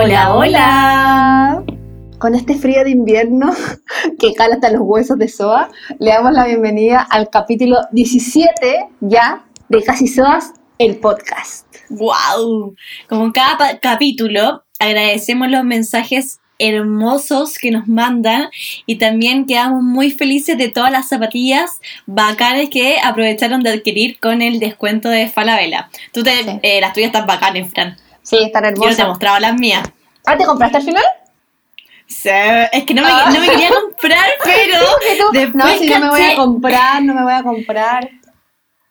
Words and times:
Hola, 0.00 0.32
hola. 0.32 1.64
Con 2.18 2.36
este 2.36 2.54
frío 2.54 2.84
de 2.84 2.90
invierno 2.90 3.52
que 4.20 4.32
cala 4.32 4.54
hasta 4.54 4.70
los 4.70 4.82
huesos 4.84 5.18
de 5.18 5.26
Soa, 5.26 5.70
le 5.98 6.12
damos 6.12 6.34
la 6.34 6.46
bienvenida 6.46 7.00
al 7.00 7.30
capítulo 7.30 7.78
17 7.90 8.90
ya 9.00 9.44
de 9.68 9.82
Casi 9.82 10.06
Soas, 10.06 10.52
el 10.78 10.98
podcast. 10.98 11.66
¡Wow! 11.88 12.76
Como 13.08 13.24
en 13.24 13.32
cada 13.32 13.80
capítulo, 13.80 14.62
agradecemos 14.78 15.50
los 15.50 15.64
mensajes 15.64 16.38
hermosos 16.60 17.58
que 17.58 17.72
nos 17.72 17.88
mandan 17.88 18.50
y 18.86 18.98
también 18.98 19.46
quedamos 19.46 19.82
muy 19.82 20.12
felices 20.12 20.56
de 20.58 20.68
todas 20.68 20.92
las 20.92 21.08
zapatillas 21.08 21.80
bacanes 22.06 22.70
que 22.70 22.98
aprovecharon 23.02 23.64
de 23.64 23.70
adquirir 23.70 24.20
con 24.20 24.42
el 24.42 24.60
descuento 24.60 25.08
de 25.08 25.26
Falabella. 25.26 25.90
Tú 26.12 26.22
te, 26.22 26.60
eh, 26.62 26.80
las 26.80 26.92
tuyas 26.92 27.08
están 27.08 27.26
bacanas, 27.26 27.68
Fran. 27.70 27.96
Sí, 28.28 28.36
están 28.36 28.66
hermosas. 28.66 28.90
Yo 28.90 28.96
te 28.96 29.02
he 29.02 29.06
mostrado 29.06 29.38
las 29.38 29.58
mías. 29.58 29.88
¿Ah, 30.26 30.36
te 30.36 30.44
compraste 30.44 30.76
al 30.76 30.82
final? 30.82 31.04
Sí, 32.06 32.28
es 32.72 32.84
que 32.84 32.92
no 32.92 33.02
me, 33.02 33.08
no 33.08 33.40
me 33.40 33.48
quería 33.48 33.70
comprar, 33.70 34.26
pero 34.44 35.32
después 35.32 35.54
no, 35.54 35.78
si 35.78 35.88
no 35.88 35.98
me 36.00 36.08
voy 36.10 36.22
a 36.22 36.36
comprar, 36.36 37.02
no 37.02 37.14
me 37.14 37.22
voy 37.22 37.32
a 37.32 37.42
comprar. 37.42 38.10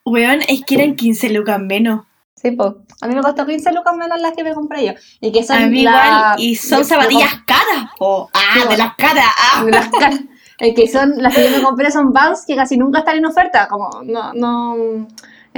Weón, 0.06 0.42
es 0.48 0.64
que 0.66 0.76
eran 0.76 0.96
15 0.96 1.30
lucas 1.30 1.60
menos. 1.60 2.06
Sí, 2.36 2.52
pues. 2.52 2.74
A 3.02 3.08
mí 3.08 3.14
me 3.14 3.22
costó 3.22 3.46
15 3.46 3.74
lucas 3.74 3.96
menos 3.96 4.20
las 4.20 4.34
que 4.34 4.44
me 4.44 4.56
compré 4.56 4.88
yo. 4.88 4.94
Y 5.22 5.32
que 5.32 5.44
son 5.44 5.58
a 5.58 5.68
mí 5.68 5.82
igual, 5.82 6.36
y 6.40 6.56
son 6.56 6.84
zapatillas 6.84 7.36
caras, 7.46 7.92
po. 7.98 8.32
Ah, 8.34 8.68
de 8.68 8.78
las 8.78 8.96
caras. 8.96 9.26
Ah. 9.38 9.64
De 9.64 9.72
las 9.72 9.90
caras. 9.90 10.20
Es 10.58 10.74
que 10.74 10.88
son, 10.88 11.14
las 11.18 11.36
que 11.36 11.44
yo 11.44 11.58
me 11.58 11.64
compré 11.64 11.92
son 11.92 12.12
Vans 12.12 12.44
que 12.48 12.56
casi 12.56 12.76
nunca 12.78 13.00
están 13.00 13.18
en 13.18 13.26
oferta. 13.28 13.68
Como, 13.68 14.02
no, 14.04 14.34
no 14.34 15.08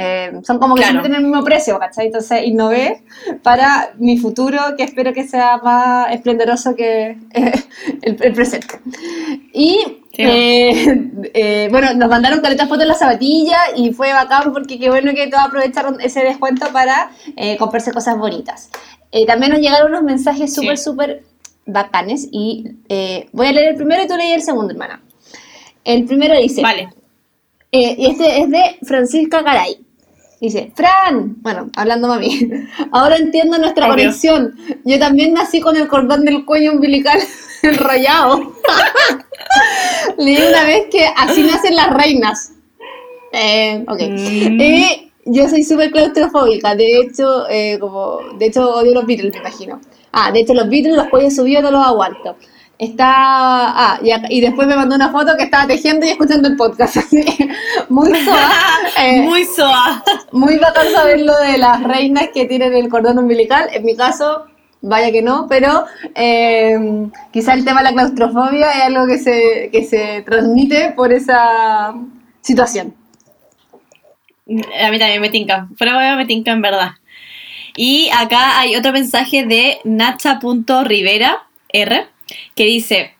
eh, 0.01 0.31
son 0.43 0.59
como 0.59 0.75
que 0.75 0.83
siempre 0.83 1.01
tienen 1.01 1.25
el 1.25 1.27
mismo 1.27 1.43
precio, 1.43 1.77
¿cachai? 1.77 2.05
Entonces 2.05 2.43
innové 2.45 3.03
para 3.43 3.91
mi 3.97 4.17
futuro, 4.17 4.57
que 4.77 4.83
espero 4.83 5.11
que 5.11 5.27
sea 5.27 5.57
más 5.57 6.13
esplendoroso 6.13 6.73
que 6.73 7.17
eh, 7.33 7.51
el, 8.01 8.15
presente. 8.15 8.79
Y 9.51 9.77
eh, 10.17 11.67
bueno, 11.69 11.93
nos 11.95 12.09
mandaron 12.09 12.39
caletas 12.39 12.69
fotos 12.69 12.83
de 12.83 12.85
la 12.85 12.93
zapatilla 12.93 13.57
y 13.75 13.91
fue 13.91 14.13
bacán 14.13 14.53
porque 14.53 14.79
qué 14.79 14.89
bueno 14.89 15.13
que 15.13 15.27
todos 15.27 15.43
aprovecharon 15.43 15.99
ese 15.99 16.21
descuento 16.21 16.71
para 16.71 17.11
comprarse 17.57 17.91
cosas 17.91 18.17
bonitas. 18.17 18.69
también 19.27 19.51
nos 19.51 19.59
llegaron 19.59 19.91
unos 19.91 20.03
mensajes 20.03 20.53
súper, 20.53 20.77
súper 20.77 21.23
bacanes 21.65 22.29
y 22.31 22.71
voy 23.33 23.47
a 23.47 23.51
leer 23.51 23.71
el 23.71 23.75
primero 23.75 24.01
y 24.01 24.07
tú 24.07 24.15
leí 24.15 24.31
el 24.31 24.43
segundo, 24.43 24.71
hermana. 24.71 25.01
El 25.83 26.05
primero 26.05 26.39
dice... 26.39 26.61
Vale. 26.61 26.87
y 27.69 28.05
este 28.05 28.41
es 28.41 28.49
de 28.49 28.77
Francisca 28.85 29.41
Garay. 29.41 29.88
Dice, 30.41 30.71
Fran, 30.73 31.41
bueno, 31.41 31.69
hablando 31.75 32.11
a 32.11 32.17
mí, 32.17 32.49
ahora 32.91 33.17
entiendo 33.17 33.57
nuestra 33.57 33.87
conexión. 33.87 34.55
Yo 34.85 34.97
también 34.97 35.33
nací 35.33 35.59
con 35.59 35.75
el 35.75 35.87
cordón 35.87 36.23
del 36.23 36.45
cuello 36.45 36.71
umbilical 36.71 37.19
enrollado. 37.63 38.53
Leí 40.17 40.37
una 40.37 40.63
vez 40.63 40.85
que 40.89 41.05
así 41.17 41.43
nacen 41.43 41.75
las 41.75 41.93
reinas. 41.93 42.53
Eh, 43.33 43.83
ok. 43.87 44.01
Mm. 44.01 45.09
Yo 45.25 45.47
soy 45.49 45.63
súper 45.63 45.91
claustrofóbica. 45.91 46.73
De 46.73 46.99
hecho, 46.99 47.47
eh, 47.49 47.77
como, 47.79 48.19
de 48.37 48.45
hecho 48.45 48.75
odio 48.75 48.93
los 48.93 49.05
Beatles, 49.05 49.33
me 49.33 49.39
imagino. 49.39 49.81
Ah, 50.11 50.31
de 50.31 50.39
hecho 50.39 50.53
los 50.53 50.69
Beatles, 50.69 50.95
los 50.95 51.09
cuellos 51.09 51.35
subidos 51.35 51.63
no 51.63 51.71
los 51.71 51.85
aguanto. 51.85 52.37
Está. 52.79 53.11
Ah, 53.11 53.99
y, 54.29 54.39
después 54.39 54.65
me 54.65 54.75
mandó 54.77 54.95
una 54.95 55.11
foto 55.11 55.35
que 55.37 55.43
estaba 55.43 55.67
tejiendo 55.67 56.05
y 56.05 56.09
escuchando 56.09 56.47
el 56.47 56.55
podcast. 56.55 56.95
muy 57.89 58.15
soa. 58.23 58.49
Eh, 59.01 59.21
muy 59.21 59.45
soa. 59.45 60.03
Muy 60.31 60.57
bacán 60.57 60.89
saber 60.91 61.21
lo 61.21 61.37
de 61.37 61.57
las 61.57 61.83
reinas 61.83 62.29
que 62.33 62.45
tienen 62.45 62.73
el 62.73 62.89
cordón 62.89 63.19
umbilical. 63.19 63.69
En 63.71 63.85
mi 63.85 63.95
caso, 63.95 64.45
vaya 64.81 65.11
que 65.11 65.21
no, 65.21 65.47
pero 65.47 65.85
eh, 66.15 67.07
quizá 67.31 67.53
el 67.53 67.65
tema 67.65 67.81
de 67.81 67.91
la 67.91 67.93
claustrofobia 67.93 68.71
es 68.71 68.83
algo 68.83 69.07
que 69.07 69.19
se, 69.19 69.69
que 69.71 69.83
se 69.85 70.21
transmite 70.21 70.91
por 70.95 71.13
esa 71.13 71.93
situación. 72.41 72.95
A 74.47 74.89
mí 74.89 74.99
también 74.99 75.21
me 75.21 75.29
tinca. 75.29 75.67
Pero 75.77 75.91
me 76.15 76.25
tinca 76.25 76.51
en 76.51 76.61
verdad. 76.61 76.91
Y 77.75 78.09
acá 78.17 78.59
hay 78.59 78.75
otro 78.75 78.93
mensaje 78.93 79.45
de 79.45 79.79
Nacha.rivera 79.83 81.43
R 81.71 82.07
que 82.55 82.65
dice, 82.65 83.13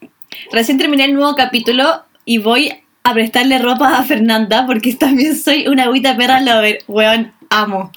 recién 0.52 0.78
terminé 0.78 1.06
el 1.06 1.14
nuevo 1.14 1.36
capítulo 1.36 2.04
y 2.26 2.38
voy 2.38 2.74
a 3.04 3.14
prestarle 3.14 3.60
ropa 3.60 3.98
a 3.98 4.04
Fernanda 4.04 4.66
porque 4.66 4.94
también 4.94 5.38
soy 5.38 5.68
una 5.68 5.84
agüita 5.84 6.16
perra 6.18 6.42
lover, 6.42 6.80
weón, 6.88 7.34
amo. 7.50 7.92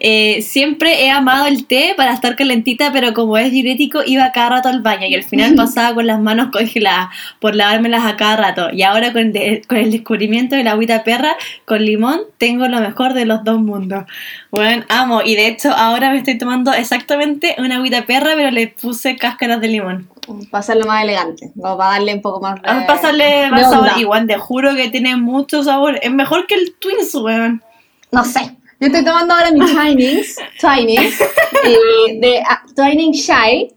Eh, 0.00 0.42
siempre 0.42 1.04
he 1.04 1.10
amado 1.10 1.46
el 1.46 1.66
té 1.66 1.94
para 1.96 2.12
estar 2.12 2.34
calentita, 2.34 2.92
pero 2.92 3.14
como 3.14 3.38
es 3.38 3.52
diurético, 3.52 4.00
iba 4.04 4.32
cada 4.32 4.50
rato 4.50 4.68
al 4.68 4.82
baño 4.82 5.06
y 5.06 5.14
al 5.14 5.22
final 5.22 5.54
pasaba 5.54 5.94
con 5.94 6.06
las 6.06 6.20
manos 6.20 6.48
congeladas 6.52 7.08
por 7.40 7.54
lavármelas 7.54 8.04
a 8.04 8.16
cada 8.16 8.36
rato. 8.36 8.68
Y 8.72 8.82
ahora 8.82 9.12
con, 9.12 9.32
el 9.34 9.90
descubrimiento 9.90 10.56
de 10.56 10.64
la 10.64 10.72
agüita 10.72 11.04
perra 11.04 11.36
con 11.64 11.84
limón, 11.84 12.20
tengo 12.38 12.66
lo 12.66 12.80
mejor 12.80 13.14
de 13.14 13.26
los 13.26 13.44
dos 13.44 13.60
mundos. 13.60 14.04
Bueno, 14.50 14.84
amo. 14.88 15.22
Y 15.24 15.36
de 15.36 15.48
hecho, 15.48 15.72
ahora 15.72 16.10
me 16.10 16.18
estoy 16.18 16.36
tomando 16.36 16.72
exactamente 16.72 17.54
una 17.58 17.76
agüita 17.76 18.06
perra, 18.06 18.32
pero 18.34 18.50
le 18.50 18.68
puse 18.68 19.16
cáscaras 19.16 19.60
de 19.60 19.68
limón. 19.68 20.08
Para 20.50 20.60
hacerlo 20.60 20.86
más 20.86 21.04
elegante, 21.04 21.52
para 21.60 21.76
darle 21.76 22.14
un 22.14 22.22
poco 22.22 22.40
más 22.40 22.56
de. 22.56 22.62
Para 22.62 22.86
pasarle 22.86 23.48
más 23.50 23.70
sabor. 23.70 23.90
Igual, 23.96 24.26
te 24.26 24.36
juro 24.36 24.74
que 24.74 24.90
tiene 24.90 25.14
mucho 25.16 25.62
sabor. 25.62 26.00
Es 26.02 26.10
mejor 26.10 26.48
que 26.48 26.56
el 26.56 26.74
Twins, 26.74 27.14
weón. 27.14 27.62
No 28.10 28.24
sé. 28.24 28.56
Yo 28.78 28.88
estoy 28.88 29.04
tomando 29.04 29.32
ahora 29.32 29.50
mi 29.52 29.60
Twinings, 29.60 30.36
Twinings, 30.60 31.18
de 32.20 32.42
uh, 32.42 32.74
Twinings 32.74 33.16
Shy, 33.16 33.74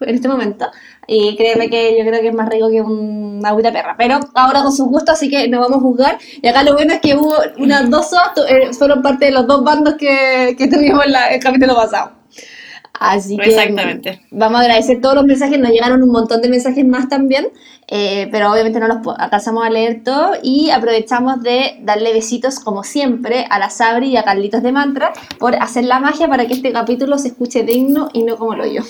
en 0.00 0.14
este 0.14 0.26
momento. 0.26 0.66
Y 1.06 1.36
créeme 1.36 1.70
que 1.70 1.96
yo 1.96 2.04
creo 2.04 2.20
que 2.20 2.28
es 2.28 2.34
más 2.34 2.48
rico 2.48 2.68
que 2.68 2.80
un 2.80 3.40
agüita 3.44 3.72
perra. 3.72 3.94
Pero 3.96 4.18
ahora 4.34 4.62
con 4.62 4.72
su 4.72 4.86
gusto, 4.86 5.12
así 5.12 5.28
que 5.28 5.46
no 5.46 5.60
vamos 5.60 5.78
a 5.78 5.80
juzgar. 5.80 6.18
Y 6.42 6.48
acá 6.48 6.64
lo 6.64 6.72
bueno 6.72 6.94
es 6.94 7.00
que 7.00 7.14
hubo 7.14 7.32
unas 7.58 7.88
dos 7.90 8.10
eh, 8.48 8.72
fueron 8.72 9.02
parte 9.02 9.26
de 9.26 9.30
los 9.32 9.46
dos 9.46 9.62
bandos 9.62 9.94
que, 9.94 10.56
que 10.58 10.66
tuvimos 10.66 11.04
en 11.06 11.14
el 11.34 11.40
capítulo 11.40 11.76
pasado. 11.76 12.19
Así 13.00 13.38
que 13.38 13.48
Exactamente. 13.48 14.20
vamos 14.30 14.60
a 14.60 14.64
agradecer 14.64 15.00
todos 15.00 15.14
los 15.14 15.24
mensajes, 15.24 15.58
nos 15.58 15.70
llegaron 15.70 16.02
un 16.02 16.10
montón 16.10 16.42
de 16.42 16.50
mensajes 16.50 16.84
más 16.84 17.08
también, 17.08 17.48
eh, 17.88 18.28
pero 18.30 18.52
obviamente 18.52 18.78
no 18.78 18.88
los 18.88 18.98
alcanzamos 19.18 19.64
a 19.64 19.70
leer 19.70 20.04
todo 20.04 20.32
y 20.42 20.68
aprovechamos 20.68 21.42
de 21.42 21.78
darle 21.80 22.12
besitos 22.12 22.60
como 22.60 22.84
siempre 22.84 23.46
a 23.48 23.58
la 23.58 23.70
Sabri 23.70 24.10
y 24.10 24.18
a 24.18 24.22
Carlitos 24.22 24.62
de 24.62 24.72
Mantra 24.72 25.14
por 25.38 25.54
hacer 25.54 25.84
la 25.84 25.98
magia 25.98 26.28
para 26.28 26.46
que 26.46 26.52
este 26.52 26.72
capítulo 26.72 27.16
se 27.16 27.28
escuche 27.28 27.62
digno 27.62 28.10
y 28.12 28.22
no 28.22 28.36
como 28.36 28.54
lo 28.54 28.66
yo. 28.66 28.82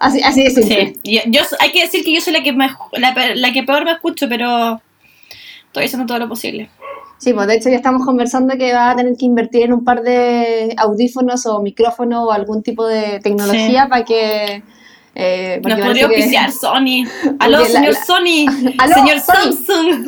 Así, 0.00 0.20
así 0.20 0.42
de 0.42 0.50
simple. 0.50 0.96
Sí. 1.04 1.20
Yo, 1.28 1.42
hay 1.60 1.70
que 1.70 1.82
decir 1.82 2.02
que 2.02 2.12
yo 2.12 2.20
soy 2.20 2.32
la 2.32 2.42
que, 2.42 2.52
la, 2.52 3.14
la 3.36 3.52
que 3.52 3.62
peor 3.62 3.84
me 3.84 3.92
escucho, 3.92 4.28
pero 4.28 4.82
estoy 5.66 5.84
haciendo 5.84 6.06
todo 6.06 6.18
lo 6.18 6.28
posible. 6.28 6.68
Sí, 7.18 7.32
pues 7.32 7.46
de 7.46 7.54
hecho 7.54 7.68
ya 7.70 7.76
estamos 7.76 8.04
conversando 8.04 8.56
que 8.56 8.72
va 8.72 8.90
a 8.90 8.96
tener 8.96 9.16
que 9.16 9.24
invertir 9.24 9.62
en 9.62 9.72
un 9.72 9.84
par 9.84 10.02
de 10.02 10.74
audífonos 10.76 11.46
o 11.46 11.62
micrófonos 11.62 12.24
o 12.26 12.32
algún 12.32 12.62
tipo 12.62 12.86
de 12.86 13.20
tecnología 13.20 13.88
para 13.88 14.04
que... 14.04 14.62
Eh, 15.16 15.60
Nos 15.62 15.78
podría 15.78 16.06
oficiar 16.06 16.50
Sony. 16.50 17.04
Aló, 17.38 17.64
señor 17.64 17.94
Sony. 17.94 18.46
Aló, 18.78 18.94
señor 18.94 19.20
Samsung. 19.20 20.06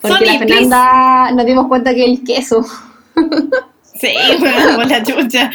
Porque 0.00 0.26
la 0.26 0.38
Fernanda 0.38 1.30
nos 1.32 1.44
dimos 1.44 1.68
cuenta 1.68 1.94
que 1.94 2.04
el 2.04 2.24
queso. 2.24 2.64
Sí, 4.00 4.14
bueno, 4.38 4.84
la 4.84 5.02
chucha. 5.02 5.50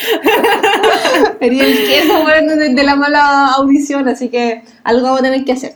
Sería 1.39 1.65
el 1.65 1.77
queso, 1.77 2.21
bueno, 2.21 2.55
de, 2.55 2.73
de, 2.73 2.83
la 2.83 2.95
mala 2.95 3.53
audición, 3.53 4.07
así 4.07 4.29
que 4.29 4.63
algo 4.83 5.03
vamos 5.03 5.21
a 5.21 5.23
tener 5.23 5.45
que 5.45 5.53
hacer. 5.53 5.75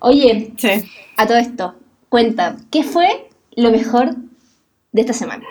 Oye, 0.00 0.52
sí. 0.58 0.68
a 1.16 1.26
todo 1.26 1.38
esto, 1.38 1.76
cuenta, 2.08 2.56
¿qué 2.70 2.82
fue 2.82 3.28
lo 3.56 3.70
mejor 3.70 4.16
de 4.92 5.00
esta 5.00 5.12
semana? 5.12 5.44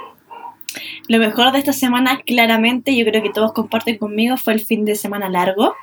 Lo 1.07 1.19
mejor 1.19 1.51
de 1.51 1.59
esta 1.59 1.73
semana, 1.73 2.21
claramente, 2.25 2.95
yo 2.95 3.05
creo 3.05 3.21
que 3.21 3.29
todos 3.29 3.53
comparten 3.53 3.97
conmigo, 3.97 4.37
fue 4.37 4.53
el 4.53 4.65
fin 4.65 4.85
de 4.85 4.95
semana 4.95 5.29
largo. 5.29 5.75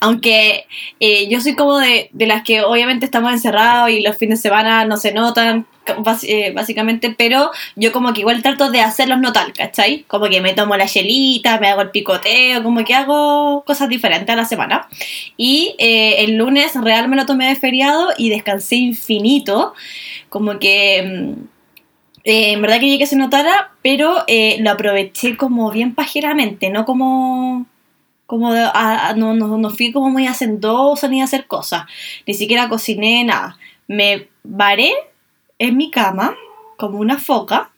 Aunque 0.00 0.66
eh, 1.00 1.28
yo 1.28 1.40
soy 1.40 1.54
como 1.54 1.78
de, 1.78 2.10
las 2.12 2.42
que 2.42 2.62
obviamente 2.62 3.04
estamos 3.04 3.32
encerrados 3.32 3.90
y 3.90 4.00
los 4.00 4.16
fines 4.16 4.38
de 4.38 4.48
semana 4.48 4.84
no 4.84 4.96
se 4.96 5.12
notan, 5.12 5.66
eh, 6.22 6.52
básicamente, 6.54 7.14
pero 7.16 7.50
yo 7.74 7.92
como 7.92 8.12
que 8.12 8.20
igual 8.20 8.42
trato 8.42 8.70
de 8.70 8.80
hacerlos 8.80 9.20
notar, 9.20 9.52
¿cachai? 9.52 10.04
Como 10.06 10.26
que 10.26 10.40
me 10.40 10.52
tomo 10.52 10.76
la 10.76 10.86
chelita, 10.86 11.58
me 11.58 11.68
hago 11.68 11.82
el 11.82 11.90
picoteo, 11.90 12.62
como 12.62 12.84
que 12.84 12.94
hago 12.94 13.64
cosas 13.64 13.88
diferentes 13.88 14.30
a 14.30 14.36
la 14.36 14.44
semana. 14.44 14.88
Y 15.36 15.74
eh, 15.78 16.24
el 16.24 16.36
lunes 16.36 16.74
real 16.74 17.08
me 17.08 17.16
lo 17.16 17.26
tomé 17.26 17.48
de 17.48 17.56
feriado 17.56 18.10
y 18.16 18.28
descansé 18.28 18.76
infinito, 18.76 19.74
como 20.28 20.58
que... 20.58 21.02
Mm, 21.02 21.48
en 22.30 22.60
verdad 22.60 22.78
que 22.78 22.86
llegué 22.86 22.98
que 22.98 23.06
se 23.06 23.16
notara, 23.16 23.70
pero 23.80 24.26
lo 24.58 24.70
aproveché 24.70 25.38
como 25.38 25.70
bien 25.70 25.94
pajeramente, 25.94 26.68
no 26.68 26.84
como 26.84 27.64
como 28.28 28.52
no, 28.52 29.34
no, 29.34 29.70
fui 29.70 29.90
como 29.90 30.10
muy 30.10 30.26
hacendosa 30.26 31.08
ni 31.08 31.22
a 31.22 31.24
hacer 31.24 31.46
cosas. 31.46 31.84
Ni 32.26 32.34
siquiera 32.34 32.68
cociné 32.68 33.24
nada. 33.24 33.56
Me 33.86 34.28
varé 34.44 34.92
en 35.58 35.78
mi 35.78 35.90
cama 35.90 36.36
como 36.76 36.98
una 36.98 37.18
foca. 37.18 37.70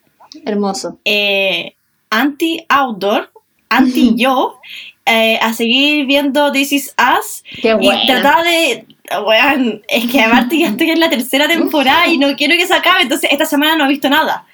Hermoso. 0.44 0.98
Eh, 1.04 1.74
Anti-outdoor. 2.10 3.30
anti 3.68 4.14
yo 4.16 4.58
eh, 5.06 5.38
a 5.40 5.52
seguir 5.52 6.06
viendo 6.06 6.50
This 6.50 6.72
Is 6.72 6.94
Us 6.98 7.44
Qué 7.62 7.76
y 7.80 8.06
tratar 8.08 8.42
de 8.42 8.86
weón, 9.24 9.82
es 9.88 10.10
que 10.10 10.20
aparte 10.20 10.58
ya 10.58 10.68
estoy 10.68 10.90
en 10.90 10.98
la 10.98 11.10
tercera 11.10 11.46
temporada 11.46 12.08
y 12.08 12.18
no 12.18 12.34
quiero 12.36 12.56
que 12.56 12.66
se 12.66 12.74
acabe, 12.74 13.02
entonces 13.02 13.30
esta 13.32 13.46
semana 13.46 13.76
no 13.76 13.84
he 13.84 13.88
visto 13.88 14.08
nada. 14.08 14.46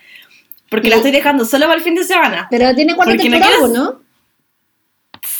Porque 0.68 0.90
la 0.90 0.96
estoy 0.96 1.10
dejando 1.12 1.44
solo 1.46 1.64
para 1.66 1.78
el 1.78 1.84
fin 1.84 1.94
de 1.94 2.04
semana. 2.04 2.48
Pero 2.50 2.74
tiene 2.74 2.94
cuarta 2.96 3.12
Porque 3.14 3.28
no 3.30 3.36
temporada, 3.38 3.58
quieres- 3.58 3.78
¿no? 3.78 4.05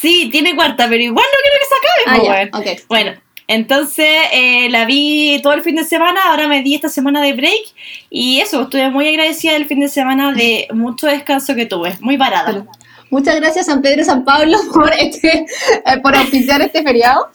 Sí, 0.07 0.29
tiene 0.31 0.55
cuarta, 0.55 0.87
pero 0.89 1.03
igual 1.03 1.25
no 1.33 1.39
quiero 1.43 1.57
que 1.59 1.67
se 1.67 1.75
acabe. 1.75 2.05
Ah, 2.07 2.17
po, 2.21 2.27
ya, 2.27 2.33
weón. 2.33 2.77
ok. 2.77 2.81
Bueno, 2.89 3.21
entonces 3.49 4.09
eh, 4.33 4.71
la 4.71 4.85
vi 4.85 5.41
todo 5.43 5.53
el 5.55 5.63
fin 5.63 5.75
de 5.75 5.83
semana, 5.83 6.21
ahora 6.27 6.47
me 6.47 6.63
di 6.63 6.77
esta 6.77 6.89
semana 6.89 7.21
de 7.21 7.33
break 7.33 7.75
y 8.09 8.39
eso, 8.39 8.63
estuve 8.63 8.89
muy 8.91 9.09
agradecida 9.09 9.55
del 9.55 9.67
fin 9.67 9.81
de 9.81 9.89
semana 9.89 10.33
de 10.33 10.69
mucho 10.73 11.09
descanso 11.09 11.57
que 11.57 11.67
tuve, 11.67 11.97
muy 12.03 12.17
parada. 12.17 12.53
Bueno, 12.53 12.71
Muchas 13.11 13.35
gracias 13.35 13.67
San 13.67 13.83
Pedro 13.83 14.03
y 14.03 14.05
San 14.05 14.25
Pablo 14.25 14.59
por 14.73 14.93
este, 14.93 15.39
eh, 15.41 15.99
por 16.01 16.15
auspiciar 16.15 16.63
este 16.63 16.85
feriado. 16.85 17.29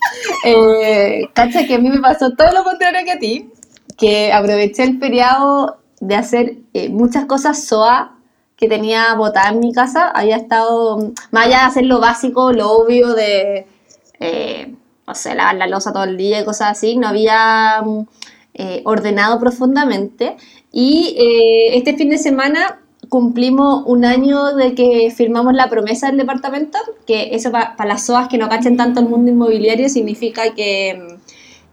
Eh, 0.46 1.28
cacha 1.34 1.68
que 1.68 1.76
a 1.76 1.78
mí 1.78 1.90
me 1.90 2.00
pasó 2.00 2.34
todo 2.38 2.54
lo 2.54 2.64
contrario 2.64 3.04
que 3.04 3.12
a 3.12 3.20
ti, 3.20 3.50
que 3.98 4.32
aproveché 4.32 4.84
el 4.84 4.98
feriado 4.98 5.82
de 6.00 6.16
hacer 6.16 6.56
eh, 6.74 6.88
muchas 6.88 7.26
cosas 7.26 7.66
SOA 7.66 8.18
que 8.62 8.70
tenía 8.70 9.16
botada 9.16 9.50
en 9.50 9.60
mi 9.60 9.74
casa. 9.74 10.10
Había 10.10 10.38
estado, 10.38 10.98
mm, 10.98 11.14
más 11.32 11.48
allá 11.48 11.58
de 11.62 11.66
hacer 11.66 11.86
lo 11.86 12.00
básico, 12.00 12.54
lo 12.54 12.72
obvio 12.72 13.14
de, 13.14 13.66
eh, 14.20 14.76
no 15.08 15.16
sé, 15.16 15.34
lavar 15.34 15.56
la 15.56 15.68
losa 15.68 15.92
todo 15.92 16.04
el 16.04 16.16
día 16.16 16.40
y 16.40 16.46
cosas 16.46 16.70
así, 16.72 16.96
no 16.96 17.08
había 17.08 17.82
mm, 17.84 18.02
eh, 18.54 18.82
ordenado 18.86 19.40
profundamente. 19.40 20.38
Y 20.72 21.16
eh, 21.18 21.78
este 21.78 21.98
fin 21.98 22.10
de 22.12 22.20
semana 22.20 22.80
cumplimos 23.10 23.84
un 23.88 24.06
año 24.06 24.54
de 24.56 24.76
que 24.76 25.12
firmamos 25.16 25.54
la 25.56 25.68
promesa 25.68 26.08
del 26.08 26.18
departamento, 26.18 26.78
que 27.08 27.36
eso 27.36 27.52
para 27.52 27.86
las 27.86 28.06
SOAS 28.06 28.30
que 28.30 28.38
no 28.38 28.48
cachen 28.48 28.78
tanto 28.78 29.00
el 29.00 29.10
mundo 29.10 29.32
inmobiliario 29.32 29.90
significa 29.90 30.54
que 30.54 30.96
mm, 30.96 31.22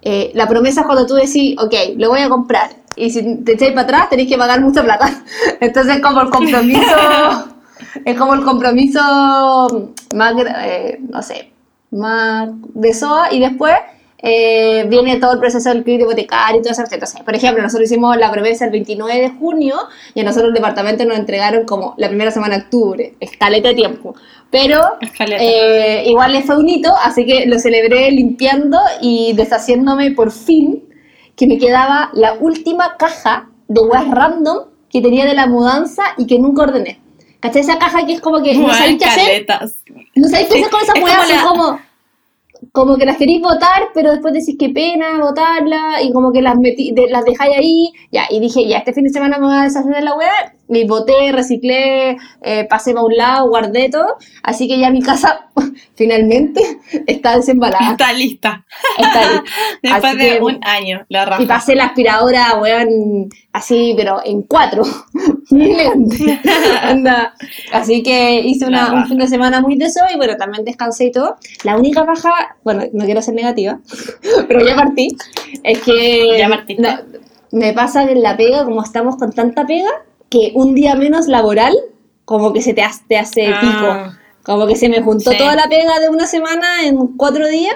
eh, 0.03 0.31
la 0.35 0.49
promesa 0.49 0.81
es 0.81 0.87
cuando 0.87 1.07
tú 1.07 1.15
decís, 1.15 1.55
ok, 1.59 1.75
lo 1.97 2.09
voy 2.09 2.21
a 2.21 2.31
comprar, 2.31 2.71
y 2.99 3.11
si 3.11 3.37
te 3.37 3.53
echáis 3.53 3.73
para 3.73 3.83
atrás 3.83 4.11
tenéis 4.11 4.29
que 4.29 4.39
pagar 4.39 4.61
mucha 4.61 4.83
plata. 4.83 5.23
Entonces 5.61 6.01
como 6.01 6.23
el 6.23 6.31
compromiso, 6.31 6.97
es 8.05 8.19
como 8.19 8.35
el 8.35 8.43
compromiso 8.43 9.93
más, 10.15 10.35
eh, 10.65 10.99
no 11.09 11.23
sé, 11.23 11.53
más 11.91 12.51
de 12.75 12.93
SOA, 12.93 13.33
y 13.33 13.41
después 13.41 13.75
eh, 14.21 14.85
viene 14.89 15.21
todo 15.21 15.35
el 15.35 15.39
proceso 15.39 15.69
del 15.69 15.85
crédito 15.85 16.07
hipotecario 16.07 16.61
y 16.61 16.63
todo 16.63 16.73
eso. 16.73 16.83
Entonces, 16.83 17.21
por 17.23 17.35
ejemplo, 17.35 17.63
nosotros 17.63 17.91
hicimos 17.91 18.17
la 18.17 18.31
promesa 18.31 18.65
el 18.65 18.73
29 18.73 19.21
de 19.21 19.31
junio 19.31 19.77
y 20.15 20.21
a 20.21 20.25
nosotros 20.25 20.49
el 20.49 20.55
departamento 20.55 21.05
nos 21.05 21.19
entregaron 21.19 21.65
como 21.65 21.95
la 21.99 22.09
primera 22.09 22.31
semana 22.31 22.57
de 22.57 22.65
octubre, 22.65 23.15
escaleta 23.21 23.69
de 23.69 23.75
tiempo. 23.75 24.15
Pero 24.51 24.81
eh, 25.21 26.05
igual 26.07 26.33
le 26.33 26.43
fue 26.43 26.57
un 26.57 26.69
hito, 26.69 26.93
así 27.03 27.25
que 27.27 27.47
lo 27.47 27.59
celebré 27.59 28.11
limpiando 28.11 28.79
y 29.01 29.35
deshaciéndome 29.35 30.13
por 30.13 30.33
fin 30.33 30.88
que 31.39 31.47
me 31.47 31.57
quedaba 31.57 32.11
la 32.13 32.35
última 32.35 32.97
caja 32.99 33.49
de 33.69 33.81
weas 33.81 34.11
random 34.11 34.59
que 34.91 35.01
tenía 35.01 35.25
de 35.25 35.35
la 35.35 35.47
mudanza 35.47 36.03
y 36.19 36.27
que 36.27 36.39
nunca 36.39 36.63
ordené. 36.65 37.01
¿Cachai? 37.41 37.63
Esa 37.63 37.79
caja 37.79 38.05
que 38.05 38.15
es 38.15 38.21
como 38.21 38.43
que 38.43 38.55
no 38.55 38.67
sabéis 38.75 38.99
qué 38.99 39.05
hacer. 39.23 39.47
No 40.17 40.29
sabéis 40.29 40.49
qué 40.49 40.59
hacer 40.59 40.71
con 40.71 40.81
esas 40.83 40.97
Es 40.97 41.03
weas, 41.05 41.17
como 41.17 41.29
la- 41.35 41.49
como, 41.49 41.81
como 42.73 42.97
que 42.97 43.07
las 43.07 43.17
queréis 43.17 43.41
votar, 43.41 43.89
pero 43.95 44.11
después 44.11 44.35
decís 44.35 44.57
qué 44.59 44.71
pena 44.71 45.19
votarlas 45.21 46.03
y 46.03 46.13
como 46.13 46.33
que 46.33 46.43
las, 46.43 46.57
metí, 46.57 46.91
de- 46.93 47.09
las 47.09 47.25
dejáis 47.25 47.57
ahí. 47.57 47.93
Ya, 48.11 48.25
y 48.29 48.41
dije, 48.41 48.67
ya, 48.67 48.79
este 48.79 48.93
fin 48.93 49.05
de 49.05 49.11
semana 49.11 49.39
me 49.39 49.47
voy 49.47 49.57
a 49.57 49.63
deshacer 49.63 49.95
de 49.95 50.01
la 50.03 50.17
wea. 50.17 50.55
Y 50.71 50.87
voté, 50.87 51.33
reciclé, 51.33 52.19
eh, 52.43 52.67
pasé 52.69 52.93
para 52.93 53.05
un 53.07 53.17
lado, 53.17 53.49
guardé 53.49 53.89
todo. 53.91 54.17
Así 54.43 54.69
que 54.69 54.79
ya 54.79 54.91
mi 54.91 55.01
casa 55.01 55.49
finalmente 55.95 56.61
está 57.07 57.37
desembalada. 57.37 57.93
Está 57.93 58.13
lista. 58.13 58.65
Está 58.99 59.21
ahí. 59.21 59.37
Después 59.83 60.05
Así 60.05 60.17
de 60.19 60.25
que- 60.39 60.41
un 60.43 60.59
año, 60.63 61.07
la 61.09 61.25
raja. 61.25 61.43
Y 61.43 61.47
pasé 61.47 61.75
la 61.75 61.87
aspiradora, 61.87 62.59
weón, 62.61 63.29
así, 63.53 63.95
pero 63.97 64.21
en 64.25 64.43
cuatro. 64.43 64.83
Muy 65.51 65.71
elegante. 65.73 66.41
Anda. 66.83 67.35
Así 67.73 68.03
que 68.03 68.41
hice 68.41 68.67
una, 68.67 68.93
un 68.93 69.07
fin 69.09 69.17
de 69.19 69.27
semana 69.27 69.63
muy 69.63 69.77
de 69.77 69.87
eso 69.87 70.01
y 70.13 70.17
bueno, 70.19 70.37
también 70.37 70.65
descansé 70.65 71.07
y 71.07 71.13
todo. 71.13 71.37
La 71.65 71.77
única 71.77 72.03
baja, 72.03 72.57
bueno, 72.65 72.85
no 72.93 73.05
quiero 73.07 73.23
ser 73.23 73.35
negativa, 73.35 73.79
pero 74.47 74.65
ya 74.67 74.77
partí, 74.77 75.09
es 75.63 75.79
que 75.81 76.37
Ya 76.39 76.49
partiste. 76.51 76.83
no, 76.83 76.89
me 77.53 77.73
pasa 77.73 78.05
que 78.05 78.13
en 78.13 78.23
la 78.23 78.37
pega, 78.37 78.65
como 78.67 78.83
estamos 78.83 79.17
con 79.17 79.33
tanta 79.33 79.67
pega, 79.67 79.89
que 80.31 80.53
un 80.55 80.75
día 80.75 80.95
menos 80.95 81.27
laboral, 81.27 81.75
como 82.25 82.53
que 82.53 82.63
se 82.63 82.75
te 82.75 82.83
hace, 82.83 83.03
te 83.09 83.17
hace 83.19 83.47
Ah. 83.49 83.61
pico. 83.61 84.19
Como 84.43 84.67
que 84.67 84.77
se 84.77 84.89
me 84.89 85.03
juntó 85.03 85.31
Sí. 85.33 85.39
toda 85.39 85.55
la 85.55 85.69
pega 85.69 85.99
de 86.01 86.09
una 86.09 86.27
semana 86.27 86.85
en 86.87 86.97
cuatro 87.17 87.47
días. 87.49 87.75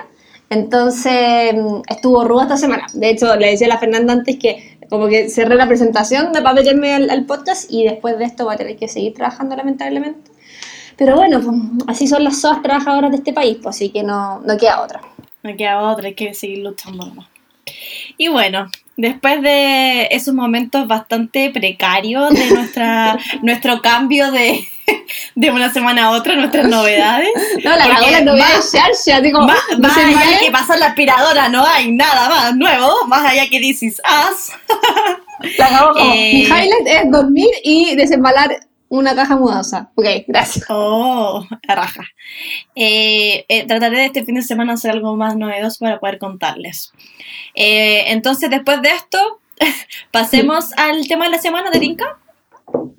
Entonces 0.51 1.55
estuvo 1.89 2.25
ruda 2.25 2.43
esta 2.43 2.57
semana. 2.59 2.87
De 2.93 3.11
hecho, 3.11 3.35
le 3.37 3.51
decía 3.51 3.67
a 3.67 3.71
la 3.71 3.79
Fernanda 3.79 4.13
antes 4.13 4.39
que 4.39 4.79
como 4.91 5.09
que 5.09 5.31
cerré 5.31 5.55
la 5.55 5.67
presentación 5.67 6.33
de 6.35 6.43
para 6.43 6.55
meterme 6.55 6.93
al, 6.93 7.09
al 7.09 7.25
podcast 7.25 7.71
y 7.71 7.85
después 7.85 8.19
de 8.19 8.25
esto 8.25 8.45
voy 8.45 8.55
a 8.55 8.59
tener 8.59 8.77
que 8.77 8.89
seguir 8.89 9.15
trabajando 9.15 9.57
lamentablemente. 9.57 10.31
Pero 10.99 11.17
bueno, 11.17 11.41
pues, 11.41 11.57
así 11.87 12.07
son 12.07 12.23
las 12.25 12.41
SOAS 12.43 12.61
trabajadoras 12.63 13.11
de 13.11 13.17
este 13.17 13.33
país, 13.33 13.57
pues 13.63 13.77
así 13.77 13.89
que 13.89 14.03
no, 14.03 14.41
no 14.41 14.57
queda 14.59 14.83
otra. 14.83 15.01
No 15.43 15.57
queda 15.57 15.81
otra, 15.91 16.09
hay 16.09 16.15
que 16.15 16.35
seguir 16.35 16.59
luchando 16.59 17.07
nomás. 17.07 17.27
Y 18.19 18.29
bueno, 18.29 18.71
después 18.97 19.43
de 19.43 20.09
esos 20.11 20.35
momentos 20.35 20.87
bastante 20.87 21.51
precarios 21.51 22.33
de 22.35 22.47
nuestra, 22.51 23.19
nuestro 23.43 23.81
cambio 23.83 24.31
de, 24.33 24.67
de 25.35 25.51
una 25.51 25.73
semana 25.73 26.05
a 26.07 26.11
otra, 26.11 26.35
nuestras 26.35 26.67
novedades. 26.69 27.29
No, 27.65 27.77
la 27.77 27.89
cagó 27.89 28.11
la 28.11 28.21
novela 28.21 28.47
de 28.49 28.57
más- 28.57 28.73
Sharsha, 28.73 29.17
así 29.19 29.33
como, 29.33 29.47
Más, 29.47 29.59
no 29.73 29.79
más 29.89 29.97
allá 29.97 30.31
de 30.39 30.45
que 30.47 30.51
pasó 30.53 30.75
la 30.77 30.87
aspiradora, 30.87 31.49
no 31.49 31.65
hay 31.67 31.91
nada 31.93 32.29
más 32.29 32.57
nuevo, 32.57 33.07
más 33.07 33.25
allá 33.31 33.49
que 33.49 33.61
This 33.61 33.83
Is 33.83 34.01
Us. 34.31 34.53
La 35.59 35.93
Eh. 35.99 36.33
mi 36.35 36.43
highlight 36.43 36.87
es 36.87 37.11
dormir 37.11 37.51
y 37.65 37.97
desembalar 37.97 38.55
una 38.93 39.15
caja 39.15 39.37
mudanza. 39.37 39.91
Ok, 39.95 40.05
gracias. 40.29 40.67
Oh, 40.69 41.47
raja. 41.67 42.05
Eh, 42.75 43.47
eh, 43.49 43.67
trataré 43.67 43.97
de 43.97 44.05
este 44.07 44.23
fin 44.23 44.35
de 44.35 44.43
semana 44.43 44.75
hacer 44.75 44.91
algo 44.91 45.17
más 45.17 45.35
novedoso 45.35 45.79
para 45.81 45.99
poder 45.99 46.19
contarles. 46.19 46.93
Eh, 47.55 48.13
entonces, 48.13 48.51
después 48.51 48.83
de 48.83 48.91
esto, 48.91 49.19
pasemos 50.13 50.73
al 50.77 51.09
tema 51.09 51.25
de 51.25 51.31
la 51.31 51.39
semana 51.39 51.71
de 51.71 51.81
Tinka. 51.81 52.19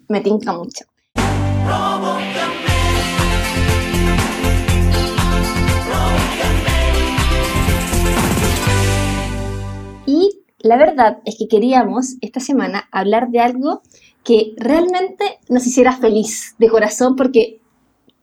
Me 0.07 0.21
tinca 0.21 0.51
mucho. 0.51 0.85
Y 10.07 10.39
la 10.57 10.77
verdad 10.77 11.19
es 11.25 11.35
que 11.37 11.47
queríamos 11.47 12.15
esta 12.21 12.39
semana 12.39 12.87
hablar 12.91 13.29
de 13.29 13.41
algo 13.41 13.83
que 14.23 14.53
realmente 14.57 15.39
nos 15.49 15.65
hiciera 15.67 15.93
feliz 15.93 16.55
de 16.57 16.69
corazón 16.69 17.15
porque 17.15 17.59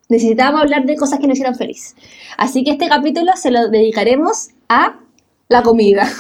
necesitábamos 0.08 0.62
hablar 0.62 0.86
de 0.86 0.96
cosas 0.96 1.18
que 1.18 1.26
nos 1.26 1.34
hicieran 1.34 1.54
feliz. 1.54 1.94
Así 2.36 2.64
que 2.64 2.72
este 2.72 2.88
capítulo 2.88 3.32
se 3.36 3.50
lo 3.50 3.68
dedicaremos 3.68 4.48
a 4.68 5.00
la 5.48 5.62
comida. 5.62 6.08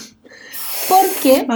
Porque 0.88 1.46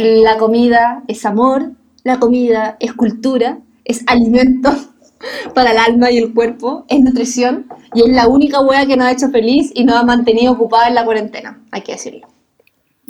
la 0.00 0.36
comida 0.36 1.04
es 1.06 1.24
amor, 1.24 1.72
la 2.02 2.18
comida 2.18 2.76
es 2.80 2.92
cultura, 2.92 3.60
es 3.84 4.02
alimento 4.08 4.74
para 5.54 5.70
el 5.70 5.78
alma 5.78 6.10
y 6.10 6.18
el 6.18 6.34
cuerpo, 6.34 6.84
es 6.88 6.98
nutrición 6.98 7.68
y 7.94 8.02
es 8.02 8.08
la 8.08 8.26
única 8.26 8.60
hueá 8.60 8.84
que 8.86 8.96
nos 8.96 9.06
ha 9.06 9.12
hecho 9.12 9.28
feliz 9.28 9.70
y 9.74 9.84
nos 9.84 9.94
ha 9.94 10.02
mantenido 10.02 10.54
ocupada 10.54 10.88
en 10.88 10.96
la 10.96 11.04
cuarentena, 11.04 11.62
hay 11.70 11.82
que 11.82 11.92
decirlo. 11.92 12.33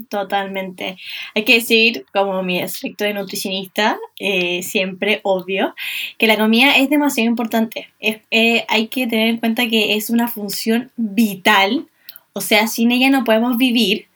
Totalmente. 0.08 0.96
Hay 1.34 1.44
que 1.44 1.54
decir, 1.54 2.04
como 2.12 2.42
mi 2.42 2.60
aspecto 2.60 3.04
de 3.04 3.14
nutricionista, 3.14 3.96
eh, 4.18 4.62
siempre 4.62 5.20
obvio, 5.22 5.74
que 6.18 6.26
la 6.26 6.36
comida 6.36 6.76
es 6.76 6.90
demasiado 6.90 7.28
importante. 7.30 7.88
Es- 8.00 8.18
eh, 8.30 8.64
hay 8.68 8.88
que 8.88 9.06
tener 9.06 9.28
en 9.28 9.36
cuenta 9.38 9.68
que 9.68 9.94
es 9.94 10.10
una 10.10 10.26
función 10.28 10.90
vital, 10.96 11.86
o 12.32 12.40
sea, 12.40 12.66
sin 12.66 12.90
ella 12.90 13.10
no 13.10 13.22
podemos 13.24 13.56
vivir. 13.56 14.06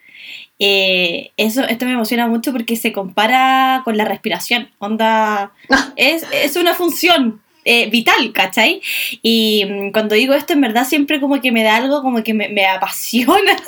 Eh, 0.59 1.31
eso, 1.37 1.65
esto 1.65 1.87
me 1.87 1.93
emociona 1.93 2.27
mucho 2.27 2.53
porque 2.53 2.77
se 2.77 2.93
compara 2.93 3.83
con 3.85 3.97
la 3.97 4.05
respiración. 4.05 4.71
Onda, 4.79 5.53
es, 5.97 6.27
es 6.33 6.57
una 6.57 6.75
función 6.75 7.41
eh, 7.65 7.89
vital, 7.91 8.33
¿cachai? 8.33 8.81
Y 9.23 9.65
mm, 9.65 9.93
cuando 9.93 10.17
digo 10.17 10.35
esto, 10.35 10.55
en 10.55 10.61
verdad 10.63 10.85
siempre 10.87 11.21
como 11.21 11.41
que 11.41 11.53
me 11.53 11.63
da 11.63 11.77
algo 11.77 12.03
como 12.03 12.25
que 12.25 12.35
me, 12.35 12.49
me 12.49 12.67
apasiona. 12.67 13.57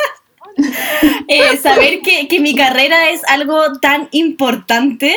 Eh, 1.28 1.56
saber 1.58 2.00
que, 2.00 2.26
que 2.28 2.40
mi 2.40 2.54
carrera 2.54 3.10
es 3.10 3.22
algo 3.28 3.78
tan 3.80 4.08
importante 4.10 5.14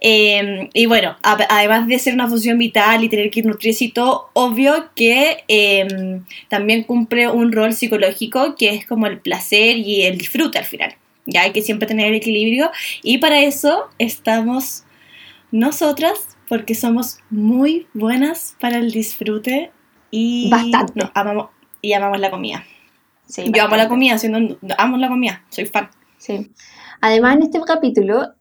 eh, 0.00 0.68
y 0.74 0.86
bueno, 0.86 1.16
a- 1.22 1.46
además 1.48 1.86
de 1.86 1.98
ser 1.98 2.14
una 2.14 2.28
función 2.28 2.58
vital 2.58 3.04
y 3.04 3.08
tener 3.08 3.30
que 3.30 3.42
nutrirse 3.42 3.84
y 3.86 3.88
todo, 3.92 4.30
obvio 4.32 4.90
que 4.96 5.44
eh, 5.48 6.20
también 6.48 6.82
cumple 6.82 7.28
un 7.28 7.52
rol 7.52 7.72
psicológico 7.72 8.56
que 8.56 8.70
es 8.70 8.84
como 8.86 9.06
el 9.06 9.18
placer 9.20 9.76
y 9.78 10.02
el 10.02 10.18
disfrute 10.18 10.58
al 10.58 10.64
final. 10.64 10.94
Ya 11.26 11.42
hay 11.42 11.52
que 11.52 11.62
siempre 11.62 11.86
tener 11.88 12.08
el 12.08 12.14
equilibrio 12.16 12.70
y 13.02 13.18
para 13.18 13.40
eso 13.40 13.84
estamos 13.98 14.82
nosotras 15.52 16.36
porque 16.48 16.74
somos 16.74 17.18
muy 17.30 17.86
buenas 17.94 18.56
para 18.60 18.78
el 18.78 18.90
disfrute 18.90 19.70
Y 20.10 20.50
Bastante. 20.50 20.92
nos 20.96 21.10
amamos, 21.14 21.46
y 21.80 21.92
amamos 21.92 22.18
la 22.20 22.30
comida. 22.30 22.64
Sí, 23.26 23.50
Yo 23.54 23.64
amo 23.64 23.76
la 23.76 23.88
comida, 23.88 24.18
siendo, 24.18 24.58
amo 24.76 24.96
la 24.96 25.08
comida, 25.08 25.44
soy 25.48 25.66
fan. 25.66 25.90
Sí. 26.18 26.52
Además, 27.00 27.36
en 27.36 27.42
este 27.42 27.60
capítulo, 27.60 28.32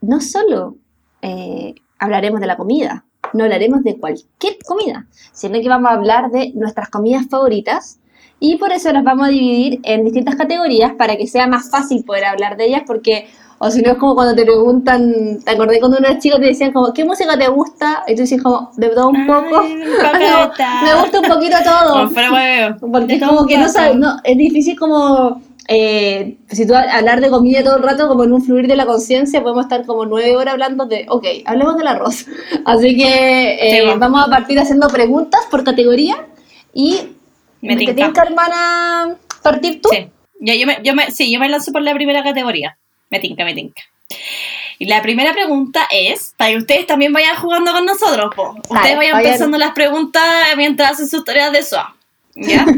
no 0.00 0.20
solo 0.20 0.76
eh, 1.22 1.74
hablaremos 1.98 2.40
de 2.40 2.46
la 2.46 2.56
comida, 2.56 3.04
no 3.32 3.44
hablaremos 3.44 3.82
de 3.82 3.98
cualquier 3.98 4.58
comida, 4.64 5.06
sino 5.32 5.60
que 5.60 5.68
vamos 5.68 5.90
a 5.90 5.94
hablar 5.94 6.30
de 6.30 6.52
nuestras 6.54 6.88
comidas 6.88 7.26
favoritas 7.28 7.98
y 8.40 8.56
por 8.56 8.72
eso 8.72 8.92
las 8.92 9.04
vamos 9.04 9.28
a 9.28 9.30
dividir 9.30 9.80
en 9.84 10.04
distintas 10.04 10.36
categorías 10.36 10.92
para 10.94 11.16
que 11.16 11.26
sea 11.26 11.46
más 11.46 11.70
fácil 11.70 12.04
poder 12.04 12.26
hablar 12.26 12.56
de 12.56 12.66
ellas, 12.66 12.82
porque, 12.86 13.28
o 13.66 13.70
si 13.70 13.80
no, 13.80 13.92
es 13.92 13.96
como 13.98 14.14
cuando 14.14 14.34
te 14.34 14.42
preguntan, 14.44 15.38
¿te 15.42 15.50
acordé 15.52 15.78
cuando 15.80 15.96
unos 15.96 16.18
chicos 16.18 16.38
te 16.38 16.48
decían 16.48 16.70
como, 16.70 16.92
¿qué 16.92 17.02
música 17.02 17.38
te 17.38 17.48
gusta? 17.48 18.04
Y 18.06 18.14
tú 18.14 18.20
dices 18.20 18.42
como, 18.42 18.70
de 18.76 18.90
todo 18.90 19.08
un 19.08 19.26
poco. 19.26 19.60
Ay, 19.62 19.74
me 20.84 21.00
gusta 21.00 21.20
un 21.20 21.28
poquito 21.28 21.56
todo. 21.64 22.10
Porque 22.92 23.14
es 23.14 23.22
como 23.22 23.46
que 23.46 23.56
no 23.56 23.68
sabes, 23.70 23.96
no, 23.96 24.16
es 24.22 24.36
difícil 24.36 24.78
como, 24.78 25.40
eh, 25.68 26.36
si 26.50 26.66
tú 26.66 26.74
hablar 26.74 27.22
de 27.22 27.30
comida 27.30 27.64
todo 27.64 27.78
el 27.78 27.82
rato, 27.82 28.06
como 28.06 28.24
en 28.24 28.34
un 28.34 28.42
fluir 28.42 28.66
de 28.66 28.76
la 28.76 28.84
conciencia, 28.84 29.42
podemos 29.42 29.64
estar 29.64 29.86
como 29.86 30.04
nueve 30.04 30.36
horas 30.36 30.52
hablando 30.52 30.84
de, 30.84 31.06
ok, 31.08 31.24
hablemos 31.46 31.78
del 31.78 31.86
arroz. 31.86 32.26
Así 32.66 32.94
que 32.98 33.54
eh, 33.54 33.80
Sí, 33.80 33.86
vamos. 33.86 33.98
vamos 33.98 34.26
a 34.26 34.30
partir 34.30 34.58
haciendo 34.58 34.88
preguntas 34.88 35.40
por 35.50 35.64
categoría 35.64 36.26
y 36.74 37.00
Me 37.62 37.76
¿te 37.76 37.86
tinca. 37.86 37.94
tinca, 37.94 38.22
hermana, 38.24 39.16
partir 39.42 39.80
tú? 39.80 39.88
Sí. 39.90 40.10
Ya, 40.40 40.54
yo 40.54 40.66
me, 40.66 40.80
yo 40.84 40.94
me, 40.94 41.10
sí, 41.10 41.32
yo 41.32 41.40
me 41.40 41.48
lanzo 41.48 41.72
por 41.72 41.80
la 41.80 41.94
primera 41.94 42.22
categoría. 42.22 42.76
Me 43.14 43.20
tinca, 43.20 43.44
me 43.44 43.54
tinca. 43.54 43.80
Y 44.80 44.86
la 44.86 45.00
primera 45.02 45.32
pregunta 45.32 45.86
es, 45.88 46.34
para 46.36 46.50
que 46.50 46.56
ustedes 46.56 46.84
también 46.88 47.12
vayan 47.12 47.36
jugando 47.36 47.70
con 47.70 47.86
nosotros, 47.86 48.34
po. 48.34 48.56
Ustedes 48.68 48.96
vayan. 48.96 49.22
pensando 49.22 49.56
las 49.56 49.70
preguntas 49.70 50.24
mientras 50.56 50.94
hacen 50.94 51.06
sus 51.06 51.24
tareas 51.24 51.52
de 51.52 51.62
SOA. 51.62 51.96
¿Ya? 52.34 52.66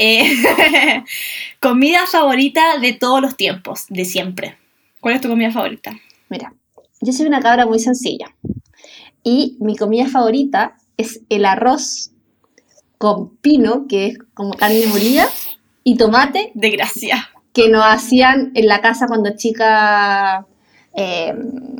Eh, 0.00 0.32
comida 1.60 2.06
favorita 2.06 2.78
de 2.78 2.92
todos 2.92 3.20
los 3.20 3.36
tiempos, 3.36 3.86
de 3.88 4.04
siempre. 4.04 4.56
¿Cuál 5.00 5.14
es 5.14 5.20
tu 5.20 5.28
comida 5.28 5.52
favorita? 5.52 5.96
Mira, 6.28 6.52
yo 7.00 7.12
soy 7.12 7.26
una 7.26 7.40
cabra 7.40 7.66
muy 7.66 7.78
sencilla 7.78 8.32
y 9.22 9.56
mi 9.60 9.76
comida 9.76 10.06
favorita 10.06 10.76
es 10.96 11.20
el 11.28 11.44
arroz 11.44 12.10
con 12.96 13.36
pino, 13.36 13.86
que 13.88 14.06
es 14.06 14.18
como 14.34 14.54
carne 14.54 14.86
molida, 14.86 15.28
y 15.84 15.96
tomate, 15.96 16.50
De 16.54 16.70
gracia. 16.70 17.30
Que 17.62 17.68
nos 17.68 17.84
hacían 17.84 18.52
en 18.54 18.66
la 18.68 18.80
casa 18.80 19.06
cuando 19.08 19.36
chica 19.36 20.46
eh, 20.96 21.34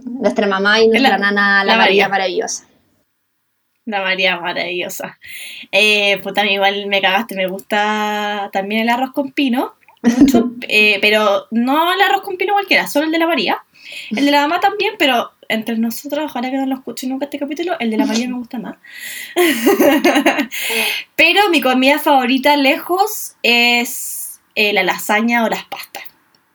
nuestra 0.04 0.46
mamá 0.46 0.80
y 0.80 0.88
nuestra 0.88 1.12
La- 1.12 1.18
nana, 1.18 1.64
la, 1.64 1.72
la 1.72 1.78
María 1.78 2.04
María. 2.04 2.08
maravillosa. 2.08 2.64
La 3.84 4.02
María 4.02 4.38
maravillosa. 4.40 5.18
Eh, 5.72 6.18
pues 6.22 6.34
también 6.34 6.56
igual 6.56 6.86
me 6.86 7.00
cagaste, 7.00 7.34
me 7.36 7.46
gusta 7.46 8.50
también 8.52 8.82
el 8.82 8.88
arroz 8.88 9.12
con 9.12 9.32
pino, 9.32 9.74
mucho, 10.02 10.50
eh, 10.68 10.98
pero 11.00 11.46
no 11.52 11.92
el 11.92 12.00
arroz 12.00 12.22
con 12.22 12.36
pino 12.36 12.52
cualquiera, 12.54 12.86
solo 12.86 13.06
el 13.06 13.12
de 13.12 13.18
la 13.18 13.26
María. 13.26 13.62
El 14.10 14.26
de 14.26 14.30
la 14.32 14.42
mamá 14.42 14.60
también, 14.60 14.94
pero 14.98 15.30
entre 15.48 15.78
nosotros, 15.78 16.24
ojalá 16.26 16.50
que 16.50 16.56
no 16.58 16.66
lo 16.66 16.74
escuchen 16.74 17.08
nunca 17.08 17.24
este 17.24 17.38
capítulo, 17.38 17.76
el 17.80 17.90
de 17.90 17.96
la 17.96 18.04
María 18.04 18.28
me 18.28 18.34
gusta 18.34 18.58
más. 18.58 18.76
pero 21.16 21.48
mi 21.50 21.60
comida 21.60 21.98
favorita 21.98 22.56
lejos 22.56 23.36
es 23.42 24.17
eh, 24.60 24.72
la 24.72 24.82
lasaña 24.82 25.44
o 25.44 25.48
las 25.48 25.64
pastas. 25.66 26.02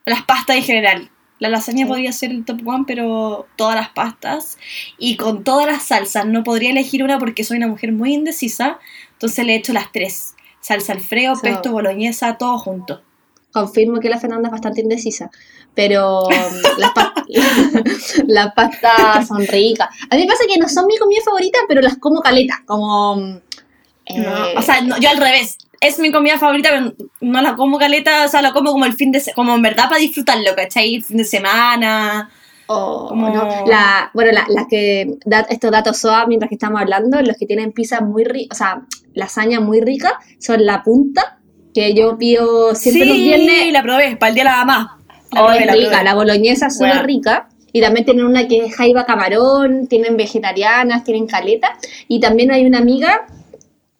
Las 0.05 0.23
pastas 0.23 0.57
en 0.57 0.63
general. 0.63 1.09
La 1.39 1.47
lasaña 1.49 1.85
Sí. 1.85 1.89
podría 1.89 2.11
ser 2.11 2.31
el 2.31 2.43
top 2.43 2.59
one, 2.65 2.83
pero 2.85 3.47
todas 3.55 3.75
las 3.75 3.89
pastas 3.89 4.57
y 4.97 5.15
con 5.15 5.43
todas 5.45 5.65
las 5.67 5.83
salsas. 5.83 6.25
No 6.25 6.43
podría 6.43 6.71
elegir 6.71 7.01
una 7.03 7.17
porque 7.17 7.43
soy 7.45 7.57
una 7.57 7.67
mujer 7.67 7.93
muy 7.93 8.13
indecisa, 8.13 8.79
entonces 9.13 9.45
le 9.45 9.55
echo 9.55 9.71
las 9.71 9.91
tres. 9.93 10.35
Salsa 10.59 10.91
alfredo, 10.93 11.35
So- 11.35 11.41
pesto, 11.43 11.71
boloñesa, 11.71 12.37
todo 12.37 12.57
junto. 12.59 13.01
Confirmo 13.53 13.99
que 14.01 14.09
la 14.09 14.19
Fernanda 14.19 14.47
es 14.47 14.51
bastante 14.51 14.81
indecisa, 14.81 15.29
pero 15.75 16.23
um, 16.23 16.33
las, 16.79 16.91
pa- 16.91 17.13
las 18.27 18.53
pastas 18.53 19.27
son 19.27 19.45
ricas. 19.47 19.87
A 20.09 20.15
mí 20.15 20.23
me 20.23 20.27
pasa 20.27 20.43
que 20.51 20.57
no 20.59 20.67
son 20.67 20.87
mi 20.87 20.97
comida 20.97 21.21
favorita, 21.23 21.59
pero 21.67 21.81
las 21.81 21.97
como 21.97 22.21
caleta, 22.21 22.63
como... 22.65 23.13
um, 23.13 23.39
No, 24.15 24.45
eh, 24.47 24.55
o 24.57 24.61
sea, 24.61 24.81
no, 24.81 24.97
yo 24.99 25.09
al 25.09 25.17
revés. 25.17 25.57
Es 25.83 25.99
mi 25.99 26.11
comida 26.11 26.37
favorita, 26.39 26.69
pero 26.71 26.93
no 27.21 27.41
la 27.41 27.55
como 27.55 27.77
caleta, 27.77 28.25
o 28.25 28.27
sea, 28.29 28.41
la 28.41 28.53
como 28.53 28.71
como 28.71 28.85
el 28.85 28.93
fin 28.93 29.11
de 29.11 29.19
semana, 29.19 29.35
como 29.35 29.55
en 29.55 29.61
verdad 29.61 29.85
para 29.89 29.99
disfrutarlo, 29.99 30.55
¿cachai? 30.55 30.95
El 30.95 31.03
fin 31.03 31.17
de 31.17 31.25
semana. 31.25 32.29
o- 32.67 33.07
como- 33.09 33.29
no, 33.29 33.65
la, 33.67 34.09
bueno, 34.13 34.31
la- 34.31 34.45
las 34.47 34.67
que, 34.69 35.17
da- 35.25 35.45
estos 35.49 35.69
datos 35.69 35.97
SOA 35.97 36.25
mientras 36.27 36.47
que 36.47 36.55
estamos 36.55 36.79
hablando, 36.79 37.21
los 37.21 37.35
que 37.37 37.45
tienen 37.45 37.73
pizza 37.73 37.99
muy 37.99 38.23
rica, 38.23 38.53
o 38.53 38.57
sea, 38.57 38.81
lasaña 39.13 39.59
muy 39.59 39.81
rica, 39.81 40.17
son 40.39 40.65
la 40.65 40.81
punta, 40.81 41.39
que 41.73 41.93
yo 41.93 42.17
pido 42.17 42.73
siempre 42.73 43.03
sí, 43.03 43.07
los 43.09 43.17
viernes. 43.17 43.73
la 43.73 43.83
probé, 43.83 44.15
para 44.15 44.29
el 44.29 44.35
día 44.35 44.43
de 44.45 44.49
la 44.49 44.57
mamá. 44.57 44.97
La 45.33 45.41
Oh, 45.41 45.45
probé, 45.47 45.59
es 45.59 45.65
la 45.65 45.73
rica, 45.73 45.89
probé. 45.89 46.03
la 46.05 46.13
boloñesa 46.15 46.67
es 46.67 46.77
Bueno. 46.79 47.03
rica. 47.03 47.49
Y 47.73 47.81
también 47.81 48.05
tienen 48.05 48.25
una 48.25 48.47
que 48.47 48.65
es 48.67 48.75
jaiba 48.75 49.05
camarón, 49.05 49.87
tienen 49.87 50.15
vegetarianas, 50.15 51.03
tienen 51.03 51.27
caleta. 51.27 51.75
Y 52.07 52.19
también 52.21 52.51
hay 52.51 52.65
una 52.65 52.77
amiga 52.77 53.25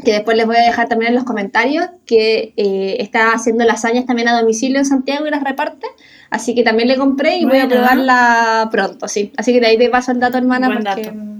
que 0.04 0.12
después 0.14 0.38
les 0.38 0.46
voy 0.46 0.58
a 0.58 0.62
dejar 0.62 0.88
también 0.88 1.10
en 1.10 1.16
los 1.16 1.24
comentarios, 1.24 1.88
que 2.06 2.54
eh, 2.58 2.98
está 3.00 3.34
haciendo 3.34 3.64
lasañas 3.66 4.06
también 4.06 4.28
a 4.28 4.40
domicilio 4.40 4.80
en 4.80 4.86
Santiago 4.86 5.26
y 5.26 5.32
las 5.32 5.44
reparte. 5.44 5.88
Así 6.30 6.56
que 6.56 6.64
también 6.64 6.88
le 6.88 6.98
compré 6.98 7.38
y 7.38 7.46
voy 7.46 7.60
a 7.60 7.68
probarla 7.68 8.70
pronto, 8.72 9.08
sí. 9.08 9.32
Así 9.38 9.54
que 9.54 9.60
de 9.60 9.68
ahí 9.68 9.78
te 9.78 9.90
paso 9.90 10.12
el 10.12 10.20
dato, 10.20 10.38
hermana, 10.38 10.68
Buen 10.68 10.84
porque 10.84 11.02
dato. 11.02 11.34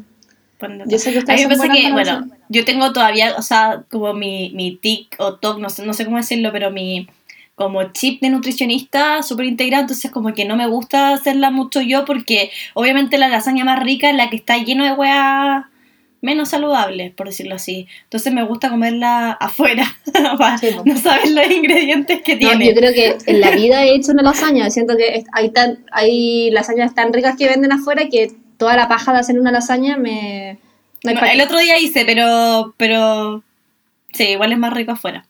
Yo 0.86 0.98
sé 0.98 1.12
que 1.12 1.20
A 1.32 1.36
mí 1.36 1.46
me 1.46 1.58
pasa 1.58 1.74
que, 1.74 1.92
bueno, 1.92 2.28
yo 2.50 2.64
tengo 2.64 2.94
todavía, 2.94 3.36
o 3.38 3.42
sea, 3.42 3.84
como 3.92 4.14
mi, 4.14 4.52
mi 4.56 4.78
tic 4.78 5.16
o 5.18 5.36
toc, 5.36 5.60
no 5.60 5.70
sé, 5.70 5.86
no 5.86 5.94
sé 5.94 6.06
cómo 6.06 6.18
decirlo, 6.18 6.52
pero 6.52 6.72
mi 6.72 7.08
como 7.56 7.84
chip 7.92 8.20
de 8.22 8.30
nutricionista 8.30 9.22
súper 9.22 9.46
integrado, 9.46 9.82
entonces 9.82 10.10
como 10.10 10.34
que 10.34 10.46
no 10.46 10.56
me 10.56 10.68
gusta 10.68 11.14
hacerla 11.14 11.52
mucho 11.52 11.82
yo 11.82 12.04
porque 12.04 12.52
obviamente 12.74 13.18
la 13.20 13.28
lasaña 13.28 13.64
más 13.64 13.84
rica 13.84 14.10
es 14.10 14.16
la 14.16 14.30
que 14.30 14.38
está 14.38 14.58
lleno 14.58 14.84
de 14.84 14.94
hueá 14.94 15.70
menos 16.24 16.50
saludables, 16.50 17.14
por 17.14 17.28
decirlo 17.28 17.56
así. 17.56 17.86
Entonces 18.06 18.34
me 18.34 18.44
gusta 18.44 18.70
comerla 18.70 19.32
afuera 19.34 19.86
para 20.40 20.58
Sí, 20.58 20.70
po. 20.76 20.82
no 20.86 20.98
saber 20.98 21.30
los 21.30 21.52
ingredientes 21.52 22.22
que 22.24 22.34
No, 22.36 22.40
tiene. 22.40 22.68
yo 22.70 22.74
creo 22.74 22.94
que 22.94 23.18
en 23.26 23.42
la 23.42 23.52
vida 23.52 23.84
he 23.84 23.94
hecho 23.94 24.14
una 24.14 24.24
lasaña. 24.24 24.70
Siento 24.72 24.96
que 24.98 25.26
hay, 25.34 25.50
tan, 25.52 25.86
hay 25.92 26.50
lasañas 26.52 26.96
tan 26.96 27.12
ricas 27.14 27.36
que 27.38 27.48
venden 27.48 27.74
afuera 27.74 28.08
que 28.10 28.32
toda 28.58 28.76
la 28.78 28.88
paja 28.88 29.12
de 29.14 29.20
hacer 29.20 29.38
una 29.40 29.52
lasaña 29.52 29.98
me... 29.98 30.58
no 31.04 31.12
el 31.12 31.42
otro 31.42 31.60
día 31.60 31.78
hice, 31.78 32.06
pero, 32.06 32.74
pero 32.78 33.44
sí, 34.14 34.24
igual 34.30 34.54
es 34.54 34.58
más 34.58 34.74
rico 34.74 34.94
afuera. 34.94 35.26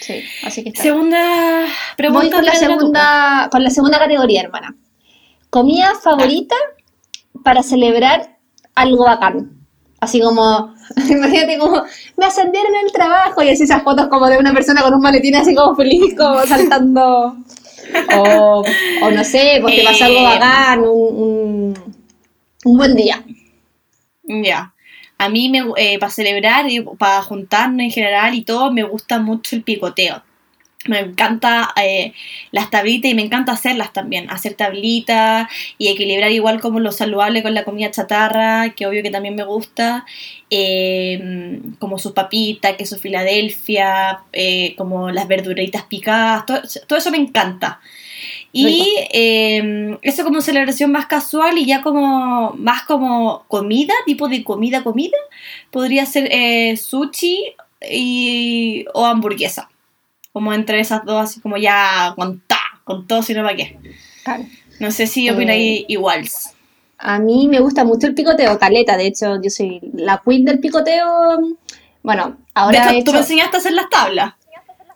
Sí, 0.00 0.22
así 0.44 0.62
que 0.62 0.68
está. 0.68 0.82
Segunda 0.84 1.66
pregunta. 1.96 2.22
Voy 2.22 2.30
con 2.30 2.44
la, 2.44 2.54
segunda, 2.54 3.48
con 3.50 3.64
la 3.64 3.70
segunda 3.70 3.98
categoría, 3.98 4.42
hermana. 4.42 4.76
Comida 5.50 5.94
favorita 6.00 6.54
para 7.42 7.64
celebrar 7.64 8.36
algo 8.76 9.04
bacán. 9.04 9.57
Así 10.00 10.20
como, 10.20 10.74
imagínate 11.10 11.58
como, 11.58 11.82
me 12.16 12.26
ascendieron 12.26 12.74
en 12.74 12.86
el 12.86 12.92
trabajo 12.92 13.42
y 13.42 13.50
así 13.50 13.64
esas 13.64 13.82
fotos 13.82 14.08
como 14.08 14.26
de 14.28 14.38
una 14.38 14.52
persona 14.52 14.82
con 14.82 14.94
un 14.94 15.00
maletín 15.02 15.34
así 15.36 15.54
como 15.54 15.74
feliz, 15.74 16.14
como 16.16 16.40
saltando. 16.46 17.36
O, 18.16 18.64
o 19.02 19.10
no 19.10 19.24
sé, 19.24 19.58
pues 19.62 19.76
te 19.76 19.84
pasa 19.84 20.06
algo 20.06 20.20
Eh. 20.20 20.24
bacán, 20.24 20.80
un, 20.80 20.88
un, 21.16 21.94
un 22.64 22.76
buen 22.78 22.94
día. 22.94 23.24
Ya. 24.22 24.74
A 25.18 25.28
mí, 25.28 25.48
me, 25.50 25.64
eh, 25.76 25.98
para 25.98 26.12
celebrar 26.12 26.70
y 26.70 26.80
para 26.82 27.22
juntarnos 27.22 27.80
en 27.80 27.90
general 27.90 28.34
y 28.34 28.42
todo, 28.44 28.70
me 28.72 28.84
gusta 28.84 29.18
mucho 29.18 29.56
el 29.56 29.62
picoteo. 29.64 30.22
Me 30.86 31.00
encanta 31.00 31.74
eh, 31.82 32.14
las 32.52 32.70
tablitas 32.70 33.10
y 33.10 33.14
me 33.14 33.22
encanta 33.22 33.52
hacerlas 33.52 33.92
también. 33.92 34.30
Hacer 34.30 34.54
tablitas 34.54 35.48
y 35.76 35.88
equilibrar 35.88 36.30
igual 36.30 36.60
como 36.60 36.80
lo 36.80 36.92
saludable 36.92 37.42
con 37.42 37.52
la 37.52 37.64
comida 37.64 37.90
chatarra, 37.90 38.70
que 38.70 38.86
obvio 38.86 39.02
que 39.02 39.10
también 39.10 39.34
me 39.34 39.44
gusta. 39.44 40.06
eh, 40.50 41.60
como 41.78 41.98
sus 41.98 42.12
papitas, 42.12 42.76
queso 42.76 42.98
Filadelfia, 42.98 44.20
eh, 44.32 44.74
como 44.76 45.10
las 45.10 45.28
verduritas 45.28 45.84
picadas, 45.84 46.46
todo, 46.46 46.62
todo 46.86 46.98
eso 46.98 47.10
me 47.10 47.18
encanta. 47.18 47.80
Y 48.52 48.94
eh, 49.12 49.98
eso 50.02 50.24
como 50.24 50.40
celebración 50.40 50.90
más 50.92 51.06
casual 51.06 51.58
y 51.58 51.66
ya 51.66 51.82
como 51.82 52.54
más 52.54 52.82
como 52.84 53.44
comida, 53.48 53.94
tipo 54.06 54.28
de 54.28 54.42
comida, 54.44 54.82
comida, 54.82 55.18
podría 55.70 56.06
ser 56.06 56.28
eh, 56.32 56.76
sushi 56.76 57.54
y, 57.90 58.86
o 58.94 59.04
hamburguesa. 59.06 59.70
Como 60.38 60.52
entre 60.52 60.78
esas 60.78 61.04
dos, 61.04 61.20
así 61.20 61.40
como 61.40 61.56
ya 61.56 62.12
con 62.14 62.38
ta, 62.46 62.60
con 62.84 63.08
todo, 63.08 63.24
sino 63.24 63.42
para 63.42 63.56
qué. 63.56 63.76
Claro. 64.22 64.44
No 64.78 64.92
sé 64.92 65.08
si 65.08 65.26
Eh, 65.26 65.32
opináis 65.32 65.84
igual. 65.88 66.28
A 66.96 67.18
mí 67.18 67.48
me 67.48 67.58
gusta 67.58 67.82
mucho 67.82 68.06
el 68.06 68.14
picoteo, 68.14 68.56
caleta, 68.56 68.96
de 68.96 69.08
hecho 69.08 69.42
yo 69.42 69.50
soy 69.50 69.80
la 69.94 70.22
queen 70.24 70.44
del 70.44 70.60
picoteo. 70.60 71.40
Bueno, 72.04 72.28
De 72.28 72.36
ahora 72.54 72.84
hecho, 72.84 72.98
he 73.00 73.02
tú 73.02 73.12
me 73.14 73.18
enseñaste 73.18 73.56
a 73.56 73.58
hacer 73.58 73.72
las 73.72 73.90
tablas. 73.90 74.34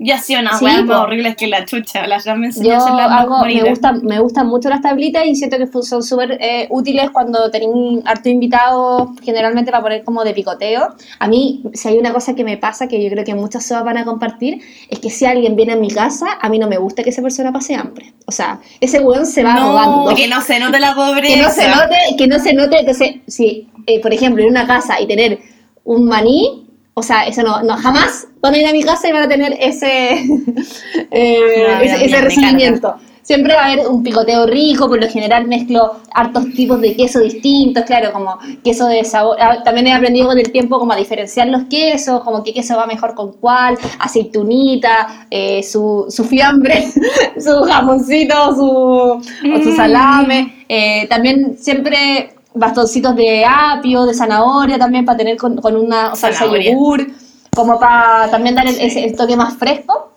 Ya 0.04 0.18
sí, 0.18 0.34
una 0.34 0.58
sí, 0.58 0.64
más 0.64 0.88
horrible 0.88 1.36
que 1.36 1.46
la 1.46 1.64
chucha. 1.64 2.06
Las 2.06 2.26
me 2.26 2.50
Yo 2.50 2.74
hago, 2.74 3.44
me 3.44 3.62
gustan, 3.62 4.04
me 4.04 4.18
gustan 4.18 4.48
mucho 4.48 4.68
las 4.68 4.82
tablitas 4.82 5.24
y 5.26 5.36
siento 5.36 5.58
que 5.58 5.68
son 5.82 6.02
súper 6.02 6.38
eh, 6.40 6.66
útiles 6.70 7.10
cuando 7.10 7.50
tenéis 7.50 8.02
harto 8.04 8.28
invitado, 8.28 9.14
generalmente 9.22 9.70
para 9.70 9.82
poner 9.82 10.04
como 10.04 10.24
de 10.24 10.34
picoteo. 10.34 10.94
A 11.18 11.28
mí, 11.28 11.62
si 11.72 11.88
hay 11.88 11.98
una 11.98 12.12
cosa 12.12 12.34
que 12.34 12.42
me 12.42 12.56
pasa, 12.56 12.88
que 12.88 13.02
yo 13.02 13.10
creo 13.10 13.24
que 13.24 13.34
muchas 13.34 13.64
soas 13.64 13.84
van 13.84 13.98
a 13.98 14.04
compartir, 14.04 14.60
es 14.88 14.98
que 14.98 15.10
si 15.10 15.24
alguien 15.24 15.54
viene 15.54 15.74
a 15.74 15.76
mi 15.76 15.90
casa, 15.90 16.26
a 16.40 16.48
mí 16.48 16.58
no 16.58 16.68
me 16.68 16.78
gusta 16.78 17.02
que 17.02 17.10
esa 17.10 17.22
persona 17.22 17.52
pase 17.52 17.74
hambre. 17.74 18.12
O 18.26 18.32
sea, 18.32 18.60
ese 18.80 19.00
weón 19.00 19.26
se 19.26 19.44
va 19.44 19.54
no, 19.54 20.14
Que 20.14 20.26
no 20.26 20.40
se 20.40 20.58
note 20.58 20.80
la 20.80 20.94
pobreza. 20.94 21.22
Que 21.32 21.42
no 21.42 21.50
se 21.50 21.68
note, 21.68 21.96
que 22.18 22.26
no 22.26 22.38
se 22.38 22.52
note, 22.54 22.94
se, 22.94 23.22
si, 23.26 23.68
eh, 23.86 24.00
por 24.00 24.12
ejemplo, 24.12 24.42
en 24.42 24.50
una 24.50 24.66
casa 24.66 25.00
y 25.00 25.06
tener 25.06 25.38
un 25.84 26.06
maní, 26.06 26.61
o 26.94 27.02
sea, 27.02 27.26
eso 27.26 27.42
no, 27.42 27.62
no 27.62 27.76
jamás 27.76 28.28
van 28.40 28.54
a 28.54 28.58
ir 28.58 28.66
a 28.66 28.72
mi 28.72 28.82
casa 28.82 29.08
y 29.08 29.12
van 29.12 29.22
a 29.22 29.28
tener 29.28 29.56
ese, 29.58 30.12
eh, 31.10 32.04
ese, 32.04 32.20
recibimiento. 32.20 32.96
Siempre 33.22 33.54
va 33.54 33.62
a 33.62 33.66
haber 33.66 33.86
un 33.86 34.02
picoteo 34.02 34.46
rico, 34.46 34.88
por 34.88 35.00
lo 35.00 35.08
general 35.08 35.46
mezclo 35.46 36.00
hartos 36.12 36.44
tipos 36.54 36.80
de 36.80 36.96
queso 36.96 37.20
distintos, 37.20 37.84
claro, 37.84 38.12
como 38.12 38.36
queso 38.64 38.88
de 38.88 39.04
sabor. 39.04 39.36
Ah, 39.40 39.62
también 39.62 39.86
he 39.86 39.92
aprendido 39.94 40.26
con 40.26 40.38
el 40.38 40.50
tiempo 40.50 40.78
como 40.78 40.92
a 40.92 40.96
diferenciar 40.96 41.46
los 41.46 41.62
quesos, 41.70 42.22
como 42.24 42.42
qué 42.42 42.52
queso 42.52 42.76
va 42.76 42.84
mejor 42.86 43.14
con 43.14 43.32
cuál, 43.34 43.78
aceitunita, 44.00 45.26
eh, 45.30 45.62
su, 45.62 46.06
su 46.08 46.24
fiambre, 46.24 46.88
su 47.40 47.62
jamoncito, 47.62 48.54
su, 48.56 49.30
su 49.62 49.70
mm. 49.70 49.76
salame. 49.76 50.64
Eh, 50.68 51.06
también 51.08 51.56
siempre 51.58 52.34
bastoncitos 52.54 53.14
de 53.16 53.44
apio, 53.44 54.04
de 54.04 54.14
zanahoria 54.14 54.78
también 54.78 55.04
para 55.04 55.18
tener 55.18 55.36
con, 55.36 55.58
una 55.76 56.14
salsa 56.16 56.46
yogur, 56.46 57.06
como 57.54 57.78
para 57.78 58.30
también 58.30 58.54
dar 58.54 58.66
el, 58.66 59.16
toque 59.16 59.36
más 59.36 59.54
fresco. 59.56 60.12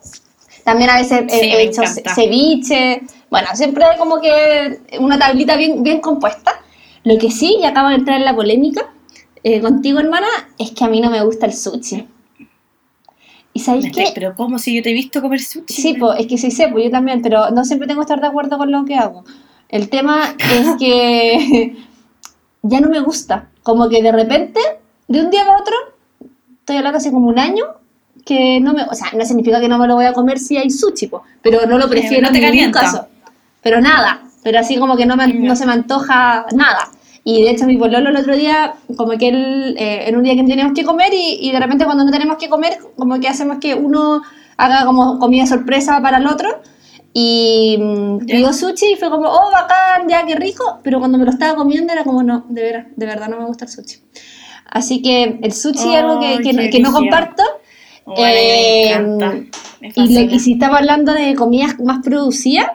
También 0.63 0.89
a 0.89 0.97
veces 0.97 1.25
he 1.31 1.63
hecho 1.63 1.83
ceviche. 2.15 3.03
Bueno, 3.29 3.47
siempre 3.53 3.83
hay 3.85 3.97
como 3.97 4.19
que 4.19 4.79
una 4.99 5.19
tablita 5.19 5.55
bien, 5.55 5.83
bien 5.83 5.99
compuesta. 6.01 6.53
Lo 7.03 7.17
que 7.19 7.29
sí, 7.29 7.57
y 7.61 7.65
acabo 7.65 7.89
de 7.89 7.95
entrar 7.95 8.17
en 8.17 8.25
la 8.25 8.35
polémica 8.35 8.89
eh, 9.43 9.61
contigo, 9.61 9.99
hermana, 9.99 10.27
es 10.57 10.71
que 10.71 10.83
a 10.83 10.87
mí 10.87 10.99
no 10.99 11.11
me 11.11 11.23
gusta 11.23 11.45
el 11.45 11.53
sushi. 11.53 12.07
¿Y 13.53 13.59
sabéis 13.59 13.91
qué? 13.93 14.05
Pero 14.15 14.35
¿cómo 14.35 14.57
si 14.57 14.75
yo 14.75 14.81
te 14.81 14.89
he 14.89 14.93
visto 14.93 15.21
comer 15.21 15.39
sushi? 15.39 15.81
Sí, 15.81 15.93
pues 15.99 16.19
es 16.19 16.25
que 16.25 16.39
sí 16.39 16.49
sé, 16.49 16.67
pues 16.67 16.85
yo 16.85 16.89
también, 16.89 17.21
pero 17.21 17.51
no 17.51 17.63
siempre 17.63 17.87
tengo 17.87 18.01
que 18.01 18.05
estar 18.05 18.19
de 18.19 18.25
acuerdo 18.25 18.57
con 18.57 18.71
lo 18.71 18.85
que 18.85 18.95
hago. 18.95 19.23
El 19.69 19.89
tema 19.89 20.35
es 20.51 20.67
que 20.79 21.75
ya 22.67 22.79
no 22.81 22.89
me 22.89 22.99
gusta. 22.99 23.47
Como 23.63 23.89
que 23.89 24.01
de 24.01 24.11
repente, 24.11 24.59
de 25.07 25.21
un 25.21 25.29
día 25.29 25.43
a 25.43 25.59
otro, 25.59 25.75
estoy 26.59 26.77
hablando 26.77 26.97
hace 26.97 27.11
como 27.11 27.27
un 27.27 27.39
año, 27.39 27.65
que 28.25 28.59
no 28.59 28.73
me, 28.73 28.83
o 28.83 28.93
sea, 28.93 29.07
no 29.15 29.23
significa 29.25 29.59
que 29.59 29.67
no 29.67 29.77
me 29.77 29.87
lo 29.87 29.95
voy 29.95 30.05
a 30.05 30.13
comer 30.13 30.39
si 30.39 30.57
hay 30.57 30.69
sushi, 30.69 31.09
pero 31.41 31.65
no 31.67 31.77
lo 31.77 31.87
prefiero 31.87 32.27
en 32.27 32.33
ningún 32.33 32.71
caso. 32.71 33.07
Pero 33.61 33.81
nada, 33.81 34.23
pero 34.43 34.59
así 34.59 34.77
como 34.77 34.97
que 34.97 35.05
no, 35.05 35.15
me, 35.15 35.27
no 35.27 35.55
se 35.55 35.65
me 35.65 35.73
antoja 35.73 36.45
nada. 36.55 36.89
Y 37.23 37.43
de 37.43 37.51
hecho 37.51 37.65
mi 37.65 37.77
pololo 37.77 38.09
el 38.09 38.17
otro 38.17 38.35
día, 38.35 38.75
como 38.97 39.11
que 39.17 39.29
él, 39.29 39.75
eh, 39.79 40.05
en 40.07 40.15
un 40.15 40.23
día 40.23 40.35
que 40.35 40.43
teníamos 40.43 40.73
que 40.73 40.83
comer 40.83 41.11
y, 41.13 41.39
y, 41.41 41.51
de 41.51 41.59
repente 41.59 41.85
cuando 41.85 42.03
no 42.03 42.11
tenemos 42.11 42.37
que 42.37 42.49
comer, 42.49 42.77
como 42.95 43.19
que 43.19 43.27
hacemos 43.27 43.57
que 43.59 43.73
uno 43.73 44.21
haga 44.57 44.85
como 44.85 45.17
comida 45.19 45.45
sorpresa 45.47 45.99
para 46.01 46.17
el 46.17 46.27
otro 46.27 46.61
y 47.17 47.77
mm, 47.79 48.25
pidió 48.25 48.51
sushi 48.51 48.91
y 48.91 48.95
fue 48.97 49.09
como, 49.09 49.29
oh, 49.29 49.49
bacán, 49.49 50.09
ya, 50.09 50.25
qué 50.25 50.35
rico. 50.35 50.81
Pero 50.83 50.99
cuando 50.99 51.17
me 51.17 51.23
lo 51.23 51.31
estaba 51.31 51.55
comiendo 51.55 51.93
era 51.93 52.03
como, 52.03 52.21
no, 52.23 52.43
de 52.49 52.61
verdad, 52.61 52.87
de 52.93 53.05
verdad 53.05 53.29
no 53.29 53.39
me 53.39 53.45
gusta 53.45 53.63
el 53.63 53.71
sushi. 53.71 53.99
Así 54.65 55.01
que 55.01 55.39
el 55.41 55.53
sushi 55.53 55.93
es 55.93 55.95
algo 55.95 56.19
que, 56.19 56.69
que, 56.69 56.79
no 56.81 56.91
comparto. 56.91 57.41
eh, 58.17 59.47
y, 59.95 60.19
y, 60.19 60.39
si 60.41 60.53
estamos 60.53 60.77
hablando 60.77 61.13
de 61.13 61.35
comidas 61.35 61.79
más 61.79 62.03
producidas, 62.03 62.67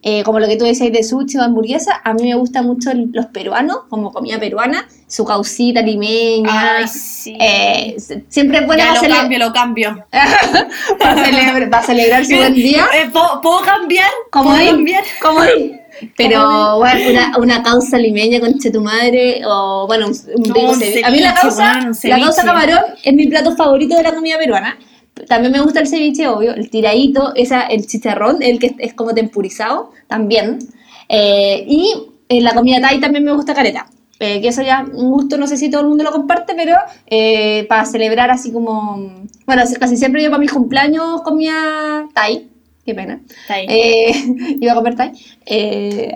eh, 0.00 0.22
como 0.22 0.40
lo 0.40 0.48
que 0.48 0.56
tú 0.56 0.64
decías 0.64 0.90
de 0.90 1.04
sushi 1.04 1.36
o 1.36 1.42
hamburguesa, 1.42 2.00
a 2.02 2.14
mí 2.14 2.22
me 2.22 2.36
gustan 2.36 2.64
mucho 2.64 2.90
los 2.94 3.26
peruanos, 3.26 3.80
como 3.90 4.14
comida 4.14 4.40
peruana, 4.40 4.88
su 5.06 5.24
causita 5.24 5.82
limeña. 5.82 6.78
Ay, 6.78 6.88
sí. 6.88 7.36
eh, 7.40 7.96
siempre 8.28 8.58
es 8.58 8.66
bueno 8.66 8.82
ya, 8.82 8.94
lo 8.94 9.14
cambio, 9.14 9.38
lo 9.38 9.52
cambio. 9.52 10.06
para, 10.98 11.24
celebrar, 11.24 11.84
celebrar 11.84 12.24
su 12.24 12.36
buen 12.36 12.54
día. 12.54 12.86
Eh, 12.94 13.10
¿puedo, 13.12 13.60
cambiar? 13.64 14.10
¿Cómo 14.30 14.50
¿Puedo 14.50 14.70
cambiar? 14.70 15.04
¿Cómo 15.20 15.40
Pero, 16.16 16.76
bueno, 16.78 17.10
una, 17.10 17.38
una 17.38 17.62
causa 17.62 17.96
limeña 17.96 18.38
con 18.40 18.58
tu 18.58 18.80
madre, 18.82 19.40
o 19.46 19.86
bueno, 19.86 20.08
un 20.08 20.44
rico 20.44 20.74
ceviche. 20.74 21.04
A 21.04 21.10
mí 21.10 21.20
la 21.20 21.34
causa, 21.34 21.88
la 22.02 22.20
causa 22.20 22.44
camarón 22.44 22.82
es 23.02 23.14
mi 23.14 23.28
plato 23.28 23.56
favorito 23.56 23.96
de 23.96 24.02
la 24.02 24.14
comida 24.14 24.36
peruana. 24.36 24.78
También 25.26 25.52
me 25.52 25.60
gusta 25.60 25.80
el 25.80 25.88
ceviche, 25.88 26.26
obvio, 26.28 26.54
el 26.54 26.68
tiradito, 26.68 27.32
esa, 27.34 27.62
el 27.62 27.86
chicharrón, 27.86 28.42
el 28.42 28.58
que 28.58 28.74
es 28.78 28.92
como 28.92 29.14
tempurizado, 29.14 29.92
también. 30.06 30.58
Eh, 31.08 31.64
y 31.66 31.94
en 32.28 32.44
la 32.44 32.52
comida 32.52 32.80
thai 32.80 33.00
también 33.00 33.24
me 33.24 33.32
gusta 33.32 33.54
careta. 33.54 33.86
Eh, 34.18 34.40
que 34.40 34.48
eso 34.48 34.62
ya 34.62 34.82
un 34.82 35.10
gusto, 35.10 35.36
no 35.36 35.46
sé 35.46 35.56
si 35.56 35.70
todo 35.70 35.82
el 35.82 35.88
mundo 35.88 36.04
lo 36.04 36.10
comparte, 36.10 36.54
pero 36.54 36.76
eh, 37.06 37.66
para 37.68 37.84
celebrar 37.84 38.30
así 38.30 38.52
como... 38.52 39.26
Bueno, 39.44 39.62
casi 39.78 39.96
siempre 39.96 40.22
yo 40.22 40.30
para 40.30 40.40
mis 40.40 40.52
cumpleaños 40.52 41.22
comía 41.22 42.06
thai, 42.14 42.48
qué 42.84 42.94
pena. 42.94 43.20
Thai. 43.46 43.66
iba 44.60 44.72
a 44.72 44.74
comer 44.74 44.94
thai. 44.96 45.12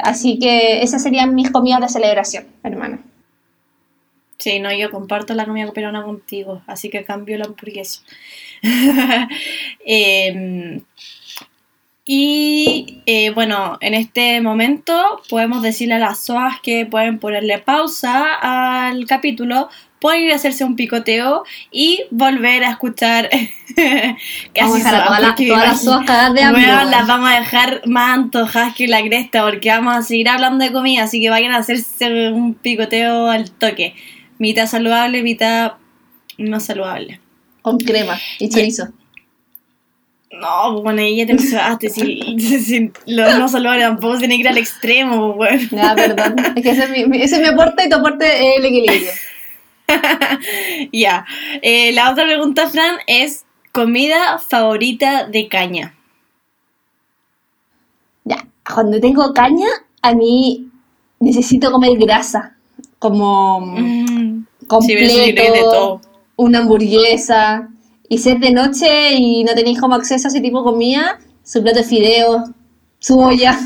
así 0.03 0.39
que 0.39 0.83
esas 0.83 1.03
serían 1.03 1.35
mis 1.35 1.51
comidas 1.51 1.81
de 1.81 1.89
celebración, 1.89 2.47
hermana. 2.63 3.01
Sí, 4.41 4.59
no, 4.59 4.73
yo 4.73 4.91
comparto 4.91 5.35
la 5.35 5.45
comida 5.45 5.71
peruana 5.71 6.03
contigo, 6.03 6.63
así 6.67 6.89
que 6.89 7.05
cambio 7.05 7.37
la 7.37 7.45
hamburguesa. 7.45 8.01
Em, 9.85 10.81
y 12.13 13.03
eh, 13.07 13.31
bueno, 13.31 13.79
en 13.81 13.95
este 13.95 14.41
momento 14.41 15.23
podemos 15.29 15.63
decirle 15.63 15.95
a 15.95 15.99
las 16.01 16.19
SOAS 16.19 16.61
que 16.61 16.85
pueden 16.85 17.21
ponerle 17.21 17.61
pausa 17.61 18.35
al 18.35 19.07
capítulo, 19.07 19.69
pueden 20.01 20.25
ir 20.25 20.33
a 20.33 20.35
hacerse 20.35 20.65
un 20.65 20.75
picoteo 20.75 21.45
y 21.71 22.03
volver 22.11 22.65
a 22.65 22.71
escuchar. 22.71 23.31
vamos 24.61 24.85
a 24.85 25.05
todas, 25.05 25.23
las, 25.23 25.37
todas 25.85 26.09
las 26.09 26.35
de 26.35 26.43
hambre. 26.43 26.67
las 26.67 27.07
vamos 27.07 27.31
a 27.31 27.39
dejar 27.39 27.83
más 27.87 28.19
antojadas 28.19 28.75
que 28.75 28.89
la 28.89 29.03
cresta 29.03 29.45
porque 29.45 29.69
vamos 29.69 29.95
a 29.95 30.03
seguir 30.03 30.31
hablando 30.31 30.65
de 30.65 30.73
comida, 30.73 31.05
así 31.05 31.21
que 31.21 31.31
vayan 31.31 31.53
a 31.53 31.59
hacerse 31.59 32.33
un 32.33 32.55
picoteo 32.55 33.31
al 33.31 33.53
toque 33.53 33.95
mitad 34.39 34.67
saludable, 34.67 35.23
mitad 35.23 35.75
no 36.39 36.59
saludable. 36.59 37.21
Con 37.63 37.79
crema 37.79 38.19
y 38.41 38.49
chorizo. 38.49 38.89
No, 40.33 40.81
bueno, 40.81 41.03
ya 41.03 41.27
te 41.27 41.35
mencionaste, 41.35 41.91
si, 41.91 42.93
lo 43.07 43.39
no 43.39 43.49
saludable 43.49 43.83
tampoco 43.83 44.19
tiene 44.19 44.37
que 44.37 44.43
ir 44.43 44.49
al 44.49 44.59
extremo, 44.59 45.35
bueno. 45.35 45.61
Ya, 45.73 45.95
perdón. 45.95 46.37
Es 46.57 46.63
que 46.63 46.71
ese 46.71 46.85
es 46.85 47.09
mi, 47.09 47.21
ese 47.21 47.37
es 47.37 47.43
mi 47.43 47.49
aporte 47.49 47.85
y 47.85 47.89
tu 47.89 47.97
aporte 47.97 48.27
es 48.27 48.59
el 48.59 48.65
equilibrio. 48.65 49.11
ya. 50.93 51.27
Eh, 51.63 51.93
la 51.93 52.13
otra 52.13 52.25
pregunta, 52.25 52.69
Fran, 52.69 52.99
es 53.09 53.45
comida 53.73 54.39
favorita 54.39 55.27
de 55.27 55.49
caña. 55.49 55.95
Ya, 58.25 58.47
cuando 58.73 59.01
tengo 59.01 59.35
caña, 59.35 59.69
a 60.03 60.15
mí 60.15 60.69
necesito 61.19 61.73
comer 61.73 61.99
grasa 61.99 62.57
como 63.01 63.61
mm. 63.61 64.47
completo, 64.69 66.01
una 66.37 66.61
hamburguesa. 66.61 67.69
Y 68.11 68.19
si 68.19 68.31
es 68.31 68.41
de 68.41 68.51
noche 68.51 69.15
y 69.15 69.45
no 69.45 69.55
tenéis 69.55 69.81
como 69.81 69.95
acceso 69.95 70.27
a 70.27 70.31
ese 70.31 70.41
tipo 70.41 70.59
de 70.59 70.65
comida, 70.65 71.21
su 71.45 71.63
plato 71.63 71.79
de 71.79 71.85
fideos, 71.85 72.51
su 72.99 73.19
olla. 73.19 73.59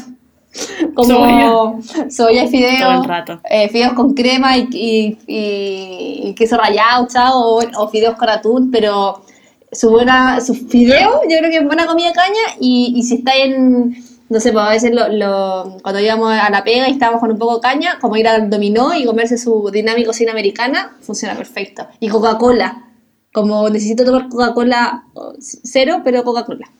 Como 0.94 1.80
soya 2.08 2.44
y 2.44 2.48
fideos. 2.48 3.04
Eh, 3.50 3.68
fideos 3.70 3.94
con 3.94 4.14
crema 4.14 4.56
y, 4.56 5.18
y, 5.26 6.34
queso 6.34 6.56
rallado, 6.56 7.08
chao, 7.08 7.58
o, 7.76 7.88
fideos 7.88 8.14
con 8.14 8.28
atún, 8.28 8.70
pero 8.70 9.24
su 9.72 9.90
buena, 9.90 10.40
su 10.40 10.54
fideo, 10.54 11.22
yo 11.28 11.38
creo 11.38 11.50
que 11.50 11.56
es 11.56 11.64
buena 11.64 11.86
comida 11.86 12.12
caña 12.12 12.54
y, 12.60 12.92
y 12.94 13.02
si 13.02 13.16
está 13.16 13.34
en 13.34 13.96
no 14.28 14.40
sé, 14.40 14.52
pues 14.52 14.64
a 14.64 14.70
veces 14.70 14.92
lo, 14.92 15.76
cuando 15.82 16.00
íbamos 16.00 16.32
a 16.32 16.50
la 16.50 16.64
pega 16.64 16.88
y 16.88 16.92
estábamos 16.92 17.20
con 17.20 17.32
un 17.32 17.38
poco 17.38 17.56
de 17.56 17.60
caña, 17.60 17.98
como 18.00 18.16
ir 18.16 18.26
al 18.26 18.48
dominó 18.48 18.94
y 18.94 19.04
comerse 19.04 19.36
su 19.36 19.70
dinámico 19.70 20.08
cocina 20.08 20.32
americana, 20.32 20.96
funciona 21.00 21.34
perfecto. 21.34 21.86
Y 22.00 22.08
Coca-Cola, 22.08 22.84
como 23.34 23.68
necesito 23.68 24.04
tomar 24.04 24.28
Coca-Cola 24.28 25.02
cero, 25.40 26.02
pero 26.04 26.22
Coca-Cola. 26.22 26.70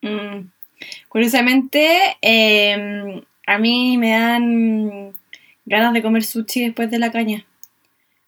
Mm. 0.00 0.48
Curiosamente, 1.10 2.16
em, 2.22 3.22
a 3.46 3.58
mí 3.58 3.98
me 3.98 4.10
dan 4.10 5.12
ganas 5.66 5.92
de 5.92 6.02
comer 6.02 6.24
sushi 6.24 6.64
después 6.64 6.90
de 6.90 6.98
la 6.98 7.12
caña. 7.12 7.44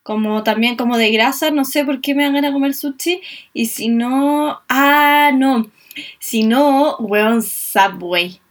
Como 0.03 0.43
también 0.43 0.77
como 0.77 0.99
de 0.99 1.11
grasa, 1.11 1.51
no 1.51 1.65
sé 1.65 1.87
por 1.87 2.03
qué 2.03 2.15
me 2.15 2.25
dan 2.25 2.35
ganas 2.35 2.51
de 2.51 2.53
comer 2.53 2.75
sushi. 2.75 3.23
Y 3.55 3.65
si 3.67 3.89
no, 3.89 4.61
ah, 4.69 5.31
no. 5.35 5.71
Si 6.19 6.43
no, 6.43 6.97
weón, 6.99 7.43
Subway. 7.43 8.43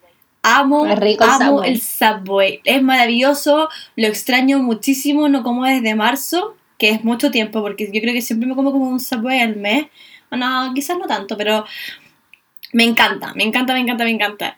Amo, 0.41 0.85
amo 1.19 1.63
el 1.63 1.79
Subway. 1.79 2.61
Es 2.63 2.81
maravilloso, 2.81 3.69
lo 3.95 4.07
extraño 4.07 4.57
muchísimo, 4.63 5.29
no 5.29 5.43
como 5.43 5.65
desde 5.65 5.93
marzo, 5.93 6.55
que 6.83 6.89
es 6.89 7.05
mucho 7.05 7.31
tiempo, 7.31 7.61
porque 7.61 7.89
yo 7.93 8.01
creo 8.01 8.13
que 8.13 8.21
siempre 8.21 8.45
me 8.45 8.55
como 8.55 8.73
como 8.73 8.89
un 8.89 8.99
Subway 8.99 9.39
al 9.39 9.55
mes, 9.55 9.85
no, 10.31 10.73
quizás 10.75 10.97
no 10.97 11.07
tanto, 11.07 11.37
pero 11.37 11.63
me 12.73 12.83
encanta, 12.83 13.33
me 13.35 13.43
encanta, 13.43 13.73
me 13.73 13.79
encanta, 13.79 14.03
me 14.03 14.09
encanta. 14.09 14.57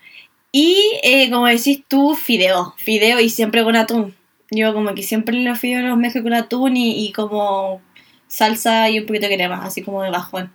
Y 0.51 0.75
eh, 1.03 1.29
como 1.29 1.45
decís 1.45 1.83
tú, 1.87 2.15
fideo, 2.15 2.73
fideo 2.77 3.19
y 3.19 3.29
siempre 3.29 3.63
con 3.63 3.75
atún. 3.75 4.15
Yo 4.49 4.73
como 4.73 4.95
que 4.95 5.03
siempre 5.03 5.35
los 5.35 5.59
fideos 5.59 5.83
los 5.83 5.97
mezclo 5.97 6.23
con 6.23 6.33
atún 6.33 6.77
y, 6.77 7.11
como 7.11 7.83
salsa 8.27 8.89
y 8.89 8.97
un 8.97 9.05
poquito 9.05 9.27
de 9.27 9.35
crema, 9.35 9.63
así 9.63 9.83
como 9.83 10.01
de 10.01 10.09
bajón. 10.09 10.51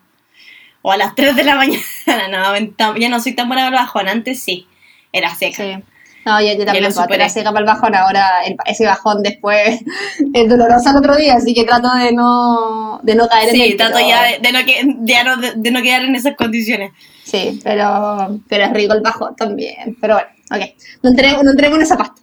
O 0.83 0.91
a 0.91 0.97
las 0.97 1.15
3 1.15 1.37
de 1.37 1.45
la 1.45 1.55
mañana, 1.55 2.27
no, 2.33 2.97
ya 2.99 3.09
no 3.09 3.21
soy 3.21 3.35
tan 3.35 3.47
buena 3.47 3.69
el 3.69 3.73
bajón, 3.73 4.09
antes 4.09 4.43
sí, 4.43 4.67
era 5.13 5.33
seca. 5.37 5.83
No, 6.25 6.41
yo, 6.41 6.53
yo 6.53 6.67
también 6.67 6.93
puedo, 6.93 7.09
era 7.09 7.29
seca 7.31 7.51
para 7.51 7.61
el 7.61 7.67
bajón, 7.67 7.95
ahora 7.95 8.43
el, 8.45 8.57
ese 8.67 8.85
bajón 8.85 9.23
después 9.23 9.81
es 10.35 10.49
doloroso 10.49 10.91
el 10.91 10.97
otro 10.97 11.17
día, 11.17 11.35
así 11.35 11.55
que 11.55 11.65
trato 11.65 11.91
de 11.95 12.13
no, 12.13 13.01
de 13.03 13.15
no 13.15 13.27
caer 13.27 13.51
sí, 13.51 13.57
en 13.57 13.63
él. 13.63 13.71
Sí, 13.71 13.77
trato 13.77 13.95
pero... 13.97 14.09
ya 14.09 14.23
de, 14.25 14.39
de 14.39 14.53
no 14.53 14.59
que, 14.65 14.83
de, 14.85 15.25
no, 15.25 15.37
de, 15.37 15.71
no 15.71 15.83
quedar 15.83 16.05
en 16.05 16.15
esas 16.15 16.37
condiciones. 16.37 16.93
Sí, 17.25 17.61
pero, 17.65 18.41
pero 18.49 18.65
es 18.65 18.73
rico 18.73 18.93
el 18.93 19.01
bajón 19.01 19.35
también. 19.37 19.97
Pero 20.01 20.15
bueno, 20.15 20.29
ok. 20.51 20.75
No 21.03 21.11
entremos, 21.11 21.45
no 21.45 21.51
entremos 21.53 21.77
en 21.79 21.83
esa 21.83 21.97
pasta. 21.97 22.21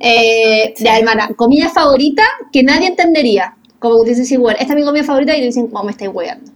Eh, 0.00 0.72
sí. 0.76 0.84
Ya, 0.84 0.98
hermana, 0.98 1.28
comida 1.36 1.68
favorita 1.68 2.24
que 2.52 2.62
nadie 2.62 2.88
entendería. 2.88 3.56
Como 3.78 4.02
que 4.02 4.10
dices, 4.10 4.30
igual, 4.32 4.56
esta 4.58 4.72
es 4.72 4.78
mi 4.78 4.84
comida 4.84 5.04
favorita 5.04 5.36
y 5.36 5.40
te 5.40 5.46
dicen, 5.46 5.68
¿cómo 5.68 5.84
me 5.84 5.90
estáis 5.90 6.10
weando? 6.12 6.50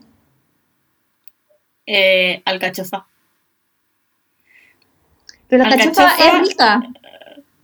Eh, 1.86 2.40
alcachofa. 2.44 3.09
Pero 5.50 5.64
la 5.64 5.70
alcachofa, 5.70 6.14
es 6.16 6.48
rica. 6.48 6.82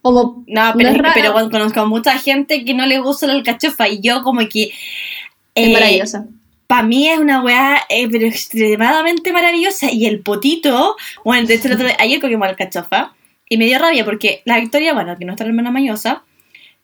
Como, 0.02 0.44
no, 0.46 0.72
pero, 0.76 0.92
no 0.92 1.10
pero 1.14 1.32
cuando 1.32 1.50
conozco 1.50 1.80
a 1.80 1.86
mucha 1.86 2.18
gente 2.18 2.64
que 2.64 2.74
no 2.74 2.84
le 2.86 2.98
gusta 2.98 3.26
la 3.26 3.32
alcachofa 3.32 3.88
y 3.88 4.00
yo 4.00 4.22
como 4.22 4.46
que... 4.48 4.72
Es 5.54 5.68
eh, 5.68 5.72
maravillosa. 5.72 6.26
Para 6.66 6.82
mí 6.82 7.08
es 7.08 7.18
una 7.18 7.42
weá 7.42 7.80
eh, 7.88 8.08
pero 8.10 8.26
extremadamente 8.26 9.32
maravillosa. 9.32 9.90
Y 9.90 10.06
el 10.06 10.20
potito, 10.20 10.96
bueno, 11.24 11.46
de 11.46 11.54
hecho 11.54 11.68
el 11.68 11.74
otro 11.74 11.86
día, 11.86 11.96
ayer 11.98 12.20
comimos 12.20 12.48
alcachofa 12.48 13.14
y 13.48 13.56
me 13.56 13.66
dio 13.66 13.78
rabia 13.78 14.04
porque 14.04 14.42
la 14.44 14.60
Victoria, 14.60 14.92
bueno, 14.92 15.16
que 15.16 15.24
nuestra 15.24 15.46
hermana 15.46 15.70
mañosa, 15.70 16.24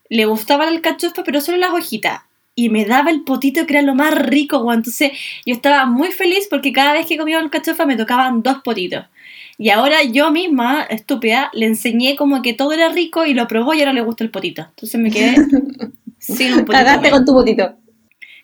le 0.09 0.25
gustaba 0.25 0.65
la 0.65 0.71
alcachofa 0.71 1.23
pero 1.25 1.41
solo 1.41 1.59
las 1.59 1.73
hojitas 1.73 2.23
y 2.55 2.69
me 2.69 2.85
daba 2.85 3.11
el 3.11 3.23
potito 3.23 3.67
que 3.67 3.75
era 3.75 3.83
lo 3.83 3.95
más 3.95 4.15
rico, 4.15 4.61
güey. 4.61 4.77
Entonces 4.77 5.13
yo 5.47 5.55
estaba 5.55 5.87
muy 5.87 6.11
feliz 6.13 6.47
porque 6.51 6.73
cada 6.73 6.93
vez 6.93 7.07
que 7.07 7.17
comía 7.17 7.39
alcachofa 7.39 7.87
me 7.87 7.97
tocaban 7.97 8.43
dos 8.43 8.59
potitos. 8.63 9.07
Y 9.63 9.71
ahora 9.71 10.03
yo 10.03 10.33
misma, 10.33 10.83
estúpida, 10.91 11.49
le 11.53 11.67
enseñé 11.67 12.17
como 12.17 12.43
que 12.43 12.53
todo 12.53 12.73
era 12.73 12.89
rico 12.89 13.25
y 13.25 13.33
lo 13.33 13.47
probó 13.47 13.75
y 13.75 13.79
ahora 13.79 13.93
le 13.93 14.01
gusta 14.01 14.25
el 14.25 14.31
potito. 14.31 14.63
Entonces 14.63 15.01
me 15.01 15.09
quedé 15.09 15.37
sin 16.19 16.55
un 16.55 16.65
potito. 16.65 16.73
Cagaste 16.73 17.11
con 17.11 17.25
tu 17.25 17.33
potito. 17.33 17.73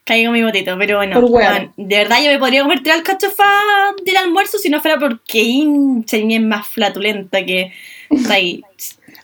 Caí 0.05 0.25
con 0.25 0.33
mi 0.33 0.45
potito, 0.45 0.79
pero 0.79 0.99
bueno, 0.99 1.73
de 1.77 1.97
verdad 1.97 2.19
yo 2.23 2.31
me 2.31 2.39
podría 2.39 2.63
comer 2.63 2.85
tres 2.85 2.95
alcachofas 2.95 3.65
del 4.07 4.17
almuerzo 4.17 4.59
si 4.59 4.71
no 4.71 4.81
fuera 4.81 4.97
porque 5.01 5.43
Inche 5.43 6.25
es 6.25 6.41
más 6.41 6.69
flatulenta 6.69 7.45
que 7.45 7.73
ahí. 8.31 8.63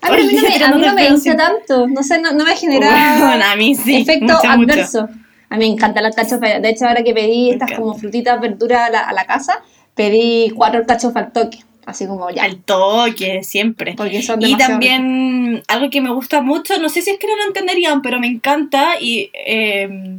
A 0.01 0.11
mí, 0.11 0.17
no 0.33 0.43
me, 0.43 0.65
a 0.65 0.73
mí 0.73 0.83
no 0.83 0.95
me 0.95 1.11
gusta 1.13 1.37
tanto, 1.37 1.87
no 1.87 2.03
sé, 2.03 2.21
no, 2.21 2.33
no 2.33 2.45
me 2.45 2.57
genera 2.57 2.89
bueno, 3.21 3.45
a 3.45 3.55
mí 3.55 3.77
sí, 3.77 4.03
efecto 4.03 4.35
mucho, 4.35 4.49
adverso. 4.49 5.03
Mucho. 5.03 5.15
A 5.49 5.57
mí 5.59 5.69
me 5.69 5.73
encanta 5.75 6.01
la 6.01 6.09
alcachofa. 6.09 6.59
De 6.59 6.71
hecho, 6.71 6.87
ahora 6.87 7.05
que 7.05 7.15
pedí 7.15 7.51
estas 7.51 7.71
como 7.71 7.95
frutitas, 7.95 8.41
verduras 8.41 8.89
a 8.89 8.91
la, 8.91 9.01
a 9.03 9.13
la, 9.13 9.27
casa, 9.27 9.63
pedí 9.95 10.51
cuatro 10.57 10.81
alcachofas 10.81 11.27
al 11.27 11.33
toque. 11.33 11.61
Así 11.87 12.07
como 12.07 12.31
ya. 12.31 12.45
Al 12.45 12.63
toque, 12.63 13.43
siempre. 13.43 13.95
Porque 13.97 14.23
son 14.23 14.43
y 14.43 14.57
también 14.57 15.57
ricos. 15.57 15.65
algo 15.69 15.91
que 15.91 16.01
me 16.01 16.13
gusta 16.13 16.41
mucho, 16.41 16.79
no 16.79 16.89
sé 16.89 17.03
si 17.03 17.11
es 17.11 17.19
que 17.19 17.27
no 17.27 17.37
lo 17.37 17.45
entenderían, 17.47 18.03
pero 18.03 18.19
me 18.19 18.27
encanta 18.27 19.01
y 19.01 19.31
eh, 19.35 20.19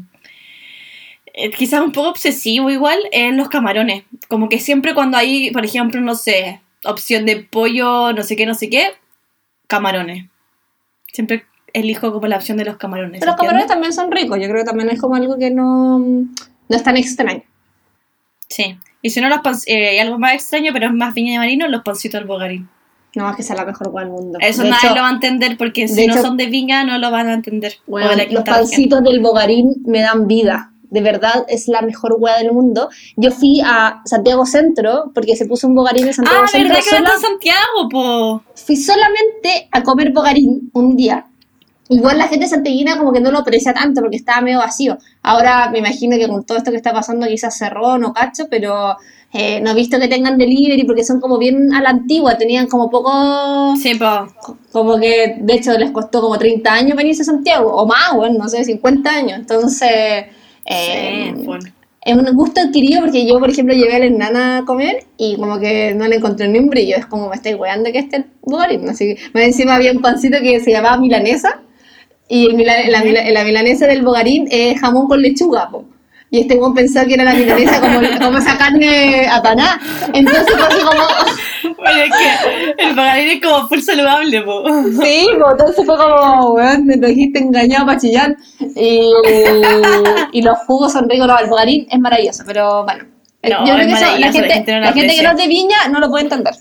quizás 1.57 1.81
un 1.81 1.91
poco 1.91 2.09
obsesivo 2.09 2.69
igual, 2.69 2.99
en 3.11 3.37
los 3.37 3.49
camarones. 3.49 4.03
Como 4.27 4.49
que 4.49 4.59
siempre 4.59 4.93
cuando 4.93 5.17
hay, 5.17 5.51
por 5.51 5.65
ejemplo, 5.65 5.99
no 6.01 6.15
sé, 6.15 6.61
opción 6.83 7.25
de 7.25 7.37
pollo, 7.37 8.13
no 8.13 8.23
sé 8.23 8.35
qué, 8.35 8.45
no 8.45 8.53
sé 8.53 8.69
qué, 8.69 8.93
camarones. 9.67 10.25
Siempre 11.11 11.45
elijo 11.73 12.13
como 12.13 12.27
la 12.27 12.37
opción 12.37 12.57
de 12.57 12.65
los 12.65 12.77
camarones. 12.77 13.19
Pero 13.19 13.31
los 13.31 13.39
camarones 13.39 13.67
también 13.67 13.93
son 13.93 14.11
ricos, 14.11 14.39
yo 14.39 14.47
creo 14.47 14.63
que 14.63 14.69
también 14.69 14.89
es 14.89 15.01
como 15.01 15.15
algo 15.15 15.37
que 15.37 15.51
no, 15.51 15.99
no 15.99 16.29
es 16.69 16.83
tan 16.83 16.97
extraño. 16.97 17.43
Sí, 18.47 18.77
y 19.05 19.11
si 19.11 19.21
no, 19.21 19.29
los 19.29 19.41
pan, 19.41 19.53
eh, 19.67 19.89
hay 19.89 19.99
algo 19.99 20.17
más 20.17 20.33
extraño, 20.33 20.71
pero 20.73 20.87
es 20.87 20.91
más 20.91 21.13
viña 21.13 21.33
de 21.33 21.37
marino, 21.37 21.67
los 21.67 21.83
pancitos 21.83 22.19
del 22.19 22.27
bogarín. 22.27 22.67
No, 23.13 23.29
es 23.29 23.35
que 23.35 23.43
sea 23.43 23.55
la 23.55 23.63
mejor 23.63 23.89
hueá 23.89 24.03
del 24.03 24.11
mundo. 24.11 24.39
Eso 24.41 24.63
de 24.63 24.71
nadie 24.71 24.87
hecho, 24.87 24.95
lo 24.95 25.01
va 25.03 25.09
a 25.09 25.11
entender 25.11 25.57
porque 25.59 25.87
si 25.87 26.05
hecho, 26.05 26.15
no 26.15 26.21
son 26.23 26.37
de 26.37 26.47
viña 26.47 26.83
no 26.85 26.97
lo 26.97 27.11
van 27.11 27.27
a 27.27 27.35
entender. 27.35 27.75
Bueno, 27.85 28.09
los 28.31 28.43
pancitos 28.43 29.03
del 29.03 29.19
bogarín 29.19 29.75
me 29.85 30.01
dan 30.01 30.25
vida. 30.25 30.71
De 30.89 31.01
verdad 31.01 31.45
es 31.47 31.67
la 31.67 31.83
mejor 31.83 32.15
hueá 32.17 32.39
del 32.39 32.51
mundo. 32.51 32.89
Yo 33.15 33.29
fui 33.29 33.61
a 33.63 34.01
Santiago 34.05 34.47
Centro 34.47 35.11
porque 35.13 35.35
se 35.35 35.45
puso 35.45 35.67
un 35.67 35.75
bogarín 35.75 36.07
en 36.07 36.13
Santiago 36.15 36.41
ah, 36.43 36.47
Centro. 36.47 36.73
Ah, 36.73 36.73
¿verdad 36.73 36.83
que 36.83 36.97
sola... 36.97 37.13
en 37.13 37.21
Santiago, 37.21 37.89
po? 37.91 38.43
Fui 38.55 38.75
solamente 38.75 39.69
a 39.71 39.83
comer 39.83 40.13
bogarín 40.13 40.71
un 40.73 40.95
día. 40.95 41.27
Igual 41.87 42.17
la 42.17 42.27
gente 42.27 42.47
santiaguina 42.47 42.97
como 42.97 43.13
que 43.13 43.19
no 43.19 43.31
lo 43.31 43.39
aprecia 43.39 43.73
tanto 43.73 44.01
porque 44.01 44.15
estaba 44.15 44.41
medio 44.41 44.57
vacío. 44.57 44.97
Ahora 45.21 45.69
me 45.71 45.79
imagino 45.79 46.17
que 46.17 46.27
con 46.27 46.43
todo 46.43 46.57
esto 46.57 46.71
que 46.71 46.77
está 46.77 46.93
pasando 46.93 47.27
quizás 47.27 47.57
cerró, 47.57 47.99
no 47.99 48.11
cacho, 48.11 48.47
pero 48.49 48.97
eh, 49.33 49.59
no 49.61 49.71
he 49.71 49.75
visto 49.75 49.99
que 49.99 50.07
tengan 50.07 50.37
delivery 50.37 50.83
porque 50.85 51.03
son 51.03 51.19
como 51.19 51.37
bien 51.37 51.73
a 51.73 51.81
la 51.81 51.89
antigua, 51.89 52.37
tenían 52.37 52.67
como 52.67 52.89
poco... 52.89 53.75
Sí, 53.75 53.93
po. 53.95 54.27
Como 54.71 54.97
que 54.97 55.37
de 55.39 55.53
hecho 55.53 55.77
les 55.77 55.91
costó 55.91 56.21
como 56.21 56.39
30 56.39 56.73
años 56.73 56.97
venirse 56.97 57.21
a 57.21 57.25
Santiago, 57.25 57.71
o 57.75 57.85
más, 57.85 58.15
bueno, 58.15 58.39
no 58.39 58.49
sé, 58.49 58.63
50 58.63 59.09
años. 59.09 59.39
Entonces... 59.39 60.25
Eh, 60.65 61.33
sí, 61.35 61.43
bueno. 61.43 61.65
Es 62.01 62.15
un 62.15 62.35
gusto 62.35 62.61
adquirido 62.61 63.01
porque 63.01 63.27
yo, 63.27 63.39
por 63.39 63.49
ejemplo, 63.49 63.73
llevé 63.73 63.95
a 63.95 63.99
la 63.99 64.05
enana 64.05 64.57
a 64.59 64.65
comer 64.65 65.05
y 65.17 65.37
como 65.37 65.59
que 65.59 65.95
no 65.95 66.07
le 66.07 66.17
encontré 66.17 66.47
ni 66.47 66.59
un 66.59 66.69
brillo. 66.69 66.95
Es 66.97 67.07
como 67.07 67.29
me 67.29 67.35
estoy 67.35 67.55
weando 67.55 67.91
que 67.91 67.97
este 67.97 68.25
bogarín. 68.43 68.87
Así 68.87 69.15
que 69.15 69.21
más 69.33 69.43
encima 69.43 69.73
había 69.73 69.91
un 69.91 70.01
pancito 70.01 70.37
que 70.39 70.59
se 70.59 70.69
llamaba 70.69 70.97
milanesa 70.97 71.61
y 72.27 72.47
el 72.47 72.55
milan, 72.55 72.91
la, 72.91 73.03
la, 73.03 73.31
la, 73.31 73.43
milanesa 73.43 73.87
del 73.87 74.01
bogarín 74.03 74.47
es 74.49 74.79
jamón 74.79 75.07
con 75.07 75.21
lechuga, 75.21 75.69
po. 75.69 75.85
Y 76.31 76.41
este 76.41 76.57
buen 76.57 76.73
pensó 76.73 77.05
que 77.05 77.13
era 77.13 77.23
la 77.23 77.33
milanesa 77.33 77.79
como, 77.79 77.99
como 78.19 78.37
esa 78.39 78.57
carne 78.57 79.27
apanada. 79.27 79.79
Entonces 80.13 80.45
fue 80.47 80.79
como... 80.79 81.01
Bueno, 81.77 81.99
es 81.99 82.11
que 82.11 82.83
el 82.83 82.95
bogarín 82.95 83.29
es 83.29 83.41
como 83.41 83.67
full 83.67 83.79
saludable, 83.79 84.41
po. 84.41 84.63
Sí, 85.03 85.27
po, 85.39 85.51
entonces 85.51 85.85
fue 85.85 85.97
como, 85.97 86.53
weón, 86.53 86.85
me 86.85 86.97
trajiste 86.97 87.39
engañado 87.39 87.85
para 87.85 87.99
chillar. 87.99 88.35
Y, 88.75 89.11
y 90.31 90.41
los 90.41 90.57
jugos 90.67 90.93
son 90.93 91.09
ricos, 91.09 91.27
no, 91.27 91.37
el 91.37 91.49
bogarín 91.49 91.87
es 91.89 91.99
maravilloso, 91.99 92.43
pero 92.45 92.83
bueno. 92.83 93.05
No, 93.43 93.65
yo 93.65 93.75
creo 93.75 93.87
que 93.87 93.93
eso, 93.93 94.17
la 94.17 94.31
gente, 94.31 94.47
la 94.47 94.55
gente, 94.55 94.71
no 94.71 94.79
la 94.79 94.93
gente 94.93 95.15
que 95.15 95.23
no 95.23 95.31
es 95.31 95.37
de 95.37 95.47
viña 95.47 95.87
no 95.91 95.99
lo 95.99 96.09
puede 96.09 96.23
entender. 96.23 96.55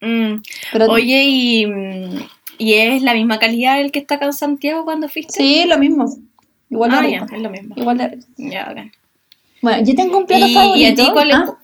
Mm. 0.00 0.40
Pero, 0.72 0.86
Oye, 0.86 1.24
y... 1.26 1.66
¿Y 2.58 2.74
es 2.74 3.02
la 3.02 3.14
misma 3.14 3.38
calidad 3.38 3.80
el 3.80 3.92
que 3.92 4.00
está 4.00 4.16
acá 4.16 4.26
en 4.26 4.32
Santiago 4.32 4.84
cuando 4.84 5.08
fuiste? 5.08 5.32
Sí, 5.32 5.64
lo 5.66 5.78
mismo. 5.78 6.12
Igual 6.70 6.90
ah, 6.92 7.02
de 7.02 7.10
ya, 7.12 7.26
es 7.32 7.42
lo 7.42 7.50
mismo. 7.50 7.74
Igual 7.76 7.98
de 7.98 8.18
Ya, 8.36 8.68
ok. 8.70 8.92
Bueno, 9.62 9.84
yo 9.84 9.94
tengo 9.94 10.18
un 10.18 10.26
plato 10.26 10.46
¿Y, 10.46 10.54
favorito. 10.54 10.78
¿Y 10.78 10.86
a 10.86 10.94
ti 10.94 11.10
cuál 11.12 11.30
es? 11.30 11.36
Ah, 11.36 11.58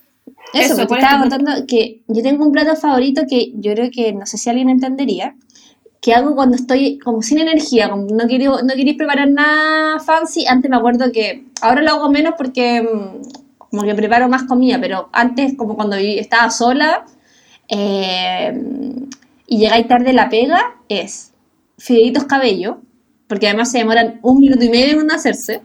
eso, 0.53 0.73
Eso, 0.73 0.75
te 0.77 0.87
¿cuál 0.87 0.99
es 0.99 1.03
estaba 1.03 1.21
contando 1.21 1.51
que 1.67 2.01
yo 2.07 2.23
tengo 2.23 2.45
un 2.45 2.51
plato 2.51 2.75
favorito 2.75 3.23
que 3.29 3.51
yo 3.55 3.73
creo 3.73 3.91
que 3.91 4.13
no 4.13 4.25
sé 4.25 4.37
si 4.37 4.49
alguien 4.49 4.69
entendería. 4.69 5.35
Que 6.01 6.13
hago 6.13 6.35
cuando 6.35 6.55
estoy 6.55 6.99
como 6.99 7.23
sin 7.23 7.39
energía, 7.39 7.89
como 7.89 8.05
no 8.05 8.27
quiero, 8.27 8.61
no 8.61 8.75
queréis 8.75 8.95
preparar 8.95 9.29
nada 9.29 9.99
fancy. 9.99 10.45
Antes 10.45 10.69
me 10.69 10.77
acuerdo 10.77 11.11
que 11.11 11.45
ahora 11.61 11.81
lo 11.81 11.91
hago 11.91 12.11
menos 12.11 12.35
porque 12.37 12.81
mm, 12.81 13.69
como 13.69 13.83
que 13.83 13.95
preparo 13.95 14.29
más 14.29 14.43
comida, 14.43 14.79
pero 14.79 15.09
antes 15.11 15.55
como 15.57 15.75
cuando 15.75 15.95
estaba 15.95 16.51
sola 16.51 17.05
eh, 17.67 18.53
y 19.47 19.57
llegáis 19.59 19.87
tarde 19.87 20.13
la 20.13 20.29
pega, 20.29 20.75
es 20.89 21.33
fideitos 21.77 22.23
cabello, 22.25 22.81
porque 23.27 23.47
además 23.47 23.71
se 23.71 23.79
demoran 23.79 24.19
un 24.21 24.39
minuto 24.39 24.63
y 24.63 24.69
medio 24.69 25.01
en 25.01 25.11
hacerse. 25.11 25.61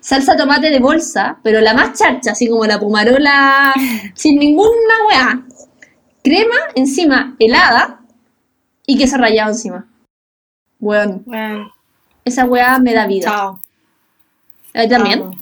Salsa 0.00 0.36
tomate 0.36 0.70
de 0.70 0.80
bolsa, 0.80 1.38
pero 1.42 1.60
la 1.60 1.72
más 1.72 1.98
charcha, 1.98 2.32
así 2.32 2.46
como 2.48 2.66
la 2.66 2.78
pumarola, 2.78 3.72
sin 4.14 4.38
ninguna 4.38 4.94
weá. 5.08 5.42
Crema 6.22 6.56
encima, 6.74 7.36
helada, 7.38 8.00
y 8.86 8.98
queso 8.98 9.16
rallado 9.16 9.50
encima. 9.52 9.86
Weón, 10.80 11.22
Bueno, 11.24 11.72
esa 12.24 12.44
weá 12.44 12.78
me 12.78 12.92
da 12.92 13.06
vida. 13.06 13.26
chao. 13.26 13.60
¿A 14.74 14.88
también? 14.88 15.22
Amo, 15.22 15.36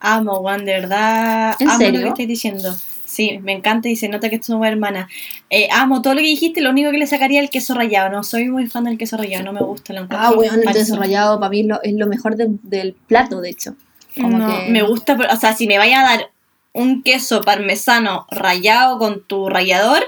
Amo, 0.00 0.34
Juan, 0.36 0.64
de 0.64 0.72
verdad. 0.72 1.56
¿En 1.58 1.68
amo 1.68 1.78
serio? 1.78 2.00
lo 2.00 2.04
que 2.06 2.08
estoy 2.10 2.26
diciendo. 2.26 2.74
Sí, 3.12 3.38
me 3.42 3.52
encanta 3.52 3.90
y 3.90 3.96
se 3.96 4.08
nota 4.08 4.30
que 4.30 4.42
somos 4.42 4.66
hermanas. 4.66 5.06
Eh, 5.50 5.68
amo 5.70 6.00
todo 6.00 6.14
lo 6.14 6.20
que 6.20 6.26
dijiste, 6.28 6.62
lo 6.62 6.70
único 6.70 6.90
que 6.90 6.96
le 6.96 7.06
sacaría 7.06 7.40
es 7.40 7.44
el 7.44 7.50
queso 7.50 7.74
rallado. 7.74 8.08
No 8.08 8.22
soy 8.24 8.48
muy 8.48 8.66
fan 8.68 8.84
del 8.84 8.96
queso 8.96 9.18
rallado, 9.18 9.44
no 9.44 9.52
me 9.52 9.60
gusta. 9.60 9.92
Lo 9.92 10.06
Ah, 10.08 10.30
weón, 10.34 10.62
el 10.62 10.72
queso 10.72 10.96
rallado 10.96 11.38
para 11.38 11.50
mí 11.50 11.60
es 11.60 11.66
lo, 11.66 11.82
es 11.82 11.92
lo 11.92 12.06
mejor 12.06 12.36
de- 12.36 12.46
del 12.62 12.94
plato, 12.94 13.42
de 13.42 13.50
hecho. 13.50 13.74
Como 14.18 14.38
No, 14.38 14.46
que- 14.64 14.70
me 14.70 14.80
gusta, 14.82 15.14
pero- 15.18 15.30
o 15.30 15.36
sea, 15.36 15.52
si 15.54 15.66
me 15.66 15.76
vaya 15.76 16.00
a 16.00 16.04
dar 16.16 16.30
un 16.72 17.02
queso 17.02 17.42
parmesano 17.42 18.26
rallado 18.30 18.98
con 18.98 19.22
tu 19.24 19.50
rallador, 19.50 20.02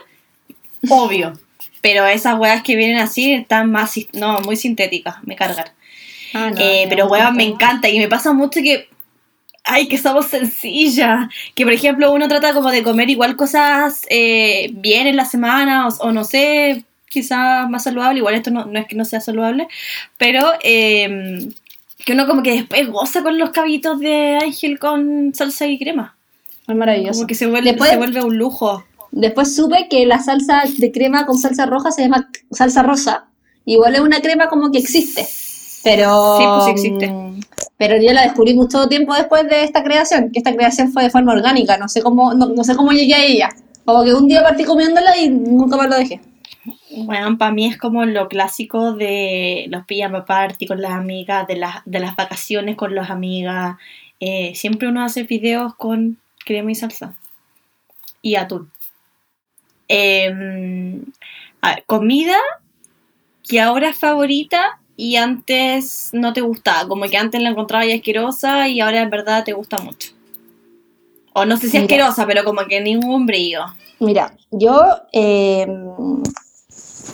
obvio. 0.88 1.34
Pero 1.82 2.06
esas 2.06 2.38
weas 2.38 2.62
que 2.62 2.76
vienen 2.76 2.96
así 2.96 3.34
están 3.34 3.70
más, 3.70 3.94
no, 4.14 4.40
muy 4.40 4.56
sintéticas, 4.56 5.16
me 5.24 5.36
cargan. 5.36 5.66
Ah, 6.32 6.50
no, 6.50 6.56
Eh, 6.58 6.86
pero 6.88 7.06
weón, 7.06 7.36
me 7.36 7.44
encanta 7.44 7.90
y 7.90 7.98
me 7.98 8.08
pasa 8.08 8.32
mucho 8.32 8.60
que 8.62 8.88
ay, 9.64 9.88
que 9.88 9.98
somos 9.98 10.27
sencillas. 10.27 11.29
Que 11.55 11.64
por 11.64 11.72
ejemplo 11.72 12.12
uno 12.12 12.29
trata 12.29 12.53
como 12.53 12.70
de 12.70 12.83
comer 12.83 13.11
igual 13.11 13.37
cosas 13.37 14.03
eh, 14.11 14.70
bien 14.74 15.07
en 15.07 15.16
la 15.16 15.24
semana 15.24 15.88
o, 15.88 16.12
no 16.12 16.24
sé, 16.24 16.85
quizás 17.09 17.68
más 17.68 17.85
saludable. 17.85 18.18
Igual 18.18 18.35
esto 18.35 18.50
no, 18.50 18.70
es 18.79 18.87
que 18.87 18.96
no 18.96 19.05
sea 19.05 19.20
saludable, 19.20 19.66
pero 20.18 20.53
em, 20.62 21.53
que 22.05 22.12
uno 22.12 22.27
como 22.27 22.42
que 22.42 22.53
después 22.53 22.88
goza 22.88 23.22
con 23.22 23.38
los 23.38 23.50
cabitos 23.50 23.98
de 23.98 24.38
ángel 24.42 24.79
con 24.79 25.35
salsa 25.35 25.66
y 25.66 25.79
crema. 25.79 26.14
Es 26.68 26.77
maravilloso. 26.77 27.20
Como 27.20 27.27
que 27.27 27.35
se 27.35 27.46
vuelve, 27.46 27.77
se 27.77 27.96
vuelve 27.96 28.22
un 28.22 28.37
lujo. 28.37 28.85
Después 29.11 29.55
supe 29.55 29.87
que 29.88 30.07
la 30.07 30.18
salsa 30.18 30.64
de 30.77 30.90
crema 30.90 31.24
con 31.24 31.38
salsa 31.38 31.66
roja 31.66 31.90
se 31.90 32.03
llama 32.03 32.29
salsa 32.50 32.83
rosa. 32.83 33.27
Igual 33.64 33.94
es 33.94 34.00
una 34.00 34.20
crema 34.20 34.48
como 34.48 34.70
que 34.70 34.79
existe. 34.79 35.27
Pero. 35.85 36.38
Sí, 36.38 36.44
pues 36.47 36.64
sí 36.64 36.70
existe. 36.70 37.09
Mm, 37.09 37.40
pero 37.77 38.01
yo 38.01 38.12
la 38.12 38.23
descubrí 38.23 38.55
mucho 38.55 38.88
tiempo 38.88 39.14
después 39.14 39.49
de 39.49 39.62
esta 39.62 39.83
creación, 39.83 40.31
que 40.33 40.38
esta 40.38 40.55
creación 40.55 40.92
fue 40.92 41.05
de 41.05 41.11
forma 41.11 41.33
orgánica. 41.33 41.77
No 41.77 41.88
sé 41.88 42.03
cómo, 42.03 42.35
no, 42.35 42.64
sé 42.64 42.75
cómo 42.75 42.92
llegué 42.92 43.14
a 43.14 43.25
ella. 43.25 43.49
Como 43.85 44.03
que 44.05 44.14
un 44.14 44.27
día 44.27 44.42
partí 44.42 44.64
comiéndola 44.64 45.16
y 45.18 45.29
nunca 45.29 45.77
más 45.77 45.88
lo 45.88 45.97
dejé. 45.97 46.20
Bueno, 46.97 47.37
para 47.37 47.53
mí 47.53 47.66
es 47.66 47.77
como 47.77 48.05
lo 48.05 48.29
clásico 48.29 48.92
de 48.94 49.66
los 49.68 49.85
pijama 49.85 50.25
party 50.25 50.66
con 50.66 50.81
las 50.81 50.92
amigas, 50.92 51.47
de, 51.47 51.57
las, 51.57 51.83
de 51.85 51.99
las 51.99 52.16
vacaciones 52.16 52.77
con 52.77 52.94
las 52.94 53.11
amigas. 53.11 53.77
Eh, 54.20 54.55
siempre 54.55 54.88
uno 54.88 55.05
hace 55.05 55.25
videos 55.25 55.75
con 55.75 56.18
crema 56.44 56.70
y 56.70 56.75
salsa. 56.75 57.14
Y 58.23 58.37
atún. 58.37 58.70
Em, 59.88 61.05
comida 61.87 62.38
que 63.42 63.61
ahora 63.61 63.90
es 63.90 63.99
favorita 63.99 64.81
y 64.96 65.16
antes 65.16 66.11
no 66.12 66.33
te 66.33 66.40
gustaba. 66.40 66.88
Como 66.88 67.04
que 67.04 67.16
antes 67.16 67.40
la 67.40 67.50
encontraba 67.50 67.85
ya 67.85 67.94
asquerosa 67.94 68.68
y 68.68 68.80
ahora 68.80 69.02
en 69.02 69.11
verdad 69.11 69.44
te 69.44 69.52
gusta 69.52 69.78
mucho. 69.78 70.12
O 71.33 71.44
no 71.44 71.57
sé 71.57 71.68
si 71.68 71.76
es 71.76 71.83
asquerosa, 71.83 72.26
pero 72.26 72.44
como 72.44 72.64
que 72.66 72.80
ningún 72.80 73.26
brillo. 73.26 73.64
Mira, 73.98 74.37
yo 74.50 74.80
em, 75.12 76.22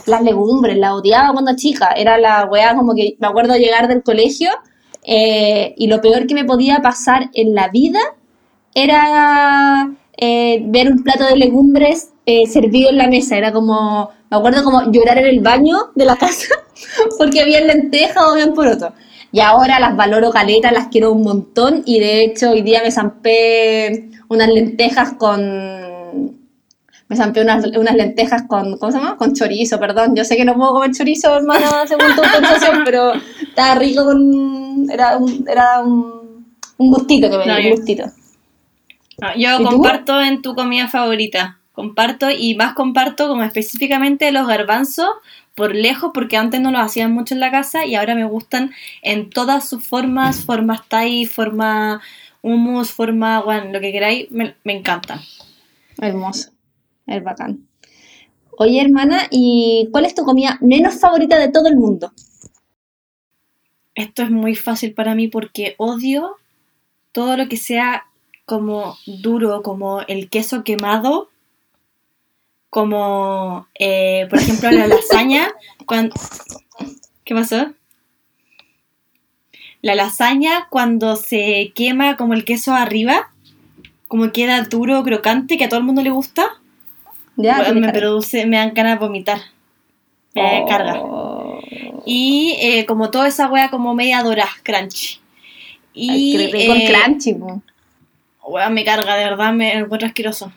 las 0.07 0.23
legumbres 0.23 0.77
las 0.77 0.93
odiaba 0.93 1.33
cuando 1.33 1.57
chica. 1.57 1.89
Era 1.97 2.19
la 2.19 2.45
weá 2.47 2.75
como 2.75 2.95
que 2.95 3.17
me 3.19 3.27
acuerdo 3.27 3.57
llegar 3.57 3.89
del 3.89 4.03
colegio 4.03 4.51
eh, 5.03 5.75
y 5.77 5.87
lo 5.87 6.01
peor 6.01 6.27
que 6.27 6.35
me 6.35 6.45
podía 6.45 6.81
pasar 6.83 7.31
en 7.33 7.55
la 7.55 7.69
vida 7.69 8.01
era 8.75 9.91
eh, 10.17 10.63
ver 10.67 10.93
un 10.93 11.03
plato 11.03 11.25
de 11.25 11.37
legumbres 11.37 12.11
eh, 12.27 12.47
servido 12.47 12.91
en 12.91 12.99
la 12.99 13.09
mesa. 13.09 13.37
Era 13.37 13.53
como, 13.53 14.11
me 14.31 14.37
acuerdo 14.37 14.63
como 14.63 14.93
llorar 14.93 15.19
en 15.19 15.27
el 15.27 15.41
baño 15.41 15.91
de 15.95 16.05
la 16.05 16.17
casa 16.17 16.55
porque 17.19 17.41
había 17.41 17.61
lentejas 17.61 18.25
o 18.25 18.33
habían 18.33 18.55
poroto. 18.55 18.93
Y 19.33 19.41
ahora 19.41 19.79
las 19.79 19.97
valoro 19.97 20.31
caleta, 20.31 20.73
las 20.73 20.89
quiero 20.89 21.13
un 21.13 21.23
montón 21.23 21.83
y 21.85 22.01
de 22.01 22.25
hecho 22.25 22.51
hoy 22.51 22.63
día 22.63 22.83
me 22.83 22.91
zampé 22.91 24.11
unas 24.29 24.49
lentejas 24.49 25.15
con... 25.15 26.39
Me 27.09 27.17
zampé 27.17 27.43
unas, 27.43 27.67
unas 27.77 27.97
lentejas 27.97 28.45
con, 28.47 28.77
¿cómo 28.79 28.93
se 28.93 28.99
llama? 28.99 29.17
Con 29.17 29.35
chorizo, 29.35 29.81
perdón. 29.81 30.15
Yo 30.15 30.25
sé 30.25 30.37
que 30.37 30.45
no 30.45 30.55
puedo 30.55 30.75
comer 30.75 30.93
chorizo, 30.93 31.37
hermana, 31.37 31.85
según 31.89 32.15
tu 32.15 32.23
sensación, 32.23 32.83
pero 32.85 33.13
estaba 33.41 33.75
rico 33.77 34.05
con... 34.05 34.89
Era 34.91 35.17
un, 35.17 35.45
era 35.49 35.81
un, 35.81 36.55
un 36.77 36.91
gustito 36.91 37.29
que 37.29 37.39
me 37.39 37.45
dio, 37.45 37.71
un 37.71 37.77
gustito. 37.77 38.05
yo 39.37 39.63
comparto 39.65 40.21
en 40.21 40.41
tu 40.41 40.55
comida 40.55 40.89
favorita. 40.89 41.60
Comparto 41.81 42.31
y 42.31 42.55
más 42.57 42.75
comparto 42.75 43.27
como 43.27 43.43
específicamente 43.43 44.31
los 44.33 44.47
garbanzos 44.47 45.09
por 45.55 45.75
lejos 45.75 46.11
porque 46.13 46.37
antes 46.37 46.61
no 46.61 46.71
los 46.71 46.83
hacían 46.83 47.11
mucho 47.11 47.33
en 47.33 47.41
la 47.41 47.51
casa 47.51 47.87
y 47.87 47.95
ahora 47.95 48.15
me 48.15 48.27
gustan 48.27 48.73
en 49.01 49.31
todas 49.31 49.67
sus 49.67 49.83
formas, 49.83 50.45
formas 50.45 50.87
Thai, 50.89 51.25
forma 51.25 52.03
hummus, 52.43 52.91
forma, 52.91 53.41
bueno, 53.41 53.73
lo 53.73 53.81
que 53.81 53.93
queráis, 53.93 54.31
me, 54.31 54.57
me 54.63 54.77
encanta. 54.77 55.23
Hermoso, 55.97 56.51
es 57.07 57.25
bacán. 57.25 57.67
Oye, 58.59 58.83
hermana, 58.83 59.23
¿y 59.31 59.89
cuál 59.91 60.05
es 60.05 60.15
tu 60.15 60.23
comida 60.25 60.59
menos 60.61 61.01
favorita 61.01 61.39
de 61.39 61.49
todo 61.49 61.67
el 61.67 61.77
mundo? 61.77 62.13
Esto 63.95 64.23
es 64.23 64.31
muy 64.31 64.55
fácil 64.55 64.93
para 64.93 65.15
mí 65.15 65.29
porque 65.29 65.77
odio 65.79 66.37
todo 67.13 67.39
lo 67.39 67.49
que 67.49 67.57
sea 67.57 68.05
como 68.45 68.99
duro, 69.07 69.63
como 69.63 70.03
el 70.03 70.29
queso 70.29 70.63
quemado 70.63 71.30
como, 72.71 73.67
eh, 73.79 74.27
por 74.31 74.39
ejemplo, 74.39 74.71
la 74.71 74.87
lasaña. 74.87 75.49
Cuando... 75.85 76.15
¿Qué 77.25 77.35
pasó? 77.35 77.73
La 79.83 79.95
lasaña 79.95 80.69
cuando 80.71 81.17
se 81.17 81.73
quema 81.75 82.17
como 82.17 82.35
el 82.35 82.45
queso 82.45 82.75
arriba, 82.75 83.31
como 84.09 84.31
queda 84.33 84.63
duro, 84.63 85.03
crocante, 85.03 85.59
que 85.59 85.65
a 85.65 85.69
todo 85.69 85.81
el 85.81 85.87
mundo 85.87 86.03
le 86.03 86.11
gusta, 86.11 86.61
ya, 87.37 87.73
me 87.73 87.93
produce, 87.93 88.47
me 88.47 88.57
dan 88.57 88.75
ganas 88.75 88.99
de 88.99 89.07
vomitar. 89.07 89.39
Me 90.35 90.63
oh. 90.63 90.67
carga. 90.67 91.01
Y 92.05 92.57
eh, 92.61 92.87
como 92.87 93.11
toda 93.11 93.29
esa 93.29 93.49
wea 93.49 93.71
como 93.71 93.95
media 93.95 94.23
dorada, 94.23 94.51
crunchy. 94.63 95.19
Y 95.93 96.37
Ay, 96.37 96.51
eh, 96.55 96.93
crunchy, 96.93 97.37
me 98.71 98.85
carga, 98.85 99.17
de 99.17 99.25
verdad, 99.25 99.53
me 99.53 99.73
encuentro 99.73 100.07
asqueroso. 100.07 100.53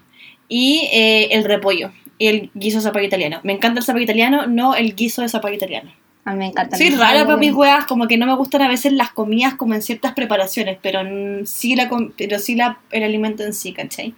Y 0.47 0.89
eh, 0.91 1.29
el 1.31 1.43
repollo 1.45 1.91
el 2.19 2.51
guiso 2.53 2.77
de 2.77 2.83
zapallo 2.83 3.07
italiano. 3.07 3.39
Me 3.43 3.53
encanta 3.53 3.79
el 3.79 3.85
zapallo 3.85 4.03
italiano, 4.03 4.47
no 4.47 4.75
el 4.75 4.95
guiso 4.95 5.21
de 5.21 5.29
zapallo 5.29 5.55
italiano. 5.55 5.91
A 6.25 6.31
mí 6.31 6.37
me 6.37 6.47
encanta. 6.47 6.77
Soy 6.77 6.91
rara 6.91 7.25
para 7.25 7.37
mis 7.37 7.53
huevas, 7.53 7.85
como 7.85 8.07
que 8.07 8.17
no 8.17 8.25
me 8.25 8.35
gustan 8.35 8.61
a 8.61 8.69
veces 8.69 8.93
las 8.93 9.11
comidas 9.11 9.55
como 9.55 9.73
en 9.73 9.81
ciertas 9.81 10.13
preparaciones, 10.13 10.77
pero 10.81 11.01
sí, 11.45 11.75
la, 11.75 11.89
pero 12.17 12.39
sí 12.39 12.55
la, 12.55 12.79
el 12.91 13.03
alimento 13.03 13.43
en 13.43 13.53
sí, 13.53 13.73
¿cachai? 13.73 14.15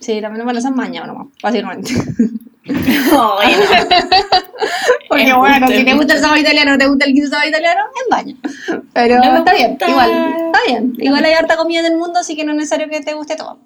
Sí, 0.00 0.20
también 0.20 0.44
me 0.44 0.52
esas 0.52 0.74
mañas 0.74 1.06
nomás, 1.06 1.28
básicamente. 1.42 1.92
Oh, 3.12 3.38
Porque 5.08 5.32
bueno, 5.32 5.66
si 5.66 5.84
te 5.84 5.94
gusta 5.94 6.14
el 6.14 6.20
sabor 6.20 6.38
italiano 6.38 6.74
o 6.74 6.78
te 6.78 6.86
gusta 6.86 7.06
el 7.06 7.12
guiso 7.12 7.28
sabor 7.28 7.48
italiano, 7.48 7.80
en 7.80 8.08
baño. 8.08 8.36
Pero 8.92 9.20
está 9.20 9.52
bien, 9.52 9.76
igual, 9.88 10.10
está 10.46 10.58
bien. 10.68 10.94
Igual 10.98 11.24
hay 11.24 11.32
harta 11.32 11.56
comida 11.56 11.80
en 11.80 11.86
el 11.86 11.98
mundo, 11.98 12.20
así 12.20 12.36
que 12.36 12.44
no 12.44 12.52
es 12.52 12.58
necesario 12.58 12.88
que 12.88 13.00
te 13.00 13.14
guste 13.14 13.34
todo. 13.34 13.58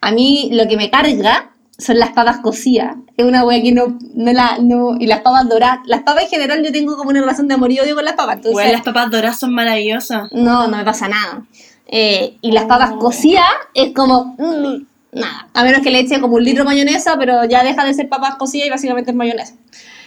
A 0.00 0.10
mí 0.10 0.48
lo 0.52 0.66
que 0.66 0.78
me 0.78 0.90
carga 0.90 1.52
son 1.80 1.98
las 1.98 2.10
papas 2.10 2.38
cocidas. 2.38 2.96
Es 3.16 3.24
una 3.24 3.44
wea 3.44 3.62
que 3.62 3.72
no, 3.72 3.98
no 4.14 4.32
la. 4.32 4.58
No, 4.60 4.96
y 4.98 5.06
las 5.06 5.20
papas 5.20 5.48
doradas. 5.48 5.80
Las 5.86 6.02
papas 6.02 6.24
en 6.24 6.30
general 6.30 6.64
yo 6.64 6.72
tengo 6.72 6.96
como 6.96 7.10
una 7.10 7.20
relación 7.20 7.48
de 7.48 7.54
amor 7.54 7.72
y 7.72 7.80
odio 7.80 7.94
con 7.94 8.04
las 8.04 8.14
papas. 8.14 8.36
Entonces, 8.36 8.72
las 8.72 8.82
papas 8.82 9.10
doradas 9.10 9.38
son 9.38 9.52
maravillosas. 9.52 10.30
No, 10.32 10.68
no 10.68 10.76
me 10.76 10.84
pasa 10.84 11.08
nada. 11.08 11.44
Eh, 11.86 12.36
y 12.40 12.52
las 12.52 12.64
papas 12.64 12.92
cocidas 12.92 13.48
es 13.74 13.92
como. 13.92 14.36
Mm, 14.38 14.86
nada. 15.12 15.48
A 15.54 15.64
menos 15.64 15.82
que 15.82 15.90
le 15.90 16.00
eche 16.00 16.20
como 16.20 16.36
un 16.36 16.44
litro 16.44 16.64
de 16.64 16.70
mayonesa, 16.70 17.16
pero 17.18 17.44
ya 17.44 17.64
deja 17.64 17.84
de 17.84 17.94
ser 17.94 18.08
papas 18.08 18.36
cocidas 18.36 18.66
y 18.66 18.70
básicamente 18.70 19.10
es 19.10 19.16
mayonesa. 19.16 19.54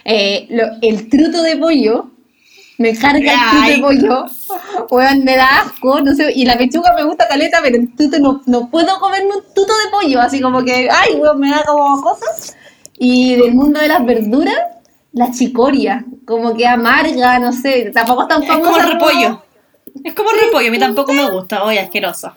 Eh, 0.04 0.48
el 0.82 1.08
truto 1.08 1.42
de 1.42 1.56
pollo 1.56 2.13
me 2.78 2.96
carga 2.96 3.68
el 3.68 3.80
tuto 3.80 3.88
de 3.88 3.98
pollo, 3.98 4.26
weón, 4.90 5.24
me 5.24 5.36
da 5.36 5.60
asco, 5.60 6.00
no 6.00 6.14
sé, 6.14 6.32
y 6.34 6.44
la 6.44 6.58
pechuga 6.58 6.92
me 6.94 7.04
gusta 7.04 7.28
caleta, 7.28 7.60
pero 7.62 7.76
el 7.76 7.94
tuto 7.94 8.18
no, 8.18 8.42
no 8.46 8.68
puedo 8.68 8.98
comerme 8.98 9.36
un 9.36 9.44
tuto 9.54 9.72
de 9.72 9.90
pollo, 9.90 10.20
así 10.20 10.40
como 10.40 10.64
que, 10.64 10.88
ay, 10.90 11.14
weón, 11.14 11.38
me 11.38 11.50
da 11.50 11.62
como 11.64 12.02
cosas. 12.02 12.56
Y 12.98 13.36
del 13.36 13.54
mundo 13.54 13.80
de 13.80 13.88
las 13.88 14.04
verduras, 14.04 14.58
la 15.12 15.30
chicoria, 15.30 16.04
como 16.24 16.56
que 16.56 16.66
amarga, 16.66 17.38
no 17.38 17.52
sé, 17.52 17.90
tampoco 17.92 18.22
es 18.22 18.28
tan. 18.28 18.42
Es 18.42 18.50
como 18.50 18.76
el 18.76 18.92
repollo. 18.92 19.42
Es 20.02 20.14
como 20.14 20.30
el 20.30 20.40
repollo, 20.40 20.68
a 20.68 20.70
mí 20.70 20.78
tampoco 20.78 21.12
me 21.12 21.30
gusta, 21.30 21.62
oye, 21.64 21.80
asqueroso. 21.80 22.32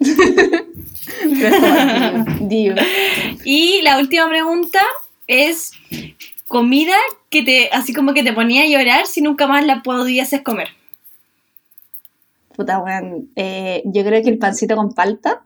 y 3.44 3.82
la 3.82 3.98
última 3.98 4.28
pregunta 4.28 4.80
es 5.26 5.72
comida 6.52 6.94
que 7.30 7.42
te, 7.42 7.70
así 7.72 7.94
como 7.94 8.12
que 8.12 8.22
te 8.22 8.34
ponía 8.34 8.64
a 8.64 8.66
llorar 8.66 9.06
si 9.06 9.22
nunca 9.22 9.46
más 9.46 9.64
la 9.64 9.82
pudieses 9.82 10.42
comer? 10.42 10.68
Puta, 12.54 12.78
weón. 12.78 13.30
Eh, 13.34 13.82
yo 13.86 14.04
creo 14.04 14.22
que 14.22 14.28
el 14.28 14.38
pancito 14.38 14.76
con 14.76 14.92
palta. 14.92 15.42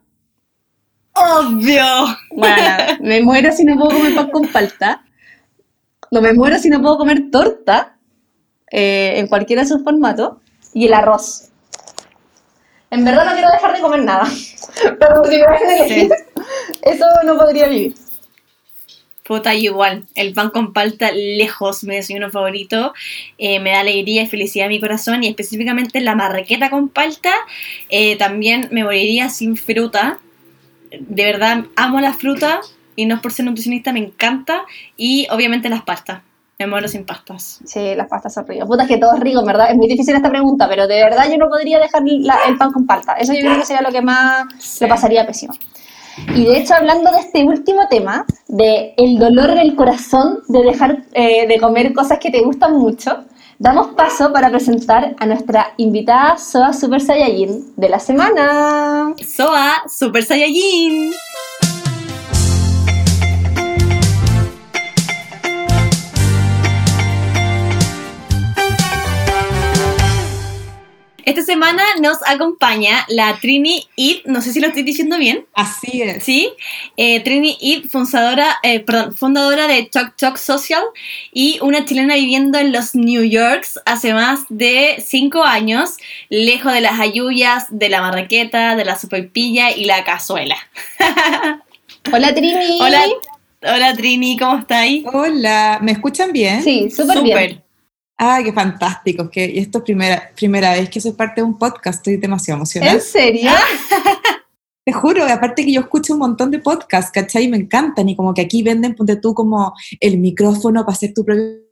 ¡Obvio! 1.13 1.85
Bueno, 2.31 2.97
me 2.99 3.21
muero 3.21 3.53
si 3.53 3.63
no 3.63 3.77
puedo 3.77 3.97
comer 3.97 4.15
pan 4.15 4.29
con 4.29 4.47
palta. 4.49 5.05
No 6.11 6.21
me 6.21 6.33
muero 6.33 6.59
si 6.59 6.69
no 6.69 6.81
puedo 6.81 6.97
comer 6.97 7.31
torta. 7.31 7.95
Eh, 8.69 9.13
en 9.15 9.27
cualquiera 9.27 9.61
de 9.61 9.69
sus 9.69 9.83
formatos. 9.85 10.39
Y 10.73 10.87
el 10.87 10.93
arroz. 10.93 11.49
En 12.91 13.05
verdad 13.05 13.25
no 13.27 13.31
quiero 13.31 13.49
dejar 13.49 13.73
de 13.73 13.81
comer 13.81 14.03
nada. 14.03 14.25
Pero 14.99 15.23
si 15.23 15.31
me 15.31 15.37
dejan 15.37 15.71
elegir, 15.71 16.11
eso 16.81 17.05
no 17.23 17.37
podría 17.37 17.67
vivir. 17.67 18.06
Puta, 19.27 19.53
igual. 19.55 20.05
El 20.15 20.33
pan 20.33 20.49
con 20.51 20.71
palta, 20.73 21.11
lejos, 21.11 21.83
mi 21.83 21.95
desayuno 21.95 22.29
favorito. 22.31 22.93
Eh, 23.37 23.59
me 23.59 23.71
da 23.71 23.81
alegría 23.81 24.21
y 24.23 24.27
felicidad 24.27 24.67
a 24.67 24.69
mi 24.69 24.79
corazón. 24.79 25.23
Y 25.23 25.27
específicamente 25.27 25.99
la 26.01 26.15
marraqueta 26.15 26.69
con 26.69 26.87
palta, 26.89 27.33
eh, 27.89 28.15
también 28.17 28.69
me 28.71 28.83
moriría 28.83 29.29
sin 29.29 29.57
fruta. 29.57 30.19
De 30.99 31.25
verdad, 31.25 31.65
amo 31.75 31.99
la 31.99 32.13
fruta. 32.13 32.61
Y 32.95 33.05
no 33.05 33.15
es 33.15 33.21
por 33.21 33.31
ser 33.33 33.45
nutricionista, 33.45 33.91
me 33.91 33.99
encanta. 33.99 34.63
Y 34.95 35.27
obviamente 35.29 35.67
las 35.69 35.83
pastas. 35.83 36.21
Me 36.59 36.65
muero 36.65 36.87
sin 36.87 37.05
pastas. 37.05 37.59
Sí, 37.65 37.93
las 37.95 38.07
pastas 38.07 38.33
son 38.33 38.47
ricas. 38.47 38.65
Puta, 38.67 38.83
es 38.83 38.89
que 38.89 38.97
todo 38.97 39.13
es 39.13 39.19
rico, 39.19 39.45
verdad. 39.45 39.69
Es 39.69 39.75
muy 39.75 39.87
difícil 39.87 40.15
esta 40.15 40.29
pregunta, 40.31 40.67
pero 40.67 40.87
de 40.87 41.03
verdad 41.03 41.29
yo 41.29 41.37
no 41.37 41.49
podría 41.49 41.77
dejar 41.79 42.01
la- 42.05 42.39
el 42.47 42.57
pan 42.57 42.71
con 42.71 42.87
palta. 42.87 43.13
Eso 43.13 43.31
yo 43.33 43.41
creo 43.41 43.59
que 43.59 43.65
sería 43.65 43.83
lo 43.83 43.91
que 43.91 44.01
más 44.01 44.45
Sí. 44.57 44.83
lo 44.83 44.87
pasaría 44.87 45.27
pésimo. 45.27 45.53
Y 46.35 46.45
de 46.45 46.57
hecho, 46.57 46.73
hablando 46.75 47.11
de 47.11 47.19
este 47.19 47.43
último 47.43 47.87
tema, 47.89 48.25
de 48.47 48.93
el 48.97 49.17
dolor 49.19 49.51
en 49.51 49.59
el 49.59 49.75
corazón 49.75 50.39
de 50.47 50.63
dejar 50.63 51.03
eh, 51.13 51.47
de 51.47 51.59
comer 51.59 51.93
cosas 51.93 52.19
que 52.19 52.31
te 52.31 52.41
gustan 52.41 52.77
mucho, 52.77 53.25
damos 53.59 53.87
paso 53.95 54.31
para 54.31 54.49
presentar 54.49 55.15
a 55.19 55.25
nuestra 55.25 55.73
invitada 55.77 56.37
Soa 56.37 56.73
Super 56.73 57.01
Saiyajin 57.01 57.73
de 57.75 57.89
la 57.89 57.99
semana. 57.99 59.13
Soa, 59.25 59.83
Super 59.87 60.23
Saiyajin. 60.23 61.11
Esta 71.27 71.43
semana 71.43 71.83
nos 72.01 72.19
acompaña 72.25 73.05
la 73.09 73.37
Trini 73.41 73.85
Id, 73.97 74.19
no 74.27 74.41
sé 74.41 74.53
si 74.53 74.61
lo 74.61 74.67
estoy 74.67 74.83
diciendo 74.83 75.17
bien, 75.17 75.45
Así 75.53 76.01
es. 76.01 76.23
¿sí? 76.23 76.53
Eh, 76.95 77.19
Trini 77.19 77.57
Id, 77.59 77.89
fundadora, 77.89 78.55
eh, 78.63 78.79
perdón, 78.79 79.13
fundadora 79.13 79.67
de 79.67 79.89
Choc 79.89 80.15
Choc 80.15 80.37
Social 80.37 80.83
y 81.33 81.59
una 81.61 81.83
chilena 81.83 82.15
viviendo 82.15 82.57
en 82.59 82.71
los 82.71 82.95
New 82.95 83.23
Yorks 83.23 83.77
hace 83.85 84.13
más 84.13 84.45
de 84.47 85.03
cinco 85.05 85.43
años, 85.43 85.97
lejos 86.29 86.71
de 86.71 86.79
las 86.79 86.97
ayuyas, 86.97 87.65
de 87.71 87.89
la 87.89 87.99
marraqueta, 87.99 88.77
de 88.77 88.85
la 88.85 88.97
sopaipilla 88.97 89.71
y 89.71 89.83
la 89.83 90.05
cazuela. 90.05 90.55
Hola 92.13 92.33
Trini. 92.33 92.79
Hola, 92.79 93.03
hola 93.63 93.93
Trini, 93.97 94.37
¿cómo 94.37 94.59
estáis? 94.59 95.03
Hola, 95.11 95.79
¿me 95.81 95.91
escuchan 95.91 96.31
bien? 96.31 96.63
Sí, 96.63 96.89
súper 96.89 97.21
bien. 97.21 97.66
Ah, 98.17 98.39
qué 98.43 98.51
fantástico. 98.51 99.29
Que 99.29 99.45
y 99.45 99.59
esto 99.59 99.79
es 99.79 99.83
primera, 99.83 100.31
primera 100.35 100.71
vez 100.73 100.89
que 100.89 100.99
soy 100.99 101.11
parte 101.11 101.41
de 101.41 101.45
un 101.45 101.57
podcast. 101.57 101.99
Estoy 101.99 102.17
demasiado 102.17 102.57
emocionada. 102.57 102.93
¿En 102.93 103.01
serio? 103.01 103.51
Te 104.85 104.93
juro, 104.93 105.25
aparte 105.25 105.65
que 105.65 105.73
yo 105.73 105.81
escucho 105.81 106.13
un 106.13 106.19
montón 106.19 106.49
de 106.49 106.59
podcasts, 106.59 107.11
¿cachai? 107.11 107.43
Y 107.43 107.47
me 107.49 107.57
encantan. 107.57 108.07
Y 108.09 108.15
como 108.15 108.33
que 108.33 108.41
aquí 108.41 108.63
venden, 108.63 108.95
ponte 108.95 109.17
tú 109.17 109.33
como 109.33 109.73
el 109.99 110.17
micrófono 110.17 110.85
para 110.85 110.95
hacer 110.95 111.13
tu 111.13 111.25
propio 111.25 111.66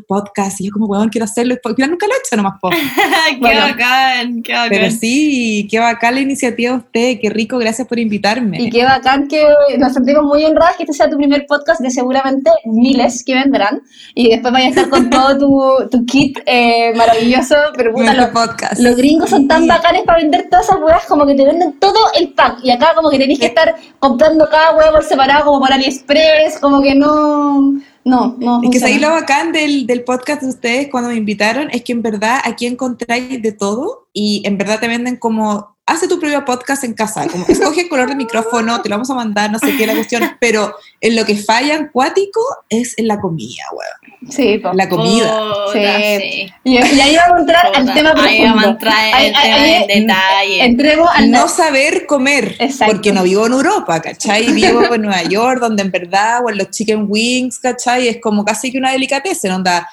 podcast. 0.00 0.60
Y 0.60 0.66
yo 0.66 0.72
como, 0.72 0.86
weón, 0.86 1.08
quiero 1.08 1.24
hacerlo. 1.24 1.54
Y 1.54 1.58
Pilar 1.74 1.90
nunca 1.90 2.06
lo 2.06 2.14
he 2.14 2.18
hecho 2.18 2.36
nomás, 2.36 2.54
po. 2.60 2.70
qué 3.30 3.36
Bueno. 3.38 3.60
bacán, 3.60 4.42
qué 4.42 4.52
bacán. 4.52 4.68
Pero 4.70 4.90
sí, 4.90 5.68
qué 5.70 5.78
bacán 5.78 6.14
la 6.14 6.20
iniciativa 6.20 6.72
de 6.72 6.78
usted. 6.78 7.18
Qué 7.20 7.30
rico, 7.30 7.58
gracias 7.58 7.86
por 7.86 7.98
invitarme. 7.98 8.60
Y 8.60 8.70
qué 8.70 8.84
bacán 8.84 9.28
que 9.28 9.46
nos 9.78 9.92
sentimos 9.92 10.24
muy 10.24 10.44
honradas 10.44 10.76
que 10.76 10.84
este 10.84 10.94
sea 10.94 11.08
tu 11.10 11.16
primer 11.16 11.46
podcast 11.46 11.80
de 11.80 11.90
seguramente 11.90 12.50
miles 12.64 13.22
que 13.24 13.34
vendrán. 13.34 13.82
Y 14.14 14.30
después 14.30 14.52
vayas 14.52 14.76
a 14.76 14.80
estar 14.82 14.88
con 14.90 15.10
todo 15.10 15.38
tu, 15.38 15.88
tu 15.90 16.04
kit 16.06 16.38
eh, 16.46 16.92
maravilloso. 16.94 17.54
Pero 17.76 17.92
puta, 17.92 18.14
los, 18.14 18.26
podcast. 18.28 18.80
los 18.80 18.96
gringos 18.96 19.30
son 19.30 19.46
tan 19.48 19.62
Sí. 19.62 19.68
bacanes 19.68 20.02
para 20.04 20.18
vender 20.18 20.48
todas 20.50 20.66
esas 20.66 20.78
huevas 20.80 21.04
como 21.06 21.26
que 21.26 21.34
te 21.34 21.44
venden 21.44 21.72
todo 21.78 21.98
el 22.18 22.32
pack. 22.32 22.58
Y 22.62 22.70
acá 22.70 22.92
como 22.94 23.10
que 23.10 23.18
tenés 23.18 23.38
que 23.38 23.46
estar 23.46 23.74
comprando 23.98 24.48
cada 24.50 24.76
huevo 24.76 24.92
por 24.92 25.04
separado 25.04 25.44
como 25.46 25.60
por 25.60 25.72
AliExpress. 25.72 26.58
Como 26.60 26.82
que 26.82 26.94
no... 26.94 27.74
No, 28.04 28.36
no. 28.38 28.60
Es 28.62 28.80
que 28.80 28.84
ahí 28.84 28.98
lo 28.98 29.10
bacán 29.10 29.52
del, 29.52 29.86
del 29.86 30.02
podcast 30.02 30.42
de 30.42 30.48
ustedes 30.48 30.88
cuando 30.90 31.10
me 31.10 31.16
invitaron 31.16 31.68
es 31.70 31.82
que 31.82 31.92
en 31.92 32.02
verdad 32.02 32.40
aquí 32.44 32.66
encontráis 32.66 33.40
de 33.40 33.52
todo 33.52 34.08
y 34.12 34.42
en 34.44 34.58
verdad 34.58 34.80
te 34.80 34.88
venden 34.88 35.16
como, 35.16 35.71
hace 35.84 36.06
tu 36.08 36.18
propio 36.20 36.44
podcast 36.44 36.84
en 36.84 36.94
casa, 36.94 37.26
como 37.26 37.44
escoge 37.48 37.82
el 37.82 37.88
color 37.88 38.08
de 38.08 38.14
micrófono, 38.14 38.80
te 38.80 38.88
lo 38.88 38.94
vamos 38.94 39.10
a 39.10 39.14
mandar, 39.14 39.50
no 39.50 39.58
sé 39.58 39.76
qué 39.76 39.86
la 39.86 39.94
cuestión, 39.94 40.22
pero 40.40 40.74
en 41.00 41.16
lo 41.16 41.24
que 41.24 41.36
fallan 41.36 41.90
cuático 41.92 42.40
es 42.68 42.94
en 42.98 43.08
la 43.08 43.20
comida, 43.20 43.64
weón. 43.72 44.30
Sí, 44.30 44.58
po. 44.58 44.70
La 44.74 44.88
comida. 44.88 45.26
Puta, 45.66 45.72
Sí. 45.72 46.18
sí. 46.20 46.52
Y, 46.64 46.74
y 46.76 47.00
ahí 47.00 47.16
vamos 47.16 47.36
a 47.36 47.40
entrar 47.40 47.66
al 47.66 47.82
Puta, 47.82 47.94
tema 47.94 48.10
ahí 48.16 48.40
profundo. 48.42 48.44
vamos 48.46 48.64
a 48.64 48.68
entrar 48.70 48.94
en 49.08 49.14
Ahí- 49.14 49.26
el 49.26 49.34
ahí- 49.34 49.46
tema 49.48 49.58
ahí 49.58 49.90
en 49.90 50.06
detalle. 50.06 50.64
Entremos 50.64 51.08
al... 51.12 51.30
No 51.32 51.48
saber 51.48 52.06
comer, 52.06 52.56
Exacto. 52.60 52.92
porque 52.94 53.12
no 53.12 53.24
vivo 53.24 53.46
en 53.46 53.52
Europa, 53.52 54.00
¿cachai? 54.00 54.52
Vivo 54.52 54.94
en 54.94 55.02
Nueva 55.02 55.22
York, 55.24 55.60
donde 55.60 55.82
en 55.82 55.90
verdad, 55.90 56.42
o 56.44 56.50
en 56.50 56.58
los 56.58 56.70
chicken 56.70 57.06
wings, 57.08 57.58
¿cachai? 57.58 58.06
Es 58.06 58.18
como 58.22 58.44
casi 58.44 58.70
que 58.70 58.78
una 58.78 58.92
delicateza, 58.92 59.48
en 59.48 59.54
onda, 59.54 59.88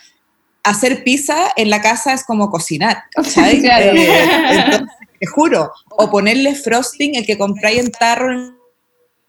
hacer 0.63 1.03
pizza 1.03 1.51
en 1.55 1.69
la 1.69 1.81
casa 1.81 2.13
es 2.13 2.23
como 2.25 2.49
cocinar, 2.49 3.03
¿cachai? 3.15 3.61
Claro. 3.61 3.85
Eh, 3.97 4.23
entonces, 4.65 4.87
te 5.19 5.25
juro, 5.27 5.71
o 5.89 6.09
ponerle 6.09 6.55
frosting, 6.55 7.15
el 7.15 7.25
que 7.25 7.37
compráis 7.37 7.79
en 7.79 7.91
tarro 7.91 8.31
en 8.31 8.39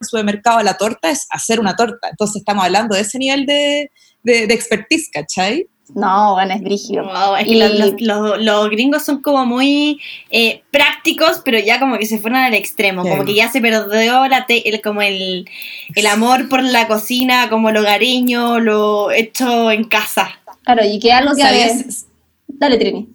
el 0.00 0.06
supermercado 0.06 0.58
a 0.58 0.62
la 0.62 0.76
torta, 0.76 1.10
es 1.10 1.26
hacer 1.30 1.60
una 1.60 1.76
torta. 1.76 2.08
Entonces 2.10 2.36
estamos 2.36 2.64
hablando 2.64 2.94
de 2.94 3.02
ese 3.02 3.18
nivel 3.18 3.44
de, 3.46 3.90
de, 4.22 4.46
de 4.46 4.54
expertise, 4.54 5.10
¿cachai? 5.12 5.66
No, 5.92 6.34
bueno, 6.34 6.54
es 6.54 6.62
brígido. 6.62 7.02
Wow, 7.02 7.34
es 7.34 7.44
que 7.44 7.50
Y- 7.50 7.58
los, 7.58 7.72
los- 7.72 7.94
los- 8.00 8.38
los 8.40 8.70
gringos 8.70 9.04
son 9.04 9.20
como 9.22 9.44
muy 9.44 10.00
eh, 10.30 10.62
prácticos, 10.70 11.42
pero 11.44 11.58
ya 11.58 11.80
como 11.80 11.98
que 11.98 12.06
se 12.06 12.18
fueron 12.18 12.38
al 12.38 12.54
extremo, 12.54 13.02
Sí. 13.02 13.10
como 13.10 13.24
que 13.24 13.34
ya 13.34 13.50
se 13.50 13.60
perdió 13.60 14.28
la 14.28 14.46
te- 14.46 14.68
el, 14.68 14.80
como 14.80 15.02
el, 15.02 15.48
el 15.96 16.06
amor 16.06 16.48
por 16.48 16.62
la 16.62 16.86
cocina, 16.86 17.48
como 17.50 17.72
lo 17.72 17.80
hogareño, 17.80 18.60
lo 18.60 19.10
hecho 19.10 19.72
en 19.72 19.82
casa. 19.82 20.39
Claro, 20.72 20.88
y 20.88 21.00
que 21.00 21.12
algo 21.12 21.34
que... 21.34 21.42
¿Sabías, 21.42 22.06
Dale, 22.46 22.78
Trini. 22.78 23.08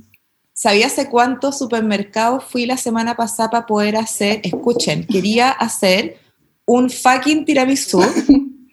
¿Sabías 0.52 0.94
hace 0.94 1.10
cuántos 1.10 1.58
supermercados 1.58 2.44
fui 2.44 2.66
la 2.66 2.78
semana 2.78 3.16
pasada 3.16 3.50
para 3.50 3.66
poder 3.66 3.96
hacer? 3.96 4.42
Escuchen, 4.44 5.06
quería 5.06 5.52
hacer 5.52 6.18
un 6.66 6.90
fucking 6.90 7.46
tiramisú. 7.46 8.04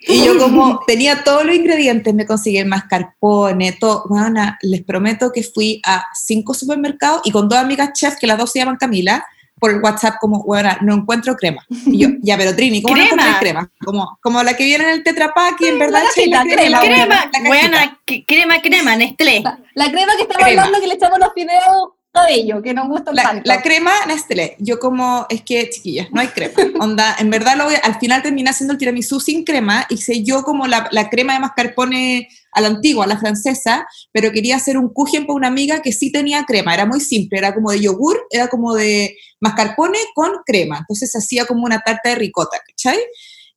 Y 0.09 0.25
yo 0.25 0.37
como 0.37 0.81
tenía 0.85 1.23
todos 1.23 1.45
los 1.45 1.55
ingredientes, 1.55 2.13
me 2.13 2.27
conseguí 2.27 2.59
el 2.59 2.67
mascarpone, 2.67 3.73
todo. 3.73 4.05
Bueno, 4.09 4.57
les 4.63 4.83
prometo 4.83 5.31
que 5.31 5.45
fui 5.45 5.81
a 5.85 6.05
cinco 6.13 6.55
supermercados 6.55 7.23
y 7.25 7.31
con 7.31 7.49
dos 7.49 7.59
amigas 7.59 7.93
chefs, 7.93 8.19
que 8.19 8.27
las 8.27 8.37
dos 8.37 8.51
se 8.51 8.59
llaman 8.59 8.79
Camila, 8.79 9.25
por 9.63 9.71
el 9.71 9.81
WhatsApp 9.81 10.17
como, 10.21 10.43
bueno, 10.43 10.71
no 10.81 10.93
encuentro 10.95 11.37
crema. 11.37 11.65
Y 11.87 11.99
yo, 12.01 12.09
ya, 12.21 12.37
pero 12.37 12.53
Trini, 12.57 12.83
¿cómo 12.83 12.97
¿Crema? 12.97 13.31
no 13.35 13.39
crema? 13.39 13.71
Como, 13.85 14.19
como 14.21 14.43
la 14.43 14.57
que 14.57 14.65
viene 14.65 14.83
en 14.83 14.91
el 14.91 15.05
Tetra 15.05 15.33
Pak 15.33 15.61
y 15.61 15.69
en 15.69 15.79
verdad 15.79 16.03
la 16.03 16.41
la 16.41 16.43
crema. 16.43 16.81
crema, 16.81 17.31
buena, 17.47 18.01
que- 18.05 18.25
crema, 18.27 18.61
crema, 18.61 18.97
Nestlé. 18.97 19.41
La, 19.41 19.61
la 19.75 19.91
crema 19.93 20.17
que 20.17 20.23
estamos 20.23 20.45
Crema. 20.45 20.63
hablando 20.65 20.81
que 20.81 20.89
le 20.89 20.95
echamos 20.95 21.19
los 21.21 21.29
fideos 21.33 21.91
cabello, 22.13 22.63
que 22.63 22.75
nos 22.75 22.89
gustan 22.89 23.15
La, 23.15 23.23
tanto. 23.23 23.43
la 23.45 23.63
crema 23.63 23.93
Nestlé, 24.07 24.57
yo 24.59 24.79
como, 24.79 25.27
es 25.31 25.43
que 25.43 25.69
chiquillas, 25.71 26.09
no 26.13 26.21
hay 26.21 26.29
crema. 26.29 26.55
Onda, 26.81 27.17
en 27.19 27.31
verdad 27.31 27.57
lo 27.57 27.65
voy, 27.65 27.75
al 27.83 27.99
final 27.99 28.23
terminé 28.23 28.51
haciendo 28.51 28.73
el 28.73 28.79
tiramisú 28.79 29.19
sin 29.21 29.45
crema, 29.45 29.87
hice 29.89 30.23
yo 30.23 30.43
como 30.43 30.67
la, 30.67 30.89
la 30.93 31.09
crema 31.09 31.35
de 31.35 31.41
mascarpone 31.41 32.29
a 32.53 32.61
la 32.61 32.69
antigua, 32.69 33.05
a 33.05 33.09
la 33.09 33.19
francesa, 33.19 33.87
pero 34.13 34.31
quería 34.31 34.57
hacer 34.57 34.77
un 34.77 34.93
kuchen 34.93 35.27
para 35.27 35.37
una 35.37 35.49
amiga 35.49 35.81
que 35.81 35.93
sí 35.93 36.13
tenía 36.13 36.45
crema, 36.45 36.75
era 36.75 36.85
muy 36.85 37.01
simple, 37.01 37.39
era 37.39 37.55
como 37.55 37.71
de 37.71 37.81
yogur, 37.81 38.21
era 38.31 38.49
como 38.49 38.75
de 38.75 39.17
mascarpone 39.41 39.99
con 40.15 40.33
crema, 40.45 40.79
entonces 40.81 41.15
hacía 41.17 41.47
como 41.47 41.65
una 41.65 41.81
tarta 41.81 42.11
de 42.11 42.17
ricota, 42.17 42.59
¿cachai? 42.67 42.99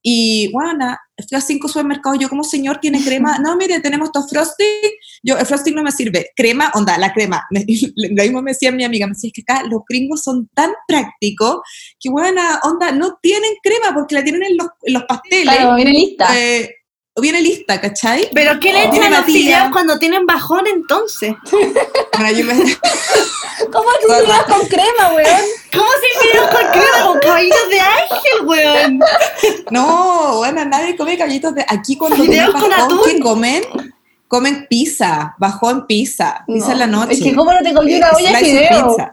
Y 0.07 0.51
bueno, 0.51 0.95
fui 1.27 1.35
a 1.35 1.41
cinco 1.41 1.67
supermercados, 1.67 2.19
yo 2.19 2.29
como 2.29 2.43
señor 2.43 2.77
tiene 2.79 3.03
crema, 3.03 3.39
no, 3.43 3.57
mire, 3.57 3.79
tenemos 3.79 4.09
estos 4.09 4.29
frosting, 4.29 4.91
yo, 5.23 5.35
el 5.35 5.47
frosting 5.47 5.73
no 5.73 5.81
me 5.81 5.91
sirve, 5.91 6.29
crema, 6.35 6.71
onda, 6.75 6.95
la 6.99 7.11
crema, 7.11 7.43
me, 7.49 7.65
lo 7.95 8.23
mismo 8.23 8.43
me 8.43 8.51
decía 8.51 8.71
mi 8.71 8.83
amiga, 8.83 9.07
me 9.07 9.13
decía, 9.13 9.29
es 9.29 9.33
que 9.33 9.41
acá 9.41 9.63
los 9.63 9.81
gringos 9.89 10.21
son 10.21 10.47
tan 10.53 10.73
prácticos, 10.87 11.61
que 11.99 12.11
buena 12.11 12.59
onda, 12.61 12.91
no 12.91 13.17
tienen 13.19 13.53
crema 13.63 13.95
porque 13.95 14.13
la 14.13 14.23
tienen 14.23 14.43
en 14.43 14.57
los, 14.57 14.67
en 14.83 14.93
los 14.93 15.03
pasteles, 15.05 15.55
Claro, 15.55 15.75
viene 15.75 15.91
lista. 15.91 16.39
eh, 16.39 16.69
o 17.17 17.21
viene 17.21 17.41
lista, 17.41 17.79
¿cachai? 17.79 18.29
¿Pero 18.33 18.59
qué 18.59 18.73
le 18.73 18.83
echan 18.85 19.11
los 19.11 19.23
fideos 19.25 19.69
cuando 19.71 19.97
tienen 19.97 20.25
bajón 20.25 20.67
entonces? 20.67 21.33
Bueno, 21.49 22.31
yo 22.37 22.45
me- 22.45 22.53
¿Cómo 23.71 23.85
Gorda. 24.07 24.19
fideos 24.25 24.43
con 24.45 24.67
crema, 24.67 25.13
weón? 25.15 25.41
¿Cómo 25.73 25.87
se 26.01 26.27
fideos 26.27 26.47
con 26.49 26.71
crema? 26.71 27.05
Con 27.07 27.19
caballitos 27.19 27.69
de 27.69 27.79
ángel, 27.79 28.45
weón. 28.45 28.99
no, 29.71 30.37
bueno, 30.37 30.65
nadie 30.65 30.95
come 30.97 31.17
caballitos 31.17 31.55
de, 31.55 31.65
aquí 31.67 31.95
cuando 31.97 32.17
Fideos 32.17 32.31
tienen 32.31 32.51
con 32.51 32.69
bajón, 32.69 32.85
atún. 32.85 32.99
¿qué 33.05 33.19
comen? 33.21 33.63
Comen 34.27 34.67
pizza, 34.69 35.35
bajón 35.37 35.85
pizza, 35.87 36.43
pizza 36.47 36.71
en 36.73 36.79
la 36.79 36.87
No, 36.87 37.01
noche. 37.01 37.13
Es 37.13 37.23
que 37.23 37.33
cómo 37.35 37.53
no 37.53 37.59
te 37.59 37.73
comí 37.73 37.95
una 37.95 38.11
olla 38.11 38.31
de 38.31 38.37
Slice 38.39 38.57
of 38.57 38.67
fideo. 38.67 38.87
pizza. 38.89 39.11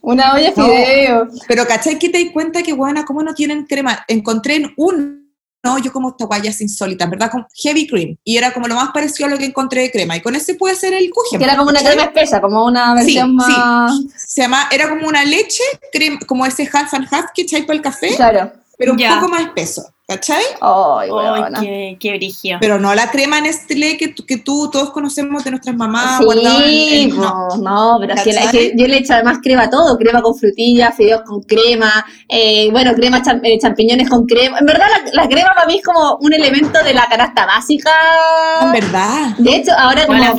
Una 0.00 0.34
olla 0.34 0.50
de 0.50 0.56
No. 0.56 0.64
fideo. 0.66 1.28
Pero 1.46 1.66
¿cachai 1.66 1.98
que 1.98 2.08
te 2.08 2.18
di 2.18 2.32
cuenta 2.32 2.62
que, 2.62 2.72
buena, 2.72 3.04
cómo 3.04 3.22
no 3.22 3.34
tienen 3.34 3.64
crema? 3.66 4.04
Encontré 4.08 4.56
en 4.56 4.72
un, 4.76 5.23
no, 5.64 5.78
yo 5.78 5.92
como 5.92 6.10
esta 6.10 6.26
guaya 6.26 6.50
es 6.50 6.60
insólita, 6.60 7.04
en 7.04 7.10
¿verdad? 7.10 7.30
Con 7.30 7.46
heavy 7.62 7.86
cream. 7.86 8.16
Y 8.22 8.36
era 8.36 8.52
como 8.52 8.68
lo 8.68 8.74
más 8.74 8.90
parecido 8.92 9.26
a 9.26 9.30
lo 9.30 9.38
que 9.38 9.46
encontré 9.46 9.82
de 9.82 9.90
crema. 9.90 10.16
Y 10.16 10.20
con 10.20 10.34
ese 10.36 10.54
puede 10.54 10.76
ser 10.76 10.92
el 10.94 11.10
kuchen. 11.10 11.38
Que 11.38 11.44
era 11.44 11.56
como 11.56 11.70
una 11.70 11.80
¿cachai? 11.80 11.94
crema 11.96 12.08
espesa, 12.10 12.40
como 12.40 12.64
una 12.66 12.90
Sí, 12.98 13.04
versión 13.04 13.28
sí. 13.30 13.34
más... 13.36 14.00
Se 14.16 14.42
llama, 14.42 14.68
era 14.70 14.88
como 14.90 15.08
una 15.08 15.24
leche, 15.24 15.62
crema, 15.92 16.18
como 16.26 16.44
ese 16.46 16.68
half 16.72 16.92
and 16.94 17.06
half 17.10 17.26
que 17.34 17.42
echáis 17.42 17.64
para 17.64 17.76
el 17.76 17.82
café, 17.82 18.14
Claro. 18.14 18.52
pero 18.78 18.92
un 18.92 18.98
Ya. 18.98 19.14
poco 19.16 19.28
más 19.28 19.40
espeso. 19.42 19.90
¿Cachai? 20.06 20.42
Ay, 20.60 21.10
weona. 21.10 21.60
qué, 21.62 21.96
qué 21.98 22.10
brigio. 22.18 22.58
Pero 22.60 22.78
no 22.78 22.94
la 22.94 23.10
crema 23.10 23.40
Nestlé 23.40 23.96
que, 23.96 24.08
tú- 24.08 24.26
que 24.26 24.36
tú 24.36 24.68
todos 24.70 24.90
conocemos 24.90 25.42
de 25.44 25.50
nuestras 25.52 25.74
mamás. 25.76 26.18
Sí, 26.18 27.08
en- 27.10 27.16
no. 27.16 27.48
no, 27.56 27.96
pero 27.98 28.14
yo 28.76 28.86
le 28.86 28.98
echo 28.98 29.14
además 29.14 29.38
crema 29.42 29.62
a 29.62 29.70
todo, 29.70 29.96
crema 29.96 30.20
con 30.20 30.34
frutillas, 30.36 30.94
fideos 30.94 31.22
con 31.22 31.40
crema, 31.40 32.04
eh, 32.28 32.68
bueno, 32.70 32.92
crema 32.92 33.22
eh, 33.44 33.58
champiñones 33.58 34.10
con 34.10 34.26
crema. 34.26 34.58
En 34.58 34.66
verdad 34.66 34.86
la, 35.06 35.22
la 35.22 35.26
crema 35.28 35.54
para 35.54 35.66
mí 35.66 35.76
es 35.78 35.82
como 35.82 36.18
un 36.20 36.34
elemento 36.34 36.84
de 36.84 36.92
la 36.92 37.06
canasta 37.08 37.46
básica. 37.46 37.90
En 38.60 38.72
verdad. 38.72 39.36
De 39.38 39.56
hecho, 39.56 39.72
ahora 39.78 40.06
como... 40.06 40.18
La. 40.18 40.34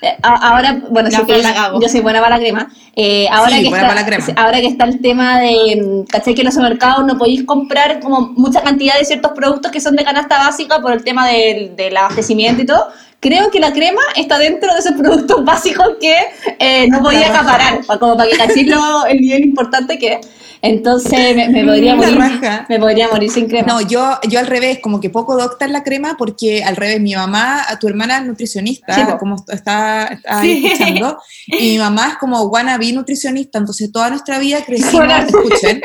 Eh, 0.00 0.16
ahora, 0.22 0.80
bueno, 0.90 1.10
La 1.10 1.18
sí 1.18 1.26
que 1.26 1.34
Fran 1.34 1.42
yo, 1.42 1.48
la 1.48 1.54
cago. 1.54 1.80
yo 1.80 1.88
soy 1.90 2.00
buena 2.00 2.20
para 2.22 2.36
la 2.36 2.40
crema. 2.42 2.72
Eh, 2.96 3.26
ahora, 3.30 3.56
Sí, 3.56 3.62
que 3.62 3.68
buena 3.68 3.84
está, 3.84 3.88
para 3.94 4.00
la 4.00 4.06
crema. 4.06 4.40
ahora 4.42 4.60
que 4.60 4.66
está 4.66 4.84
el 4.84 5.00
tema 5.00 5.38
de, 5.40 5.82
mm, 5.82 6.06
¿cachai? 6.10 6.34
Que 6.34 6.40
en 6.40 6.46
los 6.46 6.54
supermercados 6.54 7.06
no 7.06 7.16
podéis 7.18 7.44
comprar 7.44 8.00
como 8.00 8.32
cantidad 8.62 8.98
de 8.98 9.04
ciertos 9.04 9.32
productos 9.32 9.70
que 9.72 9.80
son 9.80 9.96
de 9.96 10.04
canasta 10.04 10.38
básica 10.38 10.80
por 10.80 10.92
el 10.92 11.04
tema 11.04 11.28
del, 11.28 11.76
del 11.76 11.96
abastecimiento 11.96 12.62
y 12.62 12.66
todo. 12.66 12.88
Creo 13.20 13.50
que 13.52 13.60
la 13.60 13.72
crema 13.72 14.00
está 14.16 14.38
dentro 14.38 14.72
de 14.72 14.80
esos 14.80 14.92
productos 14.98 15.44
básicos 15.44 15.90
que 16.00 16.16
eh, 16.58 16.88
no 16.88 17.00
podía 17.02 17.28
acaparar, 17.28 17.84
pa- 17.86 17.98
como 17.98 18.16
para 18.16 18.28
que 18.30 18.36
cachis 18.36 18.66
lo- 18.66 19.06
el 19.06 19.18
nivel 19.20 19.44
importante 19.44 19.98
que 19.98 20.14
es. 20.14 20.26
Entonces 20.64 21.34
me, 21.34 21.48
me 21.48 21.64
podría 21.64 21.96
La 21.96 21.96
morir, 21.96 22.18
raja. 22.18 22.66
me 22.68 22.78
podría 22.78 23.08
morir 23.08 23.28
sin 23.30 23.48
crema. 23.48 23.66
No, 23.66 23.80
yo, 23.80 24.18
yo 24.28 24.38
al 24.38 24.46
revés, 24.46 24.78
como 24.80 25.00
que 25.00 25.10
poco 25.10 25.36
docta 25.36 25.64
en 25.64 25.72
la 25.72 25.82
crema, 25.82 26.14
porque 26.16 26.62
al 26.62 26.76
revés, 26.76 27.00
mi 27.00 27.16
mamá, 27.16 27.64
tu 27.80 27.88
hermana 27.88 28.18
es 28.18 28.24
nutricionista, 28.26 28.94
Sí, 28.94 29.02
como 29.18 29.34
está, 29.48 30.04
está 30.04 30.38
ahí 30.38 30.60
Sí. 30.60 30.66
escuchando, 30.68 31.18
y 31.48 31.70
mi 31.72 31.78
mamá 31.78 32.10
es 32.12 32.16
como 32.18 32.42
wannabe 32.44 32.92
nutricionista, 32.92 33.58
entonces 33.58 33.90
toda 33.90 34.10
nuestra 34.10 34.38
vida 34.38 34.64
crecimos, 34.64 35.04
escuchen, 35.26 35.82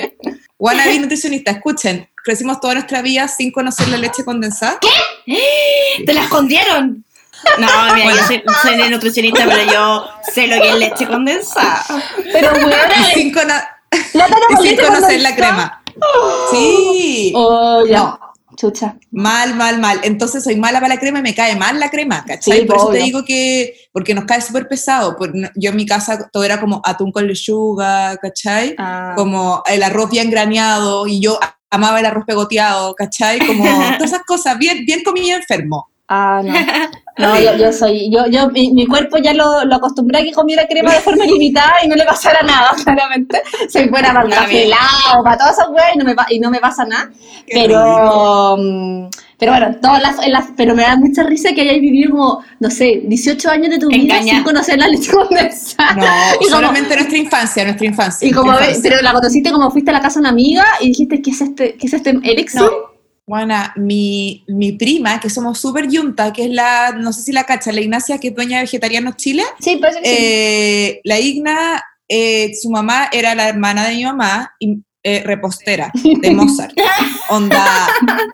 wannabe 0.59 0.99
nutricionista, 0.99 1.51
escuchen, 1.51 2.09
crecimos 2.23 2.59
toda 2.59 2.73
nuestra 2.75 3.01
vida 3.01 3.27
sin 3.27 3.51
conocer 3.51 3.87
la 3.89 3.97
leche 3.97 4.23
condensada. 4.25 4.79
¡Te 6.05 6.13
la 6.13 6.21
escondieron! 6.23 7.03
No, 7.59 7.67
mira, 7.93 8.15
yo 8.15 8.23
soy, 8.25 8.43
soy 8.63 8.89
nutricionista, 8.89 9.45
pero 9.47 9.71
yo 9.71 10.07
sé 10.33 10.47
lo 10.47 10.59
que 10.61 10.69
es 10.69 10.75
leche 10.75 11.07
condensada. 11.07 11.85
Pero 12.33 12.51
bueno, 12.51 12.75
Y 13.11 13.13
sin, 13.13 13.31
cono- 13.31 13.53
la 14.13 14.25
tana 14.27 14.41
y 14.49 14.55
con 14.55 14.65
sin 14.65 14.77
conocer 14.77 15.21
la 15.21 15.35
crema. 15.35 15.83
Sí. 16.51 17.31
Oh, 17.35 17.85
ya. 17.85 17.97
No. 17.99 18.19
Chucha. 18.57 18.97
Mal, 19.11 19.55
mal, 19.55 19.79
mal. 19.79 19.99
Entonces 20.03 20.43
soy 20.43 20.55
mala 20.55 20.81
para 20.81 20.95
la 20.95 20.99
crema 20.99 21.19
y 21.19 21.21
me 21.21 21.35
cae 21.35 21.55
mal 21.55 21.79
la 21.79 21.91
crema, 21.91 22.25
¿cachai? 22.25 22.61
Sí, 22.61 22.65
Por 22.65 22.77
eso 22.77 22.85
te 22.87 22.91
obvio. 22.93 23.05
digo 23.05 23.23
que, 23.23 23.75
porque 23.93 24.15
nos 24.15 24.25
cae 24.25 24.41
súper 24.41 24.67
pesado. 24.67 25.15
Yo 25.55 25.69
en 25.69 25.75
mi 25.75 25.85
casa 25.85 26.27
todo 26.33 26.43
era 26.43 26.59
como 26.59 26.81
atún 26.83 27.11
con 27.11 27.27
lechuga, 27.27 28.17
¿cachai? 28.17 28.75
Ah. 28.79 29.13
Como 29.15 29.61
el 29.67 29.83
arroz 29.83 30.09
bien 30.09 30.31
graneado 30.31 31.05
y 31.07 31.21
yo 31.21 31.39
amaba 31.69 31.99
el 31.99 32.07
arroz 32.07 32.25
pegoteado, 32.25 32.95
¿cachai? 32.95 33.39
Como 33.45 33.63
todas 33.97 34.11
esas 34.11 34.23
cosas, 34.23 34.57
bien, 34.57 34.85
bien 34.85 35.03
comida 35.03 35.35
enfermo. 35.35 35.87
Ah, 36.07 36.41
no. 36.43 36.53
No, 37.19 37.35
yo, 37.39 37.55
yo 37.57 37.73
soy, 37.73 38.11
yo, 38.11 38.27
yo, 38.27 38.47
mi, 38.49 38.71
mi 38.73 38.85
cuerpo 38.85 39.17
ya 39.17 39.33
lo, 39.33 39.65
lo 39.65 39.75
acostumbré 39.77 40.19
a 40.19 40.21
que 40.23 40.31
comiera 40.31 40.67
crema 40.67 40.93
de 40.93 40.99
forma 40.99 41.25
limitada 41.25 41.73
y 41.83 41.87
no 41.87 41.95
le 41.95 42.05
pasara 42.05 42.43
nada, 42.43 42.69
claramente. 42.83 43.41
Soy 43.73 43.89
buena 43.89 44.09
para 44.13 44.25
el 44.27 44.31
Está 44.33 44.43
café 44.43 44.69
para 45.23 45.35
todas 45.39 45.53
esas 45.57 45.69
weas 45.69 45.95
y 45.95 45.97
no 45.97 46.05
me, 46.05 46.15
y 46.29 46.39
no 46.39 46.51
me 46.51 46.59
pasa 46.59 46.85
nada. 46.85 47.09
Qué 47.47 47.53
Pero, 47.55 48.55
mm, 48.59 49.07
pero 49.39 49.51
bueno, 49.53 49.75
todas 49.81 49.99
las, 50.03 50.23
en 50.23 50.31
las- 50.31 50.49
pero 50.55 50.75
me 50.75 50.83
da 50.83 50.95
mucha 50.95 51.23
risa 51.23 51.53
que 51.55 51.61
hayáis 51.61 51.81
vivido 51.81 52.11
como, 52.11 52.43
no 52.59 52.69
sé, 52.69 53.01
18 53.05 53.49
años 53.49 53.71
de 53.71 53.79
tu 53.79 53.87
vida 53.87 54.21
sin 54.21 54.43
conocer 54.43 54.77
la 54.77 54.87
leche 54.87 55.11
condensada. 55.27 55.95
No, 55.95 56.05
Y 56.35 56.37
como- 56.37 56.49
solamente 56.51 56.95
nuestra 56.97 57.17
infancia, 57.17 57.63
nuestra 57.63 57.87
infancia. 57.87 58.27
Y 58.27 58.31
como, 58.31 58.51
infancia. 58.53 58.79
pero 58.83 59.01
la 59.01 59.13
conociste 59.13 59.51
como 59.51 59.71
fuiste 59.71 59.89
a 59.89 59.93
la 59.95 60.01
casa 60.01 60.19
de 60.19 60.19
una 60.19 60.29
amiga 60.29 60.65
y 60.81 60.89
dijiste, 60.89 61.19
¿qué 61.19 61.31
es 61.31 61.41
este, 61.41 61.73
qué 61.77 61.87
es 61.87 61.93
este 61.93 62.11
elixir? 62.11 62.61
No. 62.61 62.69
Bueno, 63.27 63.55
mi, 63.75 64.45
mi 64.47 64.71
prima, 64.71 65.19
que 65.19 65.29
somos 65.29 65.59
súper 65.59 65.89
yunta, 65.89 66.31
que 66.31 66.45
es 66.45 66.49
la, 66.49 66.93
no 66.93 67.11
sé 67.11 67.21
si 67.23 67.33
la 67.33 67.43
cacha, 67.43 67.73
la 67.73 67.81
Ignacia, 67.81 68.19
que 68.19 68.29
es 68.29 68.35
dueña 68.35 68.57
de 68.57 68.63
Vegetarianos 68.63 69.17
Chile, 69.17 69.43
Sí, 69.59 69.81
que 69.81 69.91
sí. 69.91 69.99
Eh, 70.01 71.01
la 71.03 71.19
Igna, 71.19 71.83
eh, 72.07 72.53
su 72.55 72.69
mamá 72.69 73.09
era 73.11 73.35
la 73.35 73.49
hermana 73.49 73.85
de 73.85 73.95
mi 73.95 74.05
mamá 74.05 74.55
y 74.59 74.77
eh, 75.03 75.23
repostera 75.25 75.91
de 75.93 76.31
Mozart. 76.31 76.73
Onda, 77.29 77.87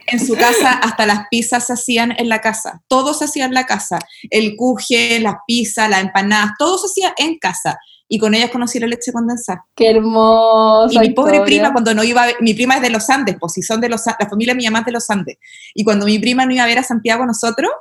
en 0.07 0.23
su 0.23 0.35
casa 0.35 0.73
hasta 0.73 1.07
las 1.07 1.27
pizzas 1.29 1.67
se 1.67 1.73
hacían 1.73 2.13
en 2.17 2.29
la 2.29 2.41
casa. 2.41 2.81
Todo 2.87 3.15
se 3.15 3.25
hacía 3.25 3.45
en 3.45 3.53
la 3.53 3.65
casa. 3.65 3.99
El 4.29 4.55
cuje, 4.55 5.19
las 5.19 5.35
pizzas, 5.47 5.89
las 5.89 6.01
empanadas, 6.01 6.51
todo 6.57 6.77
se 6.77 6.87
hacía 6.87 7.13
en 7.17 7.39
casa. 7.39 7.79
Y 8.08 8.20
con 8.20 8.34
ellas 8.34 8.51
conocí 8.51 8.80
la 8.80 8.88
leche 8.88 9.12
condensada. 9.12 9.66
Qué 9.76 9.89
hermoso. 9.89 10.89
Y 10.91 10.99
mi 10.99 11.10
pobre 11.12 11.41
prima, 11.41 11.72
cuando 11.72 11.93
no 11.93 12.04
iba 12.04 12.24
a 12.24 12.26
ver, 12.28 12.36
mi 12.41 12.54
prima 12.54 12.76
es 12.76 12.82
de 12.82 12.89
los 12.89 13.10
Andes, 13.10 13.38
pues 13.39 13.54
si 13.54 13.62
son 13.62 13.82
de 13.82 13.89
los, 13.89 14.06
la 14.06 14.30
familia 14.30 14.54
de 14.54 14.58
mi 14.58 14.66
mamá 14.66 14.80
es 14.80 14.86
de 14.86 14.91
los 14.91 15.10
Andes. 15.10 15.38
Y 15.74 15.84
cuando 15.84 16.06
mi 16.06 16.20
prima 16.20 16.45
no 16.45 16.54
iba 16.54 16.64
a 16.64 16.68
ver 16.68 16.80
a 16.80 16.84
Santiago 16.84 17.26
nosotros, 17.26 17.72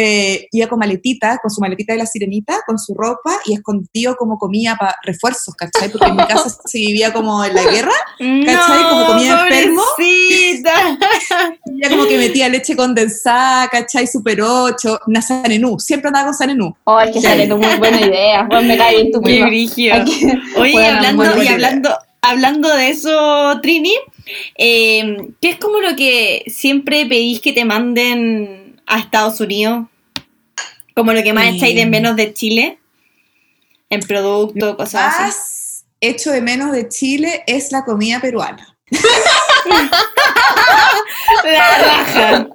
eh, 0.00 0.46
iba 0.52 0.68
con 0.68 0.78
maletita, 0.78 1.38
con 1.42 1.50
su 1.50 1.60
maletita 1.60 1.92
de 1.92 1.98
la 1.98 2.06
sirenita, 2.06 2.60
con 2.64 2.78
su 2.78 2.94
ropa 2.94 3.32
y 3.46 3.54
escondido 3.54 4.14
como 4.14 4.38
comía 4.38 4.76
para 4.76 4.94
refuerzos, 5.02 5.56
¿cachai? 5.56 5.90
Porque 5.90 6.06
en 6.06 6.14
mi 6.14 6.24
casa 6.24 6.48
se 6.64 6.78
vivía 6.78 7.12
como 7.12 7.44
en 7.44 7.52
la 7.52 7.64
guerra, 7.64 7.94
¿Cachai? 8.16 8.88
Como 8.90 9.06
comida 9.06 9.42
enfermo. 9.48 9.82
pobrecita. 9.96 10.70
y 11.66 11.84
ella 11.84 11.90
como 11.90 12.06
que 12.06 12.16
metía 12.16 12.48
leche 12.48 12.76
condensada, 12.76 13.66
¿cachai? 13.66 14.06
Super 14.06 14.40
8, 14.40 15.00
una 15.08 15.20
sanenú, 15.20 15.80
siempre 15.80 16.06
andaba 16.10 16.26
con 16.26 16.34
sanenú. 16.34 16.76
Oh, 16.84 17.00
es 17.00 17.10
que 17.10 17.20
sale 17.20 17.48
tu 17.48 17.56
muy 17.56 17.74
buena 17.78 18.00
idea. 18.00 18.42
Bueno, 18.48 18.68
me 18.68 18.78
cae 18.78 18.94
bien 18.94 19.10
tu 19.10 19.20
Qué 19.20 19.42
Oye, 19.42 20.06
Bueno, 20.56 20.96
hablando, 20.96 21.24
y 21.24 21.40
idea. 21.40 21.52
hablando, 21.54 21.90
hablando 22.22 22.68
de 22.76 22.90
eso, 22.90 23.60
Trini, 23.62 23.94
eh, 24.56 25.16
¿qué 25.40 25.50
es 25.50 25.56
como 25.56 25.80
lo 25.80 25.96
que 25.96 26.44
siempre 26.46 27.04
pedís 27.06 27.40
que 27.40 27.52
te 27.52 27.64
manden 27.64 28.67
a 28.88 28.98
Estados 28.98 29.40
Unidos? 29.40 29.86
Como 30.94 31.12
lo 31.12 31.22
que 31.22 31.32
más 31.32 31.44
Eh, 31.44 31.50
echáis 31.56 31.76
de 31.76 31.86
menos 31.86 32.16
de 32.16 32.34
Chile. 32.34 32.80
En 33.90 34.00
producto, 34.00 34.76
cosas 34.76 35.14
así. 35.14 35.22
Más 35.22 35.84
hecho 36.00 36.30
de 36.30 36.40
menos 36.40 36.72
de 36.72 36.88
Chile 36.88 37.44
es 37.46 37.72
la 37.72 37.84
comida 37.84 38.20
peruana. 38.20 38.76
La 41.44 41.78
raja. 41.78 42.48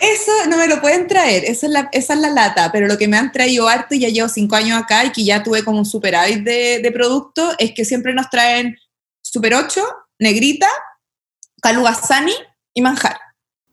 Eso 0.00 0.32
no 0.48 0.56
me 0.58 0.68
lo 0.68 0.80
pueden 0.80 1.08
traer, 1.08 1.44
esa 1.44 1.66
es, 1.66 1.72
la, 1.72 1.88
esa 1.90 2.14
es 2.14 2.20
la 2.20 2.30
lata, 2.30 2.70
pero 2.70 2.86
lo 2.86 2.96
que 2.96 3.08
me 3.08 3.16
han 3.16 3.32
traído 3.32 3.68
harto 3.68 3.96
y 3.96 4.00
ya 4.00 4.08
llevo 4.08 4.28
cinco 4.28 4.54
años 4.54 4.80
acá 4.80 5.04
y 5.04 5.10
que 5.10 5.24
ya 5.24 5.42
tuve 5.42 5.64
como 5.64 5.78
un 5.78 5.84
superávit 5.84 6.44
de, 6.44 6.78
de 6.80 6.92
producto 6.92 7.52
es 7.58 7.72
que 7.72 7.84
siempre 7.84 8.14
nos 8.14 8.30
traen 8.30 8.76
Super 9.22 9.54
8, 9.54 9.82
Negrita, 10.20 10.68
Calugazani 11.60 12.34
y 12.74 12.82
Manjar. 12.82 13.18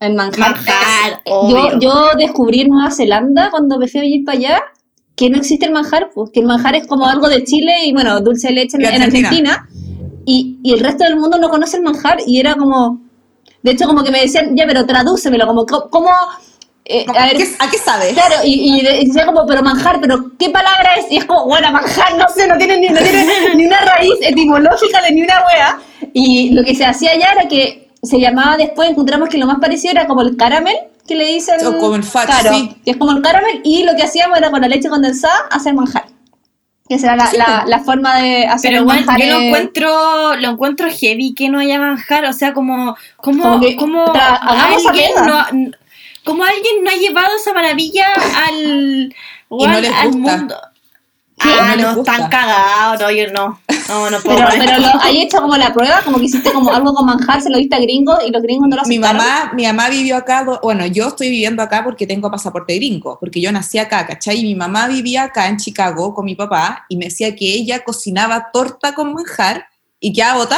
El 0.04 0.14
manjar. 0.16 1.22
Yo, 1.49 1.80
yo 1.80 2.10
descubrí 2.18 2.62
en 2.62 2.70
Nueva 2.70 2.91
Zelanda 2.91 3.49
cuando 3.51 3.78
me 3.78 3.88
fui 3.88 3.99
a 3.99 4.04
vivir 4.04 4.26
para 4.26 4.38
allá 4.38 4.62
que 5.16 5.30
no 5.30 5.38
existe 5.38 5.66
el 5.66 5.72
manjar, 5.72 6.10
pues 6.14 6.32
que 6.34 6.39
el 6.39 6.45
manjar 6.47 6.76
es 6.76 6.88
como 6.88 7.08
algo 7.08 7.30
de 7.30 7.43
Chile 7.43 7.86
y 7.86 7.93
bueno, 7.93 8.20
dulce 8.20 8.47
de 8.47 8.54
leche 8.56 8.78
en, 8.78 8.82
en 8.86 9.01
Argentina. 9.04 9.68
Y, 10.26 10.58
y 10.64 10.74
el 10.74 10.80
resto 10.80 11.04
del 11.04 11.18
mundo 11.18 11.38
no 11.38 11.49
conoce 11.49 11.78
el 11.78 11.84
manjar 11.84 12.18
y 12.26 12.39
era 12.39 12.56
como, 12.56 13.01
de 13.62 13.72
hecho 13.72 13.86
como 13.88 14.04
que 14.04 14.12
me 14.12 14.22
decían, 14.22 14.56
ya, 14.56 14.66
pero 14.66 14.86
tradúcemelo, 14.86 15.45
como, 15.45 15.66
co- 15.66 15.89
¿cómo? 15.89 16.10
eh, 16.86 17.06
a 17.16 17.26
ver, 17.28 17.38
¿Qué- 17.38 17.56
¿A 17.60 17.70
qué 17.70 17.78
sabes? 17.78 18.14
Claro, 18.14 18.36
y, 18.43 18.80
y 18.80 18.82
de- 18.82 19.01
y 19.01 19.06
decía 19.08 19.26
como, 19.26 19.45
pero 19.45 19.62
manjar, 19.62 19.99
pero 20.01 20.32
¿qué 20.39 20.49
palabra 20.49 20.95
es? 20.97 21.12
Y 21.12 21.18
es 21.18 21.26
como, 21.26 21.45
bueno, 21.45 21.72
manjar, 21.72 22.18
no 22.18 22.26
sé, 22.34 22.47
no 22.47 22.58
tiene 22.58 22.78
ni, 22.80 22.88
no 22.89 22.99
tiene 22.99 23.26
ni 23.56 23.66
una 23.68 23.82
raíz 23.82 24.14
etimológica 24.22 24.99
ni 25.12 25.22
una 25.22 25.43
wea. 25.45 25.80
Y 26.14 26.49
lo 26.51 26.64
que 26.64 26.74
se 26.76 26.86
hacía 26.86 27.12
allá 27.12 27.28
era 27.34 27.47
que 27.47 27.83
se 28.04 28.20
llamaba 28.20 28.58
después, 28.58 28.89
encontramos 28.89 29.30
que 29.30 29.38
lo 29.38 29.47
más 29.47 29.60
parecido 29.60 29.91
era 29.91 30.08
como 30.08 30.22
el 30.22 30.36
caramel, 30.38 30.76
que 31.08 31.16
le 31.16 31.26
dicen. 31.26 31.56
O 31.66 31.78
como 31.78 31.95
el 31.95 32.04
Claro, 32.04 32.54
sí. 32.54 32.76
que 32.86 32.91
es 32.91 32.97
como 32.97 33.12
el 33.12 33.22
caramel, 33.22 33.62
y 33.64 33.84
lo 33.84 33.95
que 33.95 34.04
hacíamos 34.04 34.38
era 34.38 34.51
con 34.51 34.62
la 34.62 34.68
leche 34.68 34.89
condensada 34.89 35.47
hacer 35.51 35.74
manjar. 35.74 36.06
Que 36.88 36.95
esa 36.95 37.08
era 37.08 37.16
la, 37.16 37.28
Sí, 37.28 37.38
la, 37.38 37.45
pues. 37.45 37.70
la 37.70 37.80
forma 37.80 38.18
de 38.22 38.45
hacer 38.45 38.70
Pero 38.72 38.80
el 38.80 38.86
bueno, 38.86 39.06
manjar. 39.06 39.26
yo 39.26 39.34
lo 39.34 39.39
encuentro, 39.45 40.36
lo 40.36 40.49
encuentro 40.49 40.88
heavy 40.91 41.34
que 41.34 41.47
no 41.49 41.60
haya 41.60 41.80
manjar, 41.80 42.26
o 42.26 42.34
sea, 42.34 42.54
como, 42.54 42.95
como, 43.18 43.43
Como 43.43 43.60
que 43.62 43.76
como 43.78 44.06
tra- 44.08 44.39
alguien 44.41 45.12
no, 45.26 45.72
como 46.26 46.43
alguien 46.43 46.84
no 46.84 46.89
ha 46.89 46.95
llevado 46.95 47.36
esa 47.38 47.54
maravilla 47.54 48.08
al, 48.47 49.14
Y 49.49 49.68
no 49.68 49.80
les 49.80 49.91
al 49.93 50.12
gusta. 50.12 50.38
mundo. 50.38 50.56
¿Qué? 51.44 51.50
Ah, 51.60 51.76
No 51.76 51.94
no, 51.96 52.00
están 52.02 52.30
cagados, 52.30 53.02
no, 53.02 53.12
yo 53.12 53.32
no, 53.32 53.60
no, 53.89 54.10
no 54.10 54.20
puedo. 54.22 54.38
Pero, 54.38 54.50
pero 54.66 54.80
lo, 54.80 55.02
hay 55.02 55.22
hecho 55.22 55.38
como 55.41 55.56
la 55.58 55.74
prueba, 55.74 56.02
como 56.04 56.18
que 56.18 56.26
hiciste 56.26 56.52
como 56.54 56.72
algo 56.72 56.94
con 56.94 57.06
manjar, 57.06 57.41
se 57.41 57.50
lo 57.50 57.58
diste 57.58 57.76
a 57.76 57.80
gringos 57.80 58.18
y 58.26 58.32
los 58.32 58.41
gringos 58.41 58.68
no 58.70 58.76
lo 58.78 58.84
Mi 58.86 58.96
aceptaron. 58.98 59.18
mamá, 59.18 59.52
mi 59.54 59.66
mamá 59.66 59.89
vivió 59.89 60.16
acá, 60.18 60.46
bueno, 60.64 60.86
yo 60.86 61.10
estoy 61.10 61.30
viviendo 61.30 61.62
acá 61.62 61.84
porque 61.84 62.08
tengo 62.08 62.32
pasaporte 62.32 62.76
gringo, 62.76 63.18
porque 63.20 63.41
yo 63.41 63.52
nací 63.52 63.78
acá, 63.78 64.06
¿cachai? 64.06 64.39
Y 64.39 64.44
mi 64.44 64.56
mamá 64.56 64.88
vivía 64.88 65.24
acá 65.24 65.48
en 65.48 65.58
Chicago 65.58 66.14
con 66.14 66.26
mi 66.26 66.36
papá 66.36 66.86
y 66.89 66.98
me 66.98 67.06
decía 67.06 67.36
que 67.36 67.46
ella 67.46 67.84
cocinaba 67.84 68.50
torta 68.52 68.94
con 68.96 69.14
manjar 69.14 69.68
y 70.00 70.14
que 70.14 70.24
ah, 70.24 70.36
botá, 70.36 70.58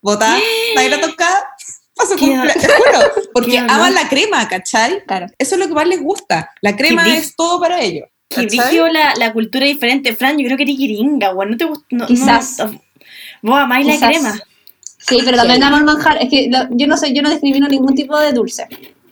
botá, 0.00 0.36
nadie 0.74 0.88
la 0.90 0.96
Qué- 0.96 1.02
cumpleaños, 1.02 2.52
te 2.54 2.60
juro, 2.68 2.98
porque 3.34 3.58
aman 3.58 3.92
la 3.94 4.08
crema, 4.08 4.46
¿cachai? 4.48 5.04
Claro. 5.04 5.26
Eso 5.36 5.54
es 5.56 5.60
lo 5.60 5.66
que 5.66 5.74
más 5.74 5.86
les 5.86 6.00
gusta, 6.00 6.48
la 6.60 6.76
crema 6.76 7.08
es 7.16 7.34
todo 7.34 7.60
para 7.60 7.80
ellos. 7.80 8.08
Que 8.28 8.46
brillo 8.46 8.88
la, 8.88 9.14
la 9.16 9.32
cultura 9.32 9.64
diferente. 9.66 10.14
Fran, 10.14 10.38
yo 10.38 10.44
creo 10.44 10.56
que 10.56 10.64
eres 10.64 10.76
gringa, 10.76 11.32
weón. 11.34 11.52
No 11.52 11.56
te 11.56 11.64
gusta. 11.64 11.86
No, 11.90 12.06
Quizás. 12.06 12.58
no- 12.58 12.80
vos 13.42 13.58
amáis 13.58 13.86
la 13.86 14.08
crema. 14.08 14.38
Sí, 14.98 15.18
pero 15.24 15.36
también 15.38 15.62
amo 15.62 15.78
el 15.78 15.84
manjar. 15.84 16.18
Es 16.22 16.28
que 16.28 16.48
lo- 16.50 16.68
yo 16.70 16.86
no 16.86 16.96
sé, 16.96 17.14
yo 17.14 17.22
no 17.22 17.30
discrimino 17.30 17.66
ningún 17.68 17.94
tipo 17.94 18.18
de 18.18 18.32
dulce. 18.32 18.66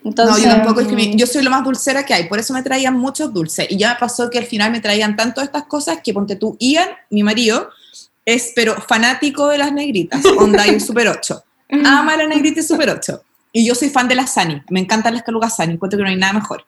Entonces, 0.04 0.36
no, 0.36 0.50
yo 0.50 0.54
tampoco 0.56 0.86
que 0.86 0.94
me- 0.94 1.16
yo 1.16 1.26
soy 1.26 1.42
lo 1.42 1.50
más 1.50 1.64
dulcera 1.64 2.04
que 2.04 2.12
hay, 2.14 2.24
por 2.28 2.38
eso 2.38 2.52
me 2.52 2.62
traían 2.62 2.96
muchos 2.96 3.32
dulces. 3.32 3.66
Y 3.70 3.78
ya 3.78 3.94
me 3.94 3.96
pasó 3.98 4.28
que 4.30 4.38
al 4.38 4.44
final 4.44 4.70
me 4.70 4.80
traían 4.80 5.16
tanto 5.16 5.40
estas 5.40 5.64
cosas 5.64 5.98
que 6.04 6.12
ponte 6.12 6.36
tú, 6.36 6.56
Ian, 6.60 6.88
mi 7.10 7.22
marido, 7.22 7.70
es 8.24 8.52
pero 8.54 8.74
fanático 8.82 9.48
de 9.48 9.58
las 9.58 9.72
negritas, 9.72 10.24
onda 10.38 10.66
y 10.66 10.70
un 10.70 10.80
super 10.80 11.08
8. 11.08 11.42
Ama 11.84 12.16
la 12.18 12.26
negrita 12.28 12.60
y 12.60 12.62
super 12.62 12.90
8. 12.90 13.20
Y 13.52 13.66
yo 13.66 13.74
soy 13.74 13.88
fan 13.88 14.06
de 14.06 14.14
las 14.14 14.32
Sani, 14.34 14.60
me 14.68 14.80
encantan 14.80 15.14
las 15.14 15.22
calugas 15.22 15.56
Sani, 15.56 15.72
encuentro 15.72 15.96
que 15.96 16.02
no 16.04 16.10
hay 16.10 16.16
nada 16.16 16.34
mejor. 16.34 16.64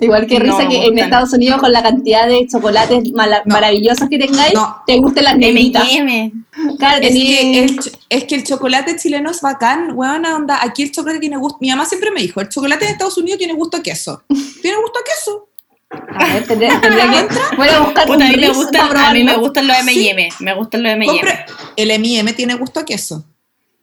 Igual 0.00 0.26
que 0.26 0.38
risa 0.40 0.68
que 0.68 0.84
en. 0.86 0.98
Estados 0.98 1.32
Unidos 1.32 1.60
con 1.60 1.72
la 1.72 1.82
cantidad 1.82 2.26
de 2.26 2.46
chocolates 2.50 3.12
mala- 3.12 3.42
No. 3.44 3.54
maravillosos 3.54 4.08
que 4.08 4.18
tengáis, 4.18 4.52
No. 4.52 4.82
te 4.86 4.96
gustan 4.98 5.24
las 5.24 5.36
negritas. 5.38 5.88
Claro, 6.78 7.00
Es 7.02 7.12
que, 7.14 7.58
el, 7.64 7.80
es 8.08 8.24
que 8.24 8.34
el 8.34 8.44
chocolate 8.44 8.96
chileno 8.96 9.30
es 9.30 9.40
bacán, 9.40 9.94
buena 9.94 10.34
onda. 10.36 10.58
Aquí 10.62 10.82
el 10.82 10.92
chocolate 10.92 11.20
tiene 11.20 11.36
gusto. 11.36 11.58
Mi 11.60 11.70
mamá 11.70 11.84
siempre 11.86 12.10
me 12.10 12.20
dijo: 12.20 12.40
el 12.40 12.48
chocolate 12.48 12.84
de 12.86 12.90
Estados 12.92 13.16
Unidos 13.18 13.38
tiene 13.38 13.54
gusto 13.54 13.76
a 13.76 13.82
queso. 13.82 14.22
Tiene 14.60 14.76
gusto 14.78 14.98
a 14.98 15.04
queso. 15.04 15.48
A 16.18 16.34
ver, 16.34 16.46
tendría, 16.46 16.80
tendría 16.80 17.28
que... 17.28 17.56
Voy 17.56 17.68
a 17.68 17.80
buscar 17.80 18.06
Puta, 18.06 18.16
un 18.16 18.22
a 18.24 18.28
mí 18.30 18.36
me 18.36 18.48
gustan, 18.48 18.96
a 18.96 19.12
mí 19.12 19.22
me 19.22 19.36
gustan 19.36 19.66
los 19.68 19.76
M&M. 19.78 20.28
Me 20.40 20.54
gustan 20.54 20.82
los 20.82 20.92
M&M. 20.92 21.20
El 21.76 21.90
M&M 21.92 22.32
tiene 22.32 22.54
gusto 22.56 22.80
a 22.80 22.84
queso. 22.84 23.24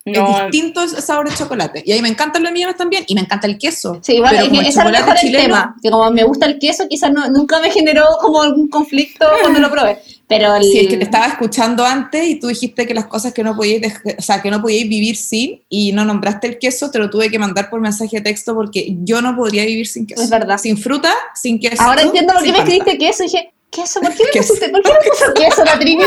No, 0.06 0.38
es 0.46 0.52
distinto 0.52 0.82
el 0.82 0.90
sabor 0.90 1.30
de 1.30 1.36
chocolate. 1.36 1.84
Y 1.86 1.92
a 1.92 1.96
mí 1.96 2.02
me 2.02 2.10
encantan 2.10 2.42
los 2.42 2.52
M&M 2.52 2.74
también 2.74 3.04
y 3.08 3.14
me 3.14 3.22
encanta 3.22 3.46
el 3.46 3.58
queso. 3.60 4.00
Sí, 4.02 4.14
igual, 4.16 4.32
Pero 4.32 4.46
es 4.46 4.52
que 4.52 4.58
el 4.58 4.66
lo 4.66 4.72
chocolate 4.72 5.04
mejor 5.04 5.16
el 5.16 5.22
chileno- 5.22 5.44
tema. 5.44 5.76
Que 5.82 5.92
como 5.92 6.12
me 6.12 6.24
gusta 6.24 6.46
el 6.48 6.58
queso, 6.60 6.88
quizás 6.88 7.12
no, 7.12 7.30
nunca 7.30 7.60
me 7.60 7.70
generó 7.70 8.06
como 8.20 8.42
algún 8.42 8.68
conflicto 8.68 9.28
cuando 9.42 9.60
lo 9.60 9.70
probé. 9.70 10.00
Pero 10.28 10.56
el... 10.56 10.64
Sí, 10.72 10.80
es 10.80 10.88
que 10.88 10.98
te 10.98 11.04
estaba 11.04 11.28
escuchando 11.28 11.86
antes 11.86 12.26
y 12.28 12.40
tú 12.40 12.48
dijiste 12.48 12.88
que 12.88 12.94
las 12.96 13.06
cosas 13.06 13.34
que 13.34 13.44
no 13.44 13.56
podíais, 13.56 13.94
o 14.18 14.22
sea, 14.22 14.42
que 14.42 14.50
no 14.50 14.62
podíais 14.62 14.90
vivir 14.90 15.16
sin 15.16 15.62
y 15.70 15.92
no 15.92 16.04
nombraste 16.04 16.48
el 16.48 16.58
queso, 16.58 16.90
te 16.90 16.98
lo 16.98 17.10
tuve 17.10 17.30
que 17.30 17.38
mandar 17.38 17.70
por 17.70 17.80
mensaje 17.80 18.18
de 18.18 18.22
texto 18.24 18.56
porque 18.56 18.96
yo 19.04 19.22
no 19.22 19.36
podría 19.36 19.66
vivir 19.66 19.88
sin 19.88 20.08
queso. 20.08 20.24
Es 20.24 20.30
verdad. 20.30 20.58
Sin 20.58 20.78
fruta, 20.78 21.14
sin 21.36 21.60
queso. 21.60 21.82
Ahora 21.82 22.02
entiendo 22.02 22.34
por 22.34 22.42
qué 22.42 22.48
sin 22.48 22.54
me 22.54 22.60
escribiste 22.60 22.98
queso. 22.98 23.24
Y 23.24 23.28
dije, 23.28 23.54
¿queso? 23.72 24.02
¿Por 24.02 24.14
qué 24.14 24.24
me 24.26 24.30
Queso. 24.32 24.54
pusiste? 24.54 24.70
¿Por 24.70 24.82
qué 24.84 24.92
me 24.92 25.00
puso 25.10 25.34
queso 25.34 25.64
la 25.66 25.80
Trini? 25.80 26.04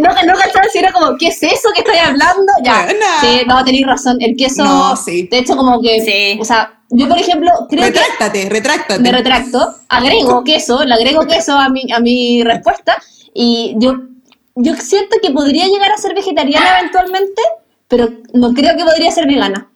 No, 0.00 0.08
no 0.08 0.34
cachaba 0.38 0.64
si 0.72 0.78
era 0.78 0.92
como, 0.92 1.16
¿qué 1.18 1.28
es 1.28 1.42
eso 1.42 1.68
que 1.74 1.82
estoy 1.82 1.98
hablando? 1.98 2.52
Ya. 2.64 2.84
Buena. 2.84 3.06
Sí, 3.20 3.42
no, 3.46 3.64
tenéis 3.64 3.86
razón. 3.86 4.16
El 4.20 4.36
queso, 4.36 4.64
No, 4.64 4.96
sí. 4.96 5.28
de 5.30 5.38
hecho, 5.38 5.56
como 5.56 5.80
que, 5.80 6.00
Sí. 6.00 6.38
o 6.40 6.44
sea, 6.44 6.80
yo 6.90 7.08
por 7.08 7.18
ejemplo, 7.18 7.50
creo 7.68 7.82
que 7.84 7.90
Retráctate, 7.90 8.48
retráctate. 8.48 9.00
me 9.00 9.12
retracto, 9.12 9.74
agrego 9.88 10.42
queso, 10.44 10.84
le 10.84 10.94
agrego 10.94 11.26
queso 11.26 11.52
a 11.56 11.68
mi, 11.68 11.90
a 11.92 12.00
mi 12.00 12.42
respuesta 12.44 12.96
y 13.34 13.74
yo, 13.78 13.94
yo 14.54 14.74
siento 14.76 15.16
que 15.22 15.30
podría 15.32 15.66
llegar 15.66 15.92
a 15.92 15.98
ser 15.98 16.14
vegetariana 16.14 16.78
eventualmente, 16.80 17.42
pero 17.88 18.08
no 18.32 18.52
creo 18.54 18.76
que 18.76 18.84
podría 18.84 19.10
ser 19.10 19.26
vegana. 19.26 19.68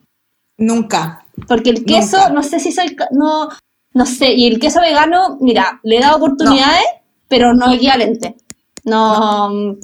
Nunca. 0.57 1.24
Porque 1.49 1.70
el 1.70 1.85
queso, 1.85 2.16
Nunca. 2.18 2.31
no 2.31 2.43
sé 2.43 2.61
si 2.61 2.70
soy, 2.72 2.97
no, 3.11 3.49
no 3.93 4.07
sé, 4.07 4.32
y 4.32 4.47
el 4.47 4.59
queso 4.59 4.80
vegano, 4.80 5.38
mira, 5.41 5.80
le 5.82 5.97
he 5.97 6.01
dado 6.01 6.16
oportunidades, 6.16 6.84
pero 7.28 7.55
no 7.55 7.72
equivalente. 7.72 8.36
No, 8.84 9.51
mm, 9.51 9.76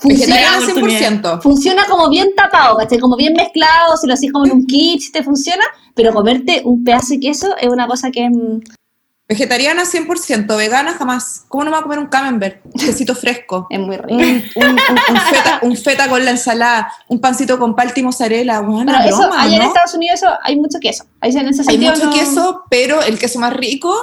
funciona, 0.00 0.58
oportunidad. 0.62 1.00
100%. 1.00 1.42
funciona 1.42 1.86
como 1.86 2.08
bien 2.08 2.34
tapado, 2.36 2.76
¿cachai? 2.76 2.98
Como 2.98 3.16
bien 3.16 3.34
mezclado, 3.34 3.96
si 3.96 4.06
lo 4.06 4.14
haces 4.14 4.32
como 4.32 4.46
en 4.46 4.52
un 4.52 4.66
kit, 4.66 5.02
te 5.12 5.22
funciona, 5.22 5.64
pero 5.94 6.12
comerte 6.12 6.62
un 6.64 6.84
pedazo 6.84 7.14
de 7.14 7.20
queso 7.20 7.56
es 7.56 7.68
una 7.68 7.86
cosa 7.86 8.10
que 8.10 8.28
mm, 8.28 8.60
Vegetariana 9.26 9.84
100%, 9.84 10.54
vegana 10.56 10.92
jamás. 10.94 11.44
¿Cómo 11.48 11.64
no 11.64 11.70
me 11.70 11.76
voy 11.76 11.80
a 11.80 11.82
comer 11.84 11.98
un 11.98 12.06
camembert? 12.08 12.60
Un 12.66 12.72
quesito 12.72 13.14
fresco. 13.14 13.66
es 13.70 13.80
muy 13.80 13.96
rico. 13.96 14.14
Un, 14.16 14.42
un- 14.56 14.70
un- 14.70 15.20
feta, 15.30 15.58
un 15.62 15.76
feta 15.76 16.08
con 16.08 16.22
la 16.24 16.32
ensalada, 16.32 16.92
un 17.08 17.20
pancito 17.20 17.58
con 17.58 17.74
palta 17.74 17.98
y 18.00 18.02
mozzarella. 18.02 18.60
Bueno, 18.60 18.92
Pero 18.96 19.08
eso, 19.08 19.18
broma, 19.28 19.42
allá 19.42 19.56
en 19.56 19.62
¿no? 19.62 19.68
Estados 19.68 19.94
Unidos 19.94 20.22
eso, 20.22 20.28
hay 20.42 20.56
mucho 20.56 20.78
queso. 20.78 21.04
Ahí 21.20 21.30
en 21.30 21.48
ese 21.48 21.62
Hay 21.62 21.66
sentido 21.66 21.92
mucho 21.92 22.06
no- 22.06 22.12
queso, 22.12 22.62
pero 22.68 23.00
el 23.02 23.18
queso 23.18 23.38
más 23.38 23.54
rico, 23.54 23.96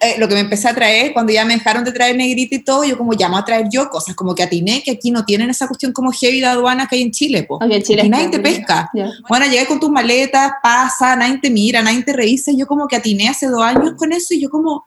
eh, 0.00 0.16
lo 0.18 0.28
que 0.28 0.34
me 0.34 0.40
empecé 0.40 0.68
a 0.68 0.74
traer, 0.74 1.12
cuando 1.12 1.32
ya 1.32 1.44
me 1.44 1.54
dejaron 1.54 1.84
de 1.84 1.92
traer 1.92 2.16
negrita 2.16 2.54
y 2.56 2.58
todo, 2.58 2.84
yo 2.84 2.98
como 2.98 3.14
ya 3.14 3.28
me 3.28 3.34
voy 3.34 3.42
a 3.42 3.44
traer 3.44 3.66
yo 3.70 3.88
cosas, 3.88 4.14
como 4.14 4.34
que 4.34 4.42
atiné 4.42 4.82
que 4.82 4.90
aquí 4.90 5.10
no 5.10 5.24
tienen 5.24 5.48
esa 5.50 5.66
cuestión 5.66 5.92
como 5.92 6.12
heavy 6.12 6.40
de 6.40 6.46
aduana 6.46 6.86
que 6.86 6.96
hay 6.96 7.02
en 7.02 7.10
Chile, 7.10 7.44
po. 7.44 7.56
Ok, 7.56 7.64
en 7.70 7.82
Chile 7.82 8.02
Aquí 8.02 8.10
nadie 8.10 8.28
te 8.28 8.38
pesca. 8.38 8.90
Ya. 8.94 9.10
Bueno, 9.28 9.46
llegué 9.46 9.66
con 9.66 9.80
tus 9.80 9.90
maletas, 9.90 10.52
pasa, 10.62 11.16
nadie 11.16 11.38
te 11.38 11.50
mira, 11.50 11.80
nadie 11.82 12.02
te 12.02 12.12
revisa, 12.12 12.52
yo 12.54 12.66
como 12.66 12.86
que 12.86 12.96
atiné 12.96 13.28
hace 13.28 13.46
dos 13.46 13.62
años 13.62 13.94
con 13.96 14.12
eso, 14.12 14.34
y 14.34 14.40
yo 14.42 14.50
como, 14.50 14.86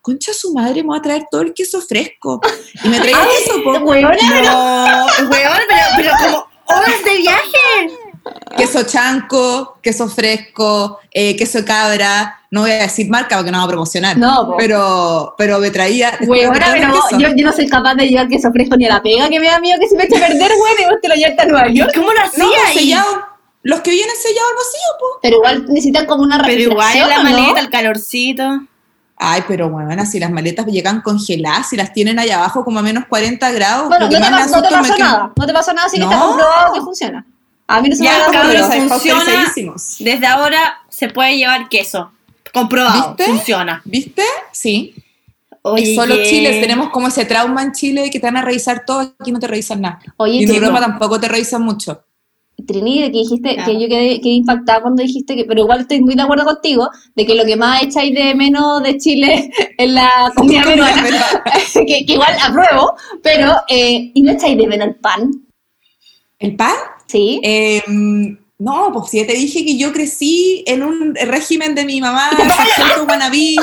concha 0.00 0.32
su 0.32 0.52
madre, 0.52 0.82
me 0.82 0.88
voy 0.88 0.98
a 0.98 1.02
traer 1.02 1.24
todo 1.30 1.40
el 1.42 1.52
queso 1.52 1.80
fresco. 1.80 2.40
Y 2.84 2.88
me 2.88 3.00
traía 3.00 3.18
queso, 3.46 3.62
po. 3.64 3.72
Huevona, 3.72 4.16
No, 4.42 5.06
weón, 5.30 5.58
pero, 5.68 5.82
pero 5.96 6.12
como 6.22 6.46
horas 6.66 7.04
de 7.04 7.16
viaje. 7.16 8.03
Queso 8.56 8.82
chanco, 8.84 9.78
queso 9.82 10.08
fresco, 10.08 10.98
eh, 11.12 11.36
queso 11.36 11.64
cabra, 11.64 12.40
no 12.50 12.62
voy 12.62 12.70
a 12.70 12.82
decir 12.82 13.08
marca 13.10 13.36
porque 13.36 13.50
no 13.50 13.58
va 13.58 13.64
a 13.64 13.68
promocionar, 13.68 14.16
No, 14.16 14.46
po. 14.46 14.56
pero, 14.56 15.34
pero 15.36 15.58
me 15.58 15.70
traía... 15.70 16.12
Me 16.20 16.26
traía 16.26 16.52
pero 16.52 17.18
yo, 17.18 17.28
yo 17.36 17.44
no 17.46 17.52
soy 17.52 17.68
capaz 17.68 17.94
de 17.96 18.06
llevar 18.08 18.28
queso 18.28 18.50
fresco 18.52 18.76
ni 18.76 18.86
a 18.86 18.94
la 18.94 19.02
pega, 19.02 19.28
que 19.28 19.40
me 19.40 19.46
da 19.48 19.58
miedo 19.60 19.78
que 19.80 19.88
se 19.88 19.96
me 19.96 20.04
eche 20.04 20.16
a 20.16 20.26
perder, 20.28 20.52
güey, 20.56 20.72
y 20.80 20.84
vos 20.84 20.94
te 21.02 21.08
lo 21.08 21.14
llevaste 21.14 21.42
a 21.42 21.46
Nueva 21.46 21.68
York. 21.68 21.90
¿Cómo 21.94 22.08
lo 22.12 22.20
No, 22.20 22.24
hacía? 22.26 22.72
Y- 22.74 22.78
sellado, 22.78 23.06
los 23.62 23.80
que 23.80 23.90
vienen 23.90 24.14
sellados 24.16 24.50
al 24.50 24.56
vacío, 24.56 24.90
po. 25.00 25.06
Pero 25.22 25.36
igual 25.36 25.66
necesitan 25.68 26.06
como 26.06 26.22
una 26.22 26.42
Pero 26.44 26.60
igual 26.60 26.98
la 26.98 27.20
¿o 27.20 27.22
no? 27.24 27.30
maleta, 27.30 27.60
el 27.60 27.70
calorcito. 27.70 28.60
Ay, 29.16 29.42
pero 29.48 29.70
bueno, 29.70 30.04
si 30.06 30.18
las 30.18 30.30
maletas 30.30 30.66
llegan 30.66 31.00
congeladas, 31.00 31.68
si 31.70 31.76
las 31.76 31.92
tienen 31.92 32.18
allá 32.18 32.38
abajo 32.38 32.64
como 32.64 32.80
a 32.80 32.82
menos 32.82 33.04
40 33.08 33.50
grados, 33.52 33.88
Bueno, 33.88 34.06
no 34.06 34.10
te, 34.10 34.18
no 34.20 34.26
te 34.26 34.42
asusta 34.42 34.70
me 34.70 34.76
pasó 34.76 34.94
que- 34.96 35.02
nada. 35.02 35.32
No 35.36 35.46
te 35.46 35.52
pasó 35.52 35.72
nada, 35.72 35.88
sí 35.88 35.96
que 35.98 36.04
No. 36.04 36.10
está 36.12 36.24
comprobado 36.26 36.72
que 36.74 36.80
funciona. 36.80 37.26
A 37.66 37.80
mí 37.80 37.88
no 37.88 37.96
se 37.96 38.02
me 38.02 38.08
Ya, 38.08 38.14
ha 38.16 38.18
dado 38.20 38.32
cabrón, 38.32 38.52
problema. 38.52 38.74
pero 38.74 38.88
funciona. 38.88 39.76
Desde 40.00 40.26
ahora 40.26 40.78
se 40.88 41.08
puede 41.08 41.36
llevar 41.36 41.68
queso. 41.68 42.12
Comprobado, 42.52 43.14
¿Viste? 43.16 43.24
funciona. 43.32 43.82
¿Viste? 43.84 44.22
Sí. 44.52 44.94
Oye, 45.62 45.92
y 45.92 45.96
solo 45.96 46.14
Chile 46.24 46.60
tenemos 46.60 46.90
como 46.90 47.08
ese 47.08 47.24
trauma 47.24 47.62
en 47.62 47.72
Chile 47.72 48.02
de 48.02 48.10
que 48.10 48.20
te 48.20 48.26
van 48.26 48.36
a 48.36 48.42
revisar 48.42 48.84
todo, 48.84 49.14
aquí 49.18 49.32
no 49.32 49.38
te 49.40 49.46
revisan 49.46 49.80
nada. 49.80 49.98
Oye, 50.18 50.34
y 50.40 50.44
en 50.44 50.54
Europa 50.54 50.78
tampoco 50.80 51.18
te 51.18 51.26
revisan 51.26 51.62
mucho. 51.62 52.02
Trini, 52.66 53.00
de 53.00 53.10
que 53.10 53.18
dijiste, 53.18 53.54
Claro. 53.54 53.72
que 53.72 53.80
yo 53.80 53.88
quedé, 53.88 54.20
quedé 54.20 54.34
impactada 54.34 54.82
cuando 54.82 55.02
dijiste 55.02 55.34
que, 55.34 55.44
pero 55.44 55.62
igual 55.62 55.80
estoy 55.80 56.00
muy 56.02 56.14
de 56.14 56.22
acuerdo 56.22 56.44
contigo, 56.44 56.88
de 57.16 57.26
que 57.26 57.34
lo 57.34 57.44
que 57.44 57.56
más 57.56 57.82
echáis 57.82 58.14
de 58.14 58.34
menos 58.34 58.82
de 58.82 58.96
Chile 58.98 59.50
es 59.78 59.90
la 59.90 60.30
comida 60.36 60.62
peruana, 60.62 61.02
que, 61.74 62.06
que 62.06 62.12
igual 62.12 62.36
apruebo, 62.40 62.94
pero, 63.22 63.54
eh, 63.68 64.12
¿y 64.14 64.22
no 64.22 64.32
echáis 64.32 64.56
de 64.58 64.66
menos 64.66 64.88
el 64.88 64.94
pan? 64.96 65.30
¿El 66.38 66.54
pan? 66.56 66.74
Sí. 67.06 67.40
Eh, 67.42 67.82
no, 68.58 68.90
pues 68.92 69.10
si 69.10 69.20
ya 69.20 69.26
te 69.26 69.34
dije 69.34 69.64
que 69.64 69.76
yo 69.76 69.92
crecí 69.92 70.62
en 70.66 70.82
un 70.82 71.14
régimen 71.14 71.74
de 71.74 71.84
mi 71.84 72.00
mamá, 72.00 72.30
guanabí, 73.04 73.56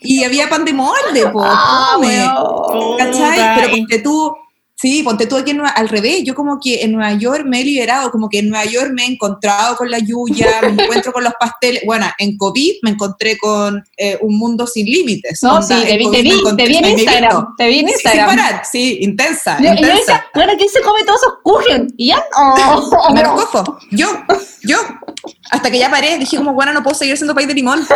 y 0.00 0.24
había 0.24 0.48
pan 0.48 0.64
de 0.64 0.72
molde, 0.72 1.28
po, 1.32 1.42
Ah, 1.44 1.96
weón. 2.00 2.98
¿Cachai? 2.98 3.60
Pero 3.60 3.70
ponte 3.76 3.98
tú, 3.98 4.34
sí, 4.82 5.04
ponte 5.04 5.28
tú 5.28 5.36
aquí 5.36 5.52
en 5.52 5.60
al 5.60 5.88
revés, 5.88 6.24
yo 6.24 6.34
como 6.34 6.58
que 6.60 6.82
en 6.82 6.90
Nueva 6.90 7.12
York 7.12 7.44
me 7.46 7.60
he 7.60 7.64
liberado, 7.64 8.10
como 8.10 8.28
que 8.28 8.40
en 8.40 8.48
Nueva 8.48 8.64
York 8.64 8.90
me 8.92 9.04
he 9.04 9.06
encontrado 9.06 9.76
con 9.76 9.88
la 9.88 10.00
yuya, 10.00 10.60
me 10.60 10.82
encuentro 10.82 11.12
con 11.12 11.22
los 11.22 11.32
pasteles, 11.38 11.82
bueno, 11.86 12.06
en 12.18 12.36
COVID 12.36 12.72
me 12.82 12.90
encontré 12.90 13.38
con 13.38 13.84
eh, 13.96 14.18
un 14.20 14.36
mundo 14.36 14.66
sin 14.66 14.86
límites. 14.86 15.40
No, 15.44 15.54
onda, 15.54 15.62
sí, 15.62 15.86
te 15.86 15.96
vi, 15.96 16.10
te 16.10 16.22
vi, 16.22 16.32
te 16.56 16.66
vi 16.66 16.76
en 16.78 16.98
Instagram, 16.98 17.54
te 17.56 17.68
vi 17.68 17.78
en 17.78 17.88
Instagram. 17.90 18.28
Sin 18.28 18.38
parar, 18.38 18.62
sí, 18.70 18.98
intensa, 19.02 19.58
Yo, 19.58 19.62
y 19.62 19.66
yo 19.66 19.72
intensa. 19.74 19.94
decía, 19.94 20.26
bueno, 20.34 20.52
¿quién 20.58 20.68
se 20.68 20.80
come 20.80 21.04
todos 21.04 21.20
esos 21.22 21.34
kuchen? 21.44 21.94
¿Y 21.96 22.08
ya? 22.08 22.24
Oh, 22.36 23.08
me 23.14 23.22
los 23.22 23.30
cojo, 23.52 23.78
yo, 23.92 24.08
yo, 24.64 24.78
hasta 25.50 25.70
que 25.70 25.78
ya 25.78 25.90
paré, 25.90 26.18
dije 26.18 26.36
como, 26.36 26.52
bueno, 26.52 26.72
no 26.72 26.82
puedo 26.82 26.94
seguir 26.96 27.16
siendo 27.16 27.34
pay 27.34 27.46
de 27.46 27.54
limón, 27.54 27.86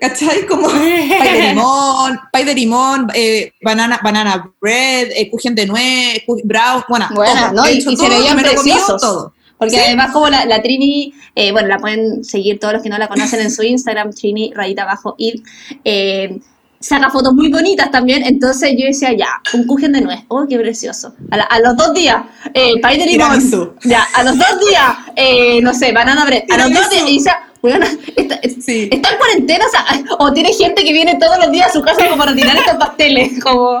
¿cachai? 0.00 0.46
Como 0.46 0.68
pay 0.68 1.32
de 1.32 1.48
limón, 1.48 2.20
pay 2.32 2.44
de 2.44 2.54
limón, 2.54 3.08
eh, 3.14 3.52
banana, 3.62 4.00
banana 4.02 4.50
bread, 4.60 5.08
eh, 5.12 5.30
de 5.52 5.66
nuez, 5.66 6.22
brown, 6.44 6.84
bueno, 6.88 7.08
Buena, 7.14 7.50
todo, 7.50 7.52
¿no? 7.62 7.66
he 7.66 7.74
Y- 7.74 7.78
y 7.88 7.96
se 7.96 8.08
veían 8.08 8.36
preciosos. 8.38 9.00
todo. 9.00 9.32
Porque 9.56 9.76
Sí. 9.76 9.80
además 9.86 10.10
como 10.12 10.28
la, 10.28 10.44
la 10.46 10.60
Trini, 10.60 11.14
eh, 11.36 11.52
bueno, 11.52 11.68
la 11.68 11.78
pueden 11.78 12.24
seguir 12.24 12.58
todos 12.58 12.74
los 12.74 12.82
que 12.82 12.88
no 12.88 12.98
la 12.98 13.08
conocen 13.08 13.40
en 13.40 13.50
su 13.52 13.62
Instagram, 13.62 14.12
Trini, 14.12 14.52
rayita 14.52 14.82
abajo, 14.82 15.14
y 15.16 15.42
eh, 15.84 16.38
saca 16.84 17.08
fotos 17.10 17.32
muy 17.32 17.48
bonitas 17.50 17.90
también, 17.90 18.22
entonces 18.24 18.72
yo 18.78 18.86
decía, 18.86 19.12
ya, 19.12 19.28
un 19.54 19.66
kuchen 19.66 19.92
de 19.92 20.02
nuez, 20.02 20.20
oh, 20.28 20.44
qué 20.48 20.58
precioso. 20.58 21.14
A, 21.30 21.36
la- 21.38 21.44
a 21.44 21.58
los 21.60 21.76
dos 21.76 21.94
días, 21.94 22.16
eh, 22.52 22.74
pay 22.82 22.98
de 22.98 23.06
limón, 23.06 23.40
ya, 23.84 24.02
a 24.14 24.22
los 24.22 24.36
dos 24.36 24.60
días, 24.68 24.84
eh, 25.16 25.60
no 25.62 25.72
sé, 25.72 25.92
banana 25.92 26.24
bread, 26.26 26.42
a 26.50 26.58
los 26.58 26.74
dos 26.74 26.90
días, 26.90 27.04
y 27.08 27.16
decía, 27.16 27.38
bueno, 27.62 27.86
está, 28.16 28.38
Sí. 28.60 28.88
está 28.92 29.10
en 29.12 29.16
cuarentena, 29.18 29.64
o, 29.66 29.70
sea, 29.70 29.84
o 30.18 30.32
tiene 30.34 30.52
gente 30.52 30.84
que 30.84 30.92
viene 30.92 31.14
todos 31.18 31.38
los 31.38 31.50
días 31.50 31.68
a 31.68 31.72
su 31.72 31.80
casa 31.82 32.04
como 32.04 32.18
para 32.18 32.34
tirar 32.34 32.54
estos 32.56 32.74
pasteles, 32.76 33.42
como... 33.42 33.80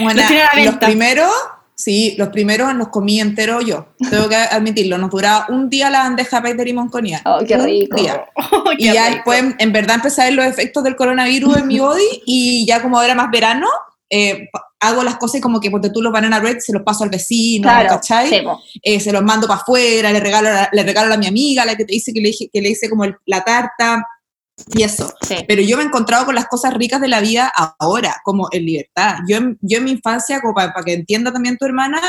Bueno, 0.00 0.22
Los 0.64 0.76
primeros, 0.76 1.32
sí, 1.74 2.14
los 2.18 2.28
primeros 2.28 2.74
los 2.74 2.88
comí 2.88 3.20
entero 3.20 3.60
yo, 3.60 3.88
tengo 4.10 4.28
que 4.28 4.36
admitirlo, 4.36 4.98
nos 4.98 5.10
duraba 5.10 5.46
un 5.48 5.68
día 5.68 5.90
la 5.90 6.00
bandeja 6.00 6.40
de 6.40 6.64
limón 6.64 6.88
con. 6.88 7.04
Oh, 7.24 7.38
qué 7.46 7.56
Un 7.56 7.64
rico. 7.64 7.96
día. 7.96 8.24
Oh, 8.52 8.64
qué 8.78 8.84
Y 8.84 8.84
ya 8.92 9.08
rico. 9.08 9.30
después, 9.32 9.54
en 9.58 9.72
verdad, 9.72 9.96
empecé 9.96 10.22
a 10.22 10.24
ver 10.26 10.34
los 10.34 10.46
efectos 10.46 10.84
del 10.84 10.96
coronavirus 10.96 11.58
en 11.58 11.66
mi 11.66 11.78
body 11.78 12.22
y 12.26 12.66
ya 12.66 12.80
como 12.82 13.00
era 13.02 13.14
más 13.14 13.30
verano, 13.30 13.66
eh, 14.10 14.48
hago 14.80 15.02
las 15.04 15.16
cosas 15.16 15.40
como 15.40 15.58
que 15.60 15.70
porque 15.70 15.88
tú 15.90 16.02
los 16.02 16.12
banana 16.12 16.38
bread 16.38 16.58
se 16.58 16.72
los 16.72 16.82
paso 16.82 17.04
al 17.04 17.10
vecino, 17.10 17.62
Claro, 17.62 17.88
¿cachai? 17.88 18.44
Eh, 18.82 19.00
se 19.00 19.10
los 19.12 19.22
mando 19.22 19.46
para 19.46 19.60
afuera, 19.60 20.12
le 20.12 20.20
regalo, 20.20 20.50
le 20.70 20.82
regalo 20.82 21.14
a 21.14 21.16
mi 21.16 21.26
amiga, 21.26 21.64
la 21.64 21.76
que 21.76 21.84
te 21.84 21.94
dice 21.94 22.12
que 22.12 22.20
le, 22.20 22.30
que 22.52 22.60
le 22.60 22.68
hice 22.70 22.90
como 22.90 23.04
el- 23.04 23.16
la 23.26 23.42
tarta 23.42 24.04
y 24.74 24.82
eso. 24.82 25.12
Sí. 25.22 25.36
Pero 25.48 25.62
yo 25.62 25.76
me 25.76 25.82
he 25.82 25.86
encontrado 25.86 26.26
con 26.26 26.34
las 26.34 26.46
cosas 26.46 26.74
ricas 26.74 27.00
de 27.00 27.08
la 27.08 27.20
vida 27.20 27.52
ahora, 27.78 28.16
como 28.24 28.48
en 28.52 28.64
libertad. 28.66 29.16
Yo 29.28 29.36
en, 29.38 29.58
yo 29.60 29.78
en 29.78 29.84
mi 29.84 29.90
infancia, 29.92 30.40
como 30.40 30.54
para, 30.54 30.72
que 30.84 30.92
entienda 30.92 31.32
también 31.32 31.56
tu 31.56 31.64
hermana, 31.64 32.00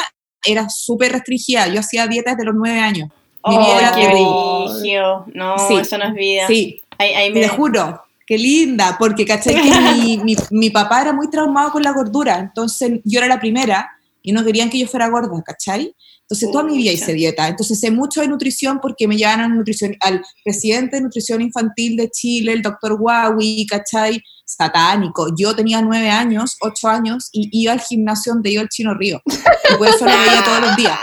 era 0.45 0.69
súper 0.69 1.11
restringida. 1.13 1.67
Yo 1.67 1.79
hacía 1.79 2.07
dietas 2.07 2.37
de 2.37 2.45
los 2.45 2.55
nueve 2.55 2.79
años. 2.79 3.09
Mi 3.45 3.57
vida 3.57 3.67
Oh, 3.75 3.79
era 3.79 3.91
qué 3.91 4.07
brillo. 4.07 5.25
No, 5.33 5.57
Sí. 5.67 5.75
eso 5.75 5.97
no 5.97 6.05
es 6.05 6.13
vida. 6.13 6.47
Sí, 6.47 6.81
Ahí, 6.97 7.13
ahí 7.13 7.33
te 7.33 7.39
me... 7.41 7.47
juro. 7.47 8.01
Qué 8.25 8.37
linda, 8.37 8.95
porque 8.97 9.25
caché 9.25 9.53
que 9.53 9.61
mi, 9.63 10.17
mi, 10.23 10.35
mi 10.51 10.69
papá 10.69 11.01
era 11.01 11.11
muy 11.11 11.29
traumado 11.29 11.71
con 11.73 11.83
la 11.83 11.91
gordura, 11.91 12.37
entonces 12.39 13.01
yo 13.03 13.19
era 13.19 13.27
la 13.27 13.39
primera 13.39 13.91
y 14.21 14.31
no 14.31 14.45
querían 14.45 14.69
que 14.69 14.79
yo 14.79 14.87
fuera 14.87 15.09
gorda, 15.09 15.41
¿cachai? 15.45 15.93
Entonces 16.23 16.51
toda 16.51 16.63
mi 16.63 16.77
vida 16.77 16.91
hice 16.91 17.13
dieta, 17.13 17.47
entonces 17.47 17.79
sé 17.79 17.91
mucho 17.91 18.21
de 18.21 18.27
nutrición 18.27 18.79
porque 18.81 19.07
me 19.07 19.17
llevan 19.17 19.41
al, 19.41 19.55
nutrición, 19.55 19.95
al 19.99 20.23
presidente 20.43 20.95
de 20.95 21.01
nutrición 21.03 21.41
infantil 21.41 21.97
de 21.97 22.09
Chile, 22.09 22.53
el 22.53 22.61
doctor 22.61 22.97
Huawei, 22.99 23.65
¿cachai? 23.67 24.21
Satánico. 24.45 25.27
Yo 25.37 25.55
tenía 25.55 25.81
nueve 25.81 26.09
años, 26.09 26.57
ocho 26.61 26.87
años 26.87 27.29
y 27.31 27.49
iba 27.51 27.73
al 27.73 27.79
gimnasio 27.81 28.33
donde 28.33 28.51
iba 28.51 28.61
el 28.61 28.69
Chino 28.69 28.93
Río. 28.93 29.21
Y 29.25 29.75
por 29.75 29.87
eso 29.87 30.05
lo 30.05 30.11
veía 30.11 30.43
todos 30.43 30.59
los 30.61 30.75
días. 30.75 30.97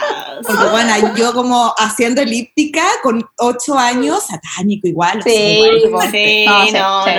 Porque 0.47 0.64
bueno, 0.70 0.95
yo 1.16 1.32
como 1.32 1.72
haciendo 1.78 2.20
elíptica 2.22 2.82
con 3.03 3.24
ocho 3.38 3.78
años, 3.78 4.24
satánico 4.24 4.86
igual. 4.88 5.22
Sí, 5.22 5.61
igual. 5.84 6.11
Sí, 6.11 6.45
No, 6.47 6.59
no, 6.61 6.66
sí, 6.66 6.72
no, 6.72 7.05
sí. 7.05 7.11
es 7.11 7.16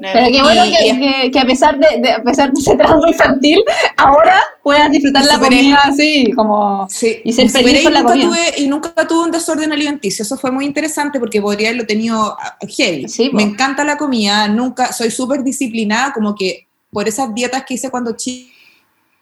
no 0.00 0.08
es 0.08 0.12
Pero 0.12 0.26
vida. 0.26 0.30
qué 0.30 0.42
bueno 0.42 0.62
que, 0.64 1.00
que- 1.22 1.30
que 1.30 1.38
a 1.40 1.44
pesar 1.46 1.78
de, 1.78 2.00
de- 2.00 2.12
a 2.12 2.22
pesar 2.22 2.52
de 2.52 2.60
ese 2.60 2.76
trauma 2.76 3.08
infantil, 3.08 3.62
ahora 3.96 4.40
puedas 4.62 4.90
disfrutar 4.90 5.24
la 5.24 5.34
Superé. 5.34 5.56
comida 5.56 5.80
así, 5.84 6.32
como... 6.36 6.86
Sí, 6.90 7.20
Y 7.24 7.32
ser 7.32 7.46
me 7.46 7.50
feliz 7.50 7.82
superé 7.82 7.82
con 7.84 7.92
y 7.92 7.94
la 7.94 8.00
nunca 8.02 8.12
comida. 8.12 8.28
tuve 8.28 8.62
Y 8.62 8.68
nunca 8.68 8.92
tuve 9.08 9.24
un 9.24 9.30
desorden 9.30 9.72
alimenticio. 9.72 10.22
Eso 10.22 10.36
fue 10.36 10.50
muy 10.50 10.64
interesante 10.66 11.18
porque 11.18 11.40
podría 11.40 11.68
haberlo 11.68 11.86
tenido 11.86 12.36
ah, 12.38 12.56
heavy. 12.68 13.08
Sí, 13.08 13.30
me 13.32 13.42
encanta 13.42 13.84
la 13.84 13.96
comida, 13.96 14.46
nunca, 14.48 14.92
soy 14.92 15.10
súper 15.10 15.42
disciplinada, 15.52 16.12
como 16.12 16.34
que 16.34 16.66
por 16.90 17.06
esas 17.08 17.34
dietas 17.34 17.64
que 17.66 17.74
hice 17.74 17.90
cuando 17.90 18.12
chi- 18.16 18.50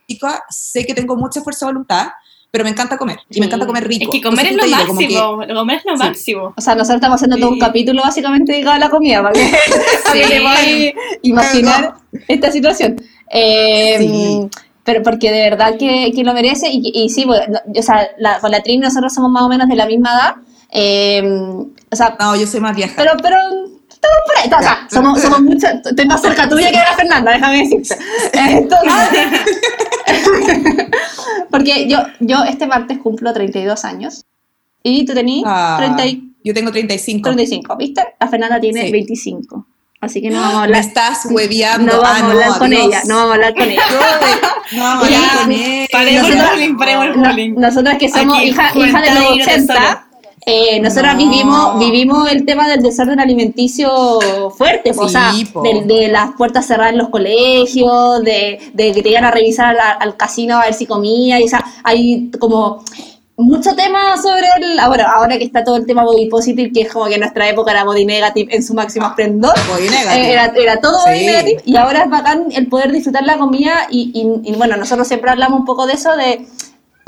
chica, 0.09 0.43
sé 0.51 0.85
que 0.85 0.95
tengo 0.95 1.15
mucha 1.17 1.41
fuerza 1.41 1.67
de 1.67 1.73
voluntad, 1.73 2.09
pero 2.51 2.65
me 2.65 2.71
encanta 2.71 2.99
comer. 2.99 3.21
Y 3.31 3.39
me 3.39 3.47
encanta 3.47 3.65
comer 3.65 3.87
rico. 3.87 4.05
Es 4.05 4.11
que 4.11 4.21
comer 4.21 4.47
es 4.47 4.53
lo 4.55 4.63
te 4.63 4.67
digo, 4.67 4.79
que- 4.79 4.93
máximo. 4.93 5.37
Comer 5.55 5.79
es 5.79 5.85
lo 5.85 5.97
Sí. 5.97 6.03
máximo. 6.03 6.55
O 6.57 6.61
sea, 6.61 6.75
nosotros 6.75 6.97
estamos 6.97 7.15
haciendo 7.17 7.37
todo 7.37 7.49
un 7.51 7.55
Sí. 7.55 7.61
capítulo 7.61 8.03
básicamente 8.03 8.53
dedicado 8.53 8.75
a 8.75 8.79
la 8.81 8.91
comida, 8.91 9.23
para 9.23 9.33
que, 9.35 9.41
que 10.13 10.25
Sí. 10.65 10.95
imaginar 11.23 11.95
esta 12.27 12.51
situación. 12.51 12.97
Eh, 13.31 13.97
Sí. 13.99 14.49
Pero 14.83 15.03
porque 15.05 15.31
de 15.31 15.43
verdad 15.43 15.77
que, 15.79 16.11
que 16.13 16.25
lo 16.25 16.33
merece 16.35 16.69
y, 16.73 16.91
y 16.93 17.11
sí, 17.11 17.25
pues, 17.27 17.43
no, 17.49 17.59
o 17.79 17.83
sea, 17.83 18.09
la, 18.19 18.41
con 18.41 18.51
la 18.51 18.63
Trini 18.63 18.79
nosotros 18.79 19.13
somos 19.15 19.31
más 19.31 19.43
o 19.45 19.49
menos 19.49 19.69
de 19.69 19.77
la 19.77 19.87
misma 19.87 20.11
edad. 20.15 20.35
Eh, 20.73 21.23
o 21.93 21.97
sea, 21.97 22.17
No, 22.19 22.35
yo 22.35 22.47
soy 22.47 22.61
más 22.61 22.75
vieja. 22.75 22.95
pero, 22.97 23.13
pero 23.23 23.37
ahí, 24.37 24.51
o 24.53 24.63
sea, 24.63 24.87
somos, 24.91 25.21
somos 25.21 25.41
mucho, 25.43 25.67
estoy 25.69 26.07
más 26.07 26.21
cerca 26.21 26.49
tuya 26.49 26.71
que 26.71 26.79
de 26.79 26.85
la 26.85 26.95
Fernanda, 26.95 27.33
déjame 27.33 27.59
decirte. 27.59 27.97
Entonces, 28.33 28.91
porque 31.51 31.89
yo, 31.89 31.99
yo 32.21 32.45
este 32.45 32.67
martes 32.67 32.99
cumplo 32.99 33.33
32 33.33 33.85
años 33.85 34.25
y 34.83 35.05
tú 35.05 35.15
tenías 35.15 35.45
Ah, 35.47 35.77
30 35.79 36.07
y- 36.07 36.27
yo 36.43 36.55
tengo 36.55 36.71
35. 36.73 37.23
35, 37.29 37.77
¿viste? 37.77 38.03
La 38.19 38.27
Fernanda 38.29 38.59
tiene 38.61 38.87
Sí. 38.87 38.93
25. 38.93 39.67
Así 40.01 40.23
que 40.23 40.31
no 40.31 40.41
vamos 40.41 40.55
a 40.55 40.59
Me 40.61 40.65
hablar. 40.65 40.81
estás 40.81 41.27
hueveando. 41.31 41.93
No 41.97 42.01
vamos 42.01 42.23
Ah, 42.23 42.25
a 42.25 42.31
hablar 42.31 42.59
con 42.59 42.67
adiós. 42.73 42.87
ella, 42.87 43.03
no 43.07 43.15
vamos 43.17 43.31
a 43.31 43.35
hablar 43.35 43.55
con 43.55 43.69
ella. 43.71 43.83
No 44.73 44.81
vamos 44.83 45.05
a 45.05 45.07
hablar 45.07 45.39
con 45.43 45.53
ella. 45.53 45.87
paremos 45.93 46.23
el 46.23 46.29
Nosotras- 46.39 46.51
bullying, 46.55 46.77
paremos 46.79 47.05
el 47.05 47.21
No- 47.21 47.29
bullying. 47.29 47.55
nosotras 47.57 47.99
que 47.99 48.09
somos 48.09 48.39
Aquí, 48.39 48.47
hija, 48.49 48.71
hijas 48.75 49.03
de 49.03 49.11
los 49.21 49.37
y 49.37 49.39
Tesoro. 49.41 49.53
80, 49.75 50.07
eh, 50.47 50.81
nosotras 50.81 51.15
No. 51.15 51.19
vivimos, 51.19 51.79
vivimos 51.79 52.31
el 52.31 52.45
tema 52.47 52.67
del 52.69 52.83
desorden 52.83 53.21
alimenticio 53.21 54.51
fuerte, 54.57 54.93
o 54.97 55.09
sea, 55.09 55.33
de, 55.63 55.83
de 55.85 56.09
las 56.09 56.33
puertas 56.33 56.67
cerradas 56.67 56.93
en 56.93 56.99
los 56.99 57.09
colegios, 57.11 58.23
de, 58.23 58.59
de 58.73 58.93
que 58.93 59.03
te 59.03 59.11
iban 59.11 59.25
a 59.25 59.31
revisar 59.31 59.77
al, 59.79 59.97
al 60.01 60.17
casino 60.17 60.57
a 60.59 60.65
ver 60.65 60.75
si 60.75 60.87
comía, 60.87 61.39
y 61.41 61.45
o 61.45 61.49
sea, 61.49 61.65
hay 61.85 62.31
como 62.39 62.83
mucho 63.37 63.75
tema 63.75 64.17
sobre 64.19 64.47
el, 64.61 64.79
ahora, 64.81 65.13
ahora 65.17 65.39
que 65.39 65.45
está 65.45 65.65
todo 65.65 65.77
el 65.77 65.87
tema 65.87 66.05
body 66.05 66.27
positive, 66.29 66.71
que 66.73 66.83
es 66.83 66.93
como 66.93 67.07
que 67.07 67.15
en 67.15 67.21
nuestra 67.21 67.49
época 67.49 67.71
era 67.71 67.85
body 67.85 68.05
negative 68.05 68.55
en 68.55 68.63
su 68.63 68.75
máximo 68.75 69.07
esplendor, 69.07 69.55
Body 69.67 69.89
negative. 69.89 70.27
eh, 70.29 70.33
Era, 70.33 70.53
era 70.57 70.77
todo 70.81 70.99
Sí. 71.05 71.11
body 71.11 71.27
negative 71.27 71.63
y 71.65 71.77
ahora 71.77 72.03
es 72.05 72.11
bacán 72.11 72.47
el 72.55 72.67
poder 72.69 72.93
disfrutar 72.93 73.25
la 73.25 73.39
comida 73.39 73.87
y, 73.91 74.11
y- 74.45 74.51
y, 74.51 74.57
bueno, 74.57 74.77
nosotros 74.77 75.09
siempre 75.09 75.31
hablamos 75.31 75.61
un 75.61 75.65
poco 75.67 75.87
de 75.87 75.95
eso, 75.95 76.15
de 76.17 76.45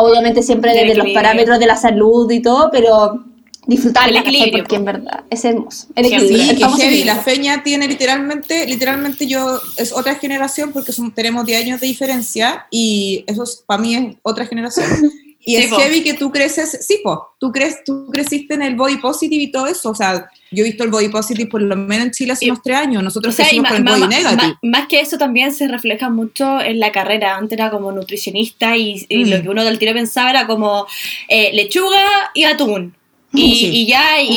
obviamente 0.04 0.42
siempre 0.42 0.72
desde 0.74 0.94
los 0.94 1.08
parámetros 1.10 1.58
de 1.58 1.66
la 1.66 1.76
salud 1.76 2.30
y 2.30 2.40
todo, 2.40 2.68
pero 2.70 3.24
disfrutar 3.66 4.08
El 4.08 4.16
equilibrio, 4.16 4.52
porque 4.64 4.70
po. 4.70 4.80
en 4.80 4.84
verdad 4.84 5.24
es 5.30 5.44
hermoso. 5.44 5.86
El 5.94 6.06
Sí, 6.06 6.14
equilibrio, 6.14 6.44
Sí, 6.44 6.50
el 6.50 6.58
que 6.76 6.82
heavy. 6.82 7.04
La 7.04 7.16
feña 7.16 7.62
tiene 7.62 7.86
literalmente, 7.86 8.66
literalmente 8.66 9.26
yo, 9.28 9.60
es 9.76 9.92
otra 9.92 10.16
generación 10.16 10.72
porque 10.72 10.92
son- 10.92 11.12
tenemos 11.12 11.46
10 11.46 11.62
años 11.64 11.80
de 11.80 11.86
diferencia 11.86 12.66
y 12.70 13.24
eso 13.28 13.44
es- 13.44 13.62
para 13.64 13.80
mí 13.80 13.94
es 13.94 14.16
otra 14.22 14.46
generación. 14.46 14.86
Y 15.44 15.56
Sí, 15.56 15.62
es 15.64 15.70
po. 15.70 15.76
heavy 15.76 16.02
que 16.04 16.14
tú 16.14 16.30
creces, 16.30 16.86
sí, 16.86 17.00
po, 17.02 17.34
tú, 17.40 17.50
crees, 17.50 17.82
tú 17.84 18.06
creciste 18.12 18.54
en 18.54 18.62
el 18.62 18.76
body 18.76 18.98
positive 18.98 19.42
y 19.42 19.50
todo 19.50 19.66
eso. 19.66 19.90
O 19.90 19.94
sea, 19.94 20.30
yo 20.52 20.62
he 20.62 20.68
visto 20.68 20.84
el 20.84 20.90
body 20.90 21.08
positive 21.08 21.48
por 21.50 21.60
lo 21.62 21.74
menos 21.74 22.06
en 22.06 22.12
Chile 22.12 22.32
hace 22.34 22.44
Y- 22.44 22.50
unos 22.50 22.62
tres 22.62 22.76
años. 22.76 23.02
Nosotros 23.02 23.34
O 23.34 23.36
sea, 23.36 23.46
crecimos 23.46 23.68
con 23.72 23.76
el 23.78 23.82
body 23.84 24.06
negative. 24.08 24.54
más 24.62 24.86
que 24.86 25.00
eso 25.00 25.18
también 25.18 25.52
se 25.52 25.66
refleja 25.66 26.10
mucho 26.10 26.60
en 26.60 26.78
la 26.78 26.92
carrera. 26.92 27.36
Antes 27.36 27.58
era 27.58 27.70
como 27.70 27.90
nutricionista 27.90 28.76
y, 28.76 29.04
y 29.08 29.24
Mm. 29.24 29.28
lo 29.30 29.42
que 29.42 29.48
uno 29.48 29.64
del 29.64 29.78
tiro 29.80 29.92
pensaba 29.94 30.30
era 30.30 30.46
como 30.46 30.86
eh, 31.28 31.50
lechuga 31.54 32.06
y 32.34 32.44
atún. 32.44 32.94
Y, 33.34 33.54
Sí. 33.54 33.70
y 33.72 33.86
ya, 33.86 34.20
y, 34.20 34.28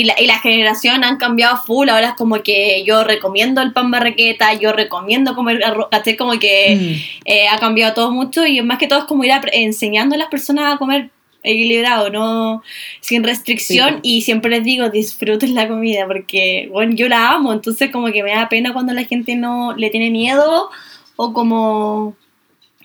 Y 0.00 0.04
la, 0.04 0.20
y 0.20 0.26
la 0.26 0.38
generación 0.40 1.04
han 1.04 1.18
cambiado 1.18 1.56
full. 1.58 1.88
Ahora 1.88 2.08
es 2.08 2.14
como 2.14 2.42
que 2.42 2.82
yo 2.84 3.04
recomiendo 3.04 3.60
el 3.62 3.72
pan 3.72 3.90
barraqueta, 3.92 4.54
yo 4.54 4.72
recomiendo 4.72 5.34
comer 5.36 5.62
arroz. 5.64 5.86
¿cachai? 5.90 6.16
Como 6.16 6.32
que 6.38 6.76
Mm. 6.76 7.22
eh, 7.26 7.48
ha 7.48 7.58
cambiado 7.58 7.94
todo 7.94 8.10
mucho 8.10 8.44
y 8.46 8.60
más 8.62 8.78
que 8.78 8.88
todo 8.88 8.98
es 9.00 9.04
como 9.04 9.22
ir 9.24 9.30
enseñando 9.52 10.14
a 10.16 10.18
las 10.18 10.28
personas 10.28 10.74
a 10.74 10.78
comer 10.78 11.10
equilibrado, 11.44 12.08
no 12.10 12.62
sin 13.00 13.24
restricción 13.24 13.94
Sí. 14.02 14.16
y 14.18 14.22
siempre 14.22 14.48
les 14.50 14.62
digo 14.64 14.90
disfruten 14.90 15.54
la 15.56 15.66
comida 15.66 16.06
porque 16.06 16.68
bueno 16.70 16.94
yo 16.94 17.08
la 17.08 17.30
amo 17.30 17.52
entonces 17.52 17.90
como 17.90 18.12
que 18.12 18.22
me 18.22 18.30
da 18.30 18.48
pena 18.48 18.72
cuando 18.72 18.92
la 18.92 19.02
gente 19.04 19.34
no 19.34 19.74
le 19.76 19.90
tiene 19.90 20.10
miedo 20.10 20.70
o 21.16 21.32
como 21.32 22.14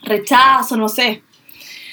rechazo 0.01 0.75
no 0.75 0.89
sé 0.89 1.21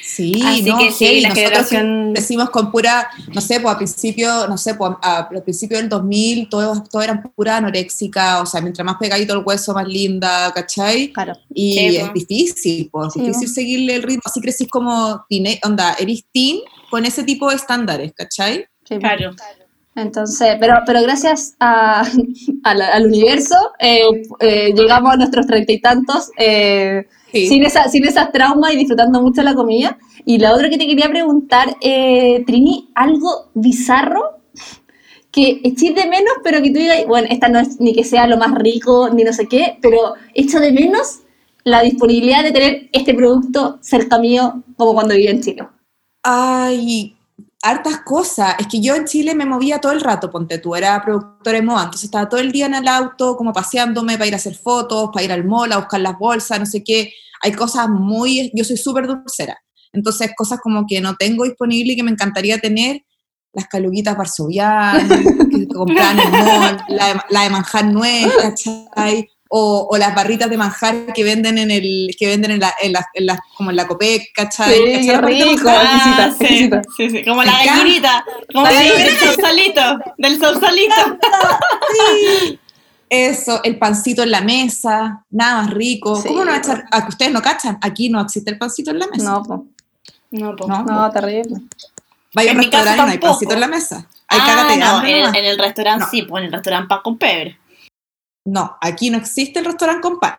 Sí, 0.07 0.42
Así 0.44 0.62
no, 0.64 0.78
que 0.78 0.92
sí, 0.92 1.20
la 1.22 1.30
Nosotros 1.30 1.68
generación- 1.70 2.12
crecimos 2.12 2.50
con 2.50 2.70
pura, 2.70 3.09
no 3.34 3.40
sé, 3.40 3.59
pues 3.61 3.74
a 3.74 3.78
principio, 3.78 4.46
no 4.46 4.59
sé, 4.59 4.74
pues 4.74 4.92
a, 5.00 5.18
a 5.20 5.28
principio 5.42 5.78
del 5.78 5.88
2000 5.88 6.48
todo, 6.50 6.82
todo 6.90 7.02
eran 7.02 7.22
pura 7.34 7.57
anoréxica, 7.57 8.42
o 8.42 8.46
sea, 8.46 8.61
mientras 8.61 8.84
más 8.84 8.96
pegadito 9.00 9.32
el 9.32 9.42
hueso, 9.44 9.72
más 9.72 9.88
linda, 9.88 10.52
¿cachai? 10.55 11.11
Claro. 11.11 11.32
Y 11.55 11.72
Sí, 11.74 11.96
es 11.96 12.07
po. 12.09 12.12
difícil, 12.12 12.88
pues, 12.92 13.12
Sí, 13.14 13.20
difícil 13.20 13.48
po. 13.48 13.55
seguirle 13.55 13.94
el 13.96 14.02
ritmo. 14.02 14.22
Así 14.26 14.40
crecí 14.42 14.66
como, 14.66 15.24
onda, 15.64 15.96
eres 15.98 16.22
teen 16.32 16.59
con 16.90 17.07
ese 17.07 17.22
tipo 17.24 17.48
de 17.48 17.57
estándares, 17.57 18.12
¿cachai? 18.14 18.66
Sí, 18.86 18.98
claro 18.98 19.30
Entonces, 19.96 20.57
pero, 20.61 20.74
pero 20.84 21.00
gracias 21.02 21.55
a, 21.61 22.02
a 22.64 22.74
la- 22.74 22.88
al 22.88 23.07
universo 23.07 23.57
eh, 23.78 24.02
eh, 24.40 24.72
llegamos 24.76 25.12
a 25.14 25.16
nuestros 25.16 25.46
treinta 25.46 25.72
y 25.72 25.80
tantos 25.80 26.30
eh, 26.38 27.07
Sí. 27.35 27.49
sin, 27.49 27.64
esa, 27.64 27.89
sin 27.89 28.05
esas 28.07 28.30
traumas 28.30 28.72
y 28.72 28.76
disfrutando 28.76 29.20
mucho 29.20 29.43
la 29.43 29.55
comida. 29.55 29.99
Y 30.24 30.39
la 30.39 30.55
otra 30.55 30.70
que 30.70 30.78
te 30.78 30.87
quería 30.87 31.09
preguntar, 31.09 31.76
eh, 31.80 32.45
Trini, 32.47 32.91
algo 32.95 33.51
bizarro 33.55 34.39
que 35.32 35.61
echís 35.64 35.97
de 35.97 36.07
menos, 36.07 36.35
pero 36.45 36.62
que 36.62 36.70
tú 36.70 36.78
digas, 36.78 37.05
bueno, 37.09 37.26
esta 37.28 37.49
no 37.49 37.59
es 37.59 37.80
ni 37.80 37.93
que 37.93 38.05
sea 38.05 38.28
lo 38.28 38.39
más 38.39 38.55
rico, 38.55 39.11
ni 39.11 39.24
no 39.24 39.32
sé 39.32 39.49
qué, 39.49 39.78
pero 39.82 40.14
echo 40.32 40.61
de 40.61 40.70
menos 40.70 41.22
la 41.64 41.82
disponibilidad 41.82 42.45
de 42.45 42.53
tener 42.53 42.89
este 42.93 43.14
producto 43.14 43.78
cerca 43.80 44.18
mío 44.18 44.62
como 44.76 44.95
cuando 44.95 45.14
vivía 45.14 45.32
en 45.32 45.43
Chile. 45.43 45.66
Ay, 46.22 47.13
hartas 47.64 48.00
cosas. 48.00 48.54
Es 48.58 48.66
que 48.66 48.80
yo 48.80 48.94
en 48.94 49.06
Chile 49.06 49.34
me 49.34 49.46
movía 49.46 49.80
todo 49.80 49.92
el 49.92 50.00
rato, 50.00 50.30
ponte 50.30 50.58
tú, 50.58 50.76
era 50.76 51.02
productora 51.02 51.56
de 51.56 51.62
moda, 51.62 51.84
entonces 51.84 52.04
estaba 52.04 52.28
todo 52.28 52.40
el 52.40 52.52
día 52.52 52.66
en 52.66 52.74
el 52.74 52.86
auto, 52.86 53.36
como 53.36 53.52
paseándome 53.52 54.14
para 54.14 54.26
ir 54.26 54.34
a 54.34 54.36
hacer 54.36 54.54
fotos, 54.54 55.10
para 55.12 55.24
ir 55.24 55.32
al 55.32 55.44
mall, 55.44 55.72
a 55.72 55.78
buscar 55.78 56.00
las 56.00 56.18
bolsas, 56.18 56.60
no 56.60 56.66
sé 56.66 56.84
qué. 56.84 57.12
Hay 57.42 57.52
cosas 57.52 57.88
muy, 57.88 58.52
yo 58.54 58.64
soy 58.64 58.76
súper 58.76 59.06
dulcera, 59.06 59.58
entonces 59.92 60.30
cosas 60.36 60.60
como 60.62 60.86
que 60.86 61.00
no 61.00 61.16
tengo 61.16 61.44
disponible 61.44 61.94
y 61.94 61.96
que 61.96 62.02
me 62.02 62.10
encantaría 62.10 62.58
tener, 62.58 63.02
las 63.52 63.68
caluguitas 63.68 64.16
varsovianas, 64.16 65.08
que 65.50 65.66
mall, 65.74 66.76
la 66.88 67.08
de, 67.08 67.20
la 67.30 67.42
de 67.42 67.50
manjar 67.50 67.86
nuez, 67.86 68.30
¿cachai? 68.40 69.28
O, 69.57 69.86
o 69.88 69.96
las 69.98 70.12
barritas 70.16 70.50
de 70.50 70.57
manjar 70.57 71.12
que 71.14 71.22
venden 71.22 71.59
en 71.59 71.70
el 71.70 72.16
que 72.18 72.26
venden 72.26 72.50
en 72.50 72.59
la, 72.61 72.74
en 72.82 72.92
la- 72.92 73.07
en 73.14 73.26
la- 73.26 73.40
como 73.57 73.70
en 73.70 73.76
la 73.76 73.86
Copec, 73.86 74.32
¿cachai? 74.34 74.74
Sí, 74.74 75.07
¿Cachai 75.07 75.20
rico. 75.22 75.46
manjar? 75.46 75.84
exquisita, 75.84 76.24
Ah, 76.24 76.32
sí, 76.36 76.44
exquisita. 76.44 76.82
sí, 76.96 77.11
sí, 77.11 77.24
como 77.24 77.42
la 77.44 77.52
gallinita 77.64 78.24
como 78.52 78.64
La 78.64 78.72
gallinita. 78.72 79.05
del 79.05 79.16
sausalito 79.18 79.80
del 80.18 80.40
sausalito 80.40 80.94
Eso, 83.09 83.61
el 83.62 83.78
pancito 83.78 84.22
en 84.24 84.30
la 84.32 84.40
mesa, 84.40 85.22
nada 85.30 85.62
más 85.62 85.70
rico. 85.72 86.16
Sí. 86.20 86.28
¿Cómo 86.28 86.44
no 86.44 86.50
va 86.50 86.57
a 86.57 86.59
echar? 86.59 86.84
A 86.90 87.02
que 87.02 87.09
ustedes 87.11 87.32
no 87.32 87.42
cachan, 87.42 87.78
aquí 87.80 88.09
no 88.09 88.20
existe 88.20 88.50
el 88.50 88.59
pancito 88.59 88.90
en 88.90 88.98
la 88.98 89.07
mesa. 89.07 89.24
No, 89.30 89.42
po. 89.42 89.66
No, 90.32 90.57
po. 90.57 90.66
No. 90.66 90.82
no, 90.82 91.11
terrible. 91.12 91.61
Vaya 92.34 92.50
a 92.50 92.55
un 92.55 92.59
mi 92.59 92.70
casa 92.70 92.96
restaurante 92.96 93.02
y 93.02 93.07
no 93.07 93.12
hay 93.12 93.18
tampoco. 93.18 93.32
pancito 93.34 93.55
en 93.55 93.61
la 93.61 93.68
mesa. 93.68 94.07
Hay 94.26 94.40
Ah, 94.42 94.74
no, 94.76 95.07
en, 95.07 95.14
el, 95.26 95.36
en 95.36 95.44
el 95.44 95.59
restaurante 95.59 96.05
No. 96.07 96.11
sí, 96.11 96.22
pues 96.22 96.40
en 96.40 96.46
el 96.46 96.52
restaurante 96.52 96.88
pan 96.88 97.00
con 97.05 97.18
pebre. 97.18 97.59
No, 98.45 98.76
aquí 98.80 99.11
no 99.11 99.18
existe 99.18 99.59
el 99.61 99.64
restaurante 99.64 100.03
con 100.03 100.18
pan. 100.20 100.36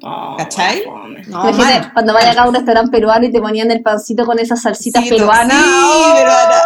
Oh, 0.00 0.36
¿Cachai? 0.38 0.82
No, 0.86 1.08
Imagínate, 1.50 1.80
mal. 1.80 1.92
cuando 1.92 2.12
vaya 2.14 2.30
acá 2.30 2.42
a 2.42 2.48
un 2.48 2.54
restaurante 2.54 2.90
peruano 2.92 3.26
y 3.26 3.32
te 3.32 3.40
ponían 3.40 3.70
el 3.72 3.82
pancito 3.82 4.24
con 4.24 4.38
esas 4.38 4.62
salsitas 4.62 5.02
Sí, 5.02 5.10
peruanas. 5.10 5.56
sí, 5.60 5.70
¡oh! 5.74 6.14
peruana. 6.16 6.60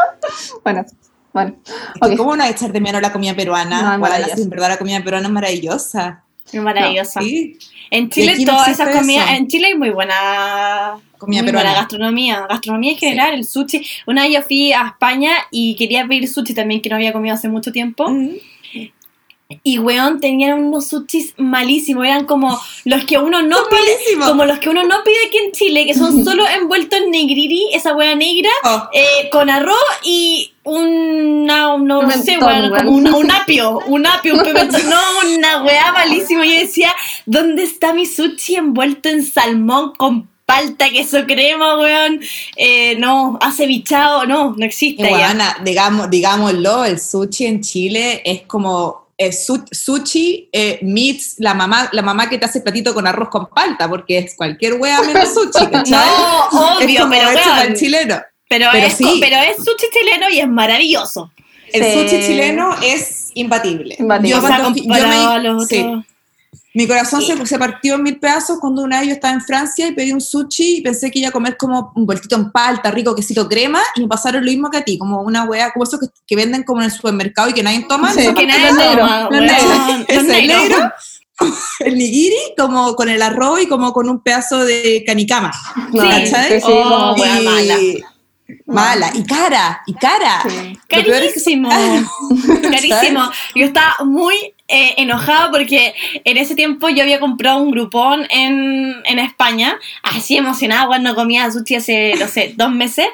Bueno, 0.62 0.84
bueno. 1.32 1.56
Es 1.66 2.00
que 2.00 2.08
Ok. 2.12 2.16
¿Cómo 2.18 2.36
no 2.36 2.42
hay 2.42 2.50
que 2.50 2.56
echar 2.56 2.72
de 2.72 2.80
menos 2.82 3.00
la 3.00 3.10
comida 3.10 3.34
peruana? 3.34 3.96
No, 3.96 4.06
sí, 4.34 4.42
en 4.42 4.50
verdad 4.50 4.68
la 4.68 4.76
comida 4.76 5.02
peruana 5.02 5.26
es 5.28 5.32
maravillosa. 5.32 6.24
Es 6.52 6.60
maravillosa. 6.60 7.20
Sí, 7.22 7.56
En 7.90 8.10
Chile 8.10 8.34
no 8.44 8.52
todas 8.52 8.68
esas 8.68 8.94
comidas, 8.94 9.30
en 9.30 9.48
Chile 9.48 9.68
hay 9.68 9.78
muy 9.78 9.88
buena 9.90 10.98
comida 11.16 11.40
muy 11.40 11.46
peruana. 11.52 11.68
buena 11.70 11.80
gastronomía, 11.80 12.46
gastronomía 12.48 12.92
en 12.92 12.98
general, 12.98 13.34
el 13.34 13.44
sushi. 13.46 13.82
Una 14.06 14.22
vez 14.24 14.32
yo 14.34 14.42
fui 14.42 14.72
a 14.74 14.88
España 14.88 15.30
y 15.50 15.74
quería 15.76 16.06
pedir 16.06 16.28
sushi 16.28 16.52
también 16.52 16.82
que 16.82 16.90
no 16.90 16.96
había 16.96 17.14
comido 17.14 17.34
hace 17.34 17.48
mucho 17.48 17.72
tiempo. 17.72 18.10
Mm. 18.10 18.34
Y 19.62 19.78
weón, 19.78 20.20
tenían 20.20 20.64
unos 20.64 20.86
sushis 20.88 21.34
malísimos, 21.36 22.06
eran 22.06 22.24
como 22.26 22.60
los 22.84 23.04
que 23.04 23.18
uno 23.18 23.42
no 23.42 23.56
pide, 23.68 23.80
Malísimo. 23.80 24.26
como 24.26 24.44
los 24.44 24.58
que 24.58 24.68
uno 24.70 24.82
no 24.84 25.02
pide 25.04 25.16
aquí 25.28 25.38
en 25.38 25.52
Chile, 25.52 25.86
que 25.86 25.94
son 25.94 26.24
solo 26.24 26.44
envueltos 26.48 26.98
en 27.00 27.10
negriri, 27.10 27.68
esa 27.72 27.94
wea 27.94 28.14
negra, 28.14 28.50
Oh, 28.64 28.88
eh, 28.92 29.28
con 29.30 29.50
arroz 29.50 29.76
y 30.04 30.52
una, 30.64 31.76
no, 31.76 32.02
no 32.02 32.10
sé, 32.10 32.38
weón, 32.38 32.70
como 32.70 32.90
un, 32.92 33.12
un 33.14 33.30
apio, 33.30 33.78
un 33.86 34.06
apio, 34.06 34.34
un 34.34 34.42
pimentón, 34.44 34.82
no, 34.88 35.00
una 35.36 35.62
weá 35.64 35.92
malísima. 35.92 36.44
Yo 36.46 36.52
decía, 36.52 36.94
¿dónde 37.26 37.64
está 37.64 37.92
mi 37.92 38.06
sushi 38.06 38.56
envuelto 38.56 39.08
en 39.08 39.24
salmón 39.24 39.92
con 39.96 40.28
palta, 40.46 40.88
queso 40.90 41.24
crema, 41.26 41.78
weón? 41.78 42.20
Eh, 42.56 42.96
no, 42.98 43.38
acevichado, 43.40 44.26
no, 44.26 44.54
no 44.56 44.64
existe 44.64 45.02
ya. 45.02 45.08
guarana, 45.08 45.56
digamos, 45.64 46.10
digámoslo, 46.10 46.84
el 46.84 47.00
sushi 47.00 47.46
en 47.46 47.60
Chile 47.60 48.22
es 48.24 48.42
como 48.42 49.01
eh, 49.18 49.32
su- 49.32 49.64
sushi 49.70 50.48
eh, 50.52 50.78
meets 50.82 51.36
la 51.38 51.54
mamá, 51.54 51.88
la 51.92 52.02
mamá 52.02 52.28
que 52.28 52.38
te 52.38 52.46
hace 52.46 52.60
platito 52.60 52.92
con 52.94 53.06
arroz 53.06 53.28
con 53.28 53.46
palta, 53.46 53.88
porque 53.88 54.18
es 54.18 54.34
cualquier 54.34 54.74
wea 54.74 55.00
menos 55.02 55.28
sushi, 55.34 55.66
¿cachai? 55.70 56.06
No, 56.52 56.78
es 56.80 56.84
obvio, 56.84 57.00
como 57.02 57.12
pero 57.12 57.28
weón, 57.28 57.74
chileno. 57.74 58.20
pero, 58.48 58.66
pero 58.72 58.86
es, 58.86 58.94
sí. 58.94 59.18
pero 59.20 59.36
es 59.36 59.56
sushi 59.56 59.86
chileno 59.92 60.28
y 60.30 60.40
es 60.40 60.48
maravilloso. 60.48 61.30
El 61.72 61.82
Sí. 61.84 61.92
sushi 61.92 62.26
chileno 62.26 62.74
es 62.82 63.30
imbatible. 63.34 63.96
Imbatible. 63.98 64.30
Yo 64.30 64.38
O 64.38 64.46
sea, 64.46 64.58
cuando 64.60 64.82
yo 64.82 64.88
me- 65.08 65.14
a 65.16 65.38
los 65.38 65.66
sí. 65.68 65.84
Mi 66.74 66.86
corazón 66.86 67.20
se, 67.22 67.46
se 67.46 67.58
partió 67.58 67.96
en 67.96 68.02
mil 68.02 68.18
pedazos 68.18 68.58
cuando 68.58 68.82
una 68.82 69.00
vez 69.00 69.08
yo 69.08 69.14
estaba 69.14 69.34
en 69.34 69.42
Francia 69.42 69.86
y 69.86 69.92
pedí 69.92 70.12
un 70.12 70.20
sushi 70.22 70.78
y 70.78 70.80
pensé 70.80 71.10
que 71.10 71.18
iba 71.18 71.28
a 71.28 71.32
comer 71.32 71.56
como 71.58 71.92
un 71.94 72.06
vueltito 72.06 72.34
en 72.36 72.50
palta, 72.50 72.90
rico, 72.90 73.14
quesito 73.14 73.48
crema, 73.48 73.80
y 73.96 74.00
me 74.02 74.08
pasaron 74.08 74.44
lo 74.44 74.50
mismo 74.50 74.70
que 74.70 74.78
a 74.78 74.84
ti, 74.84 74.96
como 74.96 75.20
una 75.20 75.44
wea, 75.44 75.70
como 75.72 75.84
esos 75.84 76.00
que, 76.00 76.06
que 76.26 76.36
venden 76.36 76.62
como 76.62 76.80
en 76.80 76.86
el 76.86 76.92
supermercado 76.92 77.50
y 77.50 77.52
que 77.52 77.62
nadie 77.62 77.84
toma. 77.88 78.12
Sí. 78.12 78.32
Que 78.34 78.46
nadie 78.46 78.68
toma, 78.68 79.28
negro, 80.22 80.92
el 81.80 81.98
nigiri, 81.98 82.36
como 82.56 82.94
con 82.94 83.08
el 83.08 83.20
arroz 83.20 83.62
y 83.62 83.66
como 83.66 83.92
con 83.92 84.08
un 84.08 84.20
pedazo 84.20 84.64
de 84.64 85.02
canicama. 85.06 85.52
Sí, 85.92 85.98
sí, 86.26 86.62
Oh, 86.64 87.14
Y- 87.16 87.44
mala. 87.44 87.78
Mala, 88.66 89.10
y 89.14 89.24
cara, 89.24 89.82
y 89.86 89.94
cara. 89.94 90.42
Sí. 90.48 90.78
Carísimo, 90.88 91.70
carísimo. 92.62 93.30
Yo 93.54 93.64
estaba 93.66 93.96
muy 94.04 94.51
eh, 94.68 94.94
enojada 94.96 95.50
porque 95.50 95.94
en 96.24 96.36
ese 96.38 96.54
tiempo 96.54 96.88
yo 96.88 97.02
había 97.02 97.20
comprado 97.20 97.58
un 97.58 97.70
grupón 97.70 98.26
en, 98.30 98.94
en 99.04 99.18
España, 99.18 99.78
así 100.02 100.36
emocionada, 100.36 100.86
bueno, 100.86 101.10
no 101.10 101.14
comía 101.14 101.50
sushi 101.50 101.74
hace, 101.74 102.14
no 102.18 102.26
sé, 102.26 102.54
dos 102.56 102.70
meses, 102.70 103.06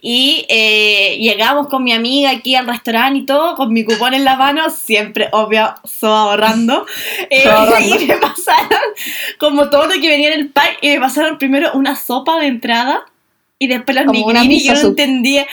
y 0.00 0.46
eh, 0.48 1.18
llegamos 1.20 1.66
con 1.68 1.84
mi 1.84 1.92
amiga 1.92 2.30
aquí 2.30 2.54
al 2.54 2.66
restaurante 2.66 3.18
y 3.18 3.26
todo, 3.26 3.56
con 3.56 3.72
mi 3.72 3.84
cupón 3.84 4.14
en 4.14 4.24
la 4.24 4.36
mano, 4.36 4.70
siempre, 4.70 5.28
obvio, 5.32 5.74
so 5.84 6.08
ahorrando, 6.08 6.86
Eh, 7.30 7.42
So 7.42 7.50
ahorrando. 7.50 7.96
y 8.00 8.06
me 8.06 8.16
pasaron 8.16 8.80
como 9.38 9.68
todo 9.68 9.86
lo 9.86 10.00
que 10.00 10.08
venía 10.08 10.32
en 10.32 10.40
el 10.40 10.48
pack, 10.48 10.78
y 10.80 10.88
me 10.88 11.00
pasaron 11.00 11.36
primero 11.36 11.72
una 11.74 11.96
sopa 11.96 12.38
de 12.38 12.46
entrada, 12.46 13.04
y 13.58 13.66
después 13.66 13.96
los 13.96 14.06
nigiri, 14.06 14.56
y 14.56 14.64
yo 14.64 14.74
no 14.74 14.80
entendía... 14.88 15.46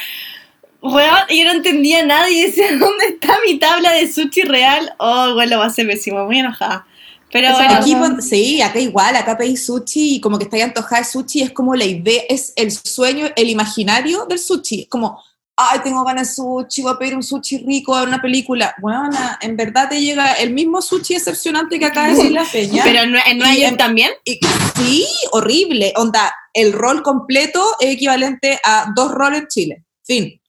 Weón, 0.82 1.18
yo 1.30 1.44
no 1.46 1.52
entendía 1.52 2.06
nada 2.06 2.30
y 2.30 2.42
decía, 2.44 2.68
¿dónde 2.80 3.06
está 3.08 3.38
mi 3.46 3.58
tabla 3.60 3.92
de 3.92 4.12
sushi 4.12 4.44
real? 4.44 4.94
Oh, 4.98 5.34
bueno, 5.34 5.56
lo 5.56 5.60
va 5.60 5.66
a 5.66 5.70
ser 5.70 5.88
pésimo, 5.88 6.26
muy 6.26 6.40
enojada. 6.40 6.86
Pero 7.32 7.48
Eso 7.50 7.58
bueno, 7.58 7.74
Aquí, 7.76 7.96
pon- 7.96 8.22
sí, 8.22 8.62
acá 8.62 8.80
igual, 8.80 9.16
acá 9.16 9.38
pedí 9.38 9.56
sushi 9.56 10.16
y 10.16 10.22
como 10.22 10.38
que 10.40 10.46
estáis 10.46 10.64
antojada 10.64 11.02
de 11.02 11.08
sushi, 11.08 11.42
es 11.44 11.52
como 11.52 11.76
la 11.76 11.86
idea, 11.86 12.24
es 12.28 12.54
el 12.56 12.72
sueño, 12.72 13.28
el 13.36 13.50
imaginario 13.50 14.26
del 14.26 14.40
sushi. 14.40 14.82
Es 14.84 14.88
como, 14.88 15.22
ay, 15.56 15.80
tengo 15.84 16.04
ganas 16.04 16.30
de 16.30 16.34
sushi, 16.36 16.82
voy 16.82 16.94
a 16.94 16.98
pedir 16.98 17.16
un 17.16 17.22
sushi 17.22 17.60
rico 17.60 17.94
a 17.96 18.02
una 18.04 18.20
película. 18.20 18.74
Bueno, 18.82 19.12
en 19.42 19.56
verdad 19.58 19.90
te 19.90 20.02
llega 20.02 20.34
el 20.34 20.54
mismo 20.54 20.82
sushi 20.82 21.16
decepcionante 21.16 21.78
que 21.78 21.86
acá 21.86 22.08
de 22.08 22.30
la 22.32 22.44
peña. 22.52 22.84
pero 22.84 23.02
en, 23.04 23.16
en 23.28 23.38
Nueva 23.38 23.54
York 23.54 23.78
también. 23.78 24.10
Y- 24.26 24.40
sí, 24.78 25.06
horrible. 25.32 25.94
Onda, 25.98 26.34
el 26.54 26.74
rol 26.74 27.04
completo 27.04 27.64
es 27.80 27.94
equivalente 27.94 28.60
a 28.64 28.92
dos 28.96 29.12
roles 29.12 29.42
en 29.42 29.48
Chile. 29.50 29.84
Fin, 30.04 30.42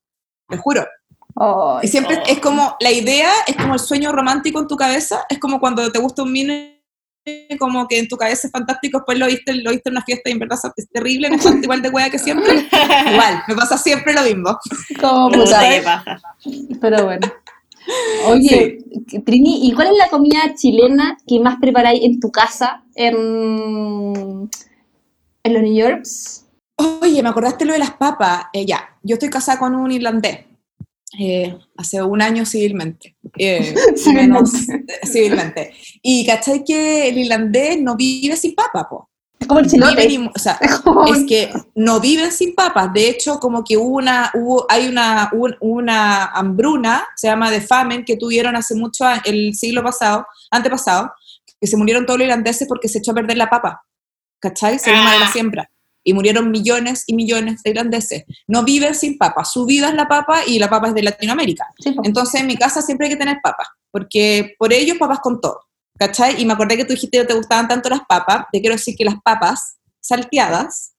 te 0.50 0.56
juro. 0.56 0.84
Y 1.82 1.88
siempre 1.88 2.18
Oh. 2.18 2.22
es 2.26 2.38
como, 2.40 2.76
la 2.80 2.90
idea 2.90 3.30
es 3.46 3.56
como 3.56 3.74
el 3.74 3.80
sueño 3.80 4.12
romántico 4.12 4.60
en 4.60 4.66
tu 4.66 4.76
cabeza, 4.76 5.24
es 5.28 5.38
como 5.38 5.58
cuando 5.58 5.90
te 5.90 5.98
gusta 5.98 6.22
un 6.22 6.32
mini, 6.32 6.76
como 7.58 7.86
que 7.88 7.98
en 7.98 8.08
tu 8.08 8.16
cabeza 8.16 8.46
es 8.46 8.52
fantástico, 8.52 8.98
después 8.98 9.18
lo 9.18 9.26
viste, 9.26 9.54
lo 9.54 9.70
viste 9.70 9.88
en 9.88 9.94
una 9.94 10.04
fiesta 10.04 10.28
y 10.28 10.32
en 10.32 10.38
verdad 10.40 10.58
es 10.76 10.88
terrible, 10.90 11.30
nefasto, 11.30 11.60
igual 11.62 11.80
de 11.80 11.88
hueá 11.88 12.10
que 12.10 12.18
siempre. 12.18 12.68
Igual, 13.12 13.42
me 13.48 13.54
pasa 13.54 13.78
siempre 13.78 14.12
lo 14.12 14.22
mismo. 14.22 14.58
como 15.00 15.30
Puta. 15.30 16.04
Pero 16.80 17.04
bueno. 17.04 17.32
Oye, 18.26 18.78
Trini, 19.24 19.66
¿y 19.66 19.72
cuál 19.72 19.88
es 19.88 19.98
la 19.98 20.08
comida 20.08 20.54
chilena 20.54 21.16
que 21.26 21.40
más 21.40 21.56
preparáis 21.60 22.02
en 22.04 22.20
tu 22.20 22.30
casa 22.30 22.82
en, 22.94 24.50
en 25.42 25.54
los 25.54 25.62
New 25.62 25.74
Yorks? 25.74 26.39
Oye, 27.02 27.22
me 27.22 27.28
acordaste 27.28 27.64
lo 27.64 27.72
de 27.72 27.78
las 27.78 27.92
papas. 27.92 28.44
Eh, 28.52 28.64
ya, 28.66 28.96
yo 29.02 29.14
estoy 29.14 29.30
casada 29.30 29.58
con 29.58 29.74
un 29.74 29.90
irlandés. 29.92 30.46
eh, 31.18 31.58
hace 31.76 32.00
un 32.02 32.22
año 32.22 32.46
civilmente. 32.46 33.16
Eh, 33.36 33.74
menos 34.14 34.68
eh, 34.68 34.84
civilmente. 35.04 35.72
Y 36.02 36.24
cachai 36.24 36.62
que 36.64 37.08
el 37.08 37.18
irlandés 37.18 37.80
no 37.80 37.96
vive 37.96 38.36
sin 38.36 38.54
papa, 38.54 38.88
po. 38.88 39.08
Es 39.40 39.46
como 39.48 39.58
el 39.60 39.66
Vive 39.66 39.76
chilote. 39.86 40.08
ni- 40.08 40.30
o 40.34 40.38
sea, 40.38 40.58
Es 40.60 40.76
como 40.80 41.04
es 41.12 41.24
que 41.26 41.50
no 41.74 41.98
viven 41.98 42.30
sin 42.30 42.54
papas. 42.54 42.92
De 42.92 43.08
hecho, 43.08 43.40
como 43.40 43.64
que 43.64 43.76
hubo 43.76 43.96
una, 43.96 44.30
hubo, 44.34 44.66
hay 44.68 44.86
una, 44.86 45.30
un- 45.32 45.56
una 45.60 46.26
hambruna, 46.26 47.06
se 47.16 47.26
llama 47.26 47.50
de 47.50 47.60
famine, 47.62 48.04
que 48.04 48.16
tuvieron 48.16 48.54
hace 48.54 48.74
mucho, 48.74 49.04
el 49.24 49.54
siglo 49.54 49.82
pasado, 49.82 50.26
antepasado, 50.50 51.10
que 51.60 51.66
se 51.66 51.76
murieron 51.76 52.06
todos 52.06 52.18
los 52.18 52.26
irlandeses 52.26 52.68
porque 52.68 52.86
se 52.88 52.98
echó 52.98 53.10
a 53.12 53.14
perder 53.14 53.36
la 53.38 53.48
papa. 53.50 53.82
¿Cachai? 54.40 54.78
Se 54.78 54.90
llama 54.92 55.12
de 55.14 55.18
la 55.20 55.26
Ah. 55.26 55.32
siembra. 55.32 55.70
Y 56.02 56.14
murieron 56.14 56.50
millones 56.50 57.04
y 57.06 57.14
millones 57.14 57.62
de 57.62 57.70
irlandeses. 57.70 58.24
No 58.46 58.64
viven 58.64 58.94
sin 58.94 59.18
papa. 59.18 59.44
Su 59.44 59.66
vida 59.66 59.88
es 59.88 59.94
la 59.94 60.08
papa 60.08 60.40
y 60.46 60.58
la 60.58 60.70
papa 60.70 60.88
es 60.88 60.94
de 60.94 61.02
Latinoamérica. 61.02 61.66
Sí. 61.78 61.94
Entonces 62.04 62.40
en 62.40 62.46
mi 62.46 62.56
casa 62.56 62.80
siempre 62.82 63.06
hay 63.06 63.12
que 63.12 63.18
tener 63.18 63.38
papas, 63.42 63.68
porque 63.90 64.54
por 64.58 64.72
ellos 64.72 64.96
papas 64.98 65.18
con 65.20 65.40
todo, 65.40 65.60
¿cachai? 65.98 66.40
Y 66.40 66.46
me 66.46 66.54
acordé 66.54 66.76
que 66.78 66.84
tú 66.84 66.94
dijiste 66.94 67.18
que 67.18 67.24
te 67.26 67.34
gustaban 67.34 67.68
tanto 67.68 67.88
las 67.90 68.00
papas, 68.08 68.46
te 68.50 68.60
quiero 68.60 68.76
decir 68.76 68.96
que 68.96 69.04
las 69.04 69.16
papas 69.22 69.76
salteadas 70.00 70.94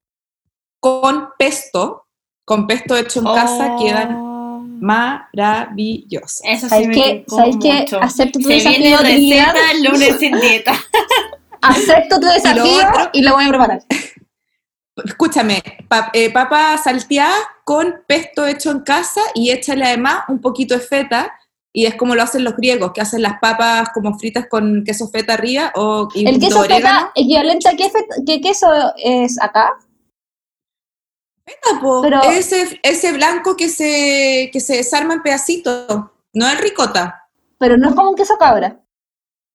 con 0.80 1.30
pesto, 1.40 2.06
con 2.46 2.68
pesto 2.68 2.96
hecho 2.96 3.20
en 3.20 3.26
casa, 3.26 3.76
Oh. 3.76 3.84
quedan 3.84 4.32
maravillosas. 4.80 6.42
Eso 6.44 6.62
sí 6.62 6.70
¿Sabes 6.70 6.90
tincó 6.92 7.36
¿Sabes 7.36 7.56
qué? 7.62 7.74
mucho. 7.74 8.02
Acepto 8.02 8.40
tu 8.40 8.48
Se 8.48 8.54
desafío, 8.56 8.80
viene 8.80 8.98
receta 8.98 9.74
lunes 9.84 10.16
sin 10.20 10.40
dieta. 10.40 10.74
Acepto 11.62 12.20
tu 12.20 12.26
desafío 12.28 12.64
otro- 12.90 13.10
y 13.14 13.22
lo 13.22 13.34
voy 13.36 13.46
a 13.46 13.50
preparar. 13.50 13.84
Escúchame, 15.06 15.64
pa- 15.88 16.10
eh, 16.14 16.32
papa 16.32 16.78
salteada 16.78 17.36
con 17.64 18.02
pesto 18.08 18.46
hecho 18.46 18.72
en 18.72 18.82
casa 18.82 19.22
y 19.34 19.50
échale 19.52 19.86
además 19.86 20.24
un 20.28 20.40
poquito 20.42 20.74
de 20.76 20.82
feta, 20.82 21.34
y 21.74 21.86
es 21.86 21.96
como 21.96 22.14
lo 22.16 22.24
hacen 22.24 22.44
los 22.44 22.56
griegos, 22.58 22.92
que 22.92 23.00
hacen 23.00 23.22
las 23.22 23.40
papas 23.40 23.90
como 23.94 24.18
fritas 24.20 24.48
con 24.48 24.84
queso 24.84 25.08
feta 25.08 25.34
arriba 25.36 25.72
o 25.76 26.10
y 26.14 26.28
¿El 26.28 26.40
queso 26.40 26.60
orégano. 26.60 26.84
feta 27.00 27.12
equivalente 27.16 27.70
a 27.70 27.76
qué, 27.78 27.90
feta- 27.90 28.16
qué 28.26 28.42
queso 28.42 28.68
es 28.98 29.42
acá? 29.42 29.72
Ah, 31.48 31.80
po, 31.82 32.02
Pero- 32.02 32.22
ese, 32.24 32.80
ese 32.84 33.12
blanco 33.14 33.56
que 33.56 33.70
se, 33.70 34.50
que 34.52 34.60
se 34.60 34.76
desarma 34.78 35.14
en 35.14 35.22
pedacitos, 35.22 35.88
no 36.34 36.48
es 36.48 36.60
ricota. 36.62 37.30
Pero 37.58 37.78
no 37.78 37.90
es 37.90 37.96
como 37.96 38.10
un 38.10 38.16
queso 38.16 38.38
cabra. 38.38 38.78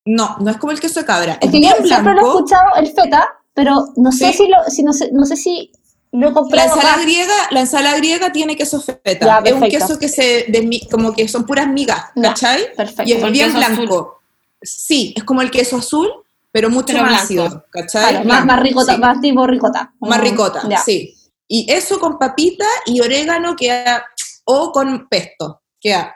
No, 0.07 0.37
no 0.41 0.51
es 0.51 0.57
como 0.57 0.73
el 0.73 0.81
queso 0.81 1.01
de 1.01 1.07
cabra. 1.07 1.33
Es 1.35 1.39
Es 1.43 1.51
que 1.51 1.61
yo 1.61 1.71
siempre 1.87 2.15
lo 2.15 2.21
he 2.21 2.29
escuchado 2.29 2.75
el 2.77 2.87
feta, 2.93 3.39
pero 3.57 3.89
no 3.97 4.13
sé 4.13 4.33
Sí. 4.33 4.45
si 4.45 4.49
lo, 4.49 4.59
si 4.69 4.83
no 4.85 4.93
sé, 4.93 5.11
no 5.13 5.25
sé 5.25 5.37
si 5.37 5.73
lo 6.13 6.29
he 6.29 6.57
La 6.57 6.65
ensalada 6.65 7.03
griega, 7.03 7.35
la 7.51 7.61
ensalada 7.61 7.97
griega 7.97 8.31
tiene 8.31 8.55
queso 8.57 8.81
feta. 8.81 9.27
Ya, 9.27 9.39
es 9.45 9.53
un 9.55 9.63
queso 9.69 9.99
que 9.99 10.09
se 10.09 10.47
desmi- 10.49 10.89
como 10.91 11.13
que 11.15 11.27
son 11.27 11.45
puras 11.45 11.67
migas, 11.67 12.05
Ya, 12.15 12.29
¿cachai? 12.29 12.73
Perfecto. 12.77 13.03
Y 13.05 13.13
es 13.13 13.33
bien 13.33 13.51
azul. 13.57 13.87
blanco. 13.87 14.21
sí, 14.63 15.13
es 15.17 15.25
como 15.25 15.43
el 15.43 15.51
queso 15.51 15.77
azul, 15.77 16.09
pero 16.53 16.71
mucho 16.71 16.87
Pero 16.89 17.01
más 17.03 17.09
blanco. 17.11 17.25
ácido, 17.25 17.65
¿cachai? 17.71 18.11
Claro, 18.13 18.29
más, 18.29 18.47
más 18.47 18.61
ricota, 18.61 18.95
sí. 18.95 19.01
más 19.01 19.21
tipo 19.21 19.47
ricota. 19.47 19.93
Más 20.01 20.21
ricota, 20.21 20.63
ya. 20.69 20.79
sí. 20.79 21.15
Y 21.49 21.71
eso 21.73 21.99
con 22.01 22.19
papita 22.19 22.65
y 22.87 23.01
orégano 23.01 23.55
queda, 23.57 24.05
o 24.45 24.73
con 24.73 25.09
pesto, 25.09 25.61
queda 25.81 26.15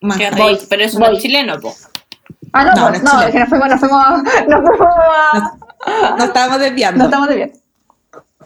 más 0.00 0.18
rico, 0.18 0.64
pero 0.68 0.82
eso 0.84 0.98
no 0.98 1.06
es 1.10 1.22
chileno, 1.22 1.58
po. 1.60 1.74
Ah, 2.52 2.64
no, 2.64 2.72
No, 2.74 2.80
no, 2.82 2.88
no 2.90 2.96
es 2.96 3.02
no, 3.02 3.10
chileno. 3.10 3.26
es 3.28 3.32
que 3.32 3.38
nos 3.38 3.48
fuimos, 3.48 3.68
nos 3.68 3.80
fuimos, 3.80 4.22
nos 4.48 4.60
fuimos 4.68 4.88
a- 5.32 5.58
Nos 5.86 6.24
estábamos 6.28 6.60
desviando. 6.60 6.98
no 6.98 7.04
estamos 7.04 7.28
de 7.28 7.34
bien. 7.36 7.52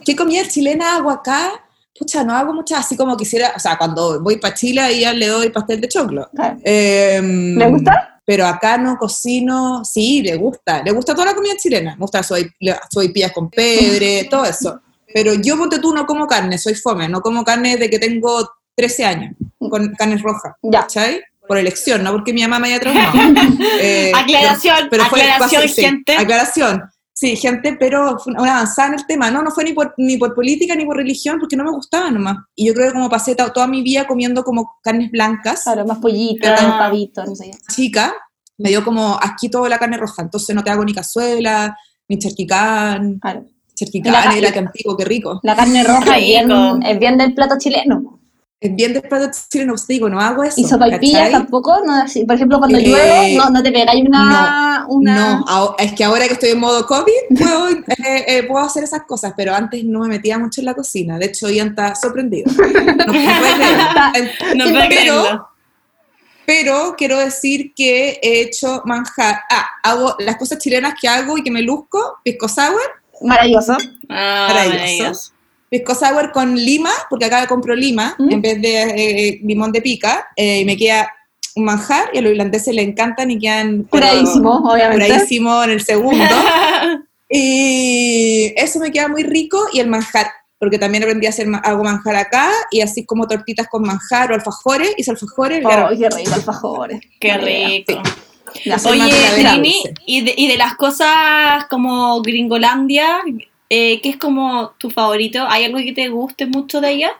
¿Qué 0.03 0.15
comida 0.15 0.47
chilena 0.47 0.95
hago 0.95 1.09
acá? 1.09 1.51
Pucha, 1.97 2.23
no 2.23 2.33
hago 2.35 2.53
muchas 2.53 2.79
así 2.85 2.97
como 2.97 3.15
quisiera, 3.15 3.53
o 3.55 3.59
sea, 3.59 3.77
cuando 3.77 4.21
voy 4.21 4.37
para 4.37 4.53
Chile 4.53 4.99
ya 4.99 5.13
le 5.13 5.27
doy 5.27 5.49
pastel 5.49 5.79
de 5.81 5.87
choclo. 5.87 6.29
Claro. 6.35 6.57
Em, 6.63 7.55
¿Le 7.57 7.69
gusta? 7.69 8.19
Pero 8.25 8.45
acá 8.47 8.77
no 8.77 8.97
cocino, 8.97 9.83
sí, 9.85 10.21
le 10.21 10.35
gusta, 10.35 10.81
le 10.83 10.91
gusta 10.91 11.13
toda 11.13 11.27
la 11.27 11.35
comida 11.35 11.53
chilena, 11.57 11.91
me 11.95 11.99
gusta 12.01 12.21
soy, 12.23 12.51
soy 12.89 13.09
pillas 13.09 13.31
con 13.31 13.49
pedre, 13.49 14.25
todo 14.29 14.45
eso. 14.45 14.81
Pero 15.13 15.35
yo, 15.35 15.57
ponte 15.57 15.79
tú, 15.79 15.93
no 15.93 16.05
como 16.05 16.27
carne, 16.27 16.57
soy 16.57 16.75
fome, 16.75 17.07
no 17.07 17.21
como 17.21 17.43
carne 17.45 17.77
de 17.77 17.89
que 17.89 17.99
tengo 17.99 18.49
13 18.75 19.05
años, 19.05 19.35
con 19.59 19.93
carne 19.95 20.17
roja, 20.17 20.57
Ya. 20.63 20.81
¿cachai? 20.81 21.21
Por 21.47 21.57
elección, 21.59 22.03
no 22.03 22.11
porque 22.11 22.33
mi 22.33 22.41
mamá 22.41 22.59
me 22.59 22.69
haya 22.69 22.79
traumado. 22.79 23.13
Eh, 23.79 24.11
Aclaración, 24.13 24.89
fue 24.89 24.99
aclaración, 25.21 25.61
fue- 25.61 25.67
sí, 25.69 25.81
gente. 25.81 26.17
Aclaración. 26.17 26.83
Sí, 27.17 27.37
gente, 27.37 27.77
pero 27.79 28.19
fue 28.19 28.33
una 28.33 28.55
avanzada 28.57 28.89
en 28.89 28.93
el 28.95 29.05
tema. 29.07 29.31
No, 29.31 29.41
no 29.41 29.49
fue 29.49 29.63
ni 29.63 29.71
por, 29.71 29.93
ni 29.97 30.17
por 30.17 30.35
política 30.35 30.75
ni 30.75 30.85
por 30.85 30.97
religión, 30.97 31.39
porque 31.39 31.55
no 31.55 31.63
me 31.63 31.71
gustaba 31.71 32.11
nomás. 32.11 32.35
Y 32.55 32.67
yo 32.67 32.73
creo 32.73 32.87
que 32.87 32.93
como 32.93 33.09
pasé 33.09 33.35
to- 33.35 33.53
toda 33.53 33.67
mi 33.67 33.81
vida 33.83 34.05
comiendo 34.05 34.43
como 34.43 34.73
carnes 34.83 35.09
blancas, 35.11 35.63
Claro, 35.63 35.85
más 35.85 35.99
pollito, 35.99 36.45
Ah. 36.49 36.61
más 36.61 36.77
pavito, 36.79 37.23
no 37.25 37.33
sé 37.33 37.51
chica, 37.73 38.13
me 38.57 38.67
dio 38.69 38.83
como 38.83 39.15
asquito 39.17 39.65
la 39.69 39.79
carne 39.79 39.95
roja. 39.95 40.23
Entonces 40.23 40.53
no 40.53 40.61
te 40.61 40.71
hago 40.71 40.83
ni 40.83 40.93
cazuela, 40.93 41.77
ni 42.09 42.19
charquicán. 42.19 43.17
Claro. 43.19 43.45
Charquicán 43.75 44.11
La- 44.11 44.37
era 44.37 44.51
que 44.51 44.59
antiguo, 44.59 44.97
qué 44.97 45.05
rico. 45.05 45.39
La 45.43 45.55
carne 45.55 45.83
roja 45.85 46.17
es 46.17 46.25
bien, 46.25 46.49
Rico. 46.49 46.79
es 46.85 46.99
bien 46.99 47.17
del 47.17 47.33
plato 47.33 47.55
chileno. 47.57 48.19
Es 48.65 48.75
bien 48.75 48.93
de 48.93 49.01
plato 49.01 49.29
chileno, 49.49 49.73
pues 49.73 49.85
digo, 49.87 50.09
no 50.09 50.19
hago 50.19 50.43
eso. 50.43 50.59
Y 50.59 50.63
sopaipillas 50.63 51.31
tampoco, 51.31 51.75
no, 51.85 51.93
así- 52.03 52.25
por 52.25 52.35
ejemplo, 52.35 52.57
cuando 52.59 52.77
Eh, 52.77 52.83
llueve, 52.83 53.35
no, 53.35 53.49
no 53.49 53.61
te 53.63 53.71
pegáis 53.71 54.03
una, 54.05 54.85
una... 54.89 55.39
No, 55.45 55.75
es 55.77 55.93
que 55.93 56.03
ahora 56.03 56.27
que 56.27 56.33
estoy 56.33 56.49
en 56.51 56.59
modo 56.59 56.85
COVID, 56.87 57.11
puedo, 57.37 57.69
eh, 57.69 57.83
eh, 58.27 58.43
puedo 58.47 58.63
hacer 58.65 58.83
esas 58.83 59.03
cosas, 59.03 59.33
pero 59.37 59.53
antes 59.53 59.83
no 59.83 59.99
me 59.99 60.07
metía 60.07 60.39
mucho 60.39 60.61
en 60.61 60.65
la 60.65 60.73
cocina. 60.73 61.17
De 61.19 61.27
hecho, 61.27 61.49
Ian 61.49 61.69
está 61.69 61.93
sorprendido. 61.95 62.51
No, 62.95 63.05
no 63.05 63.11
puede. 63.13 64.55
No 64.55 64.65
pero- 64.65 64.87
creerlo. 64.87 65.49
Pero 66.47 66.95
quiero 66.97 67.17
decir 67.17 67.73
que 67.75 68.19
he 68.21 68.41
hecho 68.41 68.81
manjar. 68.85 69.39
Ah, 69.49 69.65
hago 69.83 70.15
las 70.19 70.35
cosas 70.37 70.59
chilenas 70.59 70.93
que 70.99 71.07
hago 71.07 71.37
y 71.39 71.43
que 71.43 71.49
me 71.49 71.61
luzco, 71.63 72.17
pisco 72.23 72.47
sour. 72.47 72.79
Maravilloso. 73.21 73.75
Ah, 74.09 74.47
Maravilloso. 74.49 74.79
maravilloso. 74.83 75.31
Pisco 75.77 75.95
sour 75.95 76.31
con 76.31 76.55
lima, 76.55 76.91
porque 77.09 77.25
acá 77.25 77.47
compro 77.47 77.75
lima 77.75 78.15
¿Mm? 78.17 78.31
en 78.31 78.41
vez 78.41 78.61
de 78.61 78.81
eh, 78.81 79.39
limón 79.43 79.71
de 79.71 79.81
pica, 79.81 80.27
eh, 80.35 80.59
y 80.61 80.65
me 80.65 80.77
queda 80.77 81.11
un 81.55 81.65
manjar, 81.65 82.09
y 82.13 82.17
a 82.17 82.21
los 82.21 82.31
irlandeses 82.31 82.73
le 82.75 82.81
encantan 82.81 83.31
y 83.31 83.39
quedan 83.39 83.87
pero, 83.91 84.07
Curadísimo, 84.07 84.71
obviamente. 84.71 85.05
curadísimo 85.05 85.63
en 85.63 85.69
el 85.71 85.81
segundo. 85.83 86.25
Y 87.29 88.53
eso 88.55 88.79
me 88.79 88.91
queda 88.91 89.07
muy 89.07 89.23
rico 89.23 89.59
y 89.73 89.79
el 89.79 89.87
manjar, 89.87 90.27
porque 90.59 90.77
también 90.77 91.03
aprendí 91.03 91.25
a 91.25 91.29
hacer 91.29 91.47
hago 91.63 91.83
manjar 91.83 92.15
acá 92.15 92.51
y 92.69 92.81
así 92.81 93.03
como 93.03 93.27
tortitas 93.27 93.67
con 93.67 93.81
manjar 93.81 94.31
o 94.31 94.35
alfajores, 94.35 94.93
hice 94.95 95.11
alfajores. 95.11 95.61
y 95.61 95.65
Oh, 95.65 95.69
claro, 95.69 95.89
qué 95.97 96.09
rico, 96.09 96.33
alfajores. 96.33 97.01
Qué 97.19 97.37
rico. 97.37 98.01
Más 98.67 98.85
Oye, 98.85 99.11
Trini, 99.35 99.83
y 100.05 100.21
de, 100.21 100.33
y 100.37 100.47
de 100.47 100.57
las 100.57 100.75
cosas 100.75 101.65
como 101.69 102.21
Gringolandia, 102.21 103.21
eh, 103.69 103.99
¿qué 104.01 104.09
es 104.09 104.17
como 104.17 104.71
tu 104.77 104.89
favorito? 104.89 105.45
¿Hay 105.49 105.63
algo 105.65 105.77
que 105.79 105.93
te 105.93 106.09
guste 106.09 106.45
mucho 106.45 106.81
de 106.81 106.91
ella? 106.91 107.11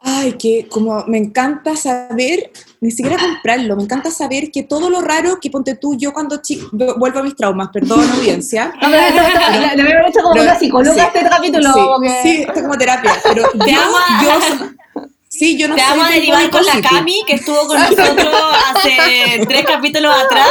Ay, 0.00 0.32
que 0.38 0.66
como 0.68 1.04
me 1.06 1.18
encanta 1.18 1.76
saber, 1.76 2.50
ni 2.80 2.90
siquiera 2.90 3.18
comprarlo, 3.18 3.76
me 3.76 3.82
encanta 3.82 4.10
saber 4.10 4.50
que 4.50 4.62
todo 4.62 4.88
lo 4.90 5.00
raro 5.02 5.38
que 5.40 5.50
ponte 5.50 5.74
tú, 5.76 5.96
yo 5.98 6.12
cuando 6.12 6.40
chico, 6.40 6.68
vuelvo 6.96 7.18
a 7.18 7.22
mis 7.22 7.36
traumas, 7.36 7.68
perdón 7.72 8.08
audiencia. 8.14 8.72
No, 8.80 8.88
pero 8.88 9.60
le, 9.60 9.76
le 9.76 9.82
habíamos 9.82 10.10
hecho 10.10 10.20
como 10.22 10.32
Pero- 10.34 10.44
una 10.44 10.58
psicóloga 10.58 10.94
sí, 10.94 11.00
este 11.18 11.28
capítulo. 11.28 11.72
sí, 11.72 11.80
como 11.80 12.00
que- 12.00 12.22
sí, 12.22 12.36
esto 12.40 12.52
es 12.54 12.62
como 12.62 12.74
terapia, 12.78 13.12
pero 13.22 13.48
Te 13.64 13.72
yo, 13.72 13.80
amo 13.82 13.96
a- 13.98 14.22
yo- 14.24 15.04
sí, 15.28 15.58
yo 15.58 15.68
no 15.68 15.74
Te 15.74 15.82
soy 15.82 15.90
vamos 15.90 16.06
a 16.08 16.14
derivar 16.14 16.50
con 16.50 16.64
la. 16.64 16.80
Cami, 16.80 17.22
que 17.26 17.34
estuvo 17.34 17.66
con 17.66 17.78
nosotros 17.78 18.34
hace 18.74 19.44
tres 19.46 19.64
capítulos 19.66 20.14
atrás. 20.24 20.48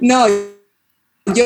No, 0.00 0.26
yo 1.34 1.44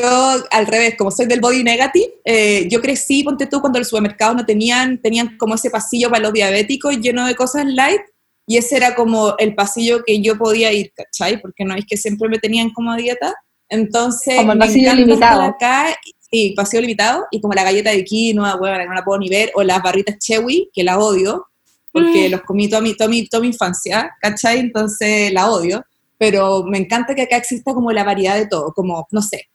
al 0.51 0.67
revés, 0.67 0.95
como 0.97 1.11
soy 1.11 1.25
del 1.25 1.39
body 1.39 1.63
negative, 1.63 2.13
eh, 2.25 2.67
yo 2.69 2.81
crecí, 2.81 3.23
ponte 3.23 3.47
tú, 3.47 3.61
cuando 3.61 3.79
los 3.79 3.89
supermercados 3.89 4.35
no 4.35 4.45
tenían, 4.45 5.01
tenían 5.01 5.37
como 5.37 5.55
ese 5.55 5.69
pasillo 5.69 6.09
para 6.09 6.23
los 6.23 6.33
diabéticos 6.33 6.99
lleno 6.99 7.25
de 7.25 7.35
cosas 7.35 7.65
light, 7.65 8.01
y 8.45 8.57
ese 8.57 8.77
era 8.77 8.95
como 8.95 9.35
el 9.37 9.55
pasillo 9.55 10.03
que 10.05 10.21
yo 10.21 10.37
podía 10.37 10.71
ir, 10.71 10.93
¿cachai? 10.95 11.41
Porque 11.41 11.65
no 11.65 11.75
es 11.75 11.85
que 11.85 11.97
siempre 11.97 12.29
me 12.29 12.39
tenían 12.39 12.69
como 12.71 12.91
a 12.91 12.97
dieta, 12.97 13.33
entonces... 13.69 14.37
Como 14.37 14.53
el 14.53 14.59
pasillo 14.59 14.93
limitado. 14.93 15.41
Acá, 15.41 15.97
sí, 16.31 16.53
pasillo 16.55 16.81
limitado, 16.81 17.25
y 17.31 17.41
como 17.41 17.53
la 17.53 17.63
galleta 17.63 17.91
de 17.91 18.03
quinoa, 18.03 18.53
que 18.53 18.85
no 18.87 18.93
la 18.93 19.03
puedo 19.03 19.19
ni 19.19 19.29
ver, 19.29 19.51
o 19.55 19.63
las 19.63 19.81
barritas 19.81 20.17
Chewy, 20.19 20.69
que 20.73 20.83
la 20.83 20.97
odio, 20.97 21.47
porque 21.91 22.27
Mm. 22.27 22.31
los 22.31 22.41
comí 22.43 22.69
toda 22.69 22.81
mi, 22.81 22.95
toda, 22.95 23.09
mi, 23.09 23.27
toda 23.27 23.41
mi 23.41 23.47
infancia, 23.47 24.15
¿cachai? 24.21 24.59
Entonces 24.59 25.33
la 25.33 25.49
odio, 25.49 25.83
pero 26.17 26.63
me 26.63 26.77
encanta 26.77 27.15
que 27.15 27.23
acá 27.23 27.37
exista 27.37 27.73
como 27.73 27.91
la 27.91 28.03
variedad 28.03 28.35
de 28.35 28.47
todo, 28.47 28.71
como, 28.73 29.07
no 29.11 29.21
sé, 29.21 29.47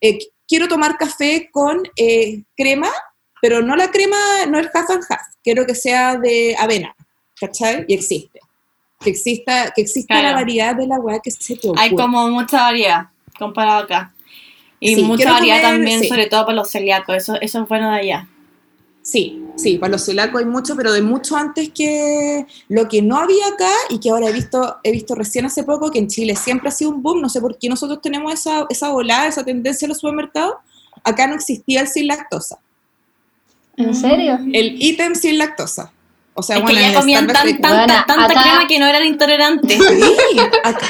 eh, 0.00 0.18
quiero 0.46 0.68
tomar 0.68 0.96
café 0.96 1.48
con 1.52 1.82
eh, 1.96 2.42
crema, 2.56 2.88
pero 3.40 3.62
no 3.62 3.76
la 3.76 3.90
crema, 3.90 4.16
no 4.48 4.58
el 4.58 4.70
half 4.72 4.90
and 4.90 5.04
half, 5.08 5.20
quiero 5.44 5.64
que 5.66 5.74
sea 5.74 6.16
de 6.16 6.56
avena, 6.58 6.94
¿cachai? 7.40 7.84
Y 7.88 7.94
existe. 7.94 8.40
Que 9.00 9.10
exista, 9.10 9.72
que 9.74 9.82
exista 9.82 10.14
Claro. 10.14 10.28
la 10.28 10.34
variedad 10.34 10.74
de 10.74 10.86
la 10.88 10.96
weá 10.98 11.20
que 11.20 11.30
se 11.30 11.54
te 11.56 11.68
ocurra. 11.68 11.82
Hay 11.82 11.94
como 11.94 12.28
mucha 12.30 12.62
variedad 12.62 13.08
comparado 13.38 13.84
acá. 13.84 14.12
Y 14.80 14.96
Sí, 14.96 15.02
mucha 15.02 15.32
variedad 15.32 15.60
comer, 15.62 15.72
también, 15.76 16.00
sí. 16.00 16.08
sobre 16.08 16.26
todo 16.26 16.44
para 16.46 16.56
los 16.56 16.70
celíacos. 16.70 17.16
Eso, 17.16 17.40
eso 17.40 17.62
es 17.62 17.68
bueno 17.68 17.92
de 17.92 17.98
allá. 17.98 18.28
Sí, 19.10 19.42
sí, 19.56 19.78
para 19.78 19.92
los 19.92 20.04
celacos 20.04 20.38
hay 20.40 20.44
mucho, 20.44 20.76
pero 20.76 20.92
de 20.92 21.00
mucho 21.00 21.34
antes 21.34 21.70
que 21.74 22.46
lo 22.68 22.88
que 22.88 23.00
no 23.00 23.16
había 23.16 23.46
acá 23.46 23.70
y 23.88 24.00
que 24.00 24.10
ahora 24.10 24.28
he 24.28 24.32
visto, 24.34 24.76
he 24.82 24.92
visto 24.92 25.14
recién 25.14 25.46
hace 25.46 25.62
poco 25.62 25.90
que 25.90 25.98
en 25.98 26.08
Chile 26.08 26.36
siempre 26.36 26.68
ha 26.68 26.72
sido 26.72 26.90
un 26.90 27.02
boom, 27.02 27.22
no 27.22 27.30
sé 27.30 27.40
por 27.40 27.56
qué 27.58 27.70
nosotros 27.70 28.00
tenemos 28.02 28.30
esa, 28.34 28.66
esa 28.68 28.90
volada, 28.90 29.26
esa 29.26 29.42
tendencia 29.44 29.86
en 29.86 29.90
los 29.90 29.98
supermercados, 30.00 30.56
acá 31.04 31.26
no 31.26 31.34
existía 31.36 31.80
el 31.80 31.88
sin 31.88 32.06
lactosa, 32.06 32.58
¿En 33.78 33.94
serio? 33.94 34.38
el 34.52 34.82
ítem 34.82 35.14
sin 35.14 35.38
lactosa. 35.38 35.90
O 36.34 36.42
sea, 36.42 36.56
es 36.58 36.62
bueno, 36.62 36.78
que 36.78 36.92
ya 36.92 37.00
comían 37.00 37.26
tan- 37.26 37.46
de- 37.46 37.54
tanta, 37.54 37.68
Bueno, 37.86 38.04
tanta 38.06 38.24
acá- 38.26 38.42
crema 38.42 38.66
que 38.68 38.78
no 38.78 38.86
eran 38.86 39.04
intolerantes. 39.06 39.76
Sí, 39.78 40.38
acá- 40.62 40.86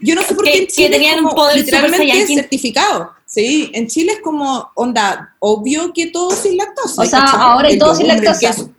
yo 0.00 0.14
no 0.14 0.22
sé 0.22 0.34
por 0.34 0.44
Que- 0.44 0.52
qué 0.52 0.58
en 0.58 0.66
que 0.66 0.72
Chile 0.72 0.90
tenían 0.90 1.14
es 1.16 1.22
un 1.22 1.30
poder 1.30 1.56
literalmente 1.56 2.26
certificado. 2.26 3.10
Sí, 3.34 3.70
en 3.74 3.88
Chile 3.88 4.12
es 4.12 4.20
como, 4.20 4.70
onda, 4.74 5.34
obvio 5.40 5.92
que 5.92 6.06
todo 6.06 6.30
sin 6.30 6.56
lactosa. 6.56 7.02
O 7.02 7.04
sea, 7.04 7.20
¿cachai? 7.20 7.40
ahora 7.40 7.68
hay 7.68 7.78
todo 7.78 7.94
sin 7.94 8.06
lactosa. 8.06 8.38
queso. 8.38 8.70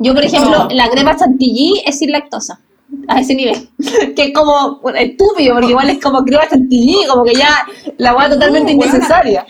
Yo, 0.00 0.14
por 0.14 0.24
ejemplo, 0.24 0.64
No. 0.64 0.68
la 0.70 0.88
crema 0.88 1.14
chantilly 1.16 1.82
es 1.84 1.98
sin 1.98 2.10
lactosa. 2.10 2.58
A 3.08 3.20
ese 3.20 3.34
nivel. 3.34 3.68
que 4.16 4.22
es 4.26 4.32
como 4.32 4.78
bueno, 4.80 4.98
estúpido, 4.98 5.54
porque 5.54 5.70
igual 5.70 5.90
es 5.90 6.00
como 6.00 6.24
crema 6.24 6.48
chantilly, 6.48 7.06
como 7.06 7.24
que 7.24 7.34
ya 7.34 7.66
la 7.98 8.14
hueá 8.16 8.30
totalmente 8.30 8.74
No, 8.74 8.82
innecesaria. 8.84 9.44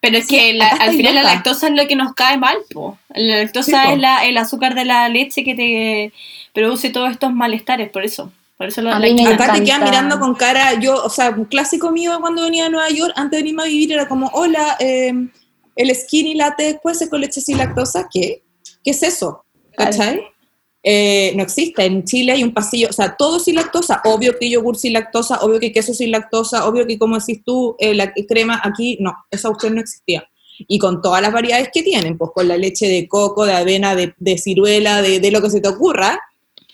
Pero 0.00 0.18
es 0.18 0.26
que 0.26 0.52
la- 0.54 0.68
al 0.68 0.90
final 0.96 1.14
la 1.16 1.22
lactosa 1.22 1.68
es 1.68 1.74
lo 1.74 1.86
que 1.86 1.96
nos 1.96 2.14
cae 2.14 2.38
mal, 2.38 2.56
po. 2.72 2.96
La 3.14 3.38
lactosa 3.38 3.82
Sí, 3.82 3.86
po. 3.88 3.92
es 3.94 3.98
la, 4.00 4.24
el 4.24 4.36
azúcar 4.38 4.74
de 4.74 4.84
la 4.84 5.08
leche 5.08 5.44
que 5.44 5.54
te 5.54 6.12
produce 6.54 6.90
todos 6.90 7.10
estos 7.10 7.32
malestares, 7.32 7.90
por 7.90 8.04
eso. 8.04 8.32
Por 8.56 8.68
eso 8.68 8.80
la, 8.80 8.96
A 8.96 9.00
la 9.00 9.06
mí 9.06 9.14
me 9.14 9.30
quita. 9.30 9.44
Acá 9.44 9.52
te 9.54 9.64
quedan 9.64 9.84
mirando 9.84 10.18
con 10.18 10.34
cara, 10.34 10.78
yo, 10.80 11.04
o 11.04 11.10
sea, 11.10 11.30
un 11.30 11.44
clásico 11.44 11.90
mío 11.90 12.18
cuando 12.20 12.42
venía 12.42 12.66
a 12.66 12.70
Nueva 12.70 12.88
York, 12.88 13.12
antes 13.16 13.38
de 13.38 13.42
venirme 13.42 13.62
a 13.64 13.66
vivir, 13.66 13.92
era 13.92 14.08
como, 14.08 14.28
hola, 14.28 14.76
eh, 14.80 15.12
el 15.76 15.94
skinny 15.94 16.34
latte 16.34 16.64
después 16.64 17.00
es 17.02 17.10
con 17.10 17.20
leche 17.20 17.40
sin 17.40 17.58
lactosa, 17.58 18.08
¿qué? 18.10 18.42
¿Qué 18.82 18.90
es 18.90 19.02
eso? 19.02 19.44
¿Cachai? 19.76 20.22
Eh, 20.82 21.32
no 21.36 21.42
existe, 21.42 21.84
en 21.84 22.04
Chile 22.04 22.32
hay 22.32 22.44
un 22.44 22.54
pasillo, 22.54 22.88
o 22.88 22.92
sea, 22.92 23.16
todo 23.16 23.40
sin 23.40 23.56
lactosa, 23.56 24.00
obvio 24.04 24.38
que 24.38 24.48
yogur 24.48 24.76
sin 24.76 24.92
lactosa, 24.92 25.40
obvio 25.40 25.58
que 25.58 25.72
queso 25.72 25.92
sin 25.92 26.12
lactosa, 26.12 26.66
obvio 26.66 26.86
que 26.86 26.96
como 26.96 27.18
decís 27.18 27.42
tú, 27.44 27.74
eh, 27.78 27.92
la 27.92 28.12
crema, 28.12 28.60
aquí 28.62 28.96
no, 29.00 29.12
esa 29.30 29.48
opción 29.48 29.74
no 29.74 29.80
existía. 29.80 30.28
Y 30.58 30.78
con 30.78 31.02
todas 31.02 31.20
las 31.20 31.32
variedades 31.32 31.68
que 31.74 31.82
tienen, 31.82 32.16
pues 32.16 32.30
con 32.32 32.48
la 32.48 32.56
leche 32.56 32.86
de 32.86 33.06
coco, 33.08 33.44
de 33.44 33.52
avena, 33.52 33.94
de, 33.94 34.14
de 34.16 34.38
ciruela, 34.38 35.02
de, 35.02 35.20
de 35.20 35.30
lo 35.30 35.42
que 35.42 35.50
se 35.50 35.60
te 35.60 35.68
ocurra, 35.68 36.18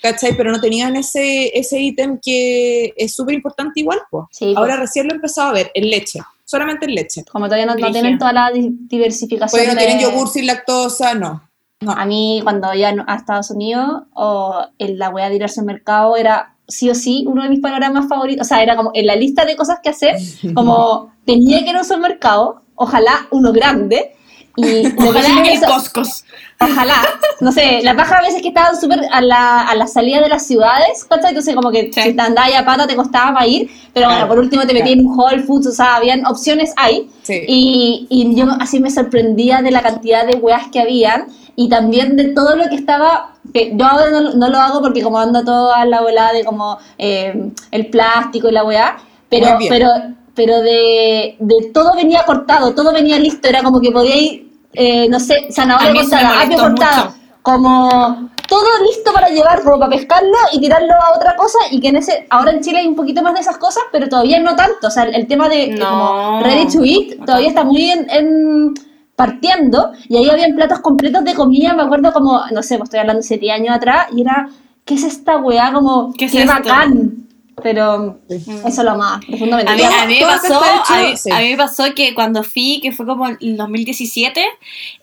¿cachai? 0.03 0.37
Pero 0.37 0.51
no 0.53 0.61
tenían 0.61 0.97
ese 0.97 1.57
ese 1.59 1.81
ítem 1.81 2.19
que 2.23 2.93
es 2.97 3.15
súper 3.15 3.35
importante 3.35 3.81
igual, 3.81 4.01
pues. 4.11 4.27
Sí, 4.33 4.53
Ahora 4.57 4.77
recién 4.77 5.07
lo 5.07 5.13
he 5.13 5.17
empezado 5.17 5.49
a 5.51 5.53
ver, 5.53 5.71
en 5.75 5.89
leche, 5.89 6.21
solamente 6.45 6.87
en 6.87 6.95
leche. 6.95 7.25
Como 7.31 7.47
todavía 7.47 7.67
no, 7.67 7.75
no 7.77 7.91
tienen 7.91 8.19
toda 8.19 8.33
la 8.33 8.51
di- 8.51 8.71
diversificación. 8.73 9.59
Pues 9.59 9.69
no 9.75 9.81
de- 9.81 9.87
tienen 9.87 10.03
yogur 10.05 10.29
sin 10.29 10.47
lactosa, 10.47 11.15
no. 11.15 11.49
No. 11.81 11.93
A 11.93 12.05
mí, 12.05 12.41
cuando 12.45 12.73
iba 12.75 12.93
a 13.07 13.15
Estados 13.17 13.51
Unidos, 13.51 14.03
o 14.15 14.65
en 14.79 14.99
la 14.99 15.11
wea 15.11 15.29
de 15.29 15.37
ir 15.37 15.43
al 15.43 15.49
supermercado 15.51 16.17
era 16.17 16.55
sí 16.69 16.89
o 16.89 16.95
sí 16.95 17.25
uno 17.27 17.43
de 17.43 17.49
mis 17.49 17.59
panoramas 17.61 18.09
favoritos, 18.09 18.47
o 18.47 18.49
sea, 18.49 18.63
era 18.63 18.77
como 18.77 18.93
en 18.95 19.07
la 19.07 19.17
lista 19.17 19.45
de 19.45 19.57
cosas 19.57 19.79
que 19.83 19.89
hacer, 19.91 20.15
como 20.55 21.13
tenía 21.25 21.63
que 21.65 21.71
ir 21.71 21.77
a 21.77 21.81
un 21.81 21.85
supermercado, 21.85 22.63
ojalá 22.77 23.27
uno 23.33 23.53
grande, 23.53 24.15
y 24.57 24.87
ojalá 24.99 25.43
el 25.43 25.61
Coscos. 25.61 26.25
Ojalá. 26.61 26.97
No 27.41 27.51
sé, 27.51 27.81
la 27.83 27.97
paja 27.97 28.19
a 28.19 28.23
veces 28.23 28.41
que 28.41 28.49
estaban 28.49 28.79
súper 28.81 29.01
a 29.11 29.21
la, 29.21 29.63
a 29.63 29.75
la 29.75 29.87
salida 29.87 30.21
de 30.21 30.29
las 30.29 30.47
ciudades, 30.47 31.05
¿cachai? 31.09 31.31
Entonces 31.31 31.55
como 31.55 31.71
que 31.71 31.91
si 31.93 32.15
te 32.15 32.23
andabas 32.23 32.55
a 32.55 32.65
pata 32.65 32.87
te 32.87 32.95
costaba 32.95 33.35
para 33.35 33.47
ir, 33.47 33.71
pero 33.93 34.07
bueno, 34.09 34.29
por 34.29 34.39
último 34.39 34.63
te 34.63 34.73
metías 34.73 34.93
en 34.93 35.07
un 35.07 35.19
Whole 35.19 35.43
Foods, 35.43 35.67
o 35.67 35.73
sea, 35.73 35.97
habían 35.97 36.25
opciones 36.27 36.73
ahí. 36.77 37.11
Y, 37.29 38.07
y 38.11 38.35
yo 38.37 38.47
así 38.61 38.79
me 38.81 38.91
sorprendía 38.91 39.63
de 39.63 39.71
la 39.71 39.83
cantidad 39.83 40.27
de 40.27 40.37
weas 40.37 40.69
que 40.71 40.81
habían 40.81 41.27
y 41.57 41.69
también 41.69 42.17
de 42.17 42.29
todo 42.29 42.57
lo 42.57 42.69
que 42.69 42.77
estaba, 42.77 43.35
que 43.53 43.73
yo 43.75 43.85
ahora 43.85 44.11
no, 44.11 44.49
lo 44.49 44.59
hago 44.59 44.81
porque 44.81 45.03
como 45.03 45.19
ando 45.19 45.45
toda 45.45 45.85
la 45.85 46.01
volada 46.01 46.33
de 46.33 46.45
como 46.45 46.79
eh, 46.99 47.51
el 47.71 47.87
plástico 47.87 48.49
y 48.49 48.53
la 48.53 48.65
weá, 48.65 48.97
pero, 49.29 49.59
pero, 49.69 49.89
pero 50.35 50.61
de, 50.61 51.37
de, 51.39 51.71
todo 51.73 51.95
venía 51.95 52.25
cortado, 52.25 52.75
todo 52.75 52.93
venía 52.93 53.19
listo, 53.19 53.49
era 53.49 53.63
como 53.63 53.81
que 53.81 53.91
podía 53.91 54.17
ir, 54.17 54.51
eh, 54.73 55.09
no 55.09 55.21
sé, 55.21 55.49
zanahoria 55.51 56.03
cortada, 56.03 56.43
apio 56.43 56.59
cortada, 56.59 57.15
como 57.43 58.31
todo 58.49 58.69
listo 58.87 59.13
para 59.13 59.29
llevar, 59.29 59.63
para 59.63 59.89
pescarlo 59.89 60.37
y 60.53 60.61
tirarlo 60.61 60.93
a 60.95 61.17
otra 61.17 61.37
cosa. 61.37 61.59
Y 61.71 61.81
que 61.81 61.89
en 61.89 61.97
ese, 61.97 62.27
ahora 62.31 62.53
en 62.53 62.61
Chile 62.61 62.79
hay 62.79 62.87
un 62.87 62.95
poquito 62.95 63.23
más 63.23 63.35
de 63.35 63.41
esas 63.41 63.59
cosas, 63.59 63.85
pero 63.91 64.09
todavía 64.09 64.41
no 64.41 64.55
tanto, 64.57 64.89
o 64.89 64.91
sea, 64.91 65.05
el, 65.05 65.27
tema 65.27 65.49
de 65.49 65.79
como 65.79 66.41
ready 66.43 66.67
to 66.71 66.85
eat 66.85 67.25
todavía 67.25 67.49
está 67.49 67.65
muy 67.65 67.91
en 67.91 68.75
partiendo. 69.17 69.93
Y 70.09 70.17
ahí 70.17 70.29
habían 70.31 70.55
platos 70.55 70.81
completos 70.81 71.25
de 71.25 71.35
comida, 71.35 71.75
me 71.75 71.83
acuerdo 71.83 72.13
como, 72.13 72.41
no 72.53 72.63
sé, 72.63 72.77
pues 72.79 72.89
estoy 72.89 73.01
hablando 73.01 73.21
de 73.21 73.29
7 73.29 73.53
años 73.53 73.77
atrás, 73.77 74.09
y 74.15 74.23
era, 74.23 74.49
¿qué 74.85 74.95
es 74.95 75.05
esta 75.05 75.37
weá? 75.39 75.73
Como, 75.73 76.13
qué, 76.15 76.45
bacán. 76.45 77.22
Pero 77.63 78.19
eso 78.65 78.83
lo 78.83 78.97
más 78.97 79.25
profundamente. 79.25 79.73
A 79.73 80.07
mí, 80.07 80.19
me 80.19 80.25
pasó, 80.25 80.63
a, 80.63 81.41
mí, 81.41 81.51
me 81.51 81.57
pasó 81.57 81.95
que 81.95 82.15
cuando 82.15 82.43
fui, 82.43 82.81
que 82.83 82.93
fue 82.93 83.05
como 83.05 83.29
en 83.29 83.57
2017, 83.57 84.47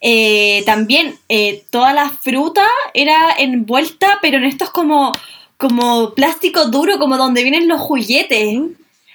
eh, 0.02 0.64
también 0.66 1.16
eh, 1.30 1.64
toda 1.70 1.94
la 1.94 2.10
fruta 2.10 2.66
era 2.94 3.36
envuelta, 3.38 4.20
pero 4.22 4.38
en 4.38 4.46
estos 4.46 4.72
como, 4.72 5.12
como 5.58 6.14
plástico 6.16 6.66
duro, 6.66 6.98
como 6.98 7.18
donde 7.18 7.44
vienen 7.44 7.68
los 7.68 7.82
juguetes. 7.82 8.60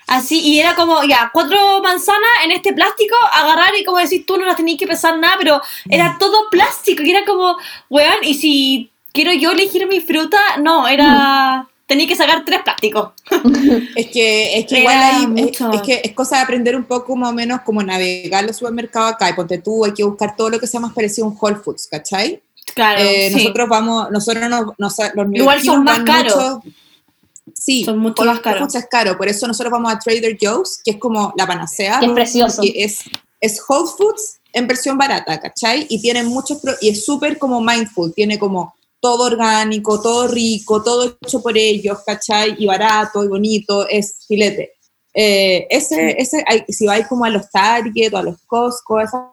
Así, 0.07 0.41
y 0.41 0.61
era 0.61 0.75
como, 0.75 1.03
ya, 1.05 1.31
cuatro 1.33 1.83
manzanas 1.83 2.45
en 2.45 2.51
este 2.51 2.75
plástico, 2.75 3.17
agarrar 3.33 3.73
y 3.79 3.85
como 3.85 3.99
decís 3.99 4.27
tú, 4.27 4.37
no 4.37 4.45
las 4.45 4.57
tenías 4.57 4.79
que 4.79 4.87
pesar 4.87 5.19
nada, 5.19 5.37
pero 5.39 5.63
era 5.89 6.11
mm. 6.11 6.19
todo 6.19 6.51
plástico, 6.51 7.03
y 7.03 7.11
era 7.11 7.25
como, 7.25 7.57
weón, 7.89 8.19
y 8.23 8.35
si 8.35 8.91
quiero 9.13 9.33
yo 9.33 9.53
elegir 9.53 9.87
mi 9.89 10.01
fruta, 10.01 10.39
no, 10.59 10.87
era... 10.87 11.67
Tenía 11.87 12.07
que 12.07 12.17
sacar 12.17 12.45
tres 12.45 12.61
plásticos. 12.63 13.11
es 13.97 14.07
que, 14.09 14.59
es 14.59 14.67
que 14.67 14.79
igual 14.81 14.97
hay, 14.97 15.49
es, 15.49 15.83
que 15.83 16.01
es 16.03 16.13
cosa 16.13 16.37
de 16.37 16.43
aprender 16.43 16.75
un 16.77 16.85
poco 16.85 17.15
más 17.15 17.31
o 17.31 17.35
menos 17.35 17.61
como 17.61 17.83
navegar 17.83 18.45
los 18.45 18.57
supermercados 18.57 19.13
acá, 19.13 19.29
y 19.31 19.35
ponte 19.35 19.59
tú, 19.59 19.85
hay 19.85 19.93
que 19.93 20.05
buscar 20.05 20.35
todo 20.35 20.51
lo 20.51 20.59
que 20.59 20.67
sea 20.67 20.81
más 20.81 20.95
parecido 20.95 21.27
a 21.27 21.31
un 21.31 21.39
Whole 21.39 21.57
Foods, 21.57 21.87
¿cachai? 21.91 22.43
Claro, 22.75 23.01
eh, 23.03 23.31
Nosotros 23.31 23.69
vamos, 23.69 24.11
nosotros 24.11 24.49
nos, 24.49 24.67
nos 24.79 24.97
los 25.15 25.27
Igual 25.33 25.63
son 25.63 25.85
más 25.85 26.01
caros. 26.01 26.61
Sí, 27.53 27.85
son 27.85 27.99
mucho 27.99 28.25
más 28.25 28.41
caros. 28.41 28.75
es 28.75 28.87
caro, 28.91 29.19
por 29.19 29.29
eso 29.29 29.47
nosotros 29.47 29.71
vamos 29.71 29.93
a 29.93 29.99
Trader 29.99 30.37
Joe's, 30.41 30.81
que 30.83 30.93
es 30.93 30.97
como 30.97 31.35
la 31.37 31.47
panacea. 31.47 32.01
es 32.01 32.11
precioso. 32.11 32.63
Es, 32.65 33.01
es 33.41 33.63
Whole 33.69 33.91
Foods 33.97 34.41
en 34.55 34.67
versión 34.67 34.97
barata, 34.97 35.39
¿cachai? 35.39 35.87
Y 35.91 36.01
tiene 36.01 36.23
muchos, 36.23 36.59
y 36.81 36.89
es 36.89 37.05
súper 37.05 37.39
como 37.39 37.61
mindful, 37.61 38.15
tiene 38.15 38.39
como 38.39 38.75
todo 39.05 39.25
orgánico, 39.25 40.01
todo 40.01 40.29
rico, 40.29 40.83
todo 40.83 41.19
hecho 41.21 41.43
por 41.43 41.59
ellos, 41.59 41.99
¿cachai? 42.07 42.57
Y 42.59 42.65
barato 42.65 43.23
y 43.23 43.29
bonito, 43.29 43.87
es 43.87 44.25
filete. 44.27 44.77
Eh, 45.13 45.67
ese, 45.69 46.17
ese, 46.19 46.43
si 46.69 46.87
vais 46.87 47.07
como 47.07 47.27
a 47.27 47.29
los 47.29 47.51
Target 47.51 48.15
o 48.15 48.17
a 48.17 48.23
los 48.23 48.41
Costco, 48.47 48.99
esas 49.03 49.25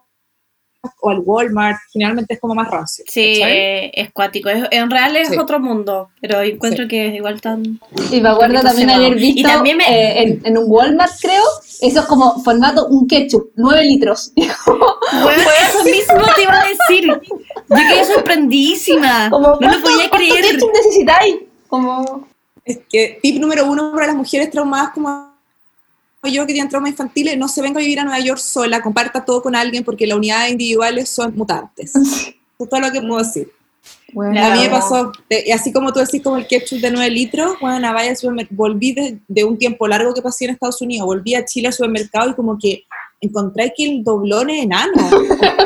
o 1.00 1.10
al 1.10 1.20
Walmart, 1.20 1.78
generalmente 1.92 2.36
es 2.36 2.40
como 2.40 2.56
más 2.56 2.70
rancio. 2.70 3.06
Sí, 3.08 3.40
es 3.42 4.12
cuático. 4.12 4.50
en 4.50 4.90
real 4.90 5.16
es 5.16 5.38
otro 5.38 5.60
mundo, 5.60 6.10
pero 6.20 6.42
encuentro 6.42 6.88
que 6.88 7.08
es 7.08 7.16
igual 7.16 7.42
tan. 7.42 7.80
Y 8.12 8.22
me 8.22 8.30
acuerdo 8.30 8.62
también 8.62 8.90
haber 8.90 9.16
visto 9.16 9.48
también 9.48 9.80
eh, 9.82 10.40
en, 10.44 10.58
un 10.58 10.66
Walmart, 10.68 11.14
creo, 11.22 11.44
eso 11.82 12.00
es 12.00 12.06
como 12.06 12.42
formato 12.44 12.88
un 12.88 13.08
ketchup, 13.08 13.52
9 13.56 13.84
litros. 13.86 14.32
bueno, 14.36 15.44
eso 15.70 15.84
mismo 15.84 16.34
te 16.36 16.44
iba 16.44 16.60
a 16.60 16.68
decir. 16.68 17.08
Yo 17.70 17.76
quedé 17.76 18.06
sorprendidísima. 18.06 19.30
no 19.30 19.40
lo 19.40 19.60
podía 19.60 20.10
creer. 20.10 20.42
¿Qué 20.42 20.52
ketchup 20.52 20.72
necesitáis? 20.74 21.36
Como... 21.68 22.28
Es 22.64 22.80
que 22.90 23.20
tip 23.24 23.40
número 23.42 23.66
uno 23.66 23.92
para 23.92 24.08
las 24.08 24.16
mujeres 24.16 24.52
traumadas 24.52 24.92
como 24.94 25.31
yo 26.30 26.46
que 26.46 26.54
tienen 26.54 26.70
traumas 26.70 26.92
infantiles, 26.92 27.38
no 27.38 27.48
se 27.48 27.62
venga 27.62 27.80
a 27.80 27.82
vivir 27.82 28.00
a 28.00 28.04
Nueva 28.04 28.20
York 28.20 28.40
sola, 28.40 28.82
comparta 28.82 29.26
todo 29.26 29.42
con 29.42 29.56
alguien 29.56 29.84
porque 29.84 30.06
las 30.06 30.18
unidades 30.18 30.52
individuales 30.52 31.10
son 31.10 31.36
mutantes. 31.36 31.96
Eso 31.96 32.34
es 32.60 32.70
todo 32.70 32.80
lo 32.80 32.92
que 32.92 33.02
puedo 33.02 33.18
decir. 33.18 33.52
Bueno, 34.14 34.46
a 34.46 34.54
mí 34.54 34.60
me 34.62 34.70
pasó, 34.70 35.12
y 35.30 35.52
así 35.52 35.72
como 35.72 35.92
tú 35.94 36.00
decís, 36.00 36.22
como 36.22 36.38
el 36.38 36.46
ketchup 36.46 36.80
de 36.80 36.92
9 36.92 37.10
litros, 37.10 37.56
bueno, 37.62 37.94
vaya 37.94 38.14
volví 38.50 38.92
de, 38.94 39.20
de, 39.28 39.44
un 39.44 39.58
tiempo 39.58 39.88
largo 39.88 40.14
que 40.14 40.22
pasé 40.22 40.46
en 40.46 40.52
Estados 40.52 40.82
Unidos, 40.82 41.06
volví 41.06 41.34
a 41.34 41.46
Chile 41.46 41.68
al 41.68 41.74
supermercado 41.74 42.30
y 42.30 42.34
como 42.34 42.60
que 42.60 42.84
encontré 43.22 43.72
que 43.78 43.86
el 43.86 44.04
doblón 44.04 44.50
es 44.50 44.64
enano, 44.64 45.10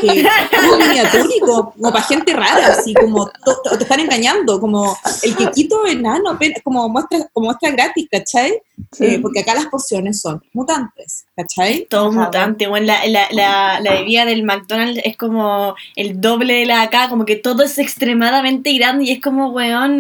que 0.01 0.08
es 0.08 0.78
miniatúrico, 0.78 1.74
como 1.74 1.91
para 1.91 2.03
gente 2.03 2.34
rara, 2.34 2.68
así 2.68 2.93
como 2.93 3.32
te 3.78 3.84
están 3.84 4.01
engañando, 4.01 4.60
como 4.60 4.95
el 5.24 5.36
quequito 5.38 5.88
enano, 5.88 6.38
como 6.64 6.89
muestra, 6.89 7.20
como 7.32 7.45
muestra 7.45 7.72
gratis, 7.72 8.08
¿cachai? 8.12 8.62
Eh, 8.99 9.20
porque 9.22 9.39
acá 9.39 9.56
las 9.56 9.68
porciones 9.68 10.20
son 10.20 10.43
mutantes, 10.51 11.26
¿cachai? 11.34 11.88
Todo 11.89 12.12
mutante, 12.12 12.68
bueno, 12.68 12.88
la, 12.88 13.08
la, 13.08 13.28
la, 13.32 13.80
la, 13.80 13.91
bebida 13.93 14.26
del 14.26 14.43
McDonald's 14.43 15.01
es 15.06 15.16
como 15.16 15.76
el 15.95 16.20
doble 16.20 16.56
de 16.56 16.66
la 16.66 16.82
acá, 16.82 17.08
como 17.08 17.24
que 17.24 17.38
todo 17.38 17.64
es 17.64 17.78
extremadamente 17.78 18.74
grande 18.74 19.06
y 19.06 19.12
es 19.12 19.22
como, 19.22 19.51
weón, 19.51 19.99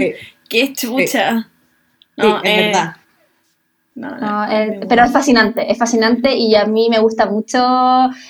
qué 0.49 0.73
chucha. 0.73 1.49
no, 2.17 2.43
es 2.43 2.51
eh, 2.51 2.65
verdad. 2.65 2.95
No, 3.95 4.09
pero 4.89 5.05
es 5.05 5.11
fascinante, 5.11 5.71
es 5.71 5.77
fascinante 5.77 6.35
y 6.35 6.53
a 6.55 6.65
mí 6.65 6.89
me 6.89 6.99
gusta 6.99 7.27
mucho, 7.27 7.59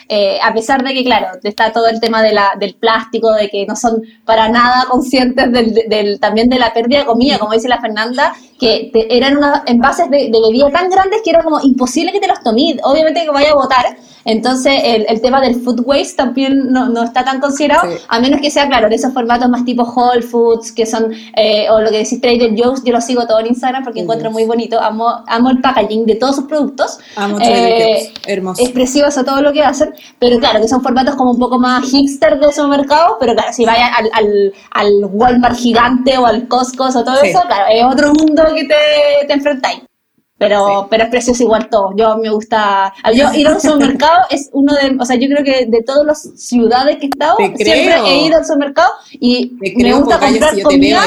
eh, 0.07 0.37
a 0.39 0.53
pesar 0.53 0.83
de 0.83 0.93
que, 0.93 1.03
claro, 1.03 1.39
está 1.41 1.73
todo 1.73 1.87
el 1.87 1.99
tema 1.99 2.21
de 2.21 2.33
la, 2.33 2.51
del 2.59 2.75
plástico, 2.75 3.31
de 3.33 3.49
que 3.49 3.65
no 3.65 3.75
son 3.75 4.03
para 4.25 4.47
nada 4.47 4.85
conscientes 4.87 5.51
del, 5.51 5.73
del, 5.89 6.19
también 6.19 6.49
de 6.49 6.59
la 6.59 6.71
pérdida 6.71 6.99
de 6.99 7.05
comida, 7.05 7.39
como 7.39 7.53
dice 7.53 7.67
la 7.67 7.81
Fernanda, 7.81 8.35
que 8.59 8.91
eran 9.09 9.37
unos 9.37 9.59
envases 9.65 10.09
de, 10.09 10.29
de, 10.29 10.41
bebida 10.41 10.71
tan 10.71 10.89
grandes 10.89 11.21
que 11.23 11.31
era 11.31 11.43
como 11.43 11.59
imposible 11.61 12.11
que 12.11 12.19
te 12.19 12.27
los 12.27 12.41
tomes, 12.41 12.77
obviamente 12.83 13.23
que 13.23 13.29
vaya 13.29 13.51
a 13.51 13.55
botar, 13.55 13.97
entonces, 14.25 14.73
el, 14.83 15.05
el, 15.07 15.21
tema 15.21 15.39
del 15.39 15.61
food 15.61 15.81
waste 15.85 16.15
también 16.15 16.71
no, 16.71 16.89
no 16.89 17.03
está 17.03 17.23
tan 17.23 17.39
considerado, 17.39 17.87
a 18.07 18.19
menos 18.19 18.41
que 18.41 18.49
sea, 18.49 18.67
claro, 18.67 18.89
de 18.89 18.95
esos 18.95 19.13
formatos 19.13 19.47
más 19.49 19.63
tipo 19.65 19.83
Whole 19.83 20.23
Foods, 20.23 20.71
que 20.71 20.87
son, 20.87 21.13
eh, 21.37 21.67
o 21.69 21.79
lo 21.79 21.91
que 21.91 21.99
decís 21.99 22.19
Trader 22.19 22.53
Joe's, 22.57 22.83
yo 22.83 22.91
lo 22.91 23.01
sigo 23.01 23.27
todo 23.27 23.39
en 23.39 23.47
Instagram 23.47 23.83
porque 23.83 23.99
encuentro 23.99 24.31
muy 24.31 24.45
bonito, 24.45 24.81
amo, 24.81 25.07
amo 25.27 25.51
el 25.51 25.61
packaging 25.61 26.07
de 26.07 26.15
todos 26.15 26.37
sus 26.37 26.45
productos. 26.45 26.97
Amo 27.15 27.37
eh, 27.39 28.11
hermoso. 28.25 28.63
Es 28.63 28.71
precioso 28.71 29.23
todo 29.23 29.43
lo 29.43 29.53
que 29.53 29.61
hacen, 29.61 29.93
pero 30.17 30.39
claro, 30.39 30.59
que 30.59 30.67
son 30.67 30.81
formatos 30.81 31.15
como 31.15 31.31
un 31.31 31.39
poco 31.39 31.59
más 31.59 31.85
hipster 31.85 32.39
de 32.39 32.47
esos 32.47 32.67
mercados, 32.67 33.17
pero 33.19 33.33
claro, 33.33 33.53
si 33.53 33.63
vayas 33.63 33.91
al, 33.95 34.09
al, 34.11 34.53
al 34.71 35.05
Walmart 35.11 35.55
gigante 35.55 36.17
o 36.17 36.25
al 36.25 36.47
Costco 36.47 36.85
o 36.85 37.03
todo 37.03 37.21
eso, 37.21 37.41
claro, 37.47 37.65
es 37.71 37.83
otro 37.83 38.11
mundo 38.11 38.43
que 38.53 38.65
te, 38.65 39.27
te 39.27 39.33
enfrentáis. 39.33 39.81
Pero, 40.37 40.87
pero 40.89 41.05
es 41.05 41.09
precioso 41.09 41.43
igual 41.43 41.69
todo. 41.69 41.91
Yo 41.95 42.17
me 42.17 42.29
gusta. 42.29 42.93
Yo 43.15 43.33
ir 43.33 43.47
a 43.47 43.53
un 43.53 43.61
supermercado 43.61 44.25
es 44.29 44.49
uno 44.51 44.73
de. 44.73 44.97
O 44.99 45.05
sea, 45.05 45.15
yo 45.15 45.29
creo 45.29 45.45
que 45.45 45.65
de 45.65 45.81
todas 45.81 46.05
las 46.05 46.21
ciudades 46.35 46.97
que 46.97 47.05
he 47.05 47.09
estado, 47.09 47.37
siempre 47.37 47.95
he 48.05 48.25
ido 48.25 48.37
al 48.37 48.45
supermercado 48.45 48.91
y 49.13 49.53
me 49.59 49.93
gusta 49.93 50.19
comprar 50.19 50.61
comida. 50.61 51.05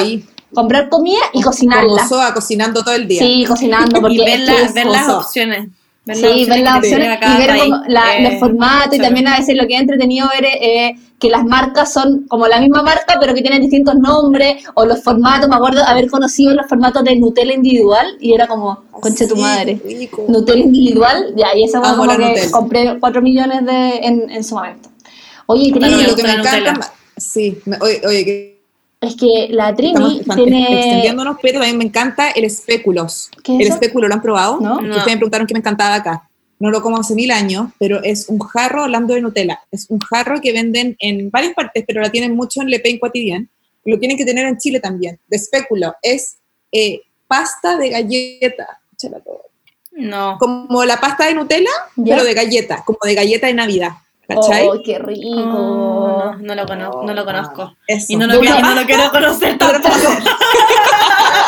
Comprar 0.55 0.89
comida 0.89 1.21
y 1.35 1.43
cocinarla. 1.43 1.89
Como 1.89 2.09
Soa, 2.09 2.33
cocinando 2.33 2.83
todo 2.83 2.95
el 2.95 3.07
día. 3.07 3.21
Sí, 3.21 3.45
cocinando. 3.47 4.01
Porque 4.01 4.15
y 4.15 4.25
ver, 4.25 4.73
ver 4.73 4.87
las 4.87 5.09
opciones 5.11 5.69
sí, 6.15 6.45
ver 6.47 6.61
las 6.61 6.77
opciones 6.79 7.19
y 7.21 7.39
ver 7.39 7.59
como 7.59 7.83
la, 7.87 8.21
los 8.21 8.41
formatos 8.41 8.95
y 8.95 8.99
también 9.01 9.29
a 9.29 9.39
veces 9.39 9.57
lo 9.57 9.67
que 9.67 9.75
he 9.75 9.79
entretenido 9.79 10.29
ver 10.33 10.49
es 10.61 10.93
que 11.19 11.29
las 11.29 11.45
marcas 11.45 11.93
son 11.93 12.27
como 12.29 12.47
la 12.47 12.61
misma 12.61 12.83
marca 12.83 13.17
pero 13.21 13.35
que 13.35 13.43
tienen 13.43 13.61
distintos 13.61 13.95
nombres 13.97 14.65
o 14.75 14.85
los 14.85 15.03
formatos, 15.03 15.49
me 15.49 15.57
acuerdo 15.57 15.83
haber 15.85 16.09
conocido 16.11 16.55
los 16.55 16.67
formatos 16.67 17.05
de 17.05 17.17
Nutella 17.17 17.55
individual 17.55 18.17
y 18.21 18.35
era 18.35 18.47
como, 18.47 18.85
conche 18.91 19.27
tu 19.27 19.37
madre, 19.37 19.81
Nutella 20.29 20.63
individual, 20.63 21.35
ya, 21.37 21.57
y 21.57 21.65
eso 21.65 21.83
fue 21.83 21.97
como 21.97 22.17
que 22.17 22.51
compré 22.51 22.99
4 22.99 23.23
millones 23.23 23.65
de, 23.65 23.97
en, 23.99 24.31
en 24.31 24.45
su 24.45 24.55
momento. 24.55 24.89
Oye, 25.47 25.71
lo 25.71 26.15
que 26.15 26.23
me 26.23 26.33
encanta, 26.33 26.93
sí, 27.17 27.59
oye, 27.81 28.01
oye 28.07 28.58
es 29.01 29.17
que 29.17 29.49
la 29.51 29.75
Trini 29.75 30.23
tiene... 30.35 30.79
Extendiéndonos, 30.79 31.37
pero 31.41 31.63
a 31.63 31.67
mí 31.67 31.73
me 31.73 31.85
encanta 31.85 32.31
el 32.31 32.45
espéculos. 32.45 33.31
¿Qué 33.45 33.57
el 33.57 33.69
espéculo, 33.69 34.09
¿lo 34.09 34.15
han 34.15 34.23
probado? 34.23 34.59
¿No? 34.61 34.79
Ustedes 34.79 35.07
me 35.07 35.17
preguntaron 35.17 35.47
qué 35.47 35.55
me 35.55 35.61
encantaba 35.61 35.95
acá. 35.95 36.29
No 36.59 36.71
lo 36.71 36.83
como 36.83 36.99
hace 36.99 37.15
mil 37.15 37.31
años, 37.31 37.71
pero 37.79 38.03
es 38.03 38.29
un 38.29 38.41
jarro, 38.41 38.83
hablando 38.83 39.15
de 39.15 39.21
Nutella, 39.21 39.61
es 39.71 39.87
un 39.89 40.01
jarro 40.01 40.41
que 40.41 40.53
venden 40.53 40.97
en 40.99 41.31
varias 41.31 41.55
partes, 41.55 41.85
pero 41.87 42.01
la 42.01 42.11
tienen 42.11 42.35
mucho 42.35 42.61
en 42.63 42.71
Le 42.71 42.81
Pen 42.81 42.99
Quotidien. 42.99 43.49
Lo 43.85 43.99
tienen 43.99 44.17
que 44.17 44.25
tener 44.25 44.45
en 44.47 44.59
Chile 44.59 44.81
también, 44.81 45.21
de 45.29 45.37
espéculo. 45.37 45.95
Es 46.03 46.39
eh, 46.73 47.03
pasta 47.29 47.77
de 47.77 47.91
galleta. 47.91 48.81
Todo. 49.01 49.43
No. 49.93 50.37
Como 50.41 50.85
la 50.85 51.01
pasta 51.01 51.27
de 51.27 51.35
Nutella, 51.35 51.71
¿Ya? 51.95 52.17
pero 52.17 52.25
de 52.25 52.35
galleta, 52.35 52.83
como 52.85 52.99
de 53.05 53.15
galleta 53.15 53.47
de 53.47 53.55
Navidad. 53.55 53.93
¿Cachai? 54.29 54.69
Oh, 54.69 54.81
qué 54.85 54.99
rico. 54.99 55.41
Oh, 55.41 56.33
no, 56.35 56.39
no 56.39 56.55
lo 56.55 56.67
conozco. 56.67 57.03
No 57.03 57.15
lo 57.15 57.25
conozco. 57.25 57.73
Eso. 57.87 58.07
Y 58.11 58.17
no 58.17 58.27
lo, 58.27 58.39
quiero, 58.41 58.61
no 58.61 58.75
lo 58.75 58.83
quiero 58.87 59.11
conocer 59.11 59.57
tampoco. 59.59 59.97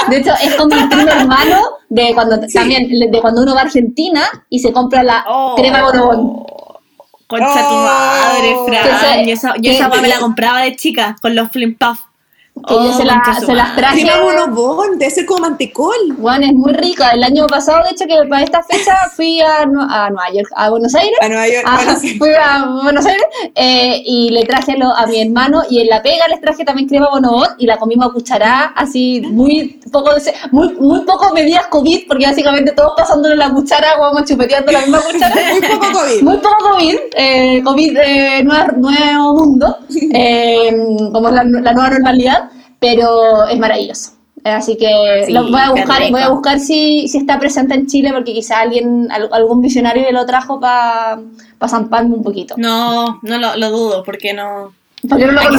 De 0.08 0.16
hecho, 0.16 0.32
es 0.42 0.54
como 0.54 0.74
el 0.74 0.88
primo 0.88 1.10
hermano 1.10 1.60
de 1.90 2.14
cuando 2.14 2.40
también 2.52 2.88
de 2.88 3.20
cuando 3.20 3.42
uno 3.42 3.54
va 3.54 3.60
a 3.60 3.64
Argentina 3.64 4.22
y 4.48 4.58
se 4.60 4.72
compra 4.72 5.02
la 5.02 5.24
Oh. 5.28 5.54
crema 5.56 5.82
bonobón. 5.82 6.42
Concha 7.26 7.68
tu 7.68 7.74
Oh. 7.74 7.82
madre, 7.84 8.56
Fran. 8.66 9.26
Yo 9.26 9.32
esa, 9.34 9.54
yo 9.58 9.72
esa 9.72 9.88
me 9.88 10.08
la 10.08 10.18
compraba 10.18 10.62
de 10.62 10.74
chica 10.74 11.16
con 11.20 11.34
los 11.36 11.50
flim 11.50 11.76
puff. 11.76 12.00
Que 12.66 12.74
yo 12.74 12.92
se, 12.92 13.04
la- 13.04 13.22
se 13.44 13.54
las 13.54 13.74
traje. 13.76 14.02
Crema 14.02 14.20
bonobón, 14.22 14.98
debe 14.98 15.10
ser 15.10 15.26
como 15.26 15.40
mantecol. 15.40 15.94
Juan 16.20 16.42
es 16.42 16.52
muy 16.52 16.72
rica. 16.72 17.10
El 17.10 17.22
año 17.24 17.46
pasado, 17.46 17.82
de 17.84 17.90
hecho, 17.90 18.06
que 18.06 18.28
para 18.28 18.42
esta 18.42 18.62
fecha 18.62 18.94
fui 19.14 19.40
a, 19.40 19.62
a 19.62 20.10
Nueva 20.10 20.30
York, 20.32 20.50
a 20.54 20.70
Buenos 20.70 20.94
Aires. 20.94 21.16
A 21.20 21.28
Nueva 21.28 21.48
York. 21.48 21.64
Ah, 21.66 21.80
bueno, 21.84 21.98
fui 22.18 22.30
a 22.40 22.66
Buenos 22.82 23.06
Aires 23.06 23.24
eh, 23.54 24.02
y 24.04 24.30
le 24.30 24.44
traje 24.44 24.76
lo- 24.76 24.94
a 24.94 25.06
mi 25.06 25.20
hermano 25.20 25.62
y 25.68 25.80
en 25.80 25.88
la 25.88 26.02
pega 26.02 26.26
les 26.28 26.40
traje 26.40 26.64
también 26.64 26.88
crema 26.88 27.08
bonobón 27.10 27.48
y 27.58 27.66
la 27.66 27.76
comimos 27.78 28.08
a 28.08 28.12
cucharada, 28.12 28.72
así 28.76 29.20
muy 29.30 29.80
poco 29.92 30.10
muy, 30.52 30.72
muy 30.74 31.00
poco 31.04 31.32
medidas 31.34 31.66
COVID, 31.68 32.06
porque 32.06 32.26
básicamente 32.26 32.72
todos 32.72 32.92
pasándole 32.96 33.36
la 33.36 33.50
cuchara, 33.50 33.96
vamos 33.98 34.24
chupeteando 34.24 34.70
la 34.72 34.80
misma 34.80 35.00
cuchara. 35.12 35.34
Muy 35.52 35.60
poco 35.62 35.92
COVID. 35.92 36.22
Muy 36.22 36.36
poco 36.38 36.56
COVID, 36.72 36.96
eh, 37.16 37.62
COVID 37.64 37.96
eh, 37.98 38.42
nuevo, 38.44 38.72
nuevo 38.76 39.34
mundo, 39.34 39.76
eh, 40.14 40.70
como 41.12 41.28
es 41.28 41.34
la, 41.34 41.44
la 41.44 41.72
nueva 41.72 41.90
normalidad, 41.90 42.49
pero 42.80 43.46
es 43.46 43.58
maravilloso. 43.58 44.12
Así 44.42 44.78
que 44.78 45.24
Sí, 45.26 45.32
lo 45.32 45.42
voy 45.50 45.60
a 45.60 45.70
buscar, 45.70 46.10
voy 46.10 46.22
a 46.22 46.30
buscar 46.30 46.58
si, 46.58 47.06
si 47.08 47.18
está 47.18 47.38
presente 47.38 47.74
en 47.74 47.86
Chile, 47.86 48.10
porque 48.12 48.32
quizá 48.32 48.60
alguien, 48.60 49.08
al- 49.10 49.28
algún 49.32 49.60
visionario 49.60 50.10
lo 50.12 50.24
trajo 50.24 50.58
para 50.58 51.20
pa 51.58 51.68
zamparme 51.68 52.14
un 52.16 52.22
poquito. 52.22 52.54
No, 52.56 53.20
no 53.22 53.38
lo, 53.38 53.54
lo 53.56 53.70
dudo, 53.70 54.02
porque 54.02 54.32
no. 54.32 54.72
Porque 55.06 55.26
no 55.26 55.32
lo 55.32 55.40
Ah, 55.40 55.50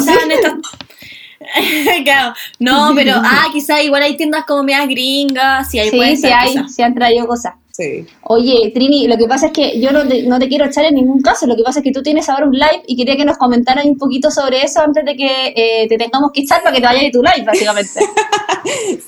Claro, 2.04 2.34
no, 2.60 2.92
pero 2.96 3.14
ah, 3.24 3.48
quizás 3.52 3.84
igual 3.84 4.04
hay 4.04 4.18
tiendas 4.18 4.46
como 4.46 4.64
medias 4.64 4.88
gringas 4.88 5.74
y 5.74 5.80
ahí 5.80 5.92
puede 5.92 6.16
Sí, 6.16 6.28
hay, 6.28 6.56
sí 6.70 6.82
han 6.82 6.94
traído 6.94 7.28
cosas. 7.28 7.54
Sí. 7.72 8.06
Oye, 8.24 8.72
Trini, 8.74 9.08
lo 9.08 9.18
que 9.18 9.28
pasa 9.28 9.48
es 9.48 9.54
que 9.54 9.80
yo 9.80 9.92
no 9.92 10.06
te, 10.06 10.24
no 10.24 10.38
te 10.40 10.50
quiero 10.50 10.66
echar 10.66 10.84
en 10.86 10.96
ningún 10.96 11.22
caso, 11.22 11.48
lo 11.48 11.56
que 11.56 11.64
pasa 11.64 11.80
es 11.80 11.84
que 11.84 11.92
tú 11.92 12.04
tienes 12.04 12.28
ahora 12.28 12.46
un 12.46 12.54
live 12.54 12.84
y 12.86 12.98
quería 12.98 13.16
que 13.16 13.24
nos 13.24 13.38
comentaras 13.38 13.86
un 13.86 13.98
poquito 13.98 14.30
sobre 14.30 14.62
eso 14.62 14.82
antes 14.82 15.06
de 15.06 15.16
que 15.16 15.54
eh, 15.56 15.88
te 15.88 15.98
tengamos 15.98 16.32
que 16.34 16.42
echar 16.42 16.62
para 16.62 16.76
que 16.76 16.82
te 16.82 16.88
vayas 16.88 17.04
de 17.04 17.12
tu 17.12 17.22
live, 17.22 17.46
básicamente. 17.46 18.00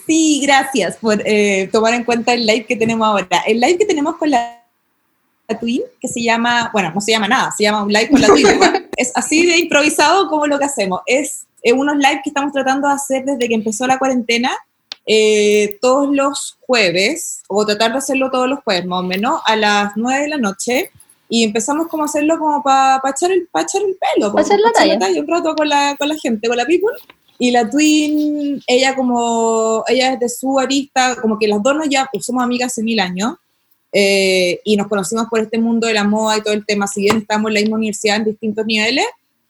Sí, 0.07 0.41
gracias 0.43 0.97
por 0.97 1.21
eh, 1.25 1.69
tomar 1.71 1.93
en 1.93 2.03
cuenta 2.03 2.33
el 2.33 2.43
live 2.43 2.65
que 2.65 2.75
tenemos 2.75 3.07
ahora. 3.07 3.43
El 3.45 3.59
live 3.59 3.77
que 3.77 3.85
tenemos 3.85 4.15
con 4.15 4.31
la, 4.31 4.63
la 5.47 5.59
Twin, 5.59 5.83
que 6.01 6.07
se 6.07 6.23
llama, 6.23 6.71
bueno, 6.73 6.91
no 6.93 6.99
se 6.99 7.11
llama 7.11 7.27
nada, 7.27 7.51
se 7.55 7.63
llama 7.63 7.83
un 7.83 7.93
live 7.93 8.09
con 8.09 8.21
la 8.21 8.27
Twin. 8.27 8.47
es 8.97 9.11
así 9.13 9.45
de 9.45 9.59
improvisado 9.59 10.27
como 10.27 10.47
lo 10.47 10.57
que 10.57 10.65
hacemos. 10.65 11.01
Es 11.05 11.45
eh, 11.63 11.73
unos 11.73 11.95
live 11.95 12.21
que 12.23 12.29
estamos 12.29 12.51
tratando 12.51 12.87
de 12.87 12.93
hacer 12.93 13.23
desde 13.25 13.47
que 13.47 13.55
empezó 13.55 13.87
la 13.87 13.97
cuarentena, 13.97 14.51
eh, 15.05 15.77
todos 15.81 16.13
los 16.13 16.57
jueves, 16.67 17.41
o 17.47 17.65
tratar 17.65 17.93
de 17.93 17.97
hacerlo 17.97 18.29
todos 18.29 18.49
los 18.49 18.59
jueves, 18.63 18.85
más 18.85 18.99
o 18.99 19.03
menos, 19.03 19.41
a 19.45 19.55
las 19.55 19.93
9 19.95 20.23
de 20.23 20.27
la 20.27 20.37
noche. 20.37 20.91
Y 21.29 21.43
empezamos 21.43 21.87
como 21.87 22.03
a 22.03 22.05
hacerlo 22.05 22.37
como 22.37 22.61
para 22.61 23.01
echar, 23.09 23.31
el, 23.31 23.47
pa 23.47 23.61
echar 23.61 23.81
el 23.81 23.97
pelo, 23.97 24.33
Pa 24.33 24.41
echar 24.41 24.59
la 24.59 24.71
talla. 24.71 25.19
un 25.19 25.27
rato 25.27 25.55
con 25.55 25.67
la, 25.67 25.95
con 25.97 26.09
la 26.09 26.15
gente, 26.15 26.47
con 26.47 26.57
la 26.57 26.65
people. 26.65 26.91
Y 27.39 27.51
la 27.51 27.69
Twin, 27.69 28.61
ella 28.67 28.95
como, 28.95 29.83
ella 29.87 30.13
es 30.13 30.19
de 30.19 30.29
su 30.29 30.59
arista, 30.59 31.15
como 31.15 31.39
que 31.39 31.47
las 31.47 31.63
dos 31.63 31.75
nos 31.75 31.89
ya 31.89 32.07
pues, 32.11 32.25
somos 32.25 32.43
amigas 32.43 32.71
hace 32.71 32.83
mil 32.83 32.99
años, 32.99 33.35
eh, 33.91 34.59
y 34.63 34.75
nos 34.75 34.87
conocimos 34.87 35.27
por 35.29 35.39
este 35.39 35.57
mundo 35.57 35.87
de 35.87 35.93
la 35.93 36.03
moda 36.03 36.37
y 36.37 36.41
todo 36.41 36.53
el 36.53 36.65
tema, 36.65 36.87
si 36.87 37.01
bien 37.01 37.17
estamos 37.17 37.49
en 37.49 37.53
la 37.55 37.59
misma 37.61 37.77
universidad 37.77 38.17
en 38.17 38.25
distintos 38.25 38.65
niveles, 38.65 39.05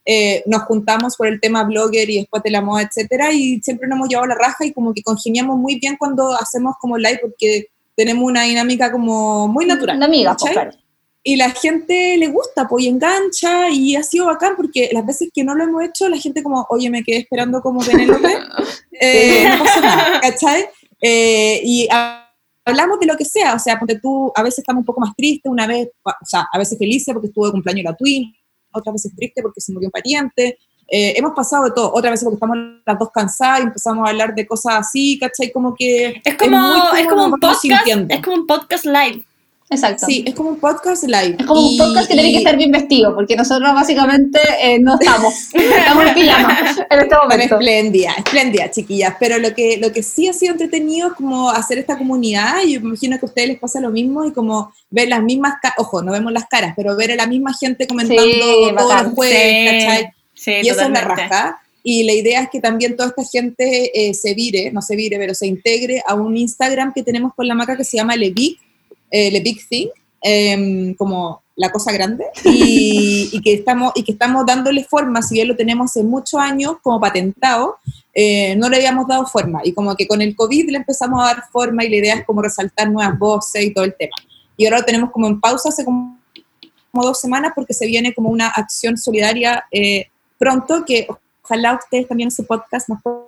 eh, 0.05 0.43
nos 0.45 0.63
juntamos 0.63 1.15
por 1.15 1.27
el 1.27 1.39
tema 1.39 1.63
blogger 1.63 2.09
y 2.09 2.17
después 2.17 2.43
de 2.43 2.51
la 2.51 2.61
moda, 2.61 2.81
etcétera, 2.83 3.31
y 3.31 3.61
siempre 3.61 3.87
nos 3.87 3.97
hemos 3.97 4.09
llevado 4.09 4.27
la 4.27 4.35
raja 4.35 4.65
y 4.65 4.73
como 4.73 4.93
que 4.93 5.01
congeniamos 5.03 5.57
muy 5.57 5.75
bien 5.79 5.95
cuando 5.97 6.33
hacemos 6.33 6.75
como 6.79 6.97
live, 6.97 7.19
porque 7.21 7.67
tenemos 7.95 8.23
una 8.23 8.43
dinámica 8.43 8.91
como 8.91 9.47
muy 9.47 9.65
natural. 9.65 9.97
Una 9.97 10.05
amiga, 10.07 10.35
pues, 10.37 10.51
claro. 10.51 10.71
y 11.23 11.35
la 11.37 11.51
gente 11.51 12.17
le 12.17 12.27
gusta, 12.27 12.67
pues, 12.67 12.83
y 12.83 12.87
engancha, 12.89 13.69
y 13.69 13.95
ha 13.95 14.03
sido 14.03 14.25
bacán, 14.25 14.55
porque 14.57 14.89
las 14.91 15.05
veces 15.05 15.29
que 15.33 15.43
no 15.43 15.55
lo 15.55 15.63
hemos 15.63 15.83
hecho, 15.83 16.09
la 16.09 16.17
gente 16.17 16.43
como, 16.43 16.65
oye, 16.69 16.89
me 16.89 17.03
quedé 17.03 17.17
esperando 17.19 17.61
como 17.61 17.79
Penélope, 17.81 18.35
eh, 18.99 19.45
no 19.47 19.63
pasa 19.63 19.79
nada, 19.81 20.19
¿cachai? 20.21 20.65
Eh, 21.01 21.61
y 21.63 21.87
ha- 21.91 22.29
hablamos 22.65 22.99
de 22.99 23.05
lo 23.05 23.15
que 23.15 23.25
sea, 23.25 23.53
o 23.55 23.59
sea, 23.59 23.77
porque 23.77 23.99
tú, 23.99 24.31
a 24.35 24.41
veces 24.43 24.59
estamos 24.59 24.81
un 24.81 24.85
poco 24.85 25.01
más 25.01 25.15
tristes, 25.15 25.51
una 25.51 25.67
vez, 25.67 25.89
o 26.03 26.25
sea, 26.25 26.47
a 26.51 26.57
veces 26.57 26.77
felices 26.77 27.13
porque 27.13 27.27
estuvo 27.27 27.45
de 27.45 27.51
cumpleaños 27.51 27.83
la 27.85 27.95
Twin, 27.95 28.33
otras 28.73 28.93
veces 28.93 29.15
tristes 29.15 29.41
porque 29.41 29.61
se 29.61 29.71
murió 29.71 29.87
un 29.87 29.91
pariente, 29.91 30.57
eh, 30.87 31.13
hemos 31.17 31.33
pasado 31.33 31.65
de 31.65 31.71
todo, 31.71 31.91
otras 31.93 32.11
veces 32.11 32.23
porque 32.25 32.35
estamos 32.35 32.57
las 32.85 32.99
dos 32.99 33.09
cansadas 33.11 33.61
y 33.61 33.63
empezamos 33.63 34.05
a 34.05 34.11
hablar 34.11 34.35
de 34.35 34.45
cosas 34.45 34.75
así, 34.75 35.17
¿cachai? 35.19 35.51
Como 35.51 35.73
que... 35.73 36.21
Es 36.23 36.35
como, 36.35 36.59
muy 36.59 37.01
es 37.01 37.07
como 37.07 37.25
un 37.25 37.31
podcast, 37.31 37.61
sintiendo. 37.61 38.13
es 38.13 38.21
como 38.21 38.35
un 38.35 38.47
podcast 38.47 38.85
live. 38.85 39.25
Exacto. 39.73 40.05
Sí, 40.05 40.23
es 40.27 40.33
como 40.35 40.49
un 40.51 40.59
podcast 40.59 41.03
live. 41.03 41.35
Es 41.39 41.45
como 41.45 41.61
un 41.67 41.73
Y- 41.73 41.77
podcast 41.77 42.07
que 42.07 42.13
tiene 42.13 42.29
que 42.29 42.35
y- 42.35 42.37
estar 42.37 42.57
bien 42.57 42.71
vestido, 42.71 43.13
porque 43.15 43.35
nosotros 43.35 43.73
básicamente 43.73 44.39
eh, 44.61 44.79
no 44.79 44.95
estamos. 44.99 45.33
Estamos 45.53 46.05
en 46.07 46.13
pijama 46.13 46.59
en 46.59 46.65
este 46.67 46.85
Pero 46.89 47.23
momento. 47.23 47.55
espléndida, 47.55 48.11
espléndida, 48.17 48.71
chiquillas. 48.71 49.15
Pero 49.19 49.37
lo 49.39 49.53
que, 49.53 49.77
lo 49.77 49.91
que 49.91 50.03
sí 50.03 50.27
ha 50.27 50.33
sido 50.33 50.51
entretenido 50.53 51.09
es 51.09 51.13
como 51.13 51.49
hacer 51.49 51.77
esta 51.77 51.97
comunidad, 51.97 52.63
y 52.65 52.73
yo 52.73 52.81
me 52.81 52.89
imagino 52.89 53.17
que 53.19 53.25
a 53.25 53.29
ustedes 53.29 53.47
les 53.49 53.59
pasa 53.59 53.79
lo 53.79 53.89
mismo, 53.89 54.25
y 54.25 54.31
como 54.31 54.71
ver 54.89 55.09
las 55.09 55.23
mismas 55.23 55.55
caras, 55.61 55.75
ojo, 55.79 56.01
no 56.01 56.11
vemos 56.11 56.31
las 56.31 56.45
caras, 56.47 56.73
pero 56.75 56.95
ver 56.95 57.11
a 57.11 57.15
la 57.15 57.27
misma 57.27 57.53
gente 57.53 57.87
comentando 57.87 58.21
Sí, 58.23 58.39
todos 58.39 58.73
bacán. 58.73 59.03
los 59.05 59.13
jueves, 59.13 59.37
Sí, 59.37 59.65
¿cachai? 59.85 60.09
sí, 60.33 60.51
Y 60.51 60.69
eso 60.69 60.81
es 60.81 60.89
la 60.89 61.01
totalmente. 61.01 61.21
raja. 61.23 61.59
Y 61.85 62.03
la 62.03 62.13
idea 62.13 62.41
es 62.43 62.49
que 62.49 62.61
también 62.61 62.95
toda 62.95 63.09
esta 63.09 63.23
gente 63.25 63.91
eh, 64.09 64.13
se 64.13 64.33
vire, 64.33 64.71
no 64.71 64.81
se 64.81 64.95
vire, 64.95 65.17
pero 65.17 65.33
se 65.33 65.47
integre 65.47 66.01
a 66.07 66.13
un 66.13 66.37
Instagram 66.37 66.93
que 66.93 67.03
tenemos 67.03 67.33
con 67.35 67.45
la 67.45 67.55
marca 67.55 67.75
que 67.75 67.83
se 67.83 67.97
llama 67.97 68.15
Le 68.15 68.29
Big, 68.31 68.57
eh, 69.13 69.41
Big 69.41 69.67
Thing, 69.69 69.89
em, 70.21 70.95
como 70.95 71.43
la 71.55 71.71
cosa 71.71 71.91
grande, 71.91 72.25
y, 72.45 73.29
y 73.31 73.41
que 73.41 73.53
estamos, 73.53 73.91
y 73.95 74.03
que 74.03 74.13
estamos 74.13 74.43
dándole 74.45 74.83
forma, 74.83 75.21
si 75.21 75.35
bien 75.35 75.47
lo 75.47 75.55
tenemos 75.55 75.91
hace 75.91 76.03
muchos 76.03 76.39
años 76.39 76.77
como 76.81 76.99
patentado, 76.99 77.77
eh, 78.15 78.55
no 78.55 78.69
le 78.69 78.77
habíamos 78.77 79.07
dado 79.07 79.25
forma. 79.25 79.61
Y 79.63 79.73
como 79.73 79.95
que 79.95 80.07
con 80.07 80.21
el 80.21 80.35
COVID 80.35 80.69
le 80.69 80.77
empezamos 80.77 81.21
a 81.21 81.27
dar 81.27 81.43
forma 81.51 81.83
y 81.83 81.89
la 81.89 81.97
idea 81.97 82.15
es 82.15 82.25
como 82.25 82.41
resaltar 82.41 82.89
nuevas 82.89 83.17
voces 83.19 83.63
y 83.63 83.73
todo 83.73 83.85
el 83.85 83.95
tema. 83.95 84.15
Y 84.57 84.65
ahora 84.65 84.79
lo 84.79 84.85
tenemos 84.85 85.11
como 85.11 85.27
en 85.27 85.39
pausa 85.39 85.69
hace 85.69 85.85
como, 85.85 86.19
como 86.91 87.05
dos 87.05 87.19
semanas 87.19 87.53
porque 87.55 87.73
se 87.73 87.85
viene 87.87 88.13
como 88.13 88.29
una 88.29 88.47
acción 88.47 88.97
solidaria 88.97 89.63
eh, 89.71 90.07
pronto 90.37 90.83
que 90.85 91.07
ojalá 91.43 91.75
ustedes 91.75 92.07
también 92.07 92.29
su 92.31 92.45
podcast 92.45 92.87
nos 92.89 93.01
puedan 93.01 93.22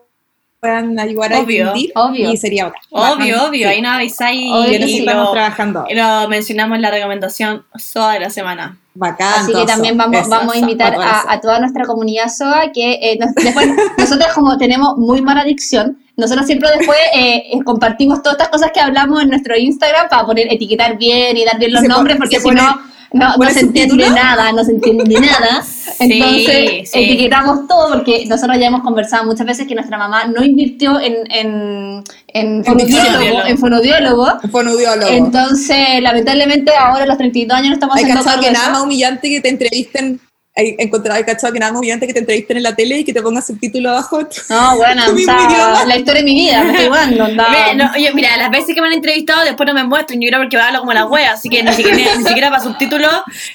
ayudar 0.62 1.34
a 1.34 1.40
Obvio, 1.40 1.66
difundir 1.66 1.92
obvio. 1.96 2.32
y 2.32 2.38
sería 2.38 2.66
bacán. 2.66 2.82
Obvio, 2.90 3.44
obvio, 3.46 3.68
sí. 3.68 3.74
ahí 3.76 3.82
nos 3.82 3.92
avisáis 3.94 4.42
Y 4.42 4.84
sí. 4.88 5.00
estamos 5.00 5.26
lo, 5.28 5.32
trabajando. 5.32 5.86
lo 5.94 6.28
mencionamos 6.30 6.76
en 6.78 6.82
la 6.82 6.92
recomendación 6.92 7.66
SOA 7.76 8.14
de 8.14 8.20
la 8.22 8.30
semana. 8.30 8.78
Bacán. 8.94 9.44
Así 9.44 9.54
que 9.54 9.66
también 9.66 9.98
vamos, 9.98 10.22
Eso, 10.22 10.30
vamos 10.30 10.56
a 10.56 10.58
invitar 10.58 10.96
a, 10.96 11.32
a 11.32 11.42
toda 11.42 11.60
nuestra 11.60 11.84
comunidad 11.86 12.30
SOA 12.30 12.72
que 12.74 12.94
eh, 12.94 13.18
nos- 13.20 13.34
después, 13.36 13.68
nosotros 13.98 14.30
como 14.34 14.58
tenemos 14.58 14.98
muy 14.98 15.22
mala 15.22 15.42
adicción, 15.42 16.00
nosotros 16.16 16.46
siempre 16.46 16.70
después 16.78 16.98
eh, 17.14 17.44
eh, 17.52 17.60
compartimos 17.66 18.24
todas 18.24 18.38
estas 18.38 18.50
cosas 18.50 18.72
que 18.74 18.80
hablamos 18.80 19.22
en 19.22 19.30
nuestro 19.30 19.56
Instagram 19.58 20.08
para 20.10 20.26
poner, 20.26 20.48
etiquetar 20.52 20.98
bien 20.98 21.36
y 21.36 21.44
dar 21.44 21.60
bien 21.60 21.74
los 21.74 21.82
Se 21.82 21.88
nombres, 21.90 22.16
pone- 22.16 22.26
porque 22.26 22.38
si 22.40 22.48
pone- 22.48 22.62
no, 22.62 22.80
no, 23.14 23.36
no 23.38 23.50
se 23.50 23.60
entiende 23.62 24.10
nada, 24.10 24.52
no 24.52 24.64
se 24.64 24.72
entiende 24.72 25.20
nada. 25.20 25.64
Entonces, 26.00 26.90
sí. 26.90 27.04
etiquetamos 27.04 27.68
todo 27.68 27.94
porque 27.94 28.26
nosotros 28.26 28.58
ya 28.60 28.68
hemos 28.68 28.82
conversado 28.82 29.26
muchas 29.26 29.46
veces 29.46 29.68
que 29.68 29.76
nuestra 29.76 29.98
mamá 29.98 30.26
no 30.26 30.44
invirtió 30.44 31.00
en, 31.00 31.16
en, 31.32 32.04
en 32.28 32.66
fonodiólogo, 32.66 33.48
en 33.48 34.52
fonodiólogo. 34.52 35.08
Entonces, 35.10 36.02
lamentablemente, 36.02 36.72
ahora 36.78 37.04
a 37.04 37.08
los 37.08 37.18
32 37.18 37.58
años 37.58 37.70
no 37.70 37.74
estamos 37.76 37.96
Hay 37.96 38.04
haciendo 38.04 38.42
que 38.42 38.52
nada 38.52 38.70
más 38.70 38.82
humillante 38.82 39.30
que 39.30 39.42
te 39.42 39.50
entrevisten. 39.50 40.20
Hay 40.58 40.76
encontrado, 40.80 41.18
hay 41.18 41.26
cachado 41.26 41.52
que 41.52 41.60
nada 41.60 41.74
más 41.74 41.80
humillante 41.80 42.08
que 42.08 42.14
te 42.14 42.20
entrevisten 42.20 42.58
en 42.58 42.64
la 42.64 42.74
tele 42.74 43.00
y 43.00 43.04
que 43.04 43.14
te 43.14 43.22
pongas 43.22 43.46
subtítulo 43.46 43.90
abajo. 43.90 44.22
No, 44.50 44.78
bueno, 44.78 45.04
Tu 45.06 45.12
o 45.12 45.14
mismo 45.16 45.34
sea, 45.38 45.50
idioma. 45.50 45.86
la 45.86 45.98
historia 45.98 46.22
de 46.22 46.26
mi 46.26 46.36
vida, 46.36 46.64
me 46.64 46.72
estoy 46.72 46.88
jugando, 46.88 47.28
no, 47.28 47.92
oye, 47.94 48.12
mira, 48.14 48.38
las 48.38 48.50
veces 48.52 48.74
que 48.74 48.82
me 48.82 48.88
han 48.88 48.94
entrevistado 48.94 49.44
después 49.44 49.68
no 49.68 49.74
me 49.74 49.84
muestran, 49.84 50.22
yo 50.22 50.30
creo 50.30 50.40
porque 50.42 50.58
hablo 50.58 50.80
como 50.80 50.94
la 50.94 51.06
wea, 51.06 51.34
así 51.34 51.50
que 51.50 51.62
ni 51.62 51.74
siquiera, 51.74 52.16
ni, 52.16 52.24
siquiera 52.24 52.50
para 52.50 52.64
subtítulo, 52.64 53.10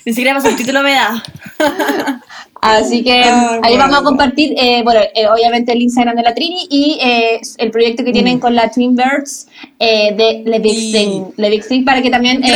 ni 0.05 0.13
siquiera 0.13 0.37
para 0.39 0.51
subtítulo 0.51 0.83
me 0.83 0.93
da. 0.93 1.23
Así 2.63 3.03
que 3.03 3.23
Ah, 3.25 3.53
ahí 3.63 3.75
bueno. 3.77 3.79
vamos 3.79 4.01
a 4.01 4.03
compartir, 4.05 4.55
eh, 4.57 4.83
bueno, 4.85 5.01
eh, 5.15 5.27
obviamente 5.29 5.73
el 5.73 5.81
Instagram 5.83 6.15
de 6.17 6.23
la 6.23 6.35
Trini 6.35 6.67
y 6.71 6.99
eh, 7.03 7.41
el 7.59 7.71
proyecto 7.71 8.05
que 8.05 8.13
tienen 8.13 8.39
con 8.39 8.55
la 8.55 8.71
Twin 8.71 8.95
Birds 8.95 9.47
eh, 9.79 10.15
de 10.15 10.43
Le 10.45 10.59
Big 10.59 10.75
Sí. 10.75 10.93
Thing. 10.93 11.23
Le 11.37 11.51
Big 11.51 11.67
Thing 11.67 11.85
para 11.85 12.03
que 12.03 12.11
también 12.11 12.45
eh, 12.45 12.53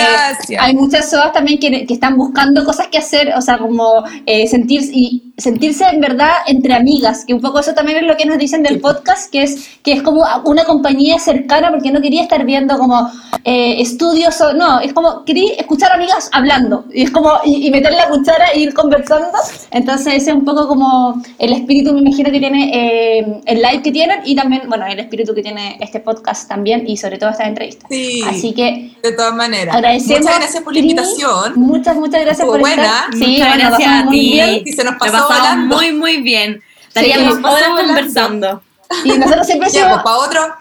hay 0.58 0.74
muchas 0.74 1.10
SOAs 1.10 1.32
también 1.32 1.58
que, 1.58 1.86
que 1.86 1.94
están 1.94 2.16
buscando 2.16 2.64
cosas 2.64 2.88
que 2.88 2.98
hacer, 2.98 3.32
o 3.36 3.40
sea, 3.40 3.58
como 3.58 4.04
eh, 4.26 4.46
sentirse 4.46 4.90
y 4.92 5.32
sentirse 5.36 5.84
en 5.84 6.00
verdad 6.00 6.32
entre 6.46 6.74
amigas, 6.74 7.24
que 7.26 7.34
un 7.34 7.40
poco 7.40 7.58
eso 7.58 7.74
también 7.74 7.98
es 7.98 8.04
lo 8.04 8.16
que 8.16 8.24
nos 8.24 8.38
dicen 8.38 8.62
del 8.62 8.80
podcast, 8.80 9.30
que 9.32 9.42
es 9.42 9.68
que 9.82 9.92
es 9.92 10.02
como 10.02 10.24
una 10.44 10.64
compañía 10.64 11.18
cercana, 11.18 11.70
porque 11.70 11.90
no 11.90 12.00
quería 12.00 12.22
estar 12.22 12.44
viendo 12.44 12.78
como 12.78 13.10
eh, 13.44 13.80
estudios 13.80 14.40
o 14.40 14.52
no, 14.52 14.80
es 14.80 14.92
como 14.92 15.24
quería 15.24 15.54
escuchar 15.54 15.92
amigas 15.92 16.30
hablando, 16.32 16.84
y 16.92 17.02
es 17.02 17.10
como 17.10 17.32
y, 17.44 17.70
meter 17.70 17.92
la 17.92 18.08
cuchara 18.08 18.46
e 18.54 18.60
ir 18.60 18.74
conversando, 18.74 19.38
entonces 19.72 20.14
ese 20.14 20.30
es 20.30 20.36
un 20.36 20.44
poco 20.44 20.68
como 20.68 21.20
el 21.38 21.52
espíritu, 21.52 21.92
me 21.92 22.00
imagino 22.00 22.30
que 22.30 22.38
tiene 22.38 22.70
eh, 22.72 23.40
el 23.46 23.58
live 23.60 23.82
que 23.82 23.90
tienen 23.90 24.20
y 24.24 24.36
también, 24.36 24.62
bueno, 24.68 24.86
el 24.86 25.00
espíritu 25.00 25.34
que 25.34 25.42
tiene 25.42 25.76
este 25.80 26.00
podcast 26.00 26.48
también 26.48 26.84
y 26.86 26.96
sobre 26.96 27.18
todo 27.18 27.30
esta 27.30 27.44
entrevista. 27.44 27.86
Sí, 27.90 28.22
Así 28.26 28.52
que 28.54 28.92
de 29.02 29.12
todas 29.12 29.34
maneras. 29.34 29.74
Agradecemos 29.74 30.20
Muchas 30.20 30.38
gracias 30.38 30.62
por 30.62 30.72
la 30.72 30.78
invitación. 30.80 31.52
Muchas, 31.56 31.96
muchas 31.96 32.20
gracias 32.20 32.38
Estuvo 32.38 32.52
por 32.52 32.60
buena. 32.60 32.82
estar. 32.82 33.12
Sí, 33.12 33.38
Muchas 33.38 33.58
gracias 33.58 33.88
a 33.88 34.04
muy 34.04 34.16
ti. 34.20 34.32
bien. 34.32 34.62
Y 34.64 34.72
se 34.72 34.84
nos 34.84 34.94
pasó 34.94 35.23
volando. 35.28 35.76
muy, 35.76 35.92
muy 35.92 36.16
bien. 36.22 36.62
Estaríamos 36.88 37.38
pasó 37.38 37.54
horas 37.54 37.68
conversando. 37.70 38.62
Y 39.04 39.08
nosotros 39.18 39.46
siempre 39.46 39.70
Ya, 39.70 39.88
pues 39.90 40.02
para 40.02 40.16
otro, 40.16 40.56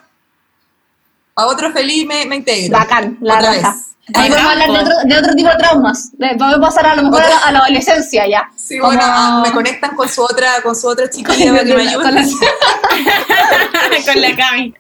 para 1.34 1.48
otro 1.48 1.72
feliz 1.72 2.06
me, 2.08 2.26
me 2.26 2.38
integro. 2.38 2.78
bacán, 2.78 3.18
la 3.22 3.36
Otra 3.38 3.54
raja. 3.54 3.72
vez. 3.74 3.86
Ahí 4.16 4.30
podemos 4.30 4.52
hablar 4.52 4.72
de 4.72 4.80
otro, 4.80 4.94
de 5.06 5.18
otro 5.18 5.34
tipo 5.36 5.50
de 5.50 5.56
traumas. 5.56 6.10
Le- 6.18 6.36
Podemos 6.36 6.60
pasar 6.70 6.88
a 6.88 6.96
lo 6.96 7.04
mejor 7.04 7.22
a 7.22 7.30
la, 7.30 7.38
a 7.38 7.52
la 7.54 7.60
adolescencia 7.60 8.28
ya. 8.28 8.50
Sí, 8.56 8.78
Como- 8.78 8.92
bueno, 8.94 9.04
ah, 9.06 9.42
me 9.46 9.52
conectan 9.54 9.96
con 9.96 10.10
su 10.10 10.22
otra, 10.24 10.62
con 10.62 10.76
su 10.76 10.88
otra 10.90 11.10
chiquilla 11.10 11.52
para 11.52 11.64
que 11.64 11.74
me 11.74 11.82
ayude 11.84 12.04
Con 12.04 12.16
la- 12.16 12.22
Con 14.14 14.22
la 14.22 14.36
Cami. 14.36 14.74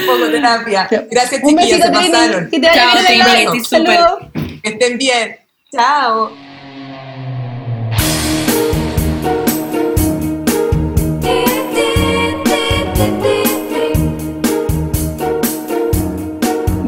un 0.00 0.06
poco 0.06 0.18
de 0.26 0.30
terapia. 0.30 0.88
Gracias, 1.10 1.40
Un 1.42 1.50
chiquillas, 1.50 1.78
besito, 1.90 2.04
se 2.04 2.10
pasaron. 2.12 2.50
Que 2.50 2.60
te 2.60 2.66
vaya 2.68 2.82
Chao, 2.82 2.92
bien. 2.92 4.60
Que 4.62 4.68
estén 4.70 4.98
bien. 4.98 5.36
Chao. 5.72 6.30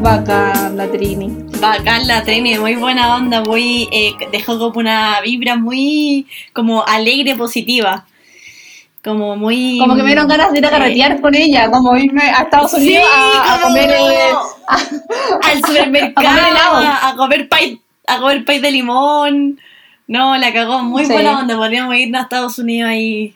Bacán, 0.07 0.77
la 0.77 0.87
Trini. 0.89 1.27
Bacán 1.59 2.07
la 2.07 2.23
Trini, 2.23 2.57
muy 2.57 2.75
buena 2.75 3.15
onda, 3.17 3.41
muy 3.43 3.89
eh, 3.91 4.13
dejó 4.31 4.57
como 4.57 4.79
una 4.79 5.19
vibra 5.19 5.57
muy 5.57 6.25
como 6.53 6.85
alegre, 6.87 7.35
positiva. 7.35 8.05
Como 9.03 9.35
muy... 9.35 9.77
Como 9.79 9.95
que 9.97 10.03
me 10.03 10.07
dieron 10.07 10.29
ganas 10.29 10.53
de 10.53 10.59
ir 10.59 10.65
a 10.65 10.69
eh, 10.69 10.71
carretear 10.71 11.19
con 11.19 11.35
ella, 11.35 11.69
como 11.69 11.97
irme 11.97 12.21
a 12.21 12.43
Estados 12.43 12.71
Sí, 12.71 12.77
Unidos 12.87 13.05
a, 13.13 13.55
a 13.55 13.61
como- 13.61 13.75
comer. 13.75 13.89
eh, 13.89 14.31
al 15.43 15.57
supermercado, 15.65 16.25
A 16.27 16.31
comer 16.31 16.47
helado. 16.51 16.77
a, 16.77 17.07
a 17.09 17.15
comer 17.17 17.49
pay, 17.49 17.81
a 18.07 18.19
comer 18.19 18.45
pay 18.45 18.59
de 18.59 18.71
limón. 18.71 19.59
No, 20.07 20.37
la 20.37 20.53
cagó, 20.53 20.79
muy 20.83 21.03
Sí. 21.05 21.11
buena 21.11 21.37
onda, 21.39 21.57
podríamos 21.57 21.93
irnos 21.97 22.19
a 22.21 22.23
Estados 22.23 22.57
Unidos 22.59 22.89
ahí. 22.91 23.35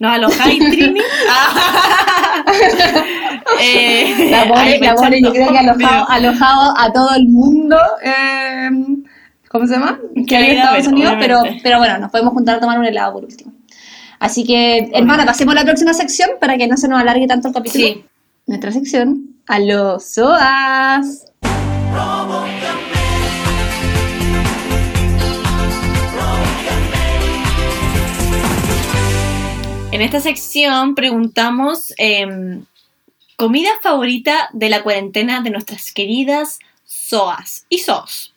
¿Nos 0.00 0.12
alojáis, 0.12 0.58
Trini? 0.70 1.00
Eh, 3.60 4.28
La 4.30 4.48
pobre, 4.48 4.78
la 4.80 4.94
pobre, 4.94 5.20
yo 5.22 5.32
creo 5.32 5.48
que 5.50 5.58
ha 5.58 5.60
alojado, 5.60 6.06
alojado 6.10 6.74
a 6.78 6.92
todo 6.92 7.14
el 7.14 7.28
mundo. 7.28 7.76
eh, 8.02 8.70
¿Cómo 9.48 9.66
se 9.66 9.74
llama? 9.74 9.98
Que 10.26 10.36
hay 10.36 10.50
en 10.52 10.58
Estados 10.58 10.86
Unidos, 10.86 11.14
pero, 11.20 11.42
pero 11.62 11.78
bueno, 11.78 11.98
nos 11.98 12.10
podemos 12.10 12.32
juntar 12.32 12.56
a 12.56 12.60
tomar 12.60 12.78
un 12.78 12.86
helado 12.86 13.12
por 13.14 13.24
último. 13.24 13.52
Así 14.18 14.44
que, 14.44 14.90
hermana, 14.94 15.26
pasemos 15.26 15.52
a 15.54 15.58
la 15.58 15.64
próxima 15.64 15.92
sección 15.92 16.30
para 16.40 16.56
que 16.56 16.66
no 16.66 16.76
se 16.76 16.88
nos 16.88 17.00
alargue 17.00 17.26
tanto 17.26 17.48
el 17.48 17.54
capítulo. 17.54 17.84
Sí. 17.84 18.04
Nuestra 18.46 18.72
sección, 18.72 19.36
a 19.46 19.58
los 19.58 20.04
SOAS. 20.04 21.26
En 30.02 30.06
esta 30.06 30.18
sección 30.18 30.96
preguntamos 30.96 31.94
em, 31.96 32.64
comida 33.36 33.70
favorita 33.84 34.50
de 34.52 34.68
la 34.68 34.82
cuarentena 34.82 35.42
de 35.42 35.50
nuestras 35.50 35.92
queridas 35.92 36.58
SOAS 36.84 37.66
y 37.68 37.78
SOS. 37.78 38.34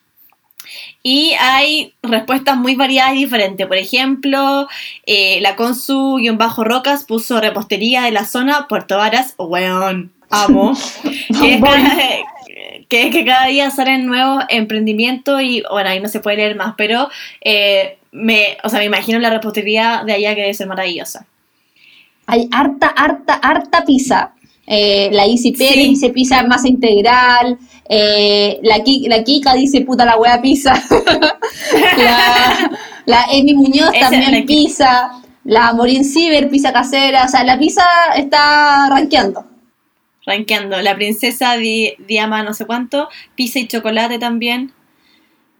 Y 1.02 1.32
hay 1.40 1.92
respuestas 2.04 2.56
muy 2.56 2.76
variadas 2.76 3.14
y 3.14 3.24
diferentes. 3.24 3.66
Por 3.66 3.78
ejemplo, 3.78 4.68
eh, 5.06 5.40
la 5.40 5.56
Consu-Rocas 5.56 7.02
puso 7.02 7.40
repostería 7.40 8.02
de 8.02 8.12
la 8.12 8.26
zona 8.26 8.68
Puerto 8.68 8.96
Varas. 8.96 9.34
Weón, 9.36 10.12
amo. 10.30 10.72
que, 11.40 11.54
es 11.54 11.60
cada, 11.60 11.96
que, 12.88 13.10
que 13.10 13.24
cada 13.24 13.46
día 13.46 13.70
salen 13.72 14.06
nuevos 14.06 14.44
emprendimientos 14.50 15.42
y 15.42 15.64
bueno, 15.68 15.90
ahí 15.90 15.98
no 15.98 16.06
se 16.06 16.20
puede 16.20 16.36
leer 16.36 16.54
más, 16.54 16.74
pero 16.76 17.08
eh, 17.40 17.98
me, 18.12 18.56
o 18.62 18.68
sea, 18.68 18.78
me 18.78 18.84
imagino 18.84 19.18
la 19.18 19.30
repostería 19.30 20.04
de 20.06 20.12
allá 20.12 20.36
que 20.36 20.42
debe 20.42 20.54
ser 20.54 20.68
maravillosa. 20.68 21.26
Hay 22.26 22.48
harta, 22.52 22.88
harta, 22.88 23.34
harta 23.34 23.84
pizza. 23.84 24.32
Eh, 24.66 25.10
la 25.12 25.24
Easy 25.26 25.52
Pérez 25.52 25.74
Sí. 25.84 25.88
dice 25.90 26.10
pizza 26.10 26.42
masa 26.42 26.68
integral. 26.68 27.56
Eh, 27.88 28.58
la, 28.62 28.78
la 29.08 29.22
Kika 29.22 29.54
dice 29.54 29.82
puta 29.82 30.04
la 30.04 30.16
wea 30.18 30.40
pizza. 30.42 30.74
la, 31.98 32.70
la 33.06 33.24
Emi 33.32 33.54
Muñoz 33.54 33.90
Esa 33.94 34.10
también 34.10 34.44
pizza. 34.46 35.12
La 35.44 35.72
Morin 35.72 36.04
Ciber, 36.04 36.48
pizza 36.50 36.72
casera. 36.72 37.24
O 37.24 37.28
sea, 37.28 37.44
la 37.44 37.56
pizza 37.58 37.84
está 38.16 38.88
rankeando. 38.90 39.44
rankeando. 40.26 40.82
La 40.82 40.96
princesa 40.96 41.56
Di- 41.56 41.94
Diama 42.06 42.42
no 42.42 42.52
sé 42.52 42.66
cuánto, 42.66 43.08
pizza 43.36 43.60
y 43.60 43.68
chocolate 43.68 44.18
también. 44.18 44.72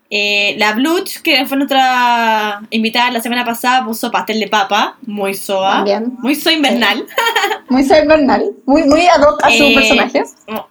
Eh, 0.09 0.55
la 0.59 0.73
Bluch, 0.73 1.21
que 1.23 1.45
fue 1.47 1.57
nuestra 1.57 2.61
invitada 2.71 3.11
la 3.11 3.21
semana 3.21 3.45
pasada, 3.45 3.85
puso 3.85 4.11
pastel 4.13 4.39
de 4.39 4.47
papa, 4.49 4.97
muy 5.05 5.35
soa, 5.35 5.77
También. 5.79 6.17
muy 6.21 6.35
soa 6.37 6.53
invernal. 6.53 7.05
Muy 7.69 7.83
invernal. 7.83 8.53
Muy, 8.65 8.85
muy 8.85 9.07
ad 9.09 9.21
hoc 9.23 9.43
a 9.43 9.51
su 9.51 9.65
Eh, 9.65 9.75
personaje. 9.75 10.23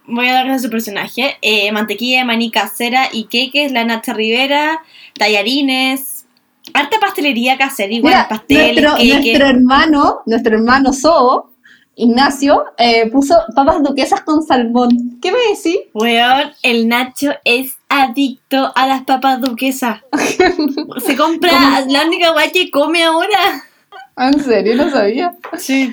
Voy 0.06 0.28
a 0.28 0.32
darle 0.32 0.52
a 0.54 0.58
su 0.58 0.70
personaje. 0.70 1.36
Eh, 1.42 1.70
mantequilla 1.70 2.20
de 2.20 2.24
maní 2.24 2.50
casera 2.50 3.10
y 3.12 3.24
queques, 3.24 3.70
la 3.70 3.84
Nacha 3.84 4.14
Rivera, 4.14 4.80
tallarines, 5.18 6.24
harta 6.72 6.98
pastelería 6.98 7.58
casera, 7.58 7.92
igual 7.92 8.14
Mira, 8.14 8.28
pasteles, 8.28 8.82
nuestro, 8.82 9.04
nuestro 9.04 9.46
hermano, 9.46 10.16
nuestro 10.24 10.56
hermano 10.56 10.92
So, 10.94 11.50
Ignacio, 11.98 12.66
eh, 12.76 13.10
puso 13.10 13.34
papas 13.54 13.82
duquesas 13.82 14.20
con 14.20 14.42
salmón. 14.42 15.18
¿Qué 15.22 15.32
me 15.32 15.38
decís? 15.38 15.78
Weón, 15.94 16.52
el 16.62 16.88
Nacho 16.88 17.32
es 17.42 17.78
adicto 17.88 18.70
a 18.74 18.86
las 18.86 19.04
papas 19.04 19.40
duquesas. 19.40 20.02
Se 21.06 21.16
compra 21.16 21.86
la 21.88 22.06
única 22.06 22.32
guay 22.32 22.52
que 22.52 22.70
come 22.70 23.02
ahora. 23.02 23.64
¿En 24.18 24.44
serio? 24.44 24.76
No 24.76 24.90
sabía. 24.90 25.36
Sí. 25.56 25.92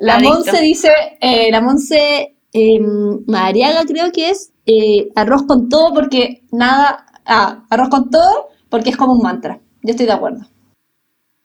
La 0.00 0.16
Adicto. 0.16 0.34
Monse 0.34 0.60
dice, 0.60 0.90
eh, 1.20 1.50
la 1.52 1.60
Monse 1.60 2.34
eh, 2.52 2.80
Madariaga 3.26 3.84
creo 3.84 4.10
que 4.10 4.30
es 4.30 4.52
eh, 4.66 5.08
arroz 5.14 5.44
con 5.44 5.68
todo 5.68 5.94
porque 5.94 6.42
nada, 6.50 7.06
ah, 7.26 7.64
arroz 7.70 7.90
con 7.90 8.10
todo 8.10 8.48
porque 8.68 8.90
es 8.90 8.96
como 8.96 9.12
un 9.12 9.22
mantra. 9.22 9.60
Yo 9.82 9.90
estoy 9.90 10.06
de 10.06 10.12
acuerdo. 10.12 10.46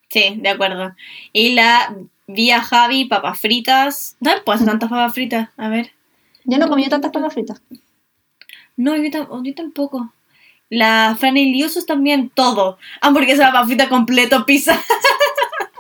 Sí, 0.09 0.39
de 0.41 0.49
acuerdo. 0.49 0.93
Y 1.31 1.53
la 1.53 1.95
Vía 2.33 2.61
Javi, 2.61 3.05
papas 3.05 3.39
fritas. 3.39 4.17
No 4.19 4.31
puedo 4.45 4.55
hacer 4.55 4.67
tantas 4.67 4.89
papas 4.89 5.13
fritas. 5.13 5.49
A 5.57 5.69
ver. 5.69 5.91
Yo 6.45 6.57
no 6.57 6.67
comí 6.67 6.87
tantas 6.89 7.11
papas 7.11 7.33
fritas. 7.33 7.61
No, 8.75 8.95
yo, 8.95 9.03
tam- 9.09 9.43
yo 9.43 9.53
tampoco. 9.53 10.13
La 10.69 11.15
Fran 11.19 11.37
y 11.37 11.51
Liosos 11.51 11.85
también, 11.85 12.29
todo. 12.33 12.77
Hamburguesa, 13.01 13.51
papas 13.51 13.67
fritas 13.67 13.87
completo, 13.87 14.45
pizza. 14.45 14.79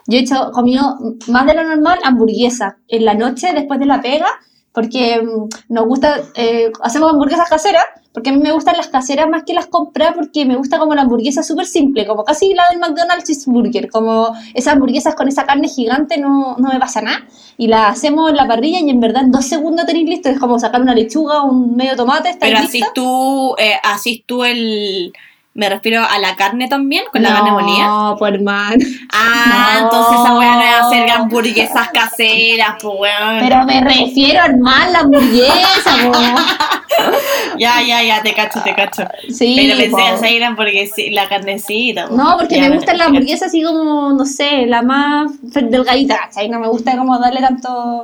Yo 0.05 0.17
he 0.17 0.21
hecho, 0.21 0.51
comido 0.51 0.97
más 1.29 1.45
de 1.45 1.53
lo 1.53 1.63
normal 1.63 1.97
hamburguesa 2.03 2.75
en 2.89 3.05
la 3.05 3.13
noche 3.13 3.53
después 3.53 3.79
de 3.79 3.85
la 3.85 4.01
pega, 4.01 4.27
porque 4.73 5.21
mm, 5.21 5.73
nos 5.73 5.85
gusta, 5.85 6.19
eh, 6.35 6.71
hacemos 6.81 7.11
hamburguesas 7.11 7.47
caseras, 7.47 7.85
porque 8.11 8.29
a 8.29 8.33
mí 8.33 8.39
me 8.39 8.51
gustan 8.51 8.75
las 8.77 8.87
caseras 8.87 9.27
más 9.29 9.43
que 9.43 9.53
las 9.53 9.67
comprar, 9.67 10.13
porque 10.13 10.45
me 10.45 10.55
gusta 10.55 10.77
como 10.77 10.93
la 10.93 11.01
hamburguesa 11.01 11.41
súper 11.41 11.65
simple, 11.65 12.05
como 12.05 12.23
casi 12.23 12.53
la 12.53 12.67
del 12.69 12.79
McDonald's 12.79 13.25
cheeseburger, 13.25 13.89
como 13.89 14.35
esas 14.53 14.73
hamburguesas 14.73 15.15
con 15.15 15.27
esa 15.27 15.45
carne 15.45 15.67
gigante 15.67 16.17
no, 16.17 16.55
no 16.57 16.69
me 16.69 16.79
pasa 16.79 17.01
nada, 17.01 17.25
y 17.57 17.67
la 17.67 17.87
hacemos 17.87 18.29
en 18.29 18.35
la 18.35 18.47
parrilla 18.47 18.79
y 18.79 18.89
en 18.89 18.99
verdad 18.99 19.23
en 19.23 19.31
dos 19.31 19.45
segundos 19.45 19.85
tenéis 19.85 20.09
listo, 20.09 20.29
es 20.29 20.39
como 20.39 20.59
sacar 20.59 20.81
una 20.81 20.93
lechuga, 20.93 21.43
un 21.43 21.75
medio 21.75 21.95
tomate, 21.95 22.29
está 22.29 22.45
Pero 22.45 22.59
así 22.59 22.81
tú, 22.93 23.55
eh, 23.57 23.75
así 23.83 24.23
tú 24.25 24.43
el... 24.43 25.13
Me 25.55 25.69
refiero 25.69 26.03
a 26.03 26.17
la 26.17 26.35
carne 26.35 26.67
también, 26.67 27.03
con 27.11 27.21
la 27.21 27.29
carne 27.33 27.51
molida. 27.51 27.85
No, 27.85 28.15
por 28.17 28.33
hermano. 28.33 28.75
Ah, 29.13 29.77
No. 29.77 29.83
entonces 29.83 30.19
esa 30.19 30.37
weá 30.39 30.55
no 30.55 30.61
es 30.63 30.73
hacer 30.81 31.09
hamburguesas 31.11 31.89
caseras, 31.89 32.75
pues 32.81 32.95
weón. 32.99 33.39
Pero 33.39 33.63
me 33.65 33.81
refiero 33.81 34.43
hermano 34.43 34.91
la 34.91 34.99
hamburguesa, 34.99 35.95
po. 36.11 36.19
Ya, 37.57 37.81
ya, 37.81 38.01
ya, 38.03 38.21
te 38.23 38.33
cacho, 38.33 38.61
te 38.63 38.73
cacho. 38.73 39.03
Sí, 39.29 39.55
Pero 39.55 39.77
pensé 39.77 39.91
po. 39.91 40.15
hacer 40.15 40.39
la 40.39 40.47
hamburguesi- 40.55 41.11
la 41.11 41.27
carnecita. 41.29 42.07
po. 42.07 42.15
No, 42.15 42.35
porque 42.37 42.55
Ya, 42.55 42.61
me 42.63 42.69
te 42.69 42.75
gustan 42.77 42.97
las 42.97 43.07
hamburguesas 43.07 43.47
así 43.49 43.61
como, 43.63 44.11
no 44.13 44.25
sé, 44.25 44.65
la 44.65 44.81
más 44.81 45.31
delgadita, 45.41 46.17
¿cachai? 46.17 46.49
No 46.49 46.59
me 46.59 46.67
gusta 46.67 46.97
como 46.97 47.17
darle 47.19 47.41
tanto... 47.41 48.03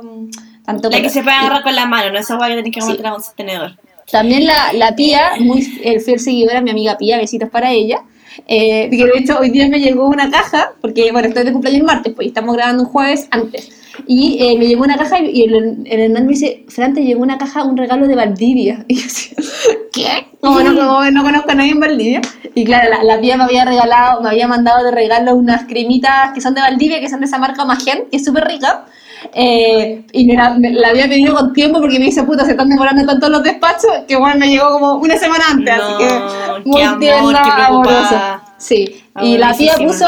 tanto 0.64 0.88
La 0.90 1.00
que 1.02 1.08
se 1.10 1.22
puede 1.22 1.36
agarrar 1.36 1.62
con 1.62 1.74
la 1.74 1.86
mano, 1.86 2.12
no 2.12 2.18
esa 2.18 2.36
weá 2.36 2.48
que 2.48 2.56
tenés 2.56 2.72
que 2.74 2.80
Sí. 2.80 2.90
aguantar 2.92 3.12
con 3.12 3.20
un 3.22 3.36
tenedor. 3.36 3.76
También 4.10 4.46
la, 4.46 4.72
la 4.72 4.94
Pía, 4.96 5.32
muy 5.38 5.66
el 5.84 6.00
fiel 6.00 6.18
seguidora, 6.20 6.60
mi 6.60 6.70
amiga 6.70 6.96
Pía, 6.98 7.18
besitos 7.18 7.50
para 7.50 7.72
ella, 7.72 8.02
Eh, 8.46 8.88
que 8.90 9.04
de 9.06 9.18
hecho 9.18 9.38
hoy 9.40 9.50
día 9.50 9.68
me 9.68 9.80
llegó 9.80 10.06
una 10.08 10.30
caja, 10.30 10.72
porque 10.80 11.10
bueno, 11.12 11.28
estoy 11.28 11.44
de 11.44 11.52
cumpleaños 11.52 11.80
el 11.80 11.86
martes, 11.86 12.12
pues 12.14 12.28
estamos 12.28 12.54
grabando 12.56 12.84
un 12.84 12.88
jueves 12.88 13.28
antes. 13.30 13.70
Y 14.06 14.38
eh, 14.40 14.56
me 14.58 14.66
llegó 14.66 14.84
una 14.84 14.96
caja 14.96 15.20
y 15.20 15.42
el, 15.44 15.82
el 15.84 16.00
Hernán 16.00 16.24
me 16.26 16.32
dice, 16.32 16.64
Fran, 16.68 16.94
te 16.94 17.02
llegó 17.02 17.22
una 17.22 17.38
caja, 17.38 17.64
un 17.64 17.76
regalo 17.76 18.06
de 18.06 18.14
Valdivia. 18.16 18.84
Y 18.88 18.94
yo 18.96 19.02
decía, 19.02 19.36
¿qué? 19.92 20.26
Como 20.40 20.60
no, 20.62 20.74
como 20.76 21.10
no 21.10 21.22
conozco 21.22 21.50
a 21.50 21.54
nadie 21.54 21.72
en 21.72 21.80
Valdivia. 21.80 22.20
Y 22.54 22.64
claro, 22.64 22.88
la, 22.90 23.04
la 23.04 23.20
tía 23.20 23.36
me 23.36 23.44
había 23.44 23.64
regalado, 23.64 24.22
me 24.22 24.30
había 24.30 24.48
mandado 24.48 24.84
de 24.84 24.90
regalo 24.92 25.34
unas 25.36 25.64
cremitas 25.66 26.32
que 26.34 26.40
son 26.40 26.54
de 26.54 26.60
Valdivia, 26.62 27.00
que 27.00 27.08
son 27.08 27.20
de 27.20 27.26
esa 27.26 27.38
marca 27.38 27.64
Magian, 27.64 28.00
que 28.10 28.16
es 28.16 28.24
súper 28.24 28.44
rica. 28.46 28.86
Eh, 29.34 30.04
y 30.12 30.26
me 30.26 30.34
la, 30.34 30.50
me 30.54 30.70
la 30.70 30.88
había 30.88 31.08
pedido 31.08 31.34
con 31.34 31.52
tiempo 31.52 31.80
porque 31.80 31.98
me 31.98 32.06
dice, 32.06 32.22
puta, 32.24 32.44
se 32.44 32.52
están 32.52 32.68
demorando 32.68 33.04
tanto 33.04 33.28
los 33.28 33.42
despachos, 33.42 33.90
que 34.08 34.16
bueno, 34.16 34.38
me 34.38 34.48
llegó 34.48 34.70
como 34.70 34.94
una 34.94 35.16
semana 35.16 35.44
antes, 35.50 35.76
No, 35.76 35.84
así 35.84 35.94
que 35.98 36.68
muy 36.68 36.82
amor, 36.82 36.98
tierna, 37.00 37.66
amorosa. 37.66 38.42
Sí, 38.58 39.04
y 39.20 39.36
la 39.38 39.52
tía 39.54 39.74
puso 39.76 40.06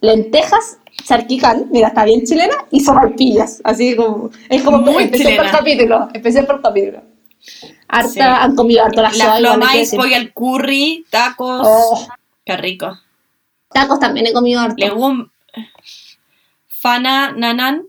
lentejas, 0.00 0.78
charquicán, 1.04 1.66
mira, 1.70 1.88
está 1.88 2.04
bien 2.04 2.24
chilena, 2.24 2.54
y 2.70 2.80
sopaipillas, 2.80 3.60
así 3.64 3.94
como, 3.96 4.30
es 4.48 4.62
como 4.62 4.78
Muy 4.78 5.04
especial 5.04 5.36
por 5.36 5.50
capítulo, 5.50 6.08
especial 6.14 6.46
por 6.46 6.62
capítulo. 6.62 7.02
Harta, 7.88 8.08
Sí. 8.10 8.20
han 8.20 8.54
comido 8.56 8.84
harto 8.84 9.00
las 9.02 9.16
La 9.16 9.36
flomais, 9.36 9.94
pollo 9.94 10.16
al 10.16 10.32
curry, 10.32 11.04
tacos. 11.10 11.62
Oh, 11.64 12.08
Qué 12.44 12.56
rico. 12.56 12.98
tacos 13.72 14.00
también 14.00 14.26
he 14.26 14.32
comido 14.32 14.60
harto. 14.60 14.76
Legum... 14.78 15.28
Fana, 16.66 17.32
nanan, 17.32 17.84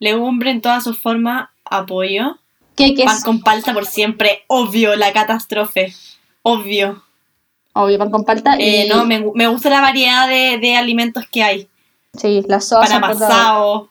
legumbre 0.00 0.50
en 0.50 0.60
todas 0.60 0.82
sus 0.82 0.98
formas, 1.00 1.48
apoyo. 1.64 2.38
¿Qué, 2.74 2.94
qué 2.94 3.04
Pan 3.04 3.18
es? 3.18 3.24
con 3.24 3.40
palta 3.42 3.72
por 3.72 3.86
siempre, 3.86 4.42
obvio, 4.48 4.96
la 4.96 5.12
catástrofe. 5.12 5.94
Obvio. 6.42 7.04
Obvio, 7.74 7.98
pan 7.98 8.10
con 8.10 8.24
palta 8.24 8.60
y... 8.60 8.64
Eh, 8.64 8.86
no, 8.88 9.04
me, 9.04 9.24
me 9.34 9.46
gusta 9.46 9.70
la 9.70 9.80
variedad 9.80 10.28
de, 10.28 10.58
de 10.58 10.74
alimentos 10.76 11.24
que 11.30 11.42
hay. 11.44 11.68
Sí, 12.18 12.42
las 12.48 12.72
amasado, 12.72 13.90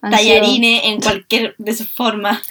han 0.00 0.10
sido- 0.18 0.34
tallarines 0.34 0.80
en 0.84 1.00
cualquier 1.00 1.54
de 1.58 1.74
sus 1.74 1.88
formas. 1.88 2.40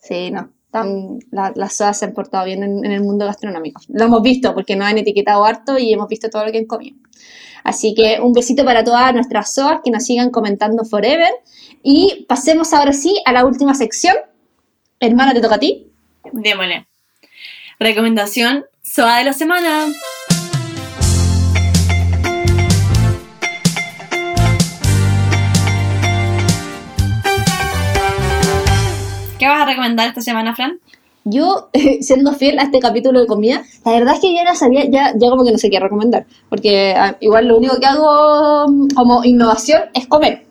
Sí, 0.00 0.30
no. 0.30 0.50
Tan, 0.70 1.18
la- 1.32 1.52
las 1.56 1.74
sodas 1.76 1.98
se 1.98 2.04
han 2.04 2.12
portado 2.12 2.44
bien 2.44 2.62
en, 2.62 2.84
en 2.84 2.92
el 2.92 3.00
mundo 3.00 3.24
gastronómico. 3.26 3.80
Lo 3.88 4.04
hemos 4.04 4.22
visto 4.22 4.54
porque 4.54 4.76
nos 4.76 4.86
han 4.86 4.98
etiquetado 4.98 5.44
harto 5.44 5.78
y 5.78 5.92
hemos 5.92 6.08
visto 6.08 6.28
todo 6.30 6.44
lo 6.46 6.52
que 6.52 6.58
han 6.58 6.66
comido. 6.66 6.96
Así 7.66 7.94
que 7.96 8.20
un 8.20 8.32
besito 8.32 8.64
para 8.64 8.84
todas 8.84 9.12
nuestras 9.12 9.52
soas 9.52 9.80
que 9.84 9.90
nos 9.90 10.04
sigan 10.04 10.30
comentando 10.30 10.84
forever. 10.84 11.32
Y 11.82 12.24
pasemos 12.28 12.72
ahora 12.72 12.92
sí 12.92 13.20
a 13.24 13.32
la 13.32 13.44
última 13.44 13.74
sección. 13.74 14.14
Hermana, 15.00 15.34
te 15.34 15.40
toca 15.40 15.56
a 15.56 15.58
ti. 15.58 15.90
Démosle. 16.30 16.86
Recomendación, 17.80 18.66
soda 18.84 19.18
de 19.18 19.24
la 19.24 19.32
semana. 19.32 19.86
¿Qué 29.40 29.48
vas 29.48 29.62
a 29.62 29.66
recomendar 29.66 30.06
esta 30.06 30.20
semana, 30.20 30.54
Fran? 30.54 30.78
Yo, 31.28 31.68
siendo 32.00 32.32
fiel 32.32 32.58
a 32.58 32.62
este 32.62 32.78
capítulo 32.78 33.20
de 33.20 33.26
comida, 33.26 33.62
la 33.84 33.92
verdad 33.92 34.14
es 34.14 34.20
que 34.20 34.32
ya 34.32 34.44
no 34.44 34.54
sabía, 34.54 34.84
ya, 34.88 35.12
ya 35.16 35.28
como 35.30 35.44
que 35.44 35.50
no 35.52 35.58
sé 35.58 35.68
qué 35.70 35.80
recomendar. 35.80 36.24
Porque 36.48 36.94
ah, 36.96 37.16
igual 37.20 37.48
lo 37.48 37.58
único 37.58 37.78
que 37.80 37.86
hago 37.86 38.66
mm, 38.68 38.88
como 38.94 39.24
innovación 39.24 39.82
es 39.92 40.06
comer. 40.06 40.44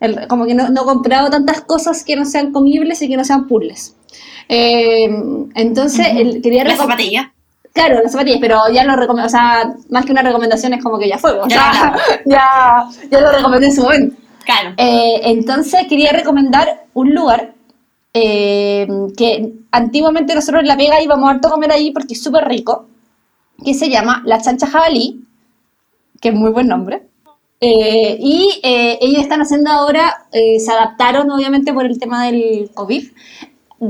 El- 0.00 0.26
como 0.26 0.46
que 0.46 0.54
no, 0.54 0.68
no 0.70 0.82
he 0.82 0.84
comprado 0.84 1.28
tantas 1.30 1.60
cosas 1.60 2.02
que 2.04 2.16
no 2.16 2.24
sean 2.24 2.52
comibles 2.52 3.00
y 3.02 3.08
que 3.08 3.16
no 3.16 3.24
sean 3.24 3.46
puzzles. 3.46 3.94
Eh, 4.48 5.08
entonces, 5.54 6.06
el- 6.16 6.40
quería 6.42 6.64
La 6.64 6.76
zapatilla. 6.76 7.30
Claro, 7.72 8.00
las 8.02 8.12
zapatillas, 8.12 8.38
pero 8.40 8.60
ya 8.72 8.84
lo 8.84 8.94
recomendé, 8.94 9.26
o 9.26 9.30
sea, 9.30 9.74
más 9.90 10.04
que 10.06 10.12
una 10.12 10.22
recomendación 10.22 10.72
es 10.74 10.82
como 10.82 10.96
que 10.98 11.08
ya 11.08 11.18
fue, 11.18 11.32
o 11.32 11.46
Ya, 11.48 11.56
sea, 11.72 11.96
ya, 12.24 12.84
ya 13.10 13.20
lo 13.20 13.32
recomendé 13.32 13.66
en 13.66 13.74
su 13.74 13.82
momento. 13.82 14.16
Claro. 14.44 14.74
Eh, 14.76 15.20
entonces 15.24 15.86
quería 15.88 16.12
recomendar 16.12 16.84
un 16.94 17.14
lugar 17.14 17.52
eh, 18.14 18.86
que 19.16 19.52
antiguamente 19.72 20.34
nosotros 20.34 20.62
en 20.62 20.68
La 20.68 20.76
Pega 20.76 21.02
íbamos 21.02 21.28
harto 21.28 21.48
a 21.48 21.50
comer 21.50 21.72
ahí 21.72 21.90
porque 21.90 22.14
es 22.14 22.22
súper 22.22 22.44
rico, 22.46 22.86
que 23.62 23.74
se 23.74 23.90
llama 23.90 24.22
La 24.24 24.40
Chancha 24.40 24.68
Jabalí, 24.68 25.24
que 26.20 26.28
es 26.28 26.34
muy 26.34 26.50
buen 26.50 26.68
nombre. 26.68 27.02
Eh, 27.60 28.16
y 28.20 28.60
eh, 28.62 28.98
ellos 29.00 29.22
están 29.22 29.40
haciendo 29.40 29.70
ahora, 29.70 30.26
eh, 30.32 30.60
se 30.60 30.70
adaptaron 30.70 31.30
obviamente 31.30 31.72
por 31.72 31.86
el 31.86 31.98
tema 31.98 32.26
del 32.26 32.70
COVID, 32.74 33.04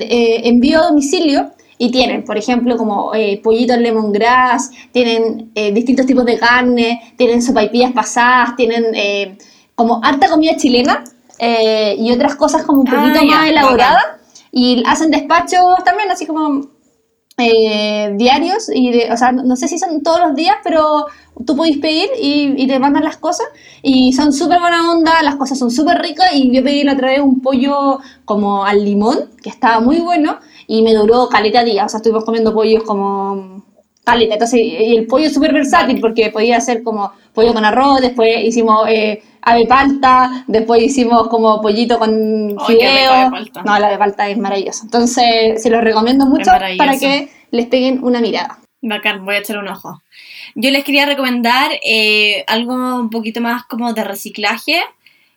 eh, 0.01 0.41
envío 0.45 0.81
a 0.81 0.89
domicilio 0.89 1.51
y 1.77 1.91
tienen, 1.91 2.25
por 2.25 2.39
ejemplo, 2.39 2.77
como 2.77 3.15
eh, 3.15 3.41
pollitos 3.43 3.79
lemongrass, 3.79 4.71
tienen 4.93 5.51
eh, 5.55 5.73
distintos 5.73 6.07
tipos 6.07 6.25
de 6.25 6.39
carne, 6.39 7.15
tienen 7.17 7.43
sopaipillas 7.43 7.93
pasadas, 7.93 8.57
tienen 8.57 8.85
eh, 8.95 9.37
como 9.75 10.01
harta 10.03 10.29
comida 10.29 10.57
chilena 10.57 11.05
eh, 11.39 11.97
y 11.99 12.13
otras 12.13 12.37
cosas 12.37 12.65
como 12.65 12.83
un 12.83 12.89
Ah, 12.89 12.97
poquito 12.97 13.21
ya, 13.21 13.27
más 13.37 13.49
elaboradas. 13.49 14.05
Y 14.53 14.83
hacen 14.87 15.11
despachos 15.11 15.83
también, 15.85 16.11
así 16.11 16.27
como 16.27 16.69
eh, 17.37 18.15
diarios, 18.17 18.71
y 18.73 18.93
de- 18.93 19.13
o 19.13 19.17
sea, 19.17 19.33
no, 19.33 19.57
sé 19.57 19.67
si 19.67 19.79
son 19.79 20.03
todos 20.05 20.21
los 20.21 20.35
días, 20.37 20.57
pero 20.63 21.07
tú 21.45 21.57
podés 21.57 21.79
pedir 21.79 22.09
y, 22.21 22.55
y 22.63 22.67
te 22.69 22.79
mandan 22.79 23.03
las 23.05 23.17
cosas. 23.17 23.47
Y 23.83 24.13
son 24.13 24.33
súper 24.33 24.61
buena 24.61 24.91
onda, 24.93 25.21
las 25.23 25.35
cosas 25.37 25.59
son 25.59 25.71
súper 25.71 25.99
ricas. 26.01 26.29
Y 26.35 26.53
yo 26.55 26.63
pedí 26.63 26.85
la 26.85 26.93
otra 26.93 27.09
vez 27.09 27.21
un 27.21 27.41
pollo 27.41 27.99
como 28.25 28.65
al 28.65 28.85
limón, 28.85 29.31
que 29.43 29.51
estaba 29.51 29.81
muy 29.81 29.99
bueno. 30.01 30.39
Y 30.69 30.83
me 30.83 30.95
duró 30.95 31.29
caleta 31.29 31.65
días, 31.65 31.87
o 31.87 31.89
sea, 31.89 31.99
estuvimos 31.99 32.25
comiendo 32.25 32.55
pollos 32.55 32.85
como 32.85 33.65
caleta, 34.05 34.35
entonces 34.35 34.61
y 34.61 34.97
el 34.97 35.07
pollo 35.07 35.27
es 35.27 35.35
súper 35.35 35.53
versátil 35.53 36.01
porque 36.01 36.31
podía 36.31 36.59
hacer 36.59 36.83
como 36.83 37.13
pollo 37.33 37.53
con 37.55 37.65
arroz, 37.65 38.01
después 38.01 38.45
hicimos 38.45 38.87
eh, 38.89 39.23
ave 39.43 39.67
palta, 39.67 40.45
después 40.47 40.83
hicimos 40.83 41.29
como 41.29 41.61
pollito 41.61 41.99
con 41.99 42.57
fideo, 42.67 43.31
no, 43.65 43.79
la 43.79 43.89
ave 43.89 43.99
palta 43.99 44.29
es 44.29 44.39
maravillosa, 44.39 44.85
entonces 44.85 45.63
se 45.63 45.71
los 45.71 45.83
recomiendo 45.83 46.27
mucho 46.27 46.51
para 46.77 46.99
que 46.99 47.31
les 47.51 47.67
peguen 47.67 48.05
una 48.05 48.21
mirada. 48.21 48.59
Bacán, 48.87 49.25
voy 49.25 49.37
a 49.37 49.39
echar 49.39 49.59
un 49.59 49.69
ojo. 49.69 50.03
Yo 50.55 50.71
les 50.71 50.85
quería 50.85 51.07
recomendar 51.07 51.71
eh, 51.83 52.45
algo 52.47 52.75
un 52.75 53.09
poquito 53.09 53.41
más 53.41 53.65
como 53.65 53.93
de 53.95 54.05
reciclaje. 54.05 54.83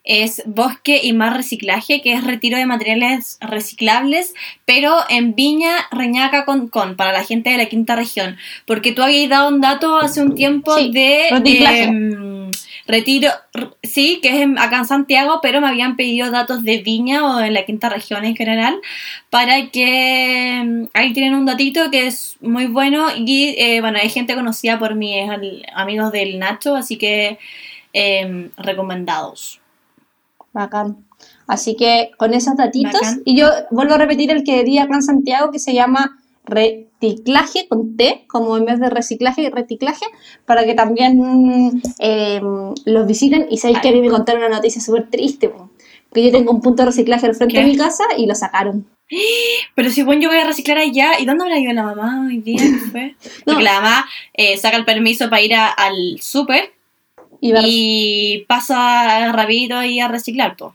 Es 0.10 0.42
Bosque 0.46 1.02
y 1.04 1.12
Más 1.12 1.36
Reciclaje, 1.36 2.02
que 2.02 2.14
es 2.14 2.24
retiro 2.24 2.58
de 2.58 2.66
materiales 2.66 3.38
reciclables, 3.42 4.34
pero 4.66 4.96
en 5.10 5.36
Viña, 5.36 5.76
Reñaca, 5.92 6.46
con, 6.46 6.70
con 6.70 6.96
para 6.96 7.12
la 7.12 7.26
gente 7.26 7.50
de 7.50 7.58
la 7.58 7.66
quinta 7.66 7.96
región. 7.98 8.38
Porque 8.66 8.94
tú 8.94 9.04
habías 9.04 9.30
dado 9.30 9.50
un 9.50 9.60
dato 9.60 9.98
hace 9.98 10.22
un 10.22 10.34
tiempo 10.36 10.78
Sí, 10.78 10.92
de 10.92 11.28
em, 11.84 12.52
retiro, 12.88 13.30
sí, 13.84 14.20
que 14.22 14.30
es 14.30 14.36
en- 14.36 14.58
acá 14.58 14.78
en 14.78 14.86
Santiago, 14.86 15.40
pero 15.42 15.60
me 15.60 15.68
habían 15.68 15.98
pedido 15.98 16.32
datos 16.32 16.64
de 16.64 16.78
Viña 16.78 17.26
o 17.26 17.42
en 17.42 17.54
la 17.54 17.66
quinta 17.66 17.90
región 17.90 18.24
en 18.24 18.36
general 18.38 18.80
para 19.30 19.68
que 19.72 20.62
mm, 20.66 20.84
ahí 20.94 21.12
tienen 21.12 21.36
un 21.36 21.46
datito 21.46 21.92
que 21.92 22.08
es 22.08 22.38
muy 22.40 22.68
bueno 22.68 23.08
y 23.18 23.56
eh, 23.58 23.82
bueno, 23.82 24.00
hay 24.02 24.10
gente 24.10 24.36
conocida 24.36 24.80
por 24.80 24.96
mí, 24.96 25.20
es 25.20 25.30
al- 25.30 25.66
amigos 25.76 26.14
del 26.14 26.40
Nacho, 26.40 26.76
así 26.78 26.96
que 26.98 27.38
em, 27.92 28.52
recomendados. 28.58 29.60
Bacán. 30.58 30.98
Así 31.48 31.76
que 31.76 32.12
con 32.18 32.34
esos 32.34 32.56
datitos, 32.58 32.94
Bacán. 33.02 33.22
y 33.26 33.38
yo 33.38 33.48
vuelvo 33.72 33.94
a 33.96 33.98
repetir 33.98 34.32
el 34.32 34.44
que 34.44 34.64
di 34.64 34.78
acá 34.78 34.96
en 34.96 35.04
Santiago, 35.04 35.52
que 35.52 35.60
se 35.60 35.74
llama 35.74 36.20
reciclaje 36.46 37.68
con 37.68 37.96
T, 37.98 38.26
como 38.28 38.58
en 38.58 38.66
vez 38.66 38.80
de 38.80 38.90
reciclaje, 38.90 39.50
reciclaje, 39.50 40.06
para 40.46 40.66
que 40.66 40.74
también 40.74 41.82
eh, 42.00 42.42
los 42.86 43.08
visiten. 43.08 43.48
Y 43.50 43.58
sabéis 43.58 43.80
que 43.80 43.90
a 43.90 43.92
mí 43.92 44.02
me 44.02 44.10
contaron 44.10 44.44
una 44.44 44.56
noticia 44.56 44.82
súper 44.82 45.10
triste, 45.10 45.52
que 46.14 46.24
yo 46.24 46.32
tengo 46.32 46.52
un 46.52 46.62
punto 46.62 46.84
de 46.84 46.88
reciclaje 46.88 47.26
al 47.26 47.36
frente 47.36 47.56
¿Qué? 47.56 47.62
de 47.62 47.68
mi 47.72 47.78
casa 47.78 48.04
y 48.18 48.26
lo 48.26 48.36
sacaron. 48.36 48.88
Pero 49.76 49.90
si 49.90 50.04
bueno, 50.04 50.22
yo 50.22 50.30
voy 50.30 50.38
a 50.40 50.46
reciclar 50.46 50.78
allá, 50.78 51.20
¿y 51.20 51.26
dónde 51.26 51.44
habrá 51.44 51.60
ido 51.60 51.74
la 51.74 51.84
mamá 51.84 52.26
hoy 52.28 52.40
día? 52.40 52.62
¿Qué 52.62 52.90
fue? 52.92 53.16
No. 53.46 53.54
Porque 53.54 53.64
la 53.64 53.74
mamá 53.82 54.06
eh, 54.34 54.58
saca 54.58 54.78
el 54.78 54.86
permiso 54.86 55.30
para 55.30 55.42
ir 55.42 55.54
a- 55.56 55.70
al 55.70 56.18
súper 56.22 56.72
Y 57.40 57.54
y 57.64 58.46
pasa 58.48 59.32
rapidito 59.32 59.76
ahí 59.76 60.00
a 60.00 60.08
reciclar, 60.08 60.56
po. 60.56 60.74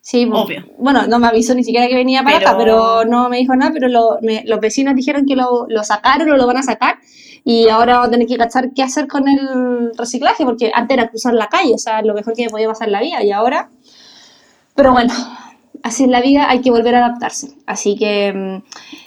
Sí. 0.00 0.28
Obvio. 0.32 0.64
Bueno, 0.78 1.06
no 1.08 1.18
me 1.18 1.26
avisó 1.26 1.52
ni 1.54 1.64
siquiera 1.64 1.88
que 1.88 1.96
venía 1.96 2.22
para 2.22 2.38
Pero- 2.38 2.48
acá, 2.50 2.58
pero 2.58 3.04
no 3.06 3.28
me 3.28 3.38
dijo 3.38 3.56
nada, 3.56 3.72
pero 3.72 3.88
lo- 3.88 4.18
me- 4.22 4.44
los 4.46 4.60
vecinos 4.60 4.94
dijeron 4.94 5.26
que 5.26 5.34
lo, 5.34 5.66
lo 5.68 5.82
sacaron 5.82 6.30
o 6.30 6.36
lo 6.36 6.46
van 6.46 6.58
a 6.58 6.62
sacar 6.62 6.98
y 7.44 7.68
ahora 7.68 7.94
vamos 7.94 8.08
a 8.08 8.10
tener 8.12 8.28
que 8.28 8.36
cachar 8.36 8.70
qué 8.72 8.82
hacer 8.84 9.08
con 9.08 9.26
el 9.28 9.90
reciclaje, 9.98 10.44
porque 10.44 10.70
antes 10.72 10.96
era 10.96 11.08
cruzar 11.08 11.34
la 11.34 11.48
calle, 11.48 11.74
o 11.74 11.78
sea, 11.78 12.02
lo 12.02 12.14
mejor 12.14 12.34
que 12.34 12.44
me 12.44 12.50
podía 12.50 12.68
pasar 12.68 12.86
en 12.88 12.92
la 12.92 13.00
vida 13.00 13.22
y 13.24 13.32
ahora... 13.32 13.68
Pero 14.76 14.92
bueno, 14.92 15.12
así 15.82 16.04
es 16.04 16.10
la 16.10 16.20
vida, 16.20 16.48
hay 16.50 16.60
que 16.60 16.70
volver 16.70 16.94
a 16.96 17.06
adaptarse. 17.06 17.54
Así 17.66 17.96
que 17.96 18.32
mm, 18.32 18.62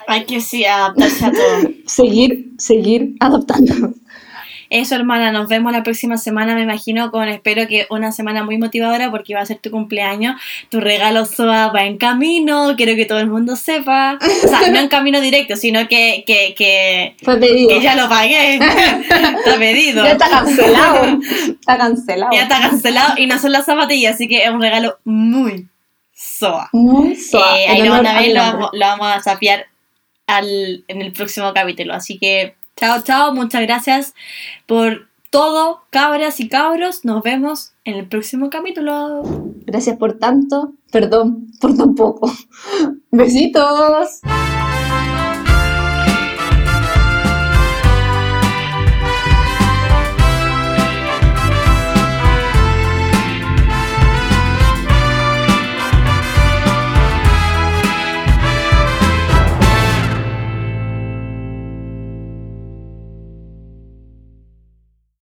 Hay 0.07 0.25
que 0.25 0.41
sí 0.41 0.65
adaptarse 0.65 1.25
a 1.25 1.31
todo. 1.31 1.69
seguir, 1.85 2.51
seguir 2.57 3.15
adaptando. 3.19 3.93
Eso, 4.69 4.95
hermana, 4.95 5.31
nos 5.31 5.47
vemos 5.47 5.71
la 5.71 5.83
próxima 5.83 6.17
semana, 6.17 6.55
me 6.55 6.61
imagino, 6.61 7.11
con 7.11 7.27
espero 7.27 7.67
que 7.67 7.87
una 7.89 8.11
semana 8.11 8.43
muy 8.43 8.57
motivadora 8.57 9.09
porque 9.09 9.33
va 9.33 9.41
a 9.41 9.45
ser 9.45 9.57
tu 9.57 9.71
cumpleaños. 9.71 10.39
Tu 10.69 10.79
regalo 10.79 11.25
SOA 11.25 11.71
va 11.71 11.85
en 11.85 11.97
camino, 11.97 12.75
quiero 12.77 12.95
que 12.95 13.05
todo 13.05 13.19
el 13.19 13.27
mundo 13.27 13.55
sepa. 13.55 14.19
O 14.21 14.47
sea, 14.47 14.69
no 14.69 14.79
en 14.79 14.87
camino 14.89 15.21
directo, 15.21 15.55
sino 15.55 15.87
que, 15.87 16.23
que, 16.27 16.53
que, 16.55 17.15
Fue 17.23 17.37
pedido. 17.37 17.69
que 17.69 17.81
ya 17.81 17.95
lo 17.95 18.07
pagué. 18.07 18.55
Está 18.59 19.57
pedido. 19.57 20.03
Ya 20.03 20.11
está 20.11 20.29
cancelado. 20.29 21.19
Está 21.59 21.77
cancelado. 21.77 22.31
Ya 22.33 22.43
está 22.43 22.61
cancelado 22.61 23.13
y 23.17 23.25
no 23.25 23.39
son 23.39 23.51
las 23.51 23.65
zapatillas, 23.65 24.15
así 24.15 24.27
que 24.27 24.43
es 24.43 24.49
un 24.49 24.61
regalo 24.61 24.99
muy 25.03 25.67
SOA. 26.13 26.69
Muy 26.73 27.15
suave. 27.15 27.63
Eh, 27.63 27.67
ahí 27.69 27.81
lo 27.81 27.91
van 27.91 28.07
a 28.07 28.19
ver, 28.19 28.29
lo 28.29 28.39
vamos, 28.41 28.69
lo 28.73 28.85
vamos 28.85 29.07
a 29.07 29.21
sapear 29.21 29.67
al, 30.27 30.83
en 30.87 31.01
el 31.01 31.11
próximo 31.13 31.53
capítulo. 31.53 31.93
Así 31.93 32.19
que, 32.19 32.55
chao, 32.79 33.01
chao, 33.03 33.33
muchas 33.33 33.61
gracias 33.63 34.13
por 34.65 35.09
todo, 35.29 35.83
cabras 35.89 36.39
y 36.39 36.47
cabros. 36.47 37.03
Nos 37.03 37.21
vemos 37.23 37.73
en 37.83 37.95
el 37.95 38.07
próximo 38.07 38.49
capítulo. 38.49 39.23
Gracias 39.65 39.97
por 39.97 40.13
tanto. 40.17 40.73
Perdón 40.91 41.51
por 41.59 41.75
tan 41.75 41.93
poco. 41.95 42.31
Besitos. 43.11 44.21